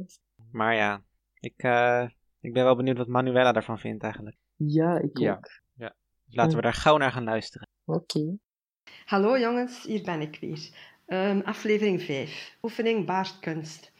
Maar 0.50 0.74
ja, 0.74 1.04
ik, 1.40 1.62
uh, 1.62 2.08
ik 2.40 2.52
ben 2.52 2.64
wel 2.64 2.76
benieuwd 2.76 2.96
wat 2.96 3.08
Manuela 3.08 3.52
daarvan 3.52 3.78
vindt 3.78 4.02
eigenlijk. 4.02 4.36
Ja, 4.56 4.98
ik 4.98 5.18
ja. 5.18 5.32
ook. 5.32 5.50
Ja. 5.76 5.94
Dus 6.24 6.34
laten 6.34 6.56
we 6.56 6.62
daar 6.62 6.74
gauw 6.74 6.96
naar 6.96 7.12
gaan 7.12 7.24
luisteren. 7.24 7.68
Oké. 7.84 8.18
Okay. 8.18 8.38
Hallo 9.04 9.38
jongens, 9.38 9.82
hier 9.82 10.02
ben 10.02 10.20
ik 10.20 10.38
weer. 10.40 10.68
Um, 11.06 11.40
aflevering 11.40 12.02
5. 12.02 12.56
Oefening 12.62 13.06
baardkunst. 13.06 13.92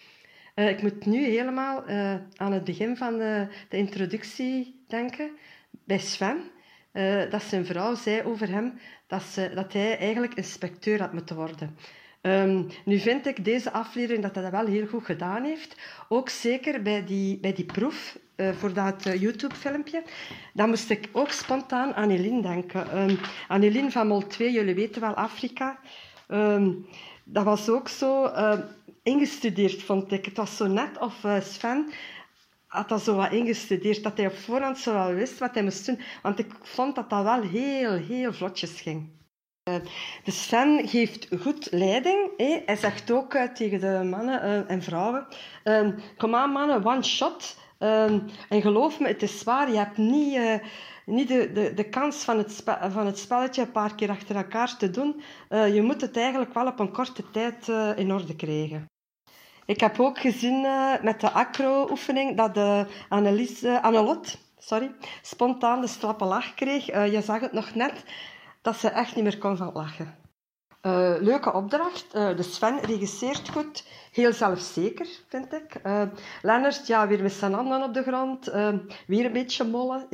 Uh, 0.54 0.68
ik 0.68 0.82
moet 0.82 1.06
nu 1.06 1.24
helemaal 1.24 1.88
uh, 1.88 2.14
aan 2.34 2.52
het 2.52 2.64
begin 2.64 2.96
van 2.96 3.18
de, 3.18 3.48
de 3.68 3.76
introductie 3.76 4.84
denken. 4.86 5.30
Bij 5.70 5.98
Sven. 5.98 6.50
Uh, 6.92 7.30
dat 7.30 7.42
zijn 7.42 7.66
vrouw 7.66 7.94
zei 7.94 8.22
over 8.22 8.48
hem 8.48 8.78
dat, 9.06 9.22
ze, 9.22 9.50
dat 9.54 9.72
hij 9.72 9.98
eigenlijk 9.98 10.34
inspecteur 10.34 11.00
had 11.00 11.12
moeten 11.12 11.36
worden. 11.36 11.76
Um, 12.22 12.66
nu 12.84 12.98
vind 12.98 13.26
ik 13.26 13.44
deze 13.44 13.72
aflevering 13.72 14.22
dat 14.22 14.34
hij 14.34 14.42
dat 14.42 14.52
wel 14.52 14.66
heel 14.66 14.86
goed 14.86 15.04
gedaan 15.04 15.44
heeft. 15.44 15.80
Ook 16.08 16.28
zeker 16.28 16.82
bij 16.82 17.04
die, 17.04 17.40
bij 17.40 17.52
die 17.52 17.64
proef 17.64 18.18
uh, 18.36 18.52
voor 18.52 18.72
dat 18.72 19.06
uh, 19.06 19.20
YouTube-filmpje. 19.20 20.02
Dan 20.52 20.68
moest 20.68 20.90
ik 20.90 21.08
ook 21.12 21.30
spontaan 21.30 21.94
aan 21.94 22.10
Eline 22.10 22.42
denken. 22.42 22.98
Um, 22.98 23.18
aan 23.48 23.62
Eline 23.62 23.90
van 23.90 24.06
Mol 24.06 24.26
2, 24.26 24.52
jullie 24.52 24.74
weten 24.74 25.00
wel 25.00 25.14
Afrika. 25.14 25.78
Um, 26.28 26.86
dat 27.24 27.44
was 27.44 27.68
ook 27.68 27.88
zo 27.88 28.24
uh, 28.24 28.58
ingestudeerd, 29.02 29.82
vond 29.82 30.12
ik. 30.12 30.24
Het 30.24 30.36
was 30.36 30.56
zo 30.56 30.66
net 30.66 30.98
of 30.98 31.26
Sven 31.40 31.92
had 32.66 32.88
dat 32.88 33.02
zo 33.02 33.14
wat 33.14 33.32
ingestudeerd, 33.32 34.02
dat 34.02 34.16
hij 34.16 34.26
op 34.26 34.36
voorhand 34.36 34.78
zo 34.78 34.92
wel 34.92 35.12
wist 35.12 35.38
wat 35.38 35.54
hij 35.54 35.62
moest 35.62 35.86
doen. 35.86 36.00
Want 36.22 36.38
ik 36.38 36.52
vond 36.62 36.94
dat 36.94 37.10
dat 37.10 37.22
wel 37.22 37.42
heel, 37.42 37.92
heel 37.92 38.32
vlotjes 38.32 38.80
ging. 38.80 39.12
De 40.24 40.30
Sven 40.30 40.88
geeft 40.88 41.28
goed 41.40 41.68
leiding. 41.70 42.30
Hij 42.66 42.76
zegt 42.76 43.10
ook 43.10 43.36
tegen 43.54 43.80
de 43.80 44.08
mannen 44.10 44.68
en 44.68 44.82
vrouwen: 44.82 45.26
um, 45.64 45.94
Kom 46.16 46.34
aan, 46.34 46.50
mannen, 46.50 46.84
one 46.84 47.02
shot. 47.02 47.56
Um, 47.84 48.24
en 48.48 48.62
geloof 48.62 49.00
me, 49.00 49.06
het 49.06 49.22
is 49.22 49.38
zwaar. 49.38 49.70
Je 49.70 49.76
hebt 49.76 49.96
niet, 49.96 50.34
uh, 50.34 50.54
niet 51.06 51.28
de, 51.28 51.52
de, 51.52 51.74
de 51.74 51.88
kans 51.88 52.24
van 52.24 52.38
het, 52.38 52.62
van 52.90 53.06
het 53.06 53.18
spelletje 53.18 53.62
een 53.62 53.72
paar 53.72 53.94
keer 53.94 54.10
achter 54.10 54.36
elkaar 54.36 54.76
te 54.76 54.90
doen. 54.90 55.22
je 55.48 55.82
moet 55.82 56.00
het 56.00 56.16
eigenlijk 56.16 56.54
wel 56.54 56.66
op 56.66 56.78
een 56.78 56.92
korte 56.92 57.30
tijd 57.30 57.68
in 57.98 58.12
orde 58.12 58.36
krijgen. 58.36 58.86
Ik 59.66 59.80
heb 59.80 60.00
ook 60.00 60.18
gezien 60.18 60.60
met 61.02 61.20
de 61.20 61.30
acro-oefening 61.30 62.36
dat 62.36 62.54
de 62.54 62.86
Annelies, 63.08 63.64
Annelot 63.64 64.38
sorry, 64.58 64.94
spontaan 65.22 65.80
de 65.80 65.86
slappe 65.86 66.24
lach 66.24 66.54
kreeg. 66.54 66.86
je 66.86 67.22
zag 67.22 67.40
het 67.40 67.52
nog 67.52 67.74
net 67.74 68.04
dat 68.62 68.76
ze 68.76 68.88
echt 68.88 69.14
niet 69.14 69.24
meer 69.24 69.38
kon 69.38 69.56
van 69.56 69.72
lachen. 69.72 70.23
Uh, 70.86 71.14
leuke 71.20 71.52
opdracht. 71.52 72.06
Uh, 72.14 72.36
de 72.36 72.42
Sven 72.42 72.80
regisseert 72.80 73.48
goed. 73.48 73.84
Heel 74.12 74.32
zelfzeker, 74.32 75.06
vind 75.28 75.52
ik. 75.52 75.80
Uh, 75.86 76.02
Lennart, 76.42 76.86
ja, 76.86 77.08
weer 77.08 77.22
met 77.22 77.32
zijn 77.32 77.52
handen 77.52 77.82
op 77.82 77.94
de 77.94 78.02
grond. 78.02 78.44
weer 79.06 79.24
een 79.24 79.32
beetje 79.32 79.64
mollen. 79.64 80.06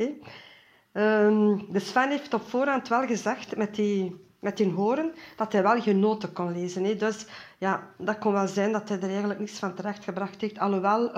Ehm, 0.91 1.57
de 1.69 1.79
Sven 1.79 2.09
heeft 2.09 2.33
op 2.33 2.49
voorhand 2.49 2.87
wel 2.87 3.05
gezegd, 3.05 3.55
met 3.55 3.75
die, 3.75 4.25
met 4.39 4.57
die 4.57 4.71
horen, 4.71 5.13
dat 5.35 5.51
hij 5.51 5.63
wel 5.63 5.81
genoten 5.81 6.33
kon 6.33 6.51
lezen. 6.51 6.97
Dus 6.97 7.25
ja, 7.57 7.93
dat 7.97 8.17
kon 8.17 8.33
wel 8.33 8.47
zijn 8.47 8.71
dat 8.71 8.89
hij 8.89 8.97
er 8.97 9.09
eigenlijk 9.09 9.39
niets 9.39 9.59
van 9.59 9.75
terecht 9.75 10.03
gebracht 10.03 10.41
heeft. 10.41 10.59
Alhoewel, 10.59 11.11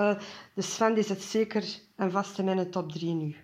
de 0.54 0.62
Sven 0.62 0.94
die 0.94 1.04
zit 1.04 1.22
zeker 1.22 1.80
en 1.96 2.12
vast 2.12 2.38
in 2.40 2.46
mijn 2.46 2.72
top 2.72 2.92
3 2.92 3.14
nu. 3.14 3.36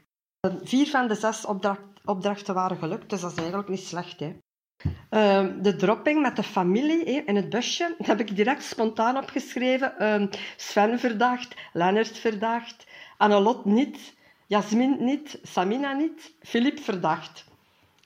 Vier 0.63 0.87
van 0.87 1.07
de 1.07 1.15
zes 1.15 1.45
opdracht, 1.45 1.81
opdrachten 2.05 2.53
waren 2.53 2.77
gelukt, 2.77 3.09
dus 3.09 3.21
dat 3.21 3.31
is 3.31 3.37
eigenlijk 3.37 3.69
niet 3.69 3.87
slecht. 3.87 4.19
Hè. 4.19 4.35
Uh, 4.83 5.47
de 5.61 5.75
dropping 5.75 6.21
met 6.21 6.35
de 6.35 6.43
familie 6.43 7.03
in 7.03 7.35
het 7.35 7.49
busje 7.49 7.95
heb 7.97 8.19
ik 8.19 8.35
direct 8.35 8.63
spontaan 8.63 9.17
opgeschreven. 9.17 9.93
Uh, 9.99 10.23
Sven 10.55 10.99
verdacht, 10.99 11.55
Lennart 11.73 12.17
verdacht, 12.17 12.85
Annelot 13.17 13.65
niet, 13.65 14.15
Jasmin 14.47 14.97
niet, 14.99 15.39
Samina 15.43 15.93
niet, 15.93 16.33
Filip 16.41 16.79
verdacht. 16.79 17.47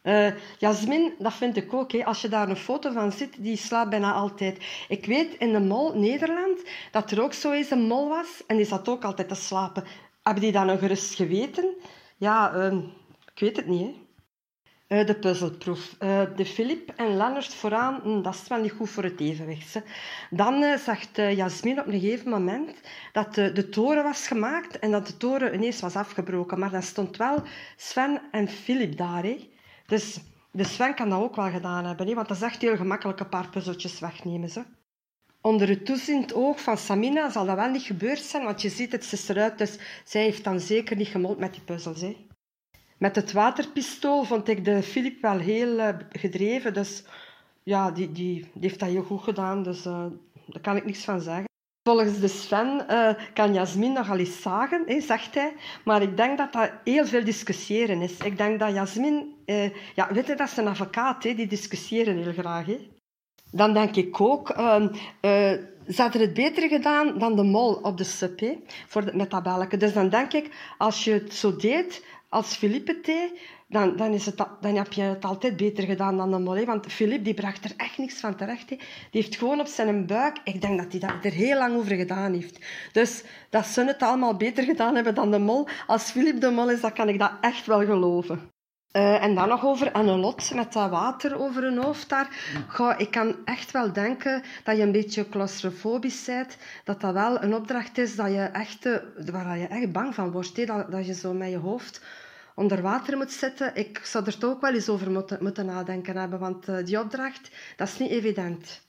Uh, 0.03 0.27
Jasmin, 0.57 1.13
dat 1.19 1.33
vind 1.33 1.57
ik 1.57 1.73
ook. 1.73 1.93
Als 1.93 2.21
je 2.21 2.27
daar 2.27 2.49
een 2.49 2.55
foto 2.55 2.91
van 2.91 3.11
ziet, 3.11 3.35
die 3.43 3.57
slaapt 3.57 3.89
bijna 3.89 4.13
altijd. 4.13 4.65
Ik 4.87 5.05
weet 5.05 5.33
in 5.33 5.51
de 5.51 5.59
mol 5.59 5.99
Nederland 5.99 6.61
dat 6.91 7.11
er 7.11 7.21
ook 7.21 7.33
zo 7.33 7.51
eens 7.51 7.71
een 7.71 7.87
mol 7.87 8.09
was 8.09 8.43
en 8.47 8.55
die 8.57 8.65
zat 8.65 8.89
ook 8.89 9.03
altijd 9.03 9.27
te 9.27 9.35
slapen. 9.35 9.83
Hebben 10.23 10.43
die 10.43 10.51
dan 10.51 10.69
een 10.69 10.77
gerust 10.77 11.15
geweten? 11.15 11.75
Ja, 12.17 12.55
uh, 12.55 12.73
ik 13.33 13.39
weet 13.39 13.55
het 13.55 13.67
niet. 13.67 13.95
Uh, 14.93 15.05
de 15.05 15.15
puzzelproef. 15.15 15.95
Uh, 15.99 16.21
de 16.35 16.45
Filip 16.45 16.93
en 16.95 17.17
Lennart 17.17 17.53
vooraan, 17.53 17.99
hm, 18.03 18.21
dat 18.21 18.33
is 18.33 18.47
wel 18.47 18.61
niet 18.61 18.71
goed 18.71 18.89
voor 18.89 19.03
het 19.03 19.19
evenwicht. 19.19 19.73
Hè. 19.73 19.79
Dan 20.29 20.53
uh, 20.63 20.77
zegt 20.77 21.15
Jasmin 21.15 21.79
op 21.79 21.85
een 21.85 21.99
gegeven 21.99 22.29
moment 22.29 22.79
dat 23.11 23.33
de 23.33 23.69
toren 23.69 24.03
was 24.03 24.27
gemaakt 24.27 24.79
en 24.79 24.91
dat 24.91 25.07
de 25.07 25.17
toren 25.17 25.53
ineens 25.53 25.81
was 25.81 25.95
afgebroken. 25.95 26.59
Maar 26.59 26.71
dan 26.71 26.83
stond 26.83 27.17
wel 27.17 27.43
Sven 27.75 28.21
en 28.31 28.47
Filip 28.47 28.97
daar. 28.97 29.23
Hè. 29.23 29.49
Dus 29.85 30.19
de 30.51 30.63
Sven 30.63 30.95
kan 30.95 31.09
dat 31.09 31.21
ook 31.21 31.35
wel 31.35 31.49
gedaan 31.49 31.85
hebben, 31.85 32.07
hè, 32.07 32.13
want 32.13 32.27
dat 32.27 32.37
is 32.37 32.43
echt 32.43 32.61
heel 32.61 32.75
gemakkelijk 32.75 33.19
een 33.19 33.29
paar 33.29 33.49
puzzeltjes 33.49 33.99
wegnemen. 33.99 34.49
Ze. 34.49 34.63
Onder 35.41 35.67
het 35.67 35.85
toeziend 35.85 36.33
oog 36.33 36.61
van 36.61 36.77
Samina 36.77 37.29
zal 37.29 37.45
dat 37.45 37.55
wel 37.55 37.69
niet 37.69 37.81
gebeurd 37.81 38.21
zijn, 38.21 38.43
want 38.43 38.61
je 38.61 38.69
ziet 38.69 38.91
het 38.91 39.05
ze 39.05 39.33
eruit, 39.33 39.57
dus 39.57 39.77
zij 40.03 40.21
heeft 40.21 40.43
dan 40.43 40.59
zeker 40.59 40.95
niet 40.95 41.07
gemold 41.07 41.39
met 41.39 41.53
die 41.53 41.63
puzzels. 41.63 42.01
Hè. 42.01 42.31
Met 43.03 43.15
het 43.15 43.31
waterpistool 43.31 44.23
vond 44.23 44.47
ik 44.47 44.65
de 44.65 44.83
Filip 44.83 45.21
wel 45.21 45.37
heel 45.37 45.77
uh, 45.77 45.89
gedreven, 46.11 46.73
dus 46.73 47.03
ja, 47.63 47.91
die, 47.91 48.11
die, 48.11 48.51
heeft 48.59 48.79
dat 48.79 48.89
heel 48.89 49.03
goed 49.03 49.23
gedaan, 49.23 49.63
dus 49.63 49.85
uh, 49.85 50.05
daar 50.45 50.61
kan 50.61 50.75
ik 50.75 50.85
niks 50.85 51.03
van 51.03 51.21
zeggen. 51.21 51.45
Volgens 51.83 52.19
de 52.19 52.27
Sven 52.27 52.85
uh, 52.89 53.09
kan 53.33 53.53
Jasmin 53.53 53.93
nogal 53.93 54.17
eens 54.17 54.41
zagen, 54.41 55.01
zegt 55.01 55.33
hij. 55.33 55.53
Maar 55.85 56.01
ik 56.01 56.17
denk 56.17 56.37
dat 56.37 56.53
dat 56.53 56.71
heel 56.83 57.05
veel 57.05 57.23
discussiëren 57.23 58.01
is. 58.01 58.17
Ik 58.17 58.37
denk 58.37 58.59
dat 58.59 58.73
Jasmin... 58.73 59.35
ja, 59.95 60.13
weet 60.13 60.27
je, 60.27 60.35
dat 60.35 60.49
is 60.49 60.57
een 60.57 60.67
advocaat, 60.67 61.21
die 61.21 61.47
discussiëren 61.47 62.17
heel 62.17 62.33
graag. 62.33 62.65
Dan 63.51 63.73
denk 63.73 63.95
ik 63.95 64.21
ook, 64.21 64.57
uh, 64.57 64.81
uh, 64.81 64.91
ze 65.87 66.01
hadden 66.01 66.21
het 66.21 66.33
beter 66.33 66.67
gedaan 66.67 67.19
dan 67.19 67.35
de 67.35 67.43
mol 67.43 67.73
op 67.73 67.97
de 67.97 68.03
sub, 68.03 68.57
voor 68.87 69.05
de, 69.05 69.15
met 69.15 69.29
dat. 69.29 69.79
Dus 69.79 69.93
dan 69.93 70.09
denk 70.09 70.33
ik, 70.33 70.73
als 70.77 71.03
je 71.03 71.11
het 71.11 71.33
zo 71.33 71.55
deed 71.55 72.03
als 72.33 72.55
Philippe 72.55 72.99
deed, 73.01 73.31
dan, 73.67 73.95
dan, 73.95 74.13
is 74.13 74.25
het, 74.25 74.37
dan 74.61 74.75
heb 74.75 74.93
je 74.93 75.01
het 75.01 75.25
altijd 75.25 75.55
beter 75.55 75.83
gedaan 75.83 76.17
dan 76.17 76.31
de 76.31 76.39
mol. 76.39 76.65
Want 76.65 76.91
Filip 76.91 77.23
die 77.23 77.33
bracht 77.33 77.65
er 77.65 77.73
echt 77.77 77.97
niks 77.97 78.19
van 78.19 78.35
terecht. 78.35 78.69
hè. 78.69 78.75
Die 78.75 79.21
heeft 79.21 79.35
gewoon 79.35 79.59
op 79.59 79.67
zijn 79.67 80.05
buik... 80.05 80.37
Ik 80.43 80.61
denk 80.61 80.77
dat 80.77 80.91
hij 80.91 80.99
dat 80.99 81.25
er 81.25 81.31
heel 81.31 81.57
lang 81.57 81.75
over 81.75 81.95
gedaan 81.95 82.33
heeft. 82.33 82.65
Dus 82.91 83.23
dat 83.49 83.65
ze 83.65 83.85
het 83.85 84.01
allemaal 84.01 84.37
beter 84.37 84.63
gedaan 84.63 84.95
hebben 84.95 85.15
dan 85.15 85.31
de 85.31 85.39
mol. 85.39 85.67
Als 85.87 86.11
Filip 86.11 86.41
de 86.41 86.51
mol 86.51 86.69
is, 86.69 86.81
dan 86.81 86.93
kan 86.93 87.09
ik 87.09 87.19
dat 87.19 87.31
echt 87.41 87.65
wel 87.65 87.85
geloven. 87.85 88.51
Eh, 88.91 89.23
en 89.23 89.35
dan 89.35 89.47
nog 89.47 89.65
over 89.65 89.91
Annelot 89.91 90.53
met 90.53 90.73
dat 90.73 90.89
water 90.89 91.39
over 91.39 91.63
hun 91.63 91.77
hoofd 91.77 92.09
daar. 92.09 92.27
Ik 92.97 93.11
kan 93.11 93.35
echt 93.45 93.71
wel 93.71 93.93
denken 93.93 94.43
dat 94.63 94.77
je 94.77 94.83
een 94.83 94.91
beetje 94.91 95.29
claustrofobisch 95.29 96.25
bent. 96.25 96.57
Dat 96.83 97.01
dat 97.01 97.13
wel 97.13 97.43
een 97.43 97.55
opdracht 97.55 97.97
is 97.97 98.15
dat 98.15 98.27
je 98.27 98.41
echt, 98.41 98.85
eh, 98.85 98.95
waar 99.31 99.57
je 99.57 99.67
echt 99.67 99.91
bang 99.91 100.15
van 100.15 100.31
wordt. 100.31 100.67
Dat, 100.67 100.91
dat 100.91 101.05
je 101.05 101.13
zo 101.13 101.33
met 101.33 101.49
je 101.49 101.57
hoofd 101.57 102.01
onder 102.55 102.81
water 102.81 103.17
moet 103.17 103.31
zitten. 103.31 103.75
Ik 103.75 103.99
zou 104.03 104.25
er 104.25 104.37
toch 104.37 104.51
ook 104.51 104.61
wel 104.61 104.73
eens 104.73 104.89
over 104.89 105.11
moeten, 105.11 105.37
moeten 105.41 105.65
nadenken 105.65 106.17
hebben. 106.17 106.39
Want 106.39 106.67
eh, 106.67 106.85
die 106.85 106.99
opdracht, 106.99 107.51
dat 107.75 107.87
is 107.87 107.97
niet 107.97 108.11
evident. 108.11 108.81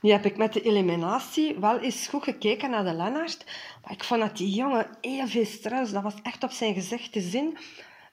Nu 0.00 0.10
heb 0.10 0.24
ik 0.24 0.36
met 0.36 0.52
de 0.52 0.62
eliminatie 0.62 1.58
wel 1.58 1.78
eens 1.78 2.06
goed 2.08 2.22
gekeken 2.22 2.70
naar 2.70 2.84
de 2.84 2.92
Lennart. 2.92 3.44
Maar 3.82 3.92
ik 3.92 4.04
vond 4.04 4.20
dat 4.20 4.36
die 4.36 4.54
jongen 4.54 4.86
heel 5.00 5.26
veel 5.26 5.44
stress. 5.44 5.92
Dat 5.92 6.02
was 6.02 6.14
echt 6.22 6.42
op 6.42 6.50
zijn 6.50 6.74
gezicht 6.74 7.12
te 7.12 7.20
zien. 7.20 7.58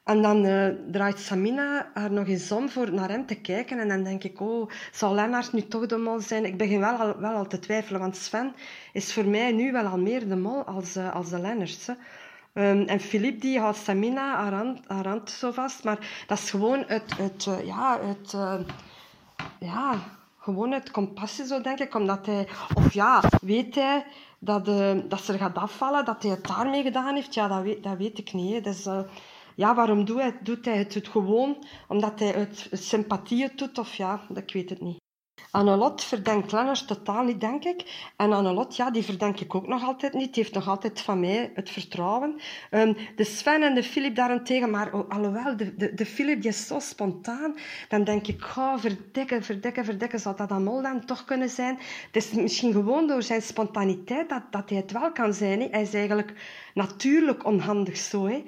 En 0.04 0.22
dan 0.22 0.46
eh, 0.46 0.68
draait 0.92 1.20
Samina 1.20 1.92
haar 1.94 2.12
nog 2.12 2.28
eens 2.28 2.52
om 2.52 2.70
voor 2.70 2.94
naar 2.94 3.10
hem 3.10 3.26
te 3.26 3.42
kijken. 3.42 3.80
En 3.80 3.88
dan 3.88 4.04
denk 4.04 4.24
ik, 4.24 4.40
oh, 4.42 4.70
zal 4.92 5.14
Lennart 5.14 5.54
nu 5.54 5.62
toch 5.68 5.86
de 5.86 5.98
mol 5.98 6.20
zijn? 6.20 6.46
Ik 6.46 6.58
begin 6.58 6.80
wel 6.80 6.96
al, 6.96 7.20
wel 7.20 7.34
al 7.34 7.48
te 7.48 7.60
twijfelen, 7.60 8.00
want 8.00 8.16
Sven 8.16 8.54
is 8.94 9.14
voor 9.14 9.26
mij 9.26 9.52
nu 9.52 9.72
wel 9.72 9.86
al 9.86 9.98
meer 9.98 10.28
de 10.28 10.36
mol 10.36 10.64
als, 10.64 10.96
eh, 10.96 11.16
als 11.16 11.30
de 11.30 11.40
Lennart. 11.40 11.88
hè. 11.88 11.94
Ehm, 12.54 12.82
en 12.82 13.00
Philippe 13.00 13.40
die 13.40 13.60
houdt 13.60 13.78
Samina 13.78 14.36
haar 14.88 15.08
hand, 15.08 15.30
zo 15.30 15.52
vast. 15.52 15.84
Maar 15.84 16.24
dat 16.28 16.38
is 16.38 16.50
gewoon 16.50 16.84
het, 16.88 17.18
het, 17.18 17.46
eh, 17.48 17.66
ja, 17.66 18.00
het, 18.02 18.34
eh, 18.34 18.60
ja, 19.60 19.94
gewoon 20.38 20.74
uit 20.74 20.92
compassie, 20.92 21.46
zo 21.46 21.62
denk 21.62 21.80
ik. 21.80 21.96
Omdat 21.96 22.26
hij, 22.26 22.48
of 22.76 22.94
ja, 22.94 23.24
weet 23.42 23.76
hij 23.76 24.06
dat, 24.40 24.68
eh, 24.68 24.98
dat 25.08 25.22
ze 25.22 25.34
er 25.34 25.40
gaat 25.40 25.58
afvallen, 25.58 26.06
dat 26.06 26.22
hij 26.24 26.32
het 26.32 26.48
daarmee 26.48 26.84
gedaan 26.84 27.16
heeft? 27.16 27.34
Ja, 27.34 27.48
dat 27.48 27.62
weet, 27.62 27.84
dat 27.84 27.98
weet 27.98 28.18
ik 28.18 28.34
niet. 28.34 28.64
Dus, 28.64 28.88
ja, 29.56 29.76
waarom 29.76 30.06
doet 30.06 30.20
hij, 30.20 30.38
doet 30.42 30.66
hij 30.66 30.78
het, 30.78 30.94
het 30.94 31.08
gewoon? 31.08 31.66
Omdat 31.88 32.20
hij 32.20 32.30
het, 32.30 32.68
het 32.70 32.84
sympathie 32.84 33.44
het 33.44 33.58
doet, 33.58 33.78
of 33.78 33.96
ja, 33.96 34.22
ik 34.34 34.54
weet 34.54 34.70
het 34.70 34.82
niet. 34.82 35.06
Annelot 35.58 36.04
verdenkt 36.04 36.52
Lennart 36.52 36.88
totaal 36.88 37.24
niet, 37.24 37.40
denk 37.42 37.64
ik. 37.64 38.10
En 38.16 38.34
Annelot, 38.34 38.76
ja, 38.76 38.92
die 38.92 39.04
verdenk 39.04 39.40
ik 39.40 39.56
ook 39.56 39.68
nog 39.68 39.84
altijd 39.84 40.14
niet. 40.14 40.34
Die 40.34 40.44
heeft 40.44 40.56
nog 40.56 40.68
altijd 40.68 41.02
van 41.02 41.20
mij 41.20 41.52
het 41.54 41.70
vertrouwen. 41.70 42.36
Ehm, 42.70 42.94
de 43.16 43.24
Sven 43.24 43.64
en 43.64 43.76
de 43.76 43.84
Filip 43.84 44.16
daarentegen, 44.16 44.70
maar 44.70 44.94
oh, 44.94 45.10
alhoewel, 45.10 45.58
de, 45.58 45.76
de, 45.76 45.94
de 45.94 46.06
Filip 46.06 46.42
die 46.42 46.50
is 46.50 46.68
zo 46.68 46.80
spontaan, 46.80 47.56
dan 47.90 48.04
denk 48.04 48.28
ik, 48.28 48.42
oh, 48.58 48.78
verdikken, 48.78 49.44
verdikken, 49.44 49.86
verdikken, 49.86 50.20
zou 50.20 50.36
dat 50.36 50.52
Amol 50.52 50.82
dan 50.82 51.06
toch 51.06 51.26
kunnen 51.26 51.50
zijn? 51.50 51.78
Het 52.06 52.16
is 52.16 52.32
misschien 52.32 52.72
gewoon 52.72 53.08
door 53.08 53.24
zijn 53.24 53.42
spontaniteit 53.42 54.30
dat, 54.30 54.44
dat 54.52 54.70
hij 54.70 54.78
het 54.78 54.92
wel 54.92 55.12
kan 55.12 55.34
zijn. 55.34 55.68
Hij 55.72 55.82
is 55.82 55.94
eigenlijk 55.94 56.34
natuurlijk 56.74 57.46
onhandig 57.46 57.98
zo. 57.98 58.42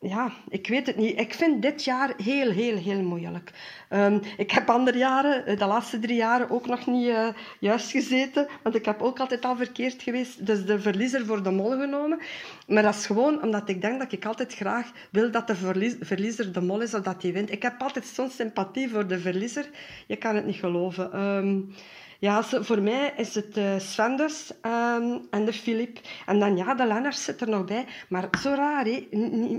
Ja, 0.00 0.32
ik 0.48 0.68
weet 0.68 0.86
het 0.86 0.96
niet. 0.96 1.20
Ik 1.20 1.34
vind 1.34 1.62
dit 1.62 1.84
jaar 1.84 2.14
heel, 2.16 2.50
heel, 2.50 2.76
heel 2.76 3.02
moeilijk. 3.02 3.50
Ehm, 3.88 4.18
ik 4.36 4.50
heb 4.50 4.70
andere 4.70 4.98
jaren, 4.98 5.46
eh, 5.46 5.58
de 5.58 5.66
laatste 5.66 5.98
drie 5.98 6.16
jaren, 6.16 6.50
ook 6.50 6.66
nog 6.66 6.86
niet 6.86 7.08
eh, 7.08 7.28
juist 7.60 7.90
gezeten. 7.90 8.48
Want 8.62 8.74
ik 8.74 8.84
heb 8.84 9.02
ook 9.02 9.20
altijd 9.20 9.44
al 9.44 9.56
verkeerd 9.56 10.02
geweest. 10.02 10.46
Dus 10.46 10.64
de 10.64 10.80
verliezer 10.80 11.26
voor 11.26 11.42
de 11.42 11.50
mol 11.50 11.70
genomen. 11.70 12.18
Maar 12.66 12.82
dat 12.82 12.94
is 12.94 13.06
gewoon 13.06 13.42
omdat 13.42 13.68
ik 13.68 13.80
denk 13.80 13.98
dat 13.98 14.12
ik 14.12 14.24
altijd 14.24 14.54
graag 14.54 14.90
wil 15.10 15.30
dat 15.30 15.46
de 15.46 15.56
verliezer 16.00 16.52
de 16.52 16.60
mol 16.60 16.80
is 16.80 16.94
of 16.94 17.02
dat 17.02 17.22
hij 17.22 17.32
wint. 17.32 17.52
Ik 17.52 17.62
heb 17.62 17.82
altijd 17.82 18.06
zo'n 18.06 18.30
sympathie 18.30 18.88
voor 18.88 19.06
de 19.06 19.18
verliezer. 19.18 19.70
Je 20.06 20.16
kan 20.16 20.34
het 20.34 20.46
niet 20.46 20.56
geloven. 20.56 21.12
Ehm, 21.12 21.60
ja, 22.18 22.42
voor 22.42 22.82
mij 22.82 23.12
is 23.16 23.34
het 23.34 23.56
eh 23.56 23.78
Sven 23.78 24.16
dus 24.16 24.52
ehm, 24.60 25.18
en 25.30 25.44
de 25.44 25.52
Filip. 25.52 25.98
En 26.26 26.38
dan 26.38 26.56
ja, 26.56 26.74
de 26.74 26.86
Lennart 26.86 27.16
zit 27.16 27.40
er 27.40 27.48
nog 27.48 27.64
bij. 27.64 27.86
Maar 28.08 28.28
zo 28.40 28.54
raar, 28.54 28.84
hè? 28.84 29.06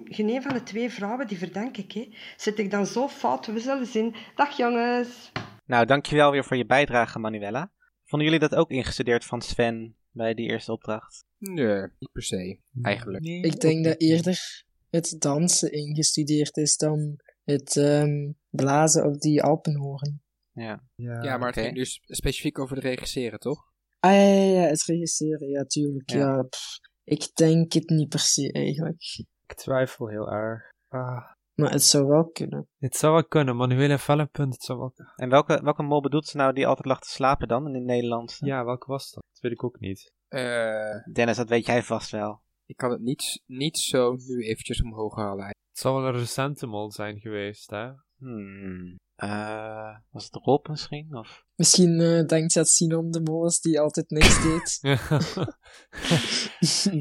Geen 0.03 0.29
een 0.29 0.41
van 0.41 0.53
de 0.53 0.63
twee 0.63 0.89
vrouwen, 0.89 1.27
die 1.27 1.37
verdenk 1.37 1.77
ik. 1.77 1.91
Hè? 1.91 2.09
Zit 2.37 2.59
ik 2.59 2.71
dan 2.71 2.85
zo 2.85 3.07
fout? 3.07 3.45
We 3.45 3.59
zullen 3.59 3.85
zien. 3.85 4.15
Dag 4.35 4.57
jongens. 4.57 5.31
Nou, 5.65 5.85
dankjewel 5.85 6.31
weer 6.31 6.45
voor 6.45 6.57
je 6.57 6.65
bijdrage, 6.65 7.19
Manuela. 7.19 7.71
Vonden 8.05 8.27
jullie 8.27 8.47
dat 8.47 8.55
ook 8.55 8.69
ingestudeerd 8.69 9.25
van 9.25 9.41
Sven 9.41 9.95
bij 10.11 10.33
die 10.33 10.49
eerste 10.49 10.71
opdracht? 10.71 11.25
Nee, 11.37 11.81
niet 11.99 12.11
per 12.11 12.23
se, 12.23 12.59
eigenlijk. 12.81 13.25
Ik 13.25 13.59
denk 13.59 13.85
dat 13.85 14.01
eerder 14.01 14.65
het 14.89 15.15
dansen 15.19 15.71
ingestudeerd 15.71 16.57
is 16.57 16.77
dan 16.77 17.19
het 17.43 17.75
ehm, 17.75 18.31
blazen 18.49 19.05
op 19.05 19.19
die 19.19 19.43
Alpenhoorn. 19.43 20.21
Ja. 20.59 20.83
Ja, 20.95 21.37
maar 21.37 21.47
het 21.53 21.59
ging 21.59 21.75
dus 21.75 21.99
specifiek 22.05 22.59
over 22.59 22.75
de 22.75 22.81
regisseren, 22.81 23.39
toch? 23.39 23.67
Ah 23.99 24.11
ja, 24.11 24.17
ja, 24.21 24.61
ja, 24.61 24.67
het 24.67 24.83
regisseren, 24.83 25.47
ja, 25.49 25.63
tuurlijk. 25.63 26.09
Ja. 26.09 26.17
Ja. 26.35 26.41
pff, 26.41 26.79
ik 27.03 27.29
denk 27.33 27.73
het 27.73 27.89
niet 27.89 28.09
per 28.09 28.19
se 28.19 28.51
eigenlijk. 28.51 29.01
Ik 29.47 29.53
twijfel 29.55 30.07
heel 30.07 30.31
erg. 30.31 30.69
Ah, 30.87 31.31
Maar 31.53 31.71
het 31.71 31.83
zou 31.83 32.07
wel 32.07 32.29
kunnen. 32.29 32.67
het 32.77 32.95
zou 32.95 33.13
wel 33.13 33.25
kunnen, 33.25 33.55
Manuel 33.55 33.89
heeft 33.89 34.07
wel 34.07 34.19
een 34.19 34.29
punt. 34.29 34.53
Het 34.53 34.63
zou 34.63 34.79
wel... 34.79 34.93
En 35.15 35.29
welke, 35.29 35.59
welke 35.63 35.83
mol 35.83 36.01
bedoelt 36.01 36.25
ze 36.27 36.37
nou 36.37 36.53
die 36.53 36.67
altijd 36.67 36.87
lag 36.87 36.99
te 36.99 37.09
slapen 37.09 37.47
dan 37.47 37.67
in 37.67 37.73
het 37.73 37.83
Nederlands? 37.83 38.37
Ja, 38.39 38.65
welke 38.65 38.87
was 38.87 39.11
dat? 39.11 39.23
Dat 39.31 39.41
weet 39.41 39.51
ik 39.51 39.63
ook 39.63 39.79
niet. 39.79 40.11
Eh, 40.27 41.13
Dennis, 41.13 41.37
dat 41.37 41.49
weet 41.49 41.65
jij 41.65 41.83
vast 41.83 42.11
wel. 42.11 42.41
ik 42.65 42.77
kan 42.77 42.91
het 42.91 43.01
niet, 43.01 43.41
niet 43.45 43.77
zo 43.77 44.15
nu 44.15 44.43
eventjes 44.43 44.81
omhoog 44.81 45.15
halen. 45.15 45.45
Het 45.45 45.79
zou 45.79 46.01
wel 46.01 46.13
een 46.13 46.19
recente 46.19 46.65
mol 46.67 46.91
zijn 46.91 47.19
geweest, 47.19 47.69
hè? 47.69 47.91
Hmm. 48.17 48.95
Eh, 49.19 49.95
was 50.11 50.23
het 50.23 50.35
Rob 50.35 50.67
misschien? 50.67 51.15
Of... 51.15 51.45
Misschien 51.55 51.99
eh, 51.99 52.25
denkt 52.25 52.53
dat 52.53 52.67
Sinon 52.67 53.11
de 53.11 53.21
Mol 53.21 53.45
is 53.45 53.61
die 53.61 53.79
altijd 53.79 54.09
niks 54.09 54.43
deed. 54.43 54.79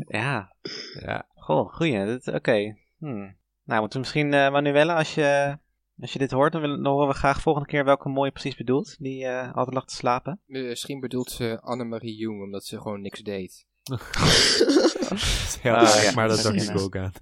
Ja, 0.18 0.54
ja. 1.00 1.28
goh, 1.34 1.74
goeie. 1.74 2.20
Oké. 2.32 2.76
Hmm. 2.98 3.36
Nou, 3.64 3.80
moeten 3.80 4.00
we 4.00 4.06
misschien, 4.06 4.34
eh 4.34 4.50
Manuela, 4.50 4.96
als 4.96 5.14
je, 5.14 5.58
als 6.00 6.12
je 6.12 6.18
dit 6.18 6.30
hoort, 6.30 6.52
dan, 6.52 6.60
willen, 6.60 6.82
dan 6.82 6.92
horen 6.92 7.08
we 7.08 7.14
graag 7.14 7.40
volgende 7.40 7.68
keer 7.68 7.84
welke 7.84 8.08
mol 8.08 8.24
je 8.24 8.30
precies 8.30 8.56
bedoelt. 8.56 8.96
Die 8.98 9.24
eh, 9.24 9.54
altijd 9.54 9.76
lag 9.76 9.84
te 9.84 9.94
slapen. 9.94 10.40
Misschien 10.46 11.00
bedoelt 11.00 11.30
ze 11.30 11.60
Annemarie 11.60 12.16
Jung, 12.16 12.42
omdat 12.42 12.64
ze 12.64 12.80
gewoon 12.80 13.00
niks 13.00 13.20
deed. 13.20 13.66
ja, 15.62 15.74
Ah, 15.74 16.02
ja, 16.02 16.12
maar 16.14 16.28
dat 16.28 16.42
dacht 16.42 16.68
ik 16.68 16.78
ook 16.78 16.96
aan. 16.96 17.12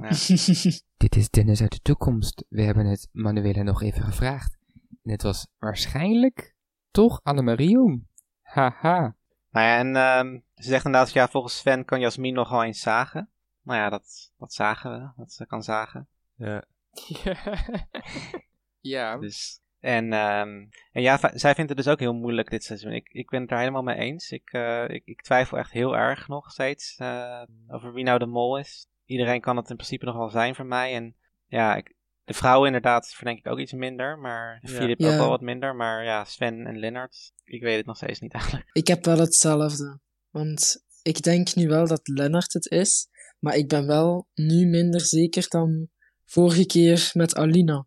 Ja. 0.00 0.08
Dit 0.96 1.16
is 1.16 1.30
Dennis 1.30 1.60
uit 1.60 1.72
de 1.72 1.80
toekomst. 1.82 2.44
We 2.48 2.62
hebben 2.62 2.86
het 2.86 3.08
Manuela 3.12 3.62
nog 3.62 3.82
even 3.82 4.02
gevraagd. 4.02 4.58
En 5.02 5.10
het 5.10 5.22
was 5.22 5.46
waarschijnlijk 5.58 6.54
toch 6.90 7.20
Annemarie 7.22 7.70
Jung. 7.70 8.06
Haha. 8.42 9.16
Nou 9.50 9.66
ja, 9.66 9.78
en 9.78 9.96
ehm, 9.96 10.40
ze 10.54 10.68
zegt 10.68 10.84
inderdaad, 10.84 11.12
ja, 11.12 11.28
volgens 11.28 11.58
Sven 11.58 11.84
kan 11.84 12.00
Jasmin 12.00 12.34
nogal 12.34 12.64
eens 12.64 12.80
zagen. 12.80 13.30
Nou 13.62 13.78
ja, 13.80 13.88
dat, 13.88 14.32
dat 14.36 14.52
zagen 14.52 14.90
we, 14.90 15.10
dat 15.16 15.32
ze 15.32 15.46
kan 15.46 15.62
zagen. 15.62 16.08
Ja. 16.34 16.64
ja. 18.94 19.18
Dus, 19.18 19.60
en, 19.80 20.12
ehm, 20.12 20.66
en 20.92 21.02
ja, 21.02 21.30
zij 21.34 21.54
vindt 21.54 21.70
het 21.70 21.78
dus 21.78 21.88
ook 21.88 21.98
heel 22.00 22.14
moeilijk 22.14 22.50
dit 22.50 22.64
seizoen. 22.64 22.92
Ik, 22.92 23.08
ik 23.08 23.30
ben 23.30 23.40
het 23.40 23.48
daar 23.48 23.58
helemaal 23.58 23.82
mee 23.82 23.96
eens. 23.96 24.30
Ik, 24.30 24.52
eh, 24.52 24.84
ik, 24.88 25.02
ik 25.04 25.22
twijfel 25.22 25.58
echt 25.58 25.72
heel 25.72 25.96
erg 25.96 26.28
nog 26.28 26.50
steeds 26.50 26.96
eh, 26.96 27.42
over 27.68 27.92
wie 27.92 28.04
nou 28.04 28.18
de 28.18 28.26
mol 28.26 28.58
is. 28.58 28.86
Iedereen 29.04 29.40
kan 29.40 29.56
het 29.56 29.70
in 29.70 29.76
principe 29.76 30.04
nog 30.04 30.16
wel 30.16 30.30
zijn 30.30 30.54
voor 30.54 30.66
mij. 30.66 30.94
En 30.94 31.16
ja, 31.46 31.76
ik, 31.76 31.94
de 32.24 32.34
vrouwen 32.34 32.66
inderdaad 32.66 33.08
verdenk 33.14 33.38
ik 33.38 33.46
ook 33.46 33.58
iets 33.58 33.72
minder. 33.72 34.18
Maar 34.18 34.58
Ja. 34.62 34.68
Filip 34.68 34.98
Ja. 34.98 35.12
ook 35.12 35.18
wel 35.18 35.28
wat 35.28 35.40
minder. 35.40 35.76
Maar 35.76 36.04
ja, 36.04 36.24
Sven 36.24 36.66
en 36.66 36.78
Lennart, 36.78 37.32
ik 37.44 37.62
weet 37.62 37.76
het 37.76 37.86
nog 37.86 37.96
steeds 37.96 38.20
niet 38.20 38.32
eigenlijk. 38.38 38.68
ik 38.72 38.86
heb 38.86 39.04
wel 39.04 39.18
hetzelfde. 39.18 40.00
Want 40.30 40.84
ik 41.02 41.22
denk 41.22 41.54
nu 41.54 41.68
wel 41.68 41.86
dat 41.86 42.08
Lennart 42.08 42.52
het 42.52 42.70
is. 42.70 43.08
Maar 43.38 43.54
ik 43.54 43.68
ben 43.68 43.86
wel 43.86 44.28
nu 44.34 44.66
minder 44.66 45.00
zeker 45.00 45.48
dan 45.48 45.88
vorige 46.24 46.66
keer 46.66 47.10
met 47.12 47.34
Alina. 47.36 47.86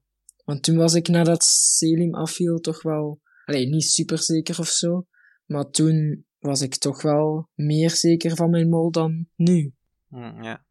Want 0.51 0.63
toen 0.63 0.77
was 0.77 0.93
ik 0.93 1.07
nadat 1.07 1.43
Selim 1.43 2.15
afviel 2.15 2.59
toch 2.59 2.81
wel... 2.81 3.21
Allee, 3.45 3.67
niet 3.67 3.83
super 3.83 4.17
zeker 4.17 4.59
of 4.59 4.67
zo. 4.67 5.07
Maar 5.45 5.69
toen 5.69 6.25
was 6.39 6.61
ik 6.61 6.75
toch 6.75 7.01
wel 7.01 7.49
meer 7.53 7.89
zeker 7.89 8.35
van 8.35 8.49
mijn 8.49 8.69
mol 8.69 8.91
dan 8.91 9.27
nu. 9.35 9.73
Hm, 10.07 10.43
ja. 10.43 10.65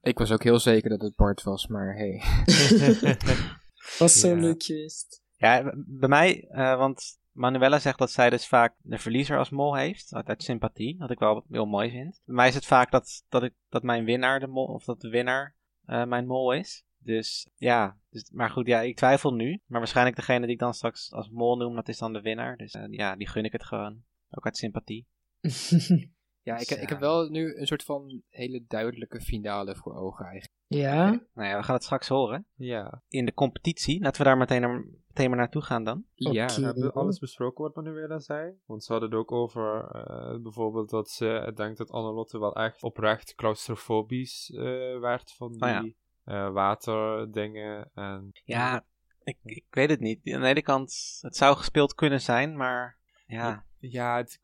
Ik 0.00 0.18
was 0.18 0.30
ook 0.30 0.42
heel 0.42 0.58
zeker 0.58 0.90
dat 0.90 1.00
het 1.00 1.16
Bart 1.16 1.42
was, 1.42 1.66
maar 1.66 1.96
hey. 1.96 2.22
Was 3.98 4.20
zo 4.20 4.28
Ja. 4.28 4.40
leuk 4.40 4.62
geweest. 4.62 5.22
Ja, 5.36 5.74
bij 5.86 6.08
mij, 6.08 6.46
eh, 6.48 6.76
want 6.78 7.18
Manuela 7.32 7.78
zegt 7.78 7.98
dat 7.98 8.10
zij 8.10 8.30
dus 8.30 8.46
vaak 8.46 8.74
de 8.82 8.98
verliezer 8.98 9.38
als 9.38 9.50
mol 9.50 9.76
heeft, 9.76 10.14
uit, 10.14 10.28
uit 10.28 10.42
sympathie, 10.42 10.98
wat 10.98 11.10
ik 11.10 11.18
wel 11.18 11.44
heel 11.50 11.66
mooi 11.66 11.90
vind. 11.90 12.20
Bij 12.24 12.34
mij 12.34 12.48
is 12.48 12.54
het 12.54 12.66
vaak 12.66 12.90
dat, 12.90 13.24
dat, 13.28 13.42
ik, 13.42 13.52
dat 13.68 13.82
mijn 13.82 14.04
winnaar 14.04 14.40
de 14.40 14.46
mol, 14.46 14.66
of 14.66 14.84
dat 14.84 15.00
de 15.00 15.08
winnaar 15.08 15.54
eh, 15.84 16.04
mijn 16.04 16.26
mol 16.26 16.52
is. 16.52 16.84
Dus 17.04 17.48
ja, 17.54 17.96
dus, 18.10 18.30
maar 18.30 18.50
goed, 18.50 18.66
ja, 18.66 18.80
ik 18.80 18.96
twijfel 18.96 19.34
nu. 19.34 19.60
Maar 19.66 19.78
waarschijnlijk 19.78 20.16
degene 20.16 20.40
die 20.40 20.54
ik 20.54 20.60
dan 20.60 20.74
straks 20.74 21.12
als 21.12 21.28
mol 21.28 21.56
noem, 21.56 21.74
dat 21.74 21.88
is 21.88 21.98
dan 21.98 22.12
de 22.12 22.20
winnaar. 22.20 22.56
Dus 22.56 22.72
eh, 22.72 22.84
ja, 22.88 23.16
die 23.16 23.28
gun 23.28 23.44
ik 23.44 23.52
het 23.52 23.64
gewoon. 23.64 24.02
Ook 24.30 24.44
uit 24.44 24.56
sympathie. 24.56 25.06
Ja, 26.44 26.58
ik, 26.58 26.68
Dus, 26.68 26.78
ik 26.78 26.88
heb 26.88 26.98
wel 26.98 27.28
nu 27.28 27.56
een 27.56 27.66
soort 27.66 27.82
van 27.82 28.22
hele 28.28 28.64
duidelijke 28.68 29.20
finale 29.20 29.76
voor 29.76 29.94
ogen 29.94 30.24
eigenlijk. 30.24 30.52
Ja, 30.66 31.06
Nou 31.34 31.48
ja, 31.48 31.56
we 31.56 31.62
gaan 31.62 31.74
het 31.74 31.84
straks 31.84 32.08
horen. 32.08 32.46
Ja. 32.54 33.02
In 33.08 33.24
de 33.24 33.34
competitie. 33.34 34.00
Laten 34.00 34.22
we 34.22 34.28
daar 34.28 34.36
meteen, 34.36 34.60
naar, 34.60 34.84
meteen 35.06 35.28
maar 35.28 35.38
naartoe 35.38 35.62
gaan 35.62 35.84
dan. 35.84 36.04
Ja. 36.14 36.46
We 36.46 36.64
hebben 36.64 36.92
alles 36.92 37.18
besproken 37.18 37.64
wat 37.64 37.74
Manuela 37.74 38.18
zei. 38.18 38.58
Want 38.66 38.84
ze 38.84 38.92
hadden 38.92 39.10
het 39.10 39.18
ook 39.18 39.32
over 39.32 39.88
eh, 39.90 40.42
bijvoorbeeld 40.42 40.90
dat 40.90 41.10
ze 41.10 41.52
denkt 41.54 41.78
dat 41.78 41.90
Annelotte 41.90 42.38
wel 42.38 42.54
echt 42.54 42.82
oprecht 42.82 43.34
claustrofobisch 43.34 44.50
eh, 44.50 44.98
werd 44.98 45.32
van 45.32 45.52
die 45.52 45.62
Oh 45.62 45.68
ja. 45.68 45.92
Eh, 46.24 46.50
waterdingen. 46.52 47.90
En 47.94 48.30
Ja, 48.44 48.84
ik, 49.24 49.36
ik 49.42 49.64
weet 49.70 49.90
het 49.90 50.00
niet. 50.00 50.32
Aan 50.32 50.40
de 50.40 50.46
ene 50.46 50.62
kant, 50.62 51.18
het 51.20 51.36
zou 51.36 51.56
gespeeld 51.56 51.94
kunnen 51.94 52.20
zijn, 52.20 52.56
maar 52.56 52.96
ja. 53.26 53.64
ja, 53.78 54.16
het, 54.16 54.38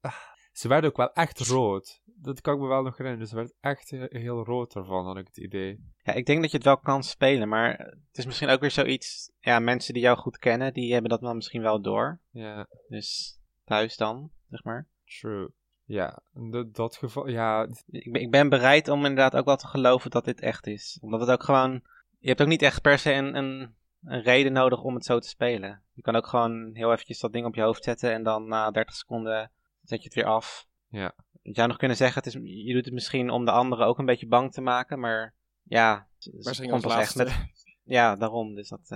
ah, 0.00 0.14
ze 0.52 0.68
werden 0.68 0.90
ook 0.90 0.96
wel 0.96 1.12
echt 1.12 1.38
rood. 1.40 2.00
Dat 2.04 2.40
kan 2.40 2.54
ik 2.54 2.60
me 2.60 2.66
wel 2.66 2.82
nog 2.82 2.96
herinneren. 2.96 3.28
Ze 3.28 3.34
werd 3.36 3.52
echt 3.60 3.90
he- 3.90 4.06
heel 4.18 4.44
rood 4.44 4.74
ervan, 4.74 5.06
had 5.06 5.16
ik 5.16 5.26
het 5.26 5.36
idee. 5.36 5.84
Ja, 6.02 6.12
ik 6.12 6.26
denk 6.26 6.40
dat 6.40 6.50
je 6.50 6.56
het 6.56 6.66
wel 6.66 6.78
kan 6.78 7.02
spelen, 7.02 7.48
maar 7.48 7.78
het 7.78 8.18
is 8.18 8.26
misschien 8.26 8.48
ook 8.48 8.60
weer 8.60 8.70
zoiets. 8.70 9.30
Ja, 9.40 9.58
mensen 9.58 9.94
die 9.94 10.02
jou 10.02 10.18
goed 10.18 10.38
kennen, 10.38 10.72
die 10.72 10.92
hebben 10.92 11.10
dat 11.10 11.20
dan 11.20 11.36
misschien 11.36 11.62
wel 11.62 11.80
door. 11.80 12.20
Ja, 12.30 12.66
Dus 12.88 13.38
thuis 13.64 13.96
dan, 13.96 14.30
zeg 14.50 14.64
maar. 14.64 14.88
true. 15.04 15.48
Ja, 15.84 16.18
in 16.34 16.50
dat- 16.50 16.74
dat 16.74 16.96
geval, 16.96 17.28
ja, 17.28 17.66
Ik 17.90 18.12
ben, 18.12 18.22
ik 18.22 18.30
ben 18.30 18.48
bereid 18.48 18.88
om 18.88 18.98
inderdaad 18.98 19.36
ook 19.36 19.44
wel 19.44 19.56
te 19.56 19.66
geloven 19.66 20.10
dat 20.10 20.24
dit 20.24 20.40
echt 20.40 20.66
is. 20.66 20.98
Omdat 21.00 21.20
het 21.20 21.30
ook 21.30 21.42
gewoon. 21.42 21.82
Je 22.18 22.28
hebt 22.28 22.40
ook 22.42 22.48
niet 22.48 22.62
echt 22.62 22.80
per 22.82 22.98
se 22.98 23.12
een, 23.12 23.36
een, 23.36 23.74
een 24.04 24.22
reden 24.22 24.52
nodig 24.52 24.82
om 24.82 24.94
het 24.94 25.04
zo 25.04 25.18
te 25.18 25.28
spelen. 25.28 25.82
Je 25.92 26.02
kan 26.02 26.16
ook 26.16 26.26
gewoon 26.26 26.70
heel 26.72 26.92
eventjes 26.92 27.20
dat 27.20 27.32
ding 27.32 27.46
op 27.46 27.54
je 27.54 27.62
hoofd 27.62 27.84
zetten 27.84 28.12
en 28.12 28.22
dan 28.22 28.48
na 28.48 28.70
30 28.70 28.94
seconden 28.94 29.50
zet 29.82 29.98
je 29.98 30.04
het 30.04 30.14
weer 30.14 30.24
af. 30.26 30.66
Ja. 30.88 31.14
Je 31.42 31.54
zou 31.54 31.68
nog 31.68 31.76
kunnen 31.76 31.96
zeggen, 31.96 32.22
het 32.22 32.34
is, 32.34 32.64
je 32.66 32.72
doet 32.74 32.84
het 32.84 32.94
misschien 32.94 33.30
om 33.30 33.44
de 33.44 33.50
anderen 33.50 33.86
ook 33.86 33.98
een 33.98 34.06
beetje 34.06 34.26
bang 34.26 34.52
te 34.52 34.60
maken, 34.60 35.00
maar 35.00 35.34
ja. 35.62 36.06
het- 36.18 36.56
komt 36.70 36.82
pas 36.82 36.92
echt 37.00 37.16
met- 37.16 37.74
Ja, 37.84 38.16
daarom. 38.16 38.54
Dus 38.54 38.68
dat. 38.68 38.88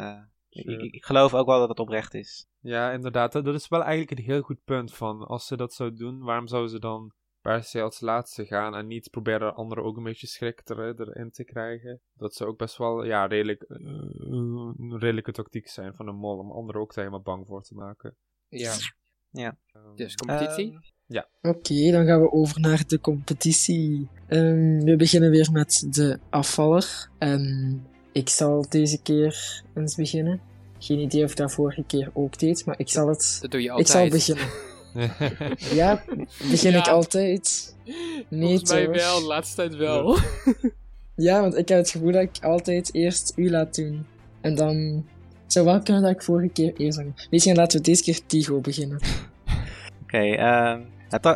Eh, 0.56 0.64
ik, 0.64 0.70
Sure. 0.70 0.84
ik, 0.86 0.94
ik 0.94 1.04
geloof 1.04 1.34
ook 1.34 1.46
wel 1.46 1.58
dat 1.58 1.68
het 1.68 1.78
oprecht 1.78 2.14
is. 2.14 2.46
Ja, 2.60 2.92
inderdaad. 2.92 3.32
Dat 3.32 3.44
dat 3.44 3.54
is 3.54 3.68
wel 3.68 3.82
eigenlijk 3.82 4.18
een 4.18 4.26
heel 4.26 4.40
goed 4.42 4.64
punt 4.64 4.94
van 4.94 5.26
als 5.26 5.46
ze 5.46 5.56
dat 5.56 5.72
zou 5.72 5.94
doen, 5.94 6.18
waarom 6.18 6.48
zouden 6.48 6.70
ze 6.70 6.78
dan 6.78 7.12
per 7.40 7.64
se 7.64 7.82
als 7.82 8.00
laatste 8.00 8.46
gaan 8.46 8.74
en 8.74 8.86
niet 8.86 9.10
proberen 9.10 9.54
anderen 9.54 9.84
ook 9.84 9.96
een 9.96 10.02
beetje 10.02 10.26
schrik 10.26 10.60
er, 10.64 11.00
erin 11.00 11.30
te 11.30 11.44
krijgen? 11.44 12.00
Dat 12.14 12.34
zou 12.34 12.50
ook 12.50 12.58
best 12.58 12.76
wel 12.76 13.04
ja, 13.04 13.26
redelijk, 13.26 13.62
eh, 13.62 13.78
een 13.78 14.98
redelijke 14.98 15.32
tactiek 15.32 15.68
zijn 15.68 15.94
van 15.94 16.08
een 16.08 16.16
mol 16.16 16.38
om 16.38 16.50
anderen 16.52 16.80
ook 16.80 16.94
daar 16.94 17.04
helemaal 17.04 17.34
bang 17.34 17.46
voor 17.46 17.62
te 17.62 17.74
maken. 17.74 18.16
ja. 18.48 18.74
Ja. 19.30 19.56
Dus 19.94 20.14
competitie? 20.14 20.72
Ehm, 20.72 21.22
oké, 21.42 21.90
dan 21.90 22.06
gaan 22.06 22.20
we 22.20 22.32
over 22.32 22.60
naar 22.60 22.84
de 22.86 23.00
competitie. 23.00 24.08
Ehm, 24.26 24.78
we 24.78 24.96
beginnen 24.96 25.30
weer 25.30 25.52
met 25.52 25.86
de 25.90 26.18
afvaller. 26.30 27.08
En 27.18 27.86
ik 28.16 28.28
zal 28.28 28.66
deze 28.68 28.98
keer 29.02 29.62
eens 29.74 29.94
beginnen. 29.94 30.40
Geen 30.78 30.98
idee 30.98 31.24
of 31.24 31.30
ik 31.30 31.36
dat 31.36 31.52
vorige 31.52 31.84
keer 31.86 32.10
ook 32.12 32.38
deed, 32.38 32.64
maar 32.66 32.74
ik 32.78 32.88
zal 32.88 33.08
het... 33.08 33.38
dat 33.40 33.50
doe 33.50 33.60
je 33.60 33.66
Ik 33.66 33.72
altijd. 33.72 33.88
zal 33.88 34.08
beginnen. 34.08 34.48
Ja, 35.74 36.02
begin 36.50 36.70
Ja. 36.72 36.78
ik 36.78 36.88
altijd? 36.88 37.74
Nee, 38.28 38.48
Volgens 38.48 38.70
mij 38.70 38.84
toch? 38.84 38.94
wel, 38.94 39.20
de 39.20 39.26
laatste 39.26 39.56
tijd 39.56 39.76
wel. 39.76 40.18
Ja, 41.14 41.40
want 41.40 41.56
ik 41.56 41.68
heb 41.68 41.78
het 41.78 41.90
gevoel 41.90 42.12
dat 42.12 42.22
ik 42.22 42.44
altijd 42.44 42.94
eerst 42.94 43.32
u 43.36 43.50
laat 43.50 43.74
doen. 43.74 44.06
En 44.40 44.54
dan 44.54 45.06
zou 45.46 45.64
wel 45.64 45.80
kunnen 45.82 46.02
dat 46.02 46.10
ik 46.12 46.22
vorige 46.22 46.48
keer 46.48 46.72
eerst 46.76 46.98
zong. 46.98 47.26
Weet 47.30 47.42
je, 47.44 47.54
laten 47.54 47.78
we 47.78 47.84
deze 47.84 48.02
keer 48.02 48.26
Tigo 48.26 48.60
beginnen. 48.60 48.98
Oké, 50.02 50.18
ehm, 50.18 50.80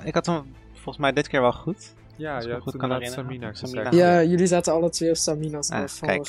ik 0.04 0.14
had 0.14 0.26
hem 0.26 0.42
volgens 0.72 0.98
mij 0.98 1.12
dit 1.12 1.28
keer 1.28 1.40
wel 1.40 1.52
goed. 1.52 1.94
ja, 2.16 2.36
ik 2.36 2.42
je 2.44 2.48
hebt 2.50 2.62
goed 2.62 2.76
kan. 2.76 3.04
Samina. 3.04 3.90
Ja, 3.90 4.22
jullie 4.22 4.46
zaten 4.46 4.72
alle 4.72 4.90
twee 4.90 5.10
op 5.10 5.16
Samina's 5.16 5.70
Ah, 5.70 5.82
afvaller. 5.82 6.28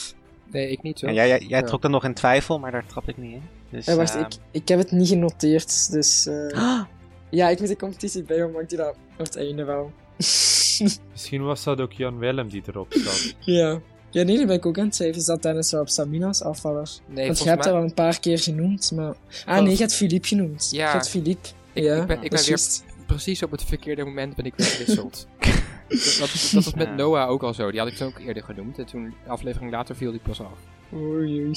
Nee, 0.52 0.72
ik 0.72 0.82
niet 0.82 0.99
zo. 0.99 1.06
En 1.06 1.14
jij, 1.14 1.28
jij, 1.28 1.39
jij 1.39 1.60
Ja. 1.60 1.66
trok 1.66 1.84
er 1.84 1.89
nog 1.89 2.04
in 2.04 2.14
twijfel, 2.14 2.60
maar 2.60 2.72
daar 2.72 2.86
trap 2.86 3.10
ik 3.10 3.18
niet 3.18 3.34
in. 3.34 3.41
Dus, 3.70 3.88
Eh, 3.88 3.95
wacht, 3.95 4.16
ehm, 4.16 4.22
ik, 4.24 4.28
ik 4.52 4.68
heb 4.68 4.80
het 4.80 4.91
niet 4.91 5.08
genoteerd, 5.08 5.91
dus... 5.91 6.26
eh, 6.28 6.80
Ja, 7.30 7.49
ik 7.49 7.60
moet 7.60 7.68
de 7.68 7.76
competitie 7.76 8.24
bijhouden, 8.24 8.54
maar 8.56 8.64
ik 8.64 8.70
doe 8.70 8.78
dat 8.78 8.95
op 9.18 9.26
het 9.26 9.36
einde 9.38 9.64
wel. 9.64 9.91
Misschien 11.12 11.43
was 11.43 11.64
dat 11.64 11.82
ook 11.82 11.91
Jan 11.91 12.18
Willem 12.18 12.49
die 12.49 12.64
erop 12.68 12.93
zat. 12.93 13.34
ja. 13.45 13.80
Ja, 14.10 14.24
nee, 14.24 14.38
dat 14.38 14.47
ben 14.47 14.56
ik 14.56 14.66
ook 14.66 14.78
aan 14.80 14.86
het 14.86 14.95
schrijven. 14.95 15.22
Zat 15.22 15.41
Dennis 15.41 15.72
wel 15.72 15.82
op 15.82 15.89
Samina's 15.89 16.41
afvaller? 16.43 16.89
Nee, 17.06 17.06
Want 17.08 17.18
je 17.18 17.24
volgens 17.26 17.39
hebt 17.47 17.58
mij... 17.58 17.68
dat 17.68 17.74
wel 17.76 17.84
een 17.84 17.93
paar 17.93 18.20
keer 18.20 18.39
genoemd, 18.39 18.91
maar... 18.95 19.14
Ah 19.45 19.62
nee, 19.64 19.72
je 19.72 19.78
hebt 19.78 19.93
Philippe 19.95 20.28
genoemd. 20.28 20.68
Ja. 20.72 20.86
Je 20.86 20.91
hebt 20.91 21.10
Philippe. 21.10 21.47
Ik- 21.74 21.84
ja, 21.84 22.02
ik 22.02 22.08
ben- 22.08 22.24
ik 22.24 22.32
weer- 22.32 22.60
precies 23.08 23.43
op 23.43 23.52
het 23.52 23.64
verkeerde 23.64 24.04
moment 24.04 24.36
ben 24.36 24.45
ik 24.45 24.54
weer 24.56 24.68
gewisseld. 24.68 25.28
dat, 25.92 26.18
dat, 26.20 26.50
dat 26.54 26.64
was 26.64 26.74
met 26.74 26.88
Ja. 26.88 26.96
Noah 26.96 27.30
ook 27.30 27.44
al 27.44 27.54
zo. 27.54 27.72
Die 27.72 27.80
had 27.80 27.89
ik 27.89 27.96
toen 27.96 28.08
ook 28.08 28.20
eerder 28.20 28.44
genoemd. 28.44 28.80
En 28.80 28.86
toen, 28.86 29.04
een 29.04 29.14
aflevering 29.28 29.72
later, 29.72 29.96
viel 29.96 30.12
die 30.12 30.20
pas 30.24 30.42
af. 30.42 30.58
Oei. 30.94 31.52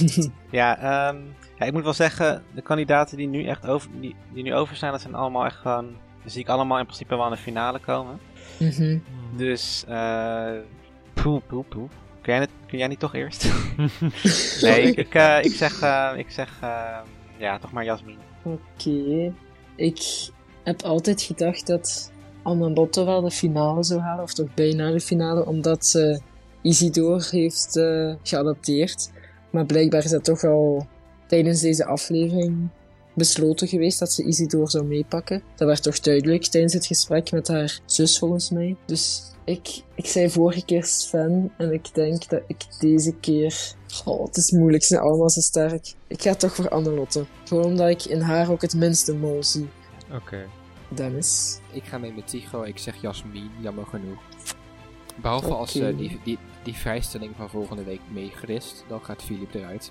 Ja, 0.50 0.78
ehm, 0.78 1.16
ja, 1.58 1.66
ik 1.66 1.72
moet 1.72 1.82
wel 1.82 1.92
zeggen, 1.92 2.44
de 2.54 2.62
kandidaten 2.62 3.16
die 3.16 3.26
nu 3.28 3.44
echt 3.46 3.66
over, 3.66 3.90
die, 4.00 4.14
die 4.32 4.42
nu 4.42 4.54
over 4.54 4.76
zijn, 4.76 4.92
dat 4.92 5.00
zijn 5.00 5.14
allemaal 5.14 5.44
echt 5.44 5.56
gewoon, 5.56 5.86
die 6.22 6.30
zie 6.30 6.40
ik 6.40 6.48
allemaal 6.48 6.78
in 6.78 6.84
principe 6.84 7.16
wel 7.16 7.24
in 7.24 7.30
de 7.30 7.36
finale 7.36 7.78
komen. 7.78 8.18
Mhm. 8.58 8.98
Dus, 9.36 9.84
eh, 9.88 10.50
poe, 11.14 11.40
poe, 11.46 11.64
poe. 11.64 11.88
Kun 12.22 12.32
jij, 12.32 12.42
het- 12.42 12.50
kun 12.66 12.78
jij 12.78 12.88
niet 12.88 12.98
toch 12.98 13.14
eerst? 13.14 13.48
nee, 14.62 14.82
ik, 14.82 14.96
ik, 14.96 15.14
eh, 15.14 15.38
ik 15.42 15.52
zeg, 15.52 15.80
eh, 15.80 16.10
ik 16.16 16.30
zeg, 16.30 16.58
eh, 16.60 16.98
ja, 17.36 17.58
toch 17.58 17.72
maar 17.72 17.84
Jasmin. 17.84 18.18
Oké. 18.42 19.32
Ik 19.76 20.28
heb 20.64 20.82
altijd 20.82 21.22
gedacht 21.22 21.66
dat 21.66 22.12
Anne-Lotte 22.46 23.04
wel 23.04 23.20
de 23.20 23.30
finale 23.30 23.82
zou 23.82 24.00
halen, 24.00 24.24
of 24.24 24.34
toch 24.34 24.54
bijna 24.54 24.90
de 24.90 25.00
finale, 25.00 25.46
omdat 25.46 25.86
ze 25.86 26.20
Isidore 26.62 27.24
heeft 27.30 27.76
eh, 27.76 28.14
geadopteerd. 28.22 29.10
Maar 29.50 29.66
blijkbaar 29.66 30.04
is 30.04 30.10
dat 30.10 30.24
toch 30.24 30.44
al 30.44 30.86
tijdens 31.26 31.60
deze 31.60 31.84
aflevering 31.84 32.68
besloten 33.14 33.68
geweest 33.68 33.98
dat 33.98 34.12
ze 34.12 34.24
Isidore 34.24 34.70
zou 34.70 34.84
meepakken. 34.84 35.42
Dat 35.56 35.68
werd 35.68 35.82
toch 35.82 36.00
duidelijk 36.00 36.44
tijdens 36.44 36.72
het 36.72 36.86
gesprek 36.86 37.32
met 37.32 37.48
haar 37.48 37.80
zus, 37.84 38.18
volgens 38.18 38.50
mij. 38.50 38.76
Dus 38.84 39.22
ik, 39.44 39.82
ik 39.94 40.06
zei 40.06 40.30
vorige 40.30 40.64
keer 40.64 40.84
Sven, 40.84 41.52
en 41.56 41.72
ik 41.72 41.94
denk 41.94 42.28
dat 42.28 42.42
ik 42.46 42.66
deze 42.80 43.14
keer... 43.14 43.74
Oh, 44.04 44.26
het 44.26 44.36
is 44.36 44.50
moeilijk, 44.50 44.82
ze 44.82 44.88
zijn 44.94 45.06
allemaal 45.06 45.30
zo 45.30 45.40
sterk. 45.40 45.94
Ik 46.06 46.22
ga 46.22 46.34
toch 46.34 46.54
voor 46.54 46.68
Annelotte. 46.68 47.24
Gewoon 47.44 47.64
omdat 47.64 47.88
ik 47.88 48.04
in 48.04 48.20
haar 48.20 48.50
ook 48.50 48.62
het 48.62 48.74
minste 48.74 49.14
mol 49.14 49.42
zie. 49.42 49.68
Oké. 50.14 50.46
Dennis. 50.88 51.60
Ik 51.72 51.84
ga 51.84 51.98
mee 51.98 52.12
met 52.12 52.28
Tigo. 52.28 52.62
Ik 52.62 52.78
zeg 52.78 53.00
Jasmin, 53.00 53.50
jammer 53.60 53.86
genoeg. 53.86 54.18
Behalve 55.16 55.54
als 55.54 55.74
eh, 55.74 55.96
die, 55.96 56.20
die, 56.24 56.38
die 56.62 56.74
vrijstelling 56.74 57.32
van 57.36 57.50
volgende 57.50 57.84
week 57.84 58.00
meegerist, 58.12 58.84
dan 58.88 59.00
gaat 59.04 59.22
Filip 59.22 59.54
eruit. 59.54 59.90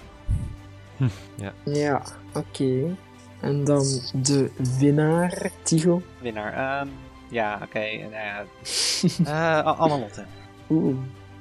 Ja, 1.63 2.03
oké. 2.33 2.95
En 3.39 3.63
dan 3.63 3.83
de 4.13 4.51
winnaar, 4.79 5.51
Tigo. 5.63 6.01
Winnaar. 6.21 6.53
Ehm, 6.53 6.87
ja, 7.29 7.59
oké, 7.63 7.79
nou 7.97 8.11
ja. 8.11 8.45
Eh, 9.59 9.65
Al- 9.65 9.73
Annelotte. 9.75 10.25
Oeh. 10.69 10.95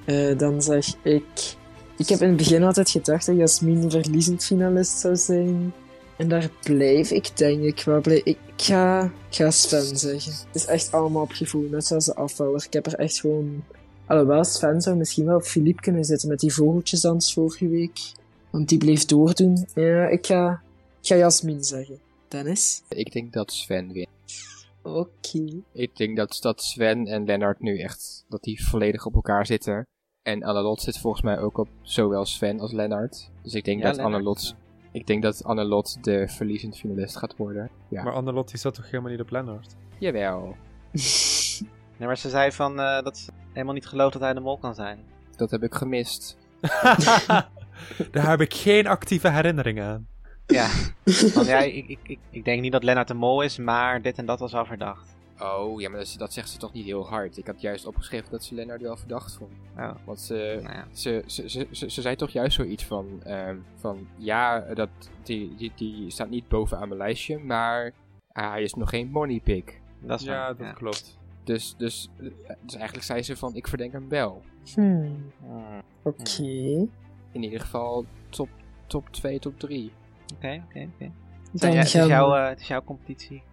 Eh, 0.04 0.38
dan 0.38 0.62
zeg 0.62 0.86
ik... 1.02 1.56
Ik 1.96 2.08
heb 2.08 2.20
in 2.20 2.28
het 2.28 2.36
begin 2.36 2.62
altijd 2.62 2.90
gedacht 2.90 3.26
dat 3.26 3.36
Jasmin 3.36 3.90
verliezend 3.90 4.44
finalist 4.44 4.98
zou 4.98 5.16
zijn. 5.16 5.72
En 6.16 6.28
daar 6.28 6.50
blijf 6.62 7.10
ik 7.10 7.36
denk 7.36 7.62
ik 7.62 7.82
wel 7.84 8.00
blij. 8.00 8.20
Ik 8.24 8.38
ga, 8.56 9.04
ik 9.04 9.34
ga 9.34 9.50
Sven 9.50 9.96
zeggen. 9.96 10.32
Het 10.32 10.54
is 10.54 10.66
echt 10.66 10.92
allemaal 10.92 11.22
op 11.22 11.32
gevoel, 11.32 11.68
net 11.70 11.86
zoals 11.86 12.04
de 12.04 12.14
afvaller. 12.14 12.64
Ik 12.66 12.72
heb 12.72 12.86
er 12.86 12.94
echt 12.94 13.20
gewoon... 13.20 13.64
Alhoewel, 14.06 14.44
Sven 14.44 14.80
zou 14.80 14.96
misschien 14.96 15.24
wel 15.24 15.36
op 15.36 15.42
Philippe 15.42 15.82
kunnen 15.82 16.04
zitten 16.04 16.28
met 16.28 16.40
die 16.40 16.54
vogeltjesdans 16.54 17.32
vorige 17.32 17.68
week. 17.68 18.00
Want 18.50 18.68
die 18.68 18.78
bleef 18.78 19.04
doordoen. 19.04 19.66
Ja, 19.74 20.08
ik 20.08 20.26
ga, 20.26 20.62
ik 21.00 21.06
ga 21.06 21.16
Jasmin 21.16 21.64
zeggen. 21.64 21.98
Dennis? 22.28 22.82
Ik 22.88 23.12
denk 23.12 23.32
dat 23.32 23.52
Sven 23.52 23.92
wint. 23.92 24.08
Oké. 24.82 25.62
Ik 25.72 25.96
denk 25.96 26.16
dat, 26.16 26.38
dat 26.40 26.62
Sven 26.62 27.06
en 27.06 27.24
Lennart 27.24 27.60
nu 27.60 27.78
echt, 27.78 28.24
dat 28.28 28.42
die 28.42 28.64
volledig 28.64 29.06
op 29.06 29.14
elkaar 29.14 29.46
zitten. 29.46 29.86
En 30.22 30.42
Annelot 30.42 30.80
zit 30.80 30.98
volgens 30.98 31.22
mij 31.22 31.38
ook 31.38 31.58
op 31.58 31.68
zowel 31.82 32.26
Sven 32.26 32.60
als 32.60 32.72
Lennart. 32.72 33.30
Dus 33.42 33.54
ik 33.54 33.64
denk 33.64 33.80
Ja, 33.80 33.86
dat 33.86 33.96
Lennart, 33.96 34.14
Annelot, 34.14 34.54
ik 34.94 35.06
denk 35.06 35.22
dat 35.22 35.44
Annelot 35.44 36.04
de 36.04 36.28
verliezend 36.28 36.76
finalist 36.78 37.16
gaat 37.16 37.36
worden. 37.36 37.70
Ja. 37.88 38.02
Maar 38.02 38.12
Annelotte 38.12 38.52
die 38.52 38.60
zat 38.60 38.74
toch 38.74 38.90
helemaal 38.90 39.10
niet 39.10 39.20
op 39.20 39.30
Lennart? 39.30 39.76
Jawel, 39.98 40.56
Nee, 41.98 42.08
maar 42.08 42.18
ze 42.18 42.28
zei 42.28 42.52
van, 42.52 42.80
eh, 42.80 43.02
dat 43.02 43.18
ze 43.18 43.30
helemaal 43.52 43.74
niet 43.74 43.86
gelooft 43.86 44.12
dat 44.12 44.22
hij 44.22 44.34
de 44.34 44.40
mol 44.40 44.58
kan 44.58 44.74
zijn. 44.74 44.98
dat 45.36 45.50
heb 45.50 45.62
ik 45.62 45.74
gemist. 45.74 46.38
Daar 48.10 48.28
heb 48.28 48.40
ik 48.40 48.54
geen 48.54 48.86
actieve 48.86 49.30
herinnering 49.30 49.80
aan. 49.80 50.06
Ja, 50.46 50.68
want 51.34 51.46
ja, 51.46 51.58
ik, 51.58 51.88
ik, 51.88 51.98
ik, 52.02 52.18
ik 52.30 52.44
denk 52.44 52.60
niet 52.60 52.72
dat 52.72 52.82
Lennart 52.82 53.08
de 53.08 53.14
mol 53.14 53.42
is, 53.42 53.58
maar 53.58 54.02
dit 54.02 54.18
en 54.18 54.26
dat 54.26 54.38
was 54.38 54.54
al 54.54 54.64
verdacht. 54.64 55.13
Oh, 55.40 55.80
ja, 55.80 55.88
maar 55.88 55.98
dat, 55.98 56.14
dat 56.18 56.32
zegt 56.32 56.50
ze 56.50 56.58
toch 56.58 56.72
niet 56.72 56.84
heel 56.84 57.08
hard. 57.08 57.36
Ik 57.36 57.46
had 57.46 57.60
juist 57.60 57.86
opgeschreven 57.86 58.30
dat 58.30 58.44
ze 58.44 58.54
Lennart 58.54 58.80
wel 58.80 58.96
verdacht 58.96 59.32
vond. 59.32 59.52
Oh. 59.76 59.90
Want 60.04 60.20
ze, 60.20 60.58
Nou 60.62 60.74
ja. 60.74 60.86
ze, 60.92 61.22
ze, 61.26 61.50
ze, 61.50 61.66
ze, 61.70 61.90
ze 61.90 62.00
zei 62.00 62.16
toch 62.16 62.30
juist 62.30 62.56
zoiets 62.56 62.84
van, 62.84 63.22
ehm, 63.22 63.56
van 63.76 64.06
ja, 64.16 64.60
dat, 64.60 64.88
die, 65.22 65.54
die, 65.54 65.72
die 65.74 66.10
staat 66.10 66.30
niet 66.30 66.48
bovenaan 66.48 66.88
mijn 66.88 67.00
lijstje, 67.00 67.38
maar 67.38 67.92
ah, 68.32 68.50
hij 68.50 68.62
is 68.62 68.74
nog 68.74 68.88
geen 68.88 69.10
money 69.10 69.40
pick. 69.40 69.80
Dat 70.00 70.20
is 70.20 70.26
Ja, 70.26 70.32
waar, 70.32 70.56
dat 70.56 70.66
ja. 70.66 70.72
klopt. 70.72 71.18
Dus, 71.44 71.74
dus, 71.76 72.08
eh, 72.18 72.54
dus 72.60 72.74
eigenlijk 72.74 73.06
zei 73.06 73.22
ze 73.22 73.36
van, 73.36 73.54
ik 73.54 73.68
verdenk 73.68 73.92
hem 73.92 74.08
wel. 74.08 74.42
Hmm, 74.74 75.30
Hmm, 75.38 75.82
oké. 76.02 76.42
In 77.32 77.42
ieder 77.42 77.60
geval 77.60 78.04
top, 78.28 78.48
top 78.86 79.08
2, 79.10 79.38
top 79.38 79.58
3. 79.58 79.92
Oké, 80.34 80.62
oké, 80.68 80.88
oké. 80.94 81.10
Dan 81.56 81.70
Ja, 81.72 81.76
Het 81.76 81.86
is 81.86 81.92
jouw, 81.92 82.30
we... 82.30 82.36
eh, 82.36 82.48
het 82.48 82.60
is 82.60 82.66
jouw 82.66 82.82
competitie. 82.84 83.42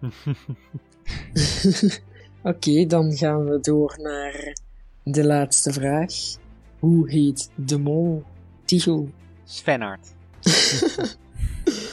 Oké, 2.42 2.86
dan 2.86 3.16
gaan 3.16 3.44
we 3.44 3.60
door 3.60 3.98
naar 4.02 4.56
de 5.04 5.24
laatste 5.24 5.72
vraag. 5.72 6.12
Hoe 6.78 7.10
heet 7.10 7.50
de 7.54 7.78
mol? 7.78 8.22
Tigo. 8.64 9.08
Svenhard. 9.44 10.14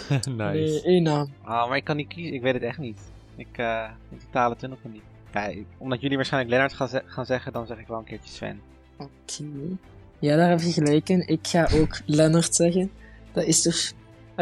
nice. 0.09 0.29
Nee, 0.35 0.81
één 0.81 1.03
naam. 1.03 1.33
Oh, 1.45 1.67
maar 1.67 1.77
ik 1.77 1.83
kan 1.83 1.95
niet 1.95 2.07
kiezen. 2.07 2.33
Ik 2.33 2.41
weet 2.41 2.53
het 2.53 2.63
echt 2.63 2.77
niet. 2.77 2.99
Ik, 3.35 3.47
eh 3.57 3.89
ik 4.09 4.19
totale 4.19 4.55
tunnel 4.55 4.77
van 4.81 4.91
niet. 4.91 5.01
Ja, 5.33 5.45
ik- 5.45 5.65
omdat 5.77 6.01
jullie 6.01 6.15
waarschijnlijk 6.15 6.51
Lennart 6.53 6.73
gaan, 6.73 6.87
ze- 6.89 7.03
gaan 7.05 7.25
zeggen, 7.25 7.53
dan 7.53 7.65
zeg 7.67 7.77
ik 7.79 7.87
wel 7.87 7.97
een 7.97 8.03
keertje 8.03 8.31
Sven. 8.33 8.61
Oké. 8.97 9.43
Ja, 10.19 10.35
daar 10.35 10.49
heb 10.49 10.59
je 10.61 10.71
gelijk 10.71 11.09
in. 11.09 11.27
Ik 11.27 11.47
ga 11.47 11.67
ook 11.73 11.99
Lennart 12.05 12.55
zeggen. 12.55 12.91
Dat 13.31 13.43
is 13.43 13.61
toch... 13.61 13.91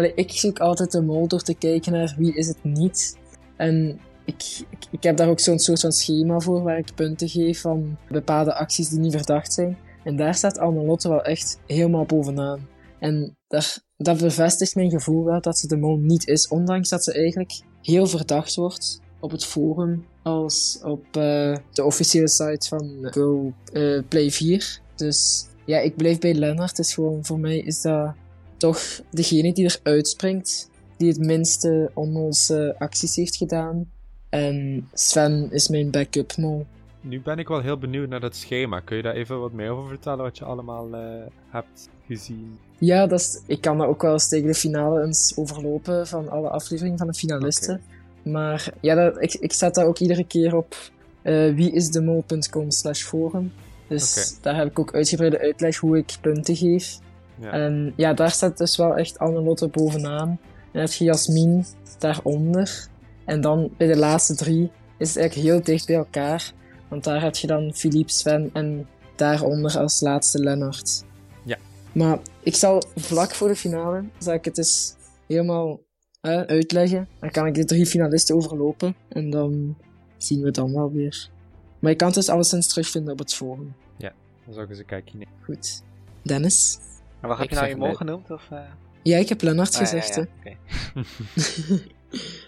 Ik 0.04 0.32
zoek 0.32 0.60
altijd 0.60 0.92
de 0.92 1.02
mol 1.02 1.28
door 1.28 1.42
te 1.42 1.54
kijken 1.54 1.92
naar 1.92 2.16
wie 2.18 2.36
is 2.36 2.48
het 2.48 2.64
niet. 2.64 3.18
En 3.56 4.00
ik, 4.26 4.44
ik, 4.92 5.04
heb 5.04 5.18
daar 5.18 5.30
ook 5.30 5.40
zo'n 5.40 5.60
soort 5.60 5.80
van 5.80 5.92
schema 5.92 6.40
voor 6.40 6.64
waar 6.64 6.78
ik 6.78 6.96
punten 6.96 7.30
geef 7.30 7.62
van 7.62 7.98
bepaalde 8.10 8.54
acties 8.54 8.90
die 8.90 9.00
niet 9.00 9.16
verdacht 9.16 9.54
zijn. 9.54 9.78
En 10.04 10.16
daar 10.16 10.36
staat 10.36 10.58
Annelotte 10.58 11.10
wel 11.10 11.24
echt 11.24 11.60
helemaal 11.68 12.06
bovenaan. 12.06 12.68
En 13.00 13.38
daar, 13.48 13.78
dat 13.98 14.18
bevestigt 14.18 14.76
mijn 14.76 14.90
gevoel 14.90 15.24
wel 15.24 15.42
dat 15.42 15.58
ze 15.58 15.68
de 15.68 15.78
mol 15.78 15.98
niet 15.98 16.28
is, 16.28 16.48
ondanks 16.48 16.90
dat 16.90 17.04
ze 17.04 17.14
eigenlijk 17.14 17.62
heel 17.82 18.08
verdacht 18.08 18.56
wordt 18.56 19.02
op 19.20 19.32
het 19.32 19.46
forum 19.46 20.06
als 20.24 20.80
op 20.84 21.06
eh, 21.06 21.58
de 21.72 21.84
officiële 21.84 22.30
site 22.30 22.68
van 22.68 23.08
Go 23.12 23.54
eh, 23.74 24.02
Play 24.08 24.32
4. 24.32 24.80
Dus 24.96 25.48
ja, 25.66 25.80
ik 25.80 25.96
blijf 25.96 26.20
bij 26.20 26.34
Lennart. 26.34 26.76
Dus 26.76 26.94
gewoon 26.94 27.26
voor 27.26 27.40
mij 27.40 27.58
is 27.58 27.82
dat 27.82 28.14
toch 28.58 29.02
degene 29.12 29.54
die 29.54 29.80
eruit 29.84 30.08
springt, 30.08 30.70
die 30.98 31.08
het 31.08 31.20
minste 31.20 31.92
onnoze 31.94 32.76
acties 32.78 33.16
heeft 33.16 33.36
gedaan. 33.36 33.92
En 34.30 34.88
Sven 34.94 35.48
is 35.52 35.68
mijn 35.68 35.92
backup 35.92 36.38
mol. 36.38 36.66
Nu 37.02 37.22
ben 37.22 37.38
ik 37.38 37.48
wel 37.48 37.62
heel 37.62 37.78
benieuwd 37.78 38.10
naar 38.10 38.20
dat 38.20 38.36
schema. 38.36 38.80
Kun 38.80 38.98
je 38.98 39.04
daar 39.04 39.16
even 39.16 39.40
wat 39.40 39.52
meer 39.52 39.70
over 39.70 39.88
vertellen 39.88 40.24
wat 40.24 40.38
je 40.38 40.46
allemaal 40.46 40.94
eh, 40.94 41.02
hebt 41.50 41.90
gezien? 42.08 42.58
Ja, 42.78 43.08
dat 43.08 43.20
is, 43.20 43.42
ik 43.46 43.62
kan 43.62 43.78
dat 43.78 43.88
ook 43.88 44.02
wel 44.02 44.14
eens 44.14 44.30
tegen 44.30 44.48
de 44.48 44.54
finale 44.54 45.06
eens 45.06 45.34
overlopen 45.36 46.08
van 46.08 46.30
alle 46.30 46.50
afleveringen 46.50 46.98
van 46.98 47.08
de 47.08 47.14
finalisten. 47.14 47.82
Maar 48.24 48.74
ja, 48.82 48.96
dat, 48.96 49.22
ik, 49.22 49.34
ik 49.34 49.54
zet 49.54 49.76
dat 49.76 49.86
ook 49.86 50.00
iedere 50.00 50.28
keer 50.28 50.56
op 50.56 50.76
eh 51.22 51.54
wieisdemol.com 51.54 52.72
slash 52.72 53.04
forum. 53.04 53.54
Dus 53.88 54.38
daar 54.42 54.56
heb 54.56 54.68
ik 54.68 54.80
ook 54.80 54.94
uitgebreide 54.94 55.40
uitleg 55.40 55.78
hoe 55.78 55.98
ik 55.98 56.18
punten 56.22 56.56
geef. 56.56 57.00
Ja. 57.40 57.52
En 57.52 57.94
ja, 57.96 58.14
daar 58.14 58.32
staat 58.32 58.58
dus 58.58 58.78
wel 58.78 58.96
echt 58.96 59.20
Annelotte 59.20 59.68
bovenaan. 59.68 60.30
En 60.30 60.70
dan 60.72 60.82
heb 60.82 60.92
je 60.92 61.04
Jasmin 61.04 61.66
daaronder. 62.00 62.88
En 63.26 63.42
dan 63.42 63.70
bij 63.78 63.88
de 63.88 63.98
laatste 63.98 64.36
drie 64.36 64.72
is 64.98 65.08
het 65.08 65.18
eigenlijk 65.18 65.48
heel 65.50 65.64
dicht 65.64 65.88
bij 65.88 65.96
elkaar. 65.96 66.54
Want 66.88 67.04
daar 67.04 67.22
heb 67.22 67.36
je 67.36 67.48
dan 67.48 67.74
Philippe, 67.74 68.12
Sven 68.12 68.50
en 68.54 68.88
daaronder 69.16 69.78
als 69.78 70.02
laatste 70.02 70.40
Lennart. 70.40 71.04
Ja. 71.44 71.58
Maar 71.92 72.20
ik 72.44 72.56
zal 72.56 72.84
vlak 72.96 73.34
voor 73.34 73.48
de 73.48 73.56
finale, 73.56 74.04
zal 74.18 74.34
ik 74.34 74.46
het 74.46 74.58
eens 74.58 74.96
helemaal 75.28 75.80
uitleggen. 76.22 77.08
Dan 77.20 77.32
kan 77.32 77.46
ik 77.46 77.54
de 77.54 77.66
drie 77.66 77.86
finalisten 77.86 78.36
overlopen. 78.36 78.96
En 79.10 79.30
dan 79.30 79.78
zien 80.18 80.42
we 80.42 80.52
dan 80.52 80.74
wel 80.74 80.92
weer. 80.92 81.30
Maar 81.80 81.92
je 81.92 81.98
kan 81.98 82.08
het 82.08 82.16
dus 82.16 82.30
alleszins 82.30 82.68
terugvinden 82.68 83.12
op 83.14 83.20
het 83.20 83.34
forum. 83.34 83.76
Dan 83.98 84.56
zou 84.56 84.66
ik 84.66 84.72
eens 84.72 84.80
een 84.80 84.86
kijkje 84.86 85.18
nemen. 85.18 85.34
Goed. 85.44 85.84
Dennis? 86.24 86.78
Maar 87.20 87.30
wat 87.30 87.38
heb 87.38 87.48
Ik 87.48 87.54
je 87.54 87.60
nou 87.60 87.70
je 87.70 87.76
mol 87.76 87.88
nee. 87.88 87.96
genoemd? 87.96 88.32
Of, 88.32 88.48
eh? 88.52 88.60
Ja, 89.04 89.18
ik 89.18 89.30
heb 89.30 89.42
Lennart 89.42 89.76
Ah, 89.76 89.80
ja, 89.80 89.88
gezegd, 89.88 90.28
ja. 90.44 90.54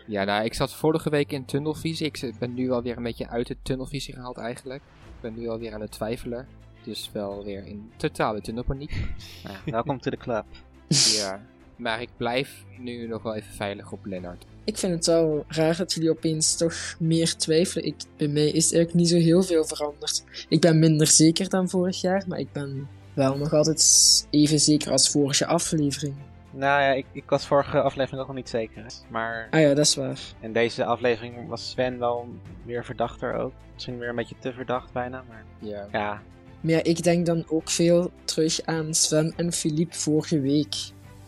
Ja, 0.07 0.23
nou, 0.23 0.45
ik 0.45 0.53
zat 0.53 0.73
vorige 0.73 1.09
week 1.09 1.31
in 1.31 1.45
tunnelvisie. 1.45 2.05
Ik 2.05 2.33
ben 2.39 2.53
nu 2.53 2.71
alweer 2.71 2.97
een 2.97 3.03
beetje 3.03 3.27
uit 3.27 3.47
de 3.47 3.57
tunnelvisie 3.61 4.13
gehaald 4.13 4.37
eigenlijk. 4.37 4.81
Ik 5.05 5.21
ben 5.21 5.33
nu 5.33 5.47
alweer 5.47 5.73
aan 5.73 5.81
het 5.81 5.91
twijfelen. 5.91 6.47
Dus 6.83 7.09
wel 7.13 7.43
weer 7.43 7.65
in 7.65 7.91
totale 7.97 8.41
tunnelpaniek. 8.41 8.91
Ja, 9.43 9.71
welkom 9.71 9.99
to 9.99 10.11
the 10.11 10.17
club. 10.17 10.45
ja. 10.87 11.41
Maar 11.75 12.01
ik 12.01 12.09
blijf 12.17 12.65
nu 12.77 13.07
nog 13.07 13.23
wel 13.23 13.35
even 13.35 13.53
veilig 13.53 13.91
op 13.91 14.05
Lennart. 14.05 14.45
Ik 14.63 14.77
vind 14.77 14.93
het 14.93 15.05
wel 15.05 15.45
raar 15.47 15.77
dat 15.77 15.93
jullie 15.93 16.09
opeens 16.09 16.57
toch 16.57 16.95
meer 16.99 17.35
twijfelen. 17.35 17.85
Ik, 17.85 17.95
bij 18.17 18.27
mij 18.27 18.47
is 18.47 18.73
eigenlijk 18.73 18.93
niet 18.93 19.09
zo 19.09 19.15
heel 19.15 19.43
veel 19.43 19.65
veranderd. 19.65 20.23
Ik 20.49 20.61
ben 20.61 20.79
minder 20.79 21.07
zeker 21.07 21.49
dan 21.49 21.69
vorig 21.69 22.01
jaar, 22.01 22.23
maar 22.27 22.39
ik 22.39 22.51
ben 22.51 22.87
wel 23.13 23.37
nog 23.37 23.53
altijd 23.53 24.27
even 24.29 24.59
zeker 24.59 24.91
als 24.91 25.09
vorige 25.09 25.45
aflevering. 25.45 26.15
Nou 26.51 26.81
ja, 26.81 26.91
ik, 26.91 27.05
ik 27.11 27.23
was 27.29 27.45
vorige 27.47 27.81
aflevering 27.81 28.21
ook 28.21 28.27
nog 28.27 28.35
niet 28.35 28.49
zeker. 28.49 28.81
hè. 28.83 28.89
Maar 29.09 29.47
Ah 29.51 29.59
ja, 29.61 29.67
dat 29.73 29.85
is 29.85 29.95
waar. 29.95 30.19
in 30.39 30.53
deze 30.53 30.85
aflevering 30.85 31.47
was 31.47 31.69
Sven 31.69 31.99
wel 31.99 32.27
weer 32.65 32.85
verdachter 32.85 33.33
ook. 33.33 33.51
Misschien 33.73 33.97
weer 33.97 34.09
een 34.09 34.15
beetje 34.15 34.35
te 34.39 34.53
verdacht 34.53 34.91
bijna, 34.93 35.23
maar 35.27 35.43
Ja. 35.59 35.87
ja. 35.91 36.21
Maar 36.61 36.71
ja, 36.73 36.83
ik 36.83 37.03
denk 37.03 37.25
dan 37.25 37.43
ook 37.47 37.69
veel 37.69 38.11
terug 38.23 38.61
aan 38.65 38.93
Sven 38.93 39.33
en 39.35 39.51
Philippe 39.53 39.95
vorige 39.95 40.39
week. 40.41 40.75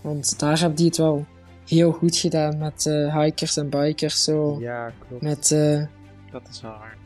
Want 0.02 0.40
daar 0.40 0.60
hebben 0.60 0.78
die 0.78 0.86
het 0.88 0.98
wel 0.98 1.26
heel 1.68 1.92
goed 1.92 2.18
gedaan 2.18 2.58
met 2.58 2.86
eh, 2.86 3.18
hikers 3.22 3.58
en 3.58 3.70
bikers. 3.70 4.24
Zo. 4.24 4.58
Ja, 4.60 4.92
klopt. 5.08 5.24
Met, 5.24 5.52
eh, 5.52 5.84
Dat 6.32 6.42
is 6.52 6.62
wel 6.62 6.72
waar. 6.72 6.98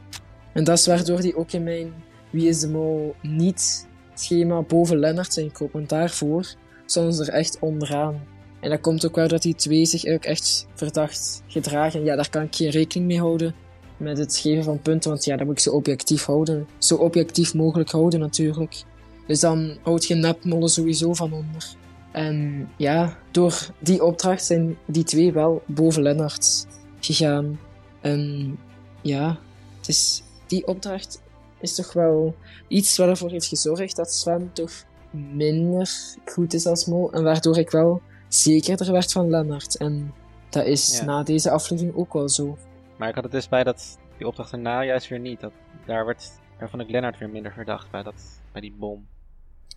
En 0.54 0.64
dat 0.64 0.78
is 0.78 0.88
waardoor 0.88 1.22
die 1.22 1.36
ook 1.38 1.52
in 1.52 1.64
mijn 1.64 1.94
Wie 2.30 2.48
is 2.48 2.60
de 2.60 2.70
Mol 2.70 3.16
niet 3.22 3.88
schema 4.20 4.62
boven 4.62 5.00
Lennart 5.00 5.34
zijn 5.34 5.48
gekomen. 5.48 5.74
Want 5.74 5.90
daarvoor 5.90 6.54
stonden 6.86 7.14
ze 7.14 7.24
er 7.24 7.34
echt 7.34 7.60
onderaan. 7.60 8.24
En 8.60 8.70
dat 8.70 8.82
komt 8.82 9.06
ook 9.06 9.16
wel 9.16 9.28
dat 9.28 9.42
die 9.42 9.56
twee 9.56 9.86
zich 9.86 10.06
ook 10.06 10.24
echt 10.24 10.68
verdacht 10.74 11.44
gedragen. 11.48 12.04
Ja, 12.04 12.16
daar 12.16 12.30
kan 12.30 12.44
ik 12.44 12.56
geen 12.56 12.70
rekening 12.70 13.08
mee 13.08 13.20
houden 13.20 13.56
met 13.98 14.18
het 14.18 14.38
geven 14.38 14.64
van 14.64 14.80
punten. 14.80 15.10
Want 15.10 15.26
ja, 15.26 15.36
dat 15.38 15.46
moet 15.46 15.56
ik 15.56 15.64
zo 15.64 15.72
objectief 15.72 16.26
houden. 16.26 16.68
Zo 16.78 16.96
objectief 16.96 17.54
mogelijk 17.54 17.92
houden 17.92 18.20
natuurlijk. 18.20 18.84
Dus 19.28 19.40
dan 19.40 19.78
houd 19.82 20.06
je 20.06 20.16
nepmollen 20.16 20.70
sowieso 20.70 21.14
van 21.14 21.34
onder. 21.34 21.76
En 22.12 22.68
ja, 22.78 23.18
door 23.32 23.70
die 23.80 24.04
opdracht 24.04 24.46
zijn 24.46 24.78
die 24.86 25.04
twee 25.04 25.32
wel 25.32 25.64
boven 25.66 26.02
Lennart 26.02 26.68
gegaan. 27.00 27.60
En 28.02 28.56
ja, 29.02 29.38
het 29.78 29.88
is, 29.88 30.24
die 30.48 30.68
opdracht 30.68 31.22
is 31.60 31.76
toch 31.76 31.94
wel 31.94 32.36
iets 32.68 32.98
wat 32.98 33.08
ervoor 33.08 33.30
heeft 33.30 33.48
gezorgd 33.48 33.96
dat 33.96 34.14
Sven 34.14 34.50
toch 34.54 34.72
minder 35.12 35.90
goed 36.26 36.54
is 36.54 36.66
als 36.66 36.86
mol. 36.86 37.12
En 37.12 37.24
waardoor 37.24 37.58
ik 37.58 37.70
wel 37.72 38.02
zekerder 38.28 38.92
werd 38.92 39.12
van 39.12 39.30
Lennart. 39.30 39.78
En 39.78 40.14
dat 40.50 40.66
is 40.66 40.98
Ja. 40.98 41.06
na 41.06 41.24
deze 41.24 41.50
aflevering 41.52 41.96
ook 41.96 42.14
wel 42.14 42.30
zo. 42.30 42.58
Maar 42.98 43.10
ik 43.10 43.16
had 43.16 43.24
het 43.24 43.34
dus 43.34 43.50
bij 43.50 43.64
dat, 43.64 43.98
die 44.18 44.28
opdracht 44.28 44.52
erna 44.52 44.84
juist 44.84 45.08
weer 45.08 45.20
niet. 45.20 45.40
Dat, 45.40 45.52
daar, 45.86 46.06
werd, 46.06 46.32
daar 46.60 46.70
vond 46.70 46.82
ik 46.82 46.90
Lennart 46.90 47.18
weer 47.18 47.30
minder 47.30 47.52
verdacht 47.52 47.92
bij, 47.92 48.04
dat, 48.04 48.16
bij 48.52 48.62
die 48.62 48.76
bom. 48.80 49.06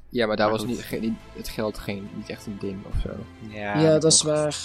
Ja, 0.08 0.26
maar 0.26 0.36
daar 0.36 0.48
Maar 0.50 0.58
was 0.58 0.66
niet, 0.66 1.12
het 1.36 1.48
geld 1.48 1.78
geen, 1.78 2.08
niet 2.16 2.28
echt 2.28 2.46
een 2.46 2.58
ding 2.60 2.84
of 2.86 3.00
zo. 3.00 3.10
Ja, 3.48 3.80
Ja, 3.80 3.98
dat 3.98 4.12
is 4.12 4.22
waar. 4.22 4.56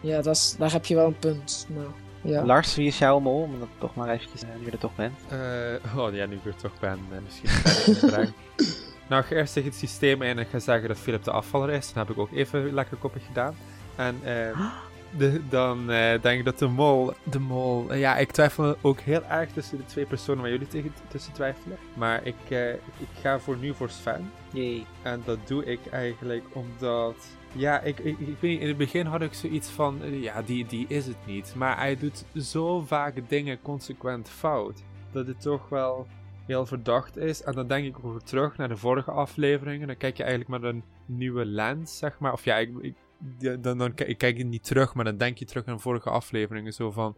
Ja, 0.00 0.22
dat 0.22 0.36
is, 0.36 0.54
daar 0.58 0.72
heb 0.72 0.84
je 0.86 0.94
wel 0.94 1.06
een 1.06 1.18
punt. 1.18 1.66
Maar, 1.74 1.84
ja. 2.26 2.44
Lars, 2.44 2.74
wie 2.74 2.86
is 2.86 2.98
jouw 2.98 3.18
mol? 3.18 3.42
Om 3.42 3.58
dat 3.58 3.68
toch 3.78 3.94
maar 3.94 4.08
eventjes, 4.08 4.42
eh, 4.42 4.48
nu 4.58 4.64
je 4.64 4.70
er 4.70 4.78
toch 4.78 4.94
bent. 4.94 5.18
Eh, 5.28 5.98
oh 5.98 6.14
ja, 6.14 6.26
nu 6.26 6.34
ik 6.34 6.44
er 6.44 6.56
toch 6.56 6.78
ben, 6.80 6.98
eh, 7.10 7.18
misschien. 7.24 8.34
Nou, 9.08 9.22
ik 9.22 9.28
ga 9.28 9.34
eerst 9.34 9.52
tegen 9.52 9.68
het 9.68 9.78
systeem 9.78 10.22
in 10.22 10.28
en 10.30 10.38
ik 10.38 10.48
ga 10.48 10.58
zeggen 10.58 10.88
dat 10.88 10.98
Philip 10.98 11.24
de 11.24 11.30
afvaller 11.30 11.70
is. 11.70 11.92
Dan 11.92 12.06
heb 12.06 12.16
ik 12.16 12.22
ook 12.22 12.32
even 12.32 12.74
lekker 12.74 12.96
koppig 12.96 13.26
gedaan. 13.26 13.54
En 13.96 14.20
eh, 14.24 14.60
de, 15.16 15.48
dan 15.48 15.90
eh, 15.90 16.22
denk 16.22 16.38
ik 16.38 16.44
dat 16.44 16.58
de 16.58 16.66
mol... 16.66 17.12
De 17.22 17.38
mol... 17.38 17.94
ja, 17.94 18.16
ik 18.16 18.32
twijfel 18.32 18.76
ook 18.80 19.00
heel 19.00 19.24
erg 19.24 19.50
tussen 19.50 19.76
de 19.76 19.84
twee 19.84 20.06
personen 20.06 20.42
waar 20.42 20.50
jullie 20.50 20.66
tegen, 20.66 20.94
tussen 21.08 21.32
twijfelen. 21.32 21.78
Maar 21.94 22.24
ik, 22.24 22.36
eh, 22.48 22.72
ik 22.72 23.08
ga 23.20 23.38
voor 23.38 23.56
nu 23.56 23.74
voor 23.74 23.90
Sven. 23.90 24.32
Jee. 24.52 24.86
En 25.02 25.22
dat 25.24 25.38
doe 25.44 25.64
ik 25.64 25.80
eigenlijk 25.90 26.44
omdat. 26.52 27.16
Ja, 27.56 27.80
ik, 27.80 27.98
ik, 27.98 28.18
ik 28.18 28.42
in 28.60 28.68
het 28.68 28.76
begin 28.76 29.06
had 29.06 29.22
ik 29.22 29.32
zoiets 29.32 29.68
van. 29.68 30.02
eh, 30.02 30.22
Ja, 30.22 30.42
die, 30.42 30.66
die 30.66 30.86
is 30.88 31.06
het 31.06 31.26
niet. 31.26 31.54
Maar 31.56 31.76
hij 31.76 31.96
doet 31.96 32.24
zo 32.34 32.80
vaak 32.80 33.28
dingen 33.28 33.62
consequent 33.62 34.28
fout. 34.28 34.82
Dat 35.12 35.26
het 35.26 35.40
toch 35.40 35.68
wel 35.68 36.06
heel 36.46 36.66
verdacht 36.66 37.16
is. 37.16 37.42
En 37.42 37.52
dan 37.52 37.66
denk 37.66 37.86
ik 37.86 37.96
weer 37.96 38.20
terug 38.22 38.56
naar 38.56 38.68
de 38.68 38.76
vorige 38.76 39.10
afleveringen. 39.10 39.86
Dan 39.86 39.96
kijk 39.96 40.16
je 40.16 40.22
eigenlijk 40.22 40.62
met 40.62 40.72
een 40.72 40.82
nieuwe 41.06 41.44
lens, 41.44 41.98
zeg 41.98 42.18
maar. 42.18 42.32
Of 42.32 42.44
ja, 42.44 42.56
ik, 42.56 42.94
dan, 43.60 43.78
dan 43.78 43.94
kijk 43.94 44.22
ik 44.22 44.44
niet 44.44 44.64
terug, 44.64 44.94
maar 44.94 45.04
dan 45.04 45.16
denk 45.16 45.38
je 45.38 45.44
terug 45.44 45.64
naar 45.64 45.74
de 45.74 45.80
vorige 45.82 46.10
afleveringen. 46.10 46.72
Zo 46.72 46.90
van. 46.90 47.16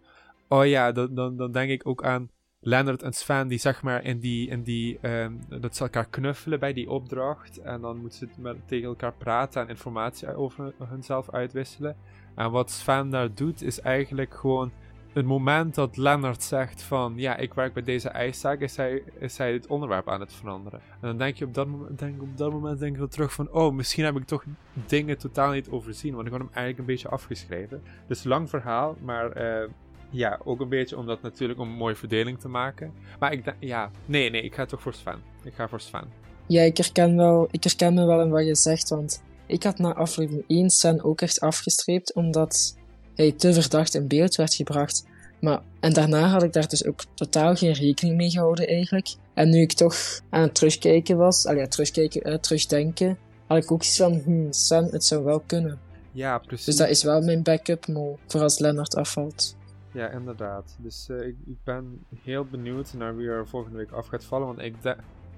Oh 0.48 0.66
ja, 0.66 0.92
dan, 0.92 1.14
dan, 1.14 1.36
dan 1.36 1.52
denk 1.52 1.70
ik 1.70 1.86
ook 1.86 2.04
aan 2.04 2.30
Leonard 2.60 3.02
en 3.02 3.12
Sven 3.12 3.48
die 3.48 3.58
zeg 3.58 3.82
maar 3.82 4.04
in 4.04 4.18
die, 4.18 4.48
in 4.48 4.62
die 4.62 4.98
ehm, 5.00 5.32
dat 5.60 5.76
ze 5.76 5.82
elkaar 5.82 6.08
knuffelen 6.08 6.60
bij 6.60 6.72
die 6.72 6.90
opdracht 6.90 7.58
en 7.58 7.80
dan 7.80 7.96
moeten 7.96 8.18
ze 8.18 8.28
met, 8.36 8.56
tegen 8.66 8.88
elkaar 8.88 9.12
praten 9.12 9.62
en 9.62 9.68
informatie 9.68 10.34
over 10.34 10.72
hunzelf 10.88 11.30
uitwisselen. 11.30 11.96
En 12.34 12.50
wat 12.50 12.70
Sven 12.70 13.10
daar 13.10 13.34
doet 13.34 13.62
is 13.62 13.80
eigenlijk 13.80 14.34
gewoon 14.34 14.72
het 15.12 15.26
moment 15.26 15.74
dat 15.74 15.96
Lennart 15.96 16.42
zegt 16.42 16.82
van 16.82 17.12
ja, 17.16 17.36
ik 17.36 17.54
werk 17.54 17.72
bij 17.72 17.82
deze 17.82 18.08
ijszaak, 18.08 18.60
is 18.60 18.76
hij, 18.76 19.02
is 19.18 19.38
hij 19.38 19.52
het 19.52 19.66
onderwerp 19.66 20.08
aan 20.08 20.20
het 20.20 20.32
veranderen. 20.32 20.80
En 20.80 21.08
dan 21.08 21.18
denk 21.18 21.36
je 21.36 21.44
op 21.44 21.54
dat 21.54 21.66
moment, 21.66 21.98
denk, 21.98 22.22
op 22.22 22.36
dat 22.36 22.52
moment 22.52 22.78
denk 22.78 22.96
je 22.96 23.08
terug 23.08 23.32
van 23.32 23.50
oh, 23.50 23.74
misschien 23.74 24.04
heb 24.04 24.16
ik 24.16 24.24
toch 24.24 24.44
dingen 24.86 25.18
totaal 25.18 25.52
niet 25.52 25.70
overzien, 25.70 26.14
want 26.14 26.26
ik 26.26 26.32
had 26.32 26.40
hem 26.40 26.50
eigenlijk 26.52 26.78
een 26.78 26.94
beetje 26.94 27.08
afgeschreven. 27.08 27.82
Dus 28.06 28.24
lang 28.24 28.48
verhaal, 28.48 28.96
maar 29.00 29.62
uh, 29.62 29.68
ja, 30.10 30.40
ook 30.44 30.60
een 30.60 30.68
beetje 30.68 30.96
omdat 30.96 31.22
natuurlijk 31.22 31.60
om 31.60 31.68
een 31.68 31.76
mooie 31.76 31.94
verdeling 31.94 32.38
te 32.40 32.48
maken. 32.48 32.92
Maar 33.18 33.32
ik 33.32 33.54
ja, 33.60 33.90
nee, 34.06 34.30
nee, 34.30 34.42
ik 34.42 34.54
ga 34.54 34.66
toch 34.66 34.82
voor 34.82 34.94
Sven. 34.94 35.22
Ik 35.44 35.54
ga 35.54 35.68
voor 35.68 35.80
Sven. 35.80 36.04
Ja, 36.46 36.62
ik 36.62 36.76
herken, 36.76 37.16
wel, 37.16 37.48
ik 37.50 37.64
herken 37.64 37.94
me 37.94 38.06
wel 38.06 38.20
in 38.20 38.30
wat 38.30 38.46
je 38.46 38.54
zegt, 38.54 38.88
want 38.88 39.22
ik 39.46 39.62
had 39.62 39.78
na 39.78 39.94
aflevering 39.94 40.44
1 40.46 40.70
Sven 40.70 41.04
ook 41.04 41.20
echt 41.20 41.40
afgestreept, 41.40 42.14
omdat 42.14 42.76
hij 43.14 43.32
te 43.32 43.52
verdacht 43.52 43.94
in 43.94 44.08
beeld 44.08 44.34
werd 44.34 44.54
gebracht. 44.54 45.06
Maar, 45.40 45.62
en 45.80 45.92
daarna 45.92 46.28
had 46.28 46.42
ik 46.42 46.52
daar 46.52 46.68
dus 46.68 46.86
ook 46.86 47.04
totaal 47.14 47.56
geen 47.56 47.72
rekening 47.72 48.16
mee 48.16 48.30
gehouden 48.30 48.66
eigenlijk. 48.66 49.14
En 49.34 49.48
nu 49.48 49.60
ik 49.60 49.72
toch 49.72 49.96
aan 50.30 50.42
het 50.42 50.54
terugkijken 50.54 51.16
was, 51.16 51.46
al 51.46 51.54
ja, 51.54 51.66
terugkijken, 51.66 52.28
uh, 52.28 52.34
terugdenken, 52.34 53.18
had 53.46 53.64
ik 53.64 53.72
ook 53.72 53.82
iets 53.82 53.96
van, 53.96 54.20
hmm, 54.24 54.52
Sven, 54.52 54.84
het 54.84 55.04
zou 55.04 55.24
wel 55.24 55.40
kunnen. 55.40 55.78
Ja, 56.12 56.38
precies. 56.38 56.64
Dus 56.64 56.76
dat 56.76 56.88
is 56.88 57.02
wel 57.02 57.20
mijn 57.20 57.42
backup 57.42 57.86
mol, 57.86 58.18
voor 58.26 58.40
als 58.40 58.58
Lennart 58.58 58.96
afvalt. 58.96 59.56
Ja, 59.92 60.10
inderdaad. 60.10 60.76
Dus 60.80 61.08
uh, 61.10 61.26
ik, 61.26 61.36
ik, 61.46 61.56
ben 61.64 62.06
heel 62.22 62.44
benieuwd 62.44 62.94
naar 62.94 63.16
wie 63.16 63.28
er 63.28 63.48
volgende 63.48 63.76
week 63.76 63.90
af 63.90 64.06
gaat 64.06 64.24
vallen. 64.24 64.46
Want 64.46 64.58
ik 64.58 64.74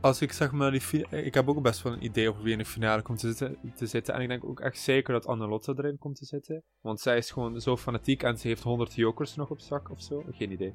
als 0.00 0.20
ik 0.20 0.32
zeg 0.32 0.52
maar, 0.52 0.70
die 0.70 1.06
ik 1.10 1.34
heb 1.34 1.48
ook 1.48 1.62
best 1.62 1.82
wel 1.82 1.92
een 1.92 2.04
idee 2.04 2.28
over 2.28 2.42
wie 2.42 2.52
in 2.52 2.58
de 2.58 2.64
finale 2.64 3.02
komt 3.02 3.18
te 3.18 3.26
zitten, 3.26 3.56
te 3.74 3.86
zitten. 3.86 4.14
En 4.14 4.20
ik 4.20 4.28
denk 4.28 4.44
ook 4.44 4.60
echt 4.60 4.78
zeker 4.78 5.12
dat 5.12 5.26
Annelotte 5.26 5.74
erin 5.76 5.98
komt 5.98 6.16
te 6.16 6.24
zitten. 6.24 6.62
Want 6.80 7.00
zij 7.00 7.16
is 7.16 7.30
gewoon 7.30 7.60
zo 7.60 7.76
fanatiek 7.76 8.22
en 8.22 8.38
ze 8.38 8.48
heeft 8.48 8.62
100 8.62 8.94
jokers 8.94 9.34
nog 9.34 9.50
op 9.50 9.60
zak 9.60 9.90
of 9.90 10.02
zo. 10.02 10.24
Geen 10.30 10.52
idee. 10.52 10.72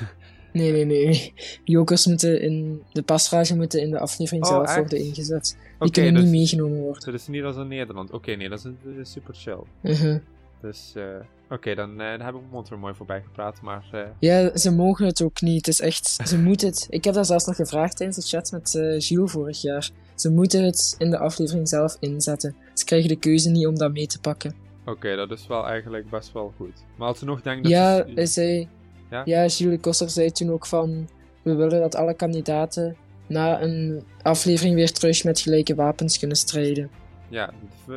nee, 0.52 0.72
nee, 0.72 0.84
nee. 0.84 1.32
Jokers 1.64 2.06
moeten 2.06 2.40
in 2.40 2.82
de 2.92 3.02
pasrage 3.02 3.56
moeten 3.56 3.80
in 3.80 3.90
de 3.90 3.98
aflevering 3.98 4.44
oh, 4.44 4.50
zelf 4.50 4.74
worden 4.74 4.98
ingezet. 4.98 5.56
Die 5.58 5.88
okay, 5.88 5.90
kunnen 5.90 6.12
niet 6.12 6.22
dus- 6.22 6.40
meegenomen 6.40 6.78
worden. 6.78 7.04
Dat 7.04 7.14
is 7.14 7.26
niet 7.26 7.42
als 7.42 7.56
in 7.56 7.68
Nederland. 7.68 8.10
Oké, 8.10 8.34
nee, 8.34 8.48
dat 8.48 8.58
is, 8.58 8.64
dat 8.64 8.96
is 8.96 9.12
super 9.12 9.34
chill. 9.34 9.62
Uh 9.82 10.00
-huh. 10.00 10.18
Dus 10.60 10.92
uh, 10.96 11.04
oké, 11.50 11.74
dan, 11.74 11.90
uh, 11.90 12.10
dan 12.10 12.20
heb 12.20 12.34
ik 12.34 12.40
mond 12.50 12.70
er 12.70 12.78
mooi 12.78 12.94
voorbij 12.94 13.22
gepraat, 13.22 13.60
maar... 13.60 13.84
Uh... 13.94 14.00
Ja, 14.18 14.56
ze 14.56 14.72
mogen 14.72 15.06
het 15.06 15.22
ook 15.22 15.40
niet. 15.40 15.66
Het 15.66 15.68
is 15.68 15.80
echt... 15.80 16.06
Ze 16.24 16.38
moeten 16.48 16.68
het... 16.68 16.86
Ik 16.90 17.04
heb 17.04 17.14
dat 17.14 17.26
zelfs 17.26 17.46
nog 17.46 17.56
gevraagd 17.56 17.96
tijdens 17.96 18.18
de 18.18 18.36
chat 18.36 18.52
met 18.52 18.70
Gilles 19.04 19.30
vorig 19.30 19.62
jaar. 19.62 19.90
Ze 20.14 20.30
moeten 20.30 20.64
het 20.64 20.94
in 20.98 21.10
de 21.10 21.18
aflevering 21.18 21.68
zelf 21.68 21.96
inzetten. 22.00 22.56
Ze 22.74 22.84
krijgen 22.84 23.08
de 23.08 23.16
keuze 23.16 23.50
niet 23.50 23.66
om 23.66 23.78
dat 23.78 23.92
mee 23.92 24.06
te 24.06 24.20
pakken. 24.20 24.54
Oké, 24.84 25.16
dat 25.16 25.30
is 25.30 25.46
wel 25.46 25.66
eigenlijk 25.66 26.10
best 26.10 26.32
wel 26.32 26.52
goed. 26.56 26.84
Maar 26.96 27.08
als 27.08 27.18
ze 27.18 27.24
nog 27.24 27.42
denken 27.42 27.62
dat... 27.62 27.72
Ja, 27.72 28.26
zei... 28.26 28.68
Ja? 29.10 29.22
ja, 29.24 29.48
Gilles 29.48 29.80
Koster 29.80 30.10
zei 30.10 30.30
toen 30.30 30.50
ook 30.50 30.66
van... 30.66 31.08
We 31.42 31.54
willen 31.54 31.80
dat 31.80 31.94
alle 31.94 32.14
kandidaten 32.14 32.96
na 33.26 33.62
een 33.62 34.04
aflevering 34.22 34.74
weer 34.74 34.92
terug 34.92 35.24
met 35.24 35.40
gelijke 35.40 35.74
wapens 35.74 36.18
kunnen 36.18 36.36
strijden. 36.36 36.90
Ja, 37.28 37.50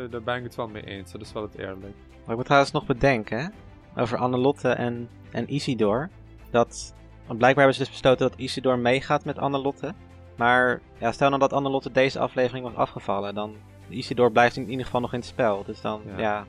daar 0.09 0.23
ben 0.23 0.35
ik 0.35 0.43
het 0.43 0.55
wel 0.55 0.67
mee 0.67 0.85
eens. 0.85 1.11
Dat 1.11 1.21
is 1.21 1.33
wel 1.33 1.43
het 1.43 1.57
eerlijk. 1.57 1.95
Maar 2.22 2.30
ik 2.30 2.35
moet 2.35 2.45
trouwens 2.45 2.72
nog 2.72 2.85
bedenken, 2.85 3.53
over 3.98 4.18
Annelotte 4.18 4.69
en, 4.69 5.10
en 5.31 5.53
Isidor. 5.53 6.10
Dat, 6.49 6.93
want 7.26 7.39
blijkbaar 7.39 7.64
hebben 7.64 7.73
ze 7.73 7.80
dus 7.80 8.02
besloten 8.02 8.30
dat 8.30 8.39
Isidor 8.39 8.80
meegaat 8.80 9.26
met 9.26 9.38
Annelotte. 9.38 9.93
Maar 10.38 10.81
ja, 10.98 11.11
stel 11.11 11.27
nou 11.27 11.39
dat 11.39 11.53
Annelotte 11.53 11.91
deze 11.91 12.19
aflevering 12.19 12.65
was 12.65 12.76
afgevallen, 12.76 13.35
dan 13.35 13.56
Isidor 13.89 14.31
blijft 14.31 14.56
in 14.56 14.69
ieder 14.69 14.85
geval 14.85 15.02
nog 15.02 15.14
in 15.14 15.19
het 15.19 15.27
spel. 15.27 15.64
Dus 15.65 15.81
dan, 15.81 16.02
ja, 16.06 16.18
ja, 16.18 16.45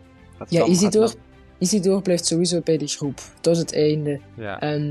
ja 0.48 0.64
Isidor, 0.64 1.14
Isidor 1.58 2.02
blijft 2.02 2.26
sowieso 2.26 2.60
bij 2.60 2.76
die 2.76 2.88
groep, 2.88 3.20
tot 3.40 3.56
het 3.56 3.74
einde. 3.74 4.20
Ja. 4.34 4.60
En 4.60 4.82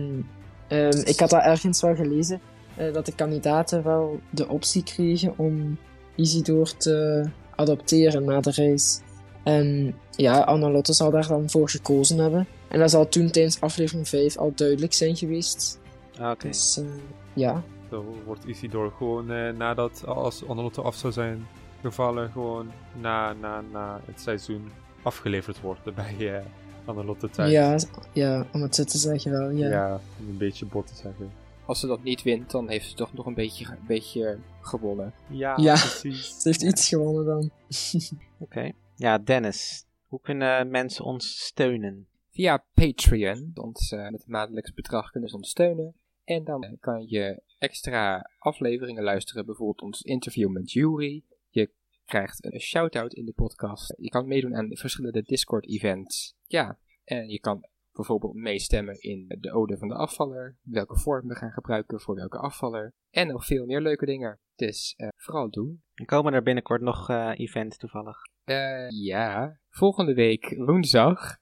um, 0.69 1.01
ik 1.03 1.19
had 1.19 1.29
daar 1.29 1.43
ergens 1.43 1.81
wel 1.81 1.95
gelezen, 1.95 2.41
uh, 2.79 2.93
dat 2.93 3.05
de 3.05 3.15
kandidaten 3.15 3.83
wel 3.83 4.19
de 4.29 4.47
optie 4.47 4.83
kregen 4.83 5.33
om 5.37 5.77
Isidor 6.15 6.77
te 6.77 7.29
adopteren 7.55 8.25
na 8.25 8.39
de 8.39 8.51
race. 8.55 8.99
En 9.43 9.95
ja, 10.11 10.39
Anna-Lotte 10.39 10.93
zal 10.93 11.11
daar 11.11 11.27
dan 11.27 11.49
voor 11.49 11.69
gekozen 11.69 12.17
hebben. 12.17 12.47
En 12.67 12.79
dat 12.79 12.89
zal 12.91 13.09
toen 13.09 13.31
tijdens 13.31 13.61
aflevering 13.61 14.07
5 14.07 14.37
al 14.37 14.51
duidelijk 14.55 14.93
zijn 14.93 15.15
geweest. 15.15 15.79
Ah, 16.19 16.31
oké. 16.31 16.47
Dus 16.47 16.77
uh, 16.77 16.85
ja. 17.33 17.63
Dan 17.89 18.05
wordt 18.25 18.45
Isidor 18.45 18.91
gewoon 18.97 19.31
uh, 19.31 19.53
nadat, 19.53 20.05
als 20.05 20.47
Anna-Lotte 20.47 20.81
af 20.81 20.95
zou 20.95 21.13
zijn 21.13 21.47
gevallen, 21.81 22.31
gewoon 22.31 22.71
na, 23.01 23.33
na, 23.33 23.63
na 23.71 24.01
het 24.05 24.21
seizoen 24.21 24.71
afgeleverd 25.01 25.61
worden 25.61 25.93
bij 25.93 26.15
uh, 26.19 26.37
Anna-Lotte 26.85 27.29
thuis. 27.29 27.51
Ja, 27.51 27.77
ja, 28.13 28.45
om 28.53 28.61
het 28.61 28.75
zo 28.75 28.83
te 28.83 28.97
zeggen 28.97 29.31
wel, 29.31 29.49
ja. 29.49 29.69
Ja, 29.69 29.99
om 30.19 30.29
een 30.29 30.37
beetje 30.37 30.65
bot 30.65 30.87
te 30.87 30.95
zeggen. 30.95 31.31
Als 31.65 31.79
ze 31.79 31.87
dat 31.87 32.03
niet 32.03 32.21
wint, 32.23 32.51
dan 32.51 32.69
heeft 32.69 32.89
ze 32.89 32.95
toch 32.95 33.13
nog 33.13 33.25
een 33.25 33.33
beetje, 33.33 33.65
een 33.65 33.87
beetje 33.87 34.37
gewonnen. 34.61 35.13
Ja, 35.27 35.53
ja 35.57 35.73
precies. 35.73 36.27
ze 36.41 36.47
heeft 36.47 36.61
iets 36.61 36.87
gewonnen 36.87 37.25
dan. 37.25 37.49
Oké. 38.37 38.71
Ja, 39.01 39.17
Dennis, 39.17 39.85
hoe 40.07 40.21
kunnen 40.21 40.69
mensen 40.69 41.05
ons 41.05 41.45
steunen? 41.45 42.07
Via 42.29 42.65
Patreon. 42.73 43.51
Ons, 43.53 43.91
uh, 43.91 44.09
met 44.09 44.23
een 44.23 44.31
maandelijks 44.31 44.73
bedrag 44.73 45.11
kunnen 45.11 45.29
ze 45.29 45.35
ons 45.35 45.49
steunen. 45.49 45.95
En 46.23 46.43
dan 46.43 46.77
kan 46.79 47.07
je 47.07 47.41
extra 47.57 48.29
afleveringen 48.37 49.03
luisteren. 49.03 49.45
Bijvoorbeeld 49.45 49.81
ons 49.81 50.01
interview 50.01 50.49
met 50.49 50.71
Jury. 50.71 51.23
Je 51.49 51.71
krijgt 52.05 52.45
een 52.45 52.59
shout-out 52.59 53.13
in 53.13 53.25
de 53.25 53.33
podcast. 53.33 53.93
Je 53.97 54.09
kan 54.09 54.27
meedoen 54.27 54.55
aan 54.55 54.77
verschillende 54.77 55.21
Discord-events. 55.21 56.35
Ja, 56.47 56.79
en 57.03 57.29
je 57.29 57.39
kan 57.39 57.65
bijvoorbeeld 57.91 58.33
meestemmen 58.33 59.01
in 59.01 59.35
de 59.39 59.51
ode 59.51 59.77
van 59.77 59.87
de 59.87 59.95
afvaller. 59.95 60.57
Welke 60.61 60.99
vorm 60.99 61.27
we 61.27 61.35
gaan 61.35 61.51
gebruiken 61.51 61.99
voor 61.99 62.15
welke 62.15 62.37
afvaller. 62.37 62.93
En 63.09 63.27
nog 63.27 63.45
veel 63.45 63.65
meer 63.65 63.81
leuke 63.81 64.05
dingen. 64.05 64.39
Dus 64.55 64.93
uh, 64.97 65.07
vooral 65.15 65.49
doen. 65.49 65.83
En 65.93 66.05
komen 66.05 66.33
er 66.33 66.43
binnenkort 66.43 66.81
nog 66.81 67.09
uh, 67.09 67.31
events 67.35 67.77
toevallig? 67.77 68.17
Uh, 68.45 68.89
ja, 68.89 69.59
volgende 69.69 70.13
week 70.13 70.55
woensdag. 70.57 71.37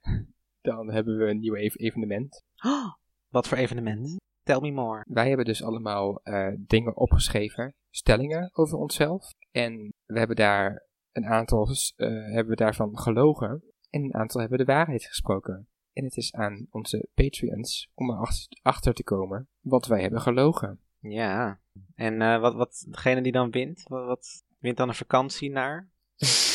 Dan 0.61 0.91
hebben 0.91 1.17
we 1.17 1.25
een 1.25 1.39
nieuw 1.39 1.55
evenement. 1.55 2.43
Oh, 2.65 2.93
wat 3.27 3.47
voor 3.47 3.57
evenement? 3.57 4.17
Tell 4.43 4.59
me 4.59 4.71
more. 4.71 5.05
Wij 5.07 5.27
hebben 5.27 5.45
dus 5.45 5.63
allemaal 5.63 6.21
uh, 6.23 6.53
dingen 6.57 6.95
opgeschreven, 6.97 7.73
stellingen 7.89 8.49
over 8.53 8.77
onszelf. 8.77 9.33
En 9.51 9.93
we 10.05 10.17
hebben 10.17 10.35
daar 10.35 10.87
een 11.11 11.25
aantal 11.25 11.69
uh, 11.69 12.07
hebben 12.33 12.47
we 12.47 12.55
daarvan 12.55 12.99
gelogen. 12.99 13.63
En 13.89 14.03
een 14.03 14.15
aantal 14.15 14.41
hebben 14.41 14.57
de 14.57 14.65
waarheid 14.65 15.05
gesproken. 15.05 15.67
En 15.93 16.03
het 16.03 16.17
is 16.17 16.33
aan 16.33 16.67
onze 16.69 17.07
Patreons 17.13 17.89
om 17.93 18.09
erachter 18.09 18.93
te 18.93 19.03
komen 19.03 19.47
wat 19.59 19.85
wij 19.85 20.01
hebben 20.01 20.21
gelogen. 20.21 20.79
Ja, 20.99 21.59
en 21.95 22.21
uh, 22.21 22.39
wat, 22.39 22.53
wat 22.53 22.85
degene 22.87 23.21
die 23.21 23.31
dan 23.31 23.51
wint, 23.51 23.83
wat, 23.83 24.05
wat 24.05 24.43
wint 24.57 24.77
dan 24.77 24.87
een 24.87 24.95
vakantie 24.95 25.51
naar? 25.51 25.89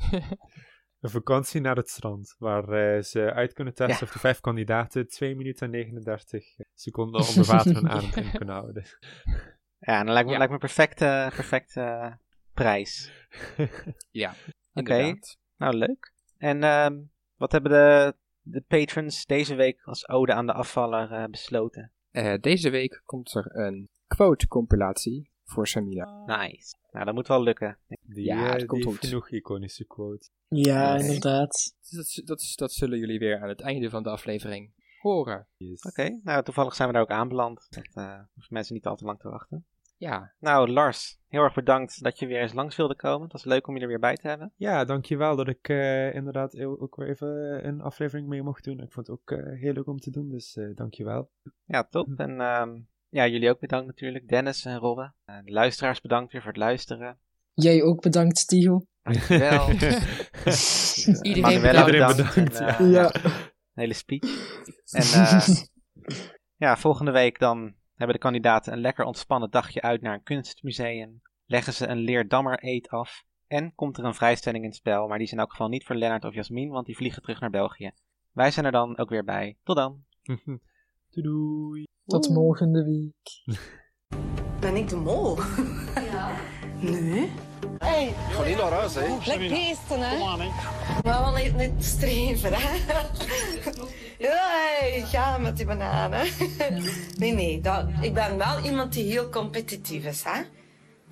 een 1.00 1.10
vakantie 1.10 1.60
naar 1.60 1.76
het 1.76 1.88
strand, 1.88 2.34
waar 2.38 2.96
uh, 2.96 3.02
ze 3.02 3.32
uit 3.32 3.52
kunnen 3.52 3.74
testen 3.74 3.96
ja. 3.96 4.02
of 4.06 4.12
de 4.12 4.18
vijf 4.18 4.40
kandidaten 4.40 5.08
2 5.08 5.36
minuten 5.36 5.66
en 5.66 5.70
39 5.72 6.44
seconden 6.74 7.20
onder 7.20 7.44
water 7.44 7.76
en 7.76 7.88
adem 7.88 8.30
kunnen 8.30 8.54
houden. 8.54 8.84
Ja, 9.78 9.98
en 9.98 10.04
dan 10.04 10.12
lijkt 10.12 10.28
me, 10.28 10.32
ja. 10.32 10.38
lijkt 10.38 10.52
me 10.52 10.60
een 10.60 10.74
perfecte, 10.74 11.30
perfecte 11.34 12.16
prijs. 12.54 13.12
ja, 14.10 14.34
Oké, 14.72 15.18
nou 15.56 15.76
leuk. 15.76 16.12
En 16.38 16.62
uh, 16.62 16.86
wat 17.36 17.52
hebben 17.52 17.70
de, 17.70 18.14
de 18.40 18.60
patrons 18.60 19.26
deze 19.26 19.54
week 19.54 19.80
als 19.84 20.08
ode 20.08 20.32
aan 20.32 20.46
de 20.46 20.52
afvaller 20.52 21.12
uh, 21.12 21.24
besloten? 21.24 21.92
Uh, 22.12 22.34
deze 22.40 22.70
week 22.70 23.02
komt 23.04 23.34
er 23.34 23.56
een 23.56 23.88
quote-compilatie 24.06 25.30
voor 25.44 25.66
Samina. 25.68 26.22
Nice. 26.26 26.76
Nou, 26.90 27.04
dat 27.04 27.14
moet 27.14 27.28
wel 27.28 27.42
lukken. 27.42 27.78
Die, 28.00 28.24
ja, 28.24 28.52
dat 28.52 28.66
komt 28.66 28.84
goed. 28.84 28.98
genoeg 28.98 29.30
iconische 29.30 29.84
quote. 29.84 30.28
Ja, 30.48 30.96
inderdaad. 30.96 31.74
Dat, 31.90 32.20
dat, 32.24 32.52
dat, 32.54 32.72
zullen 32.72 32.98
jullie 32.98 33.18
weer 33.18 33.40
aan 33.42 33.48
het 33.48 33.60
einde 33.60 33.90
van 33.90 34.02
de 34.02 34.10
aflevering 34.10 34.72
horen. 35.00 35.46
Yes. 35.56 35.82
Oké, 35.82 36.20
nou 36.22 36.42
toevallig 36.42 36.74
zijn 36.74 36.88
we 36.88 36.94
daar 36.94 37.02
ook 37.02 37.10
aanbeland. 37.10 37.66
Dat 37.70 38.04
uh, 38.04 38.14
hoeven 38.34 38.54
mensen 38.54 38.74
niet 38.74 38.86
al 38.86 38.96
te 38.96 39.04
lang 39.04 39.18
te 39.18 39.28
wachten. 39.28 39.66
Ja. 39.96 40.34
Nou, 40.38 40.70
Lars, 40.70 41.18
heel 41.28 41.42
erg 41.42 41.54
bedankt 41.54 42.02
dat 42.02 42.18
je 42.18 42.26
weer 42.26 42.40
eens 42.40 42.52
langs 42.52 42.76
wilde 42.76 42.96
komen. 42.96 43.22
Het 43.22 43.32
was 43.32 43.44
leuk 43.44 43.66
om 43.66 43.74
je 43.74 43.80
er 43.80 43.88
weer 43.88 43.98
bij 43.98 44.14
te 44.14 44.28
hebben. 44.28 44.52
Ja, 44.56 44.84
dankjewel 44.84 45.36
dat 45.36 45.48
ik 45.48 45.68
uh, 45.68 46.14
inderdaad 46.14 46.60
ook 46.60 46.96
weer 46.96 47.08
even 47.08 47.66
een 47.66 47.80
aflevering 47.80 48.28
mee 48.28 48.42
mocht 48.42 48.64
doen. 48.64 48.80
Ik 48.80 48.92
vond 48.92 49.06
het 49.06 49.16
ook 49.16 49.30
uh, 49.30 49.60
heel 49.60 49.72
leuk 49.72 49.86
om 49.86 49.98
te 49.98 50.10
doen, 50.10 50.28
dus 50.28 50.56
uh, 50.56 50.76
dankjewel. 50.76 51.30
Ja, 51.64 51.84
top. 51.84 52.08
En 52.16 52.40
um, 52.40 52.88
ja, 53.14 53.26
jullie 53.26 53.50
ook 53.50 53.60
bedankt 53.60 53.86
natuurlijk. 53.86 54.28
Dennis 54.28 54.64
en 54.64 54.78
Robbe. 54.78 55.12
Uh, 55.26 55.36
de 55.44 55.52
luisteraars 55.52 56.00
bedankt 56.00 56.32
weer 56.32 56.40
voor 56.42 56.50
het 56.50 56.60
luisteren. 56.60 57.18
Jij 57.52 57.82
ook 57.82 58.02
bedankt, 58.02 58.48
Tigo. 58.48 58.86
Dankjewel. 59.02 59.68
Iedereen 61.22 61.60
bedankt. 61.60 61.86
Iedereen 61.86 62.16
bedankt. 62.16 62.60
En, 62.60 62.84
uh, 62.84 62.92
ja. 62.92 63.14
Een 63.14 63.30
hele 63.74 63.92
speech. 63.92 64.22
En 64.90 65.02
uh, 65.02 65.48
ja, 66.64 66.76
volgende 66.76 67.10
week 67.10 67.38
dan 67.38 67.74
hebben 67.94 68.16
de 68.16 68.22
kandidaten 68.22 68.72
een 68.72 68.80
lekker 68.80 69.04
ontspannen 69.04 69.50
dagje 69.50 69.82
uit 69.82 70.00
naar 70.00 70.14
een 70.14 70.22
kunstmuseum. 70.22 71.22
Leggen 71.46 71.72
ze 71.72 71.86
een 71.86 71.98
leerdammer 71.98 72.58
eet 72.64 72.88
af. 72.88 73.24
En 73.46 73.74
komt 73.74 73.98
er 73.98 74.04
een 74.04 74.14
vrijstelling 74.14 74.62
in 74.62 74.70
het 74.70 74.78
spel, 74.78 75.06
maar 75.08 75.18
die 75.18 75.26
is 75.26 75.32
in 75.32 75.38
elk 75.38 75.50
geval 75.50 75.68
niet 75.68 75.84
voor 75.84 75.96
Lennart 75.96 76.24
of 76.24 76.34
Jasmin, 76.34 76.68
want 76.68 76.86
die 76.86 76.96
vliegen 76.96 77.22
terug 77.22 77.40
naar 77.40 77.50
België. 77.50 77.92
Wij 78.32 78.50
zijn 78.50 78.66
er 78.66 78.72
dan 78.72 78.98
ook 78.98 79.08
weer 79.08 79.24
bij. 79.24 79.58
Tot 79.62 79.76
dan. 79.76 80.04
doei 81.10 81.22
doei. 81.22 81.84
Tot 82.06 82.26
volgende 82.26 82.84
week. 82.84 83.58
Ben 84.60 84.76
ik 84.76 84.88
de 84.88 84.96
mol? 84.96 85.38
Ja. 85.94 86.30
Nee. 86.80 87.30
Hey. 87.78 88.14
Ga 88.30 88.42
niet 88.44 88.56
naar 88.56 88.72
huis, 88.72 88.94
hè? 88.94 89.00
Lekker 89.26 89.48
beesten, 89.48 90.00
hè? 90.00 90.18
Kom 90.18 90.28
aan, 90.28 90.40
hè? 90.40 90.48
Maar 91.04 91.20
wel 91.22 91.42
niet, 91.42 91.56
niet 91.56 91.84
streven, 91.84 92.52
hè? 92.52 92.76
Ja, 94.18 94.48
hey, 94.80 95.02
ga 95.06 95.38
met 95.38 95.56
die 95.56 95.66
bananen. 95.66 96.26
Nee, 97.16 97.32
nee, 97.32 97.60
dat, 97.60 97.86
ik 98.00 98.14
ben 98.14 98.38
wel 98.38 98.58
iemand 98.64 98.92
die 98.92 99.10
heel 99.10 99.28
competitief 99.28 100.04
is, 100.04 100.22
hè? 100.22 100.42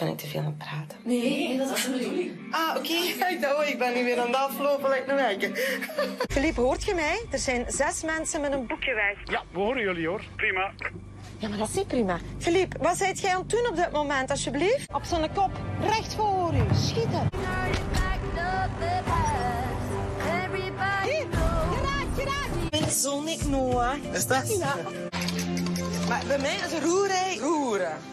Ben 0.03 0.11
ik 0.11 0.19
te 0.19 0.27
veel 0.27 0.41
aan 0.41 0.47
het 0.47 0.59
praten? 0.59 0.99
Nee, 1.03 1.59
dat 1.59 1.77
is 1.77 1.85
de 1.85 1.91
bedoeling. 1.91 2.31
Ah, 2.51 2.77
oké. 2.77 2.93
Ik 3.35 3.39
dacht, 3.41 3.57
oh, 3.57 3.69
ik 3.69 3.79
ben 3.79 3.95
nu 3.95 4.05
weer 4.05 4.21
aan 4.21 4.27
het 4.27 4.37
aflopen, 4.37 5.11
een 5.11 5.17
week. 5.17 5.51
Philippe, 6.33 6.61
hoort 6.61 6.85
je 6.85 6.95
mij? 6.95 7.23
Er 7.31 7.39
zijn 7.39 7.65
zes 7.69 8.03
mensen 8.03 8.41
met 8.41 8.53
een 8.53 8.67
boekje 8.67 8.95
weg. 8.95 9.17
Ja, 9.25 9.43
we 9.53 9.59
horen 9.59 9.83
jullie 9.83 10.07
hoor. 10.07 10.25
Prima. 10.37 10.73
Ja, 11.39 11.49
maar 11.49 11.59
dat 11.59 11.69
is 11.69 11.75
niet 11.75 11.87
prima. 11.87 12.19
Philippe, 12.39 12.79
wat 12.79 12.97
zijt 12.97 13.21
jij 13.21 13.35
aan 13.35 13.41
het 13.41 13.51
doen 13.51 13.67
op 13.69 13.77
dit 13.77 13.93
moment, 13.93 14.31
alsjeblieft? 14.31 14.95
Op 14.95 15.05
zijn 15.05 15.33
kop, 15.33 15.51
recht 15.81 16.15
voor 16.15 16.55
u, 16.55 16.75
schieten. 16.75 17.29
Ik 22.71 23.25
niet 23.25 23.49
Noah. 23.49 23.95
Is 24.13 24.27
dat? 24.27 24.57
Ja. 24.59 24.77
Maar 26.09 26.23
bij 26.27 26.39
mij 26.39 26.57
is 26.57 26.79
roerij 26.85 27.37
roeren. 27.41 28.12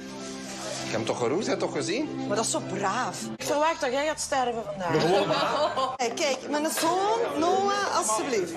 Ik 0.90 0.96
heb 0.96 1.06
hem 1.06 1.16
toch 1.16 1.24
geroerd, 1.28 1.48
heb 1.48 1.60
je 1.60 1.66
toch 1.66 1.76
gezien? 1.76 2.10
Maar 2.28 2.36
dat 2.36 2.46
is 2.46 2.52
zo 2.52 2.60
braaf. 2.74 3.22
Ik 3.38 3.46
verwacht 3.46 3.82
dat 3.82 3.92
jij 3.92 4.08
gaat 4.08 4.20
sterven 4.20 4.64
vandaag. 4.66 4.94
Hey, 5.96 6.12
kijk, 6.16 6.38
mijn 6.50 6.68
zoon, 6.80 7.40
Noah, 7.40 7.96
alsjeblieft. 7.98 8.54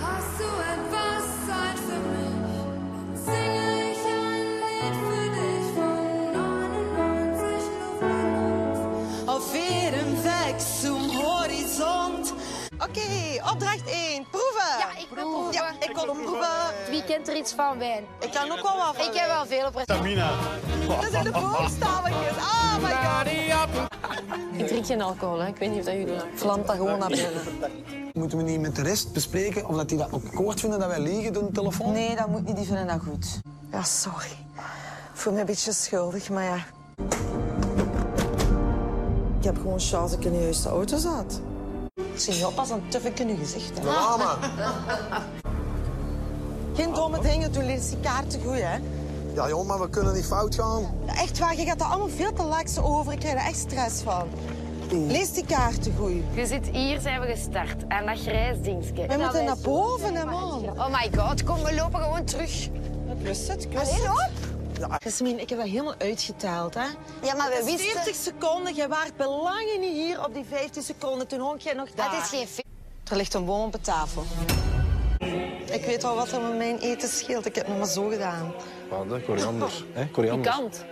Hast 0.00 0.38
du 0.38 0.44
etwas 0.74 1.24
Zeit 1.46 1.78
für 1.86 2.00
mich? 2.10 2.34
Singe 3.24 3.90
ich 3.90 4.04
ein 4.06 4.44
Lied 4.62 4.96
für 5.06 5.28
dich 5.38 5.66
von 5.74 6.32
99 6.32 7.68
Luftballons. 7.80 9.28
Auf 9.28 9.54
jedem 9.54 10.22
Weg 10.24 10.60
zum 10.80 11.22
Horizont. 11.22 12.32
Oké, 12.78 13.42
opdracht 13.52 13.85
ik 15.88 15.92
proeven. 15.92 16.48
Wie 16.90 17.04
kent 17.04 17.28
er 17.28 17.36
iets 17.36 17.52
van 17.52 17.78
wijn? 17.78 18.04
Ik 18.20 18.30
kan 18.32 18.50
ook 18.50 18.62
wel 18.62 18.76
wat. 18.76 19.06
Ik 19.06 19.14
heb 19.14 19.26
wel 19.26 19.46
veel 19.46 19.66
op 19.66 19.82
Tamina. 19.84 20.30
Dat 20.88 21.10
zijn 21.10 21.24
de 21.24 21.30
boomstaveltjes. 21.30 22.36
Oh 22.36 22.76
my 22.82 22.90
god. 22.90 23.26
Ik 24.52 24.66
drink 24.66 24.86
geen 24.86 25.02
alcohol, 25.02 25.38
hè. 25.38 25.46
Ik 25.48 25.56
weet 25.56 25.70
niet 25.70 25.78
of 25.78 25.84
dat 25.84 25.94
jullie 25.94 26.20
vlamt 26.34 26.66
dat 26.66 26.76
gewoon 26.76 26.98
naar 26.98 27.08
binnen. 27.08 27.42
Moeten 28.12 28.38
we 28.38 28.44
niet 28.44 28.60
met 28.60 28.76
de 28.76 28.82
rest 28.82 29.12
bespreken 29.12 29.68
of 29.68 29.76
dat 29.76 29.88
die 29.88 29.98
dat 29.98 30.12
ook 30.12 30.24
akkoord 30.24 30.60
vinden 30.60 30.78
dat 30.78 30.88
wij 30.88 31.00
liegen 31.00 31.32
door 31.32 31.46
de 31.46 31.52
telefoon? 31.52 31.92
Nee, 31.92 32.16
dat 32.16 32.28
moet 32.28 32.46
niet. 32.46 32.56
Die 32.56 32.66
vinden 32.66 32.86
dat 32.86 33.00
goed. 33.08 33.40
Ja, 33.72 33.82
sorry. 33.82 34.30
Ik 35.12 35.22
voel 35.22 35.32
me 35.32 35.40
een 35.40 35.46
beetje 35.46 35.72
schuldig, 35.72 36.30
maar 36.30 36.44
ja. 36.44 36.56
Ik 39.38 39.44
heb 39.44 39.56
gewoon 39.56 39.80
chance 39.80 40.14
dat 40.14 40.24
ik 40.24 40.24
in 40.24 40.32
de 40.32 40.42
juiste 40.42 40.68
auto 40.68 40.96
zat. 40.96 41.40
Zie 42.14 42.34
je 42.34 42.46
op 42.46 42.58
als 42.58 42.70
een 42.70 42.88
tufik 42.88 43.18
in 43.18 43.28
je 43.28 43.36
gezicht. 43.36 43.78
Hè? 43.78 43.84
Mama. 43.84 44.38
Geen 46.76 46.94
domme 46.94 47.20
dingen 47.20 47.52
doen, 47.52 47.66
lees 47.66 47.88
die 47.88 48.00
kaarten 48.00 48.42
goed, 48.42 48.60
hè? 48.60 48.76
Ja, 49.34 49.48
joh, 49.48 49.66
maar 49.66 49.80
we 49.80 49.90
kunnen 49.90 50.14
niet 50.14 50.24
fout 50.24 50.54
gaan. 50.54 50.94
Echt 51.06 51.38
waar, 51.38 51.56
je 51.56 51.64
gaat 51.64 51.80
er 51.80 51.86
allemaal 51.86 52.08
veel 52.08 52.32
te 52.32 52.42
laks 52.42 52.78
over. 52.78 53.12
Ik 53.12 53.18
krijg 53.18 53.34
er 53.34 53.46
echt 53.46 53.58
stress 53.58 54.02
van. 54.02 54.28
Lees 54.90 55.32
die 55.32 55.46
kaarten 55.46 55.94
goed. 55.98 56.22
Je 56.34 56.46
zit 56.46 56.66
hier, 56.66 57.00
zijn 57.00 57.20
we 57.20 57.26
gestart. 57.26 57.86
En 57.88 58.06
dat 58.06 58.18
grijs 58.18 58.62
dingetje. 58.62 59.06
We 59.06 59.16
moeten 59.16 59.44
naar 59.44 59.58
boven, 59.62 60.14
hè, 60.14 60.24
man. 60.24 60.64
Oh 60.64 60.88
my 60.88 61.10
god, 61.18 61.44
kom, 61.44 61.62
we 61.62 61.74
lopen 61.74 62.00
gewoon 62.00 62.24
terug. 62.24 62.68
Kus 63.22 63.48
het, 63.48 63.68
kus 63.68 63.90
het. 63.90 64.02
loop. 64.04 65.00
Jasmin, 65.02 65.40
ik 65.40 65.48
heb 65.48 65.58
dat 65.58 65.68
helemaal 65.68 65.94
uitgeteld, 65.98 66.74
hè? 66.74 66.86
Ja, 67.22 67.34
maar 67.34 67.48
we 67.48 67.62
wisten... 67.64 68.02
40 68.02 68.14
seconden, 68.14 68.74
jij 68.74 68.88
waart 68.88 69.16
belangen 69.16 69.80
niet 69.80 69.92
hier 69.92 70.24
op 70.24 70.34
die 70.34 70.44
15 70.50 70.82
seconden. 70.82 71.26
Toen 71.26 71.40
hong 71.40 71.62
jij 71.62 71.74
nog 71.74 71.90
daar. 71.94 72.14
Het 72.14 72.32
is 72.32 72.48
geen 72.54 72.64
Er 73.10 73.16
ligt 73.16 73.34
een 73.34 73.44
boom 73.44 73.64
op 73.64 73.72
de 73.72 73.80
tafel. 73.80 74.24
Ik 75.72 75.84
weet 75.84 76.02
wel 76.02 76.14
wat 76.14 76.32
er 76.32 76.40
met 76.40 76.56
mijn 76.56 76.78
eten 76.78 77.08
scheelt. 77.08 77.46
Ik 77.46 77.54
heb 77.54 77.66
het 77.66 77.76
maar 77.78 77.86
zo 77.86 78.08
gedaan. 78.08 78.52
Wat, 78.90 79.04
hè? 79.10 79.20
Koriander. 79.20 79.84
hè? 79.92 80.06
Koriander. 80.10 80.50
Pikant. 80.52 80.84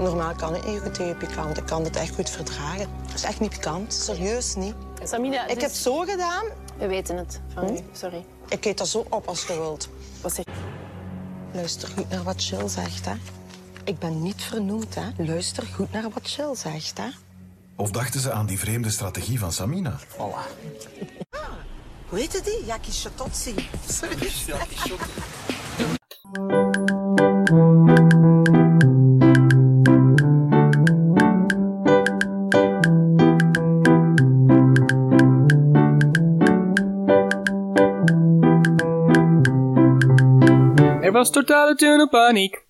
Normaal 0.00 0.34
kan 0.34 0.54
ik 0.54 0.66
niet 0.66 0.80
goed 0.80 0.94
tegen 0.94 1.16
pikant. 1.16 1.56
Ik 1.58 1.66
kan 1.66 1.84
het 1.84 1.96
echt 1.96 2.14
goed 2.14 2.30
verdragen. 2.30 2.88
Het 3.06 3.14
is 3.14 3.22
echt 3.24 3.40
niet 3.40 3.50
pikant. 3.50 3.94
Serieus 3.94 4.54
niet. 4.54 4.74
Samina, 5.02 5.42
Ik 5.42 5.48
dus- 5.48 5.62
heb 5.62 5.70
het 5.70 5.80
zo 5.80 5.98
gedaan. 5.98 6.44
We 6.78 6.86
weten 6.86 7.16
het 7.16 7.40
van 7.54 7.76
u, 7.76 7.78
sorry. 7.92 8.24
Ik 8.48 8.64
eet 8.64 8.78
dat 8.78 8.88
zo 8.88 9.06
op 9.08 9.26
als 9.28 9.46
je 9.46 9.54
wilt. 9.54 9.88
Wat 10.20 10.34
zeg 10.34 10.44
Luister 11.52 11.88
goed 11.88 12.08
naar 12.08 12.22
wat 12.22 12.44
Jill 12.44 12.68
zegt, 12.68 13.06
hè. 13.06 13.12
Ik 13.84 13.98
ben 13.98 14.22
niet 14.22 14.42
vernoemd, 14.42 14.94
hè. 14.94 15.24
Luister 15.24 15.66
goed 15.74 15.92
naar 15.92 16.10
wat 16.14 16.30
Jill 16.30 16.54
zegt, 16.54 16.98
hè. 16.98 17.08
Of 17.76 17.90
dachten 17.90 18.20
ze 18.20 18.32
aan 18.32 18.46
die 18.46 18.58
vreemde 18.58 18.90
strategie 18.90 19.38
van 19.38 19.52
Samina? 19.52 19.98
Hoe 22.12 22.20
heette 22.20 22.40
die? 22.44 22.64
Jackie 22.66 22.92
Chatotsi. 22.92 23.54
Sorry. 23.88 24.16
Er 41.00 41.12
was 41.12 41.30
totale 41.30 41.74
tunnelpaniek. 41.74 42.62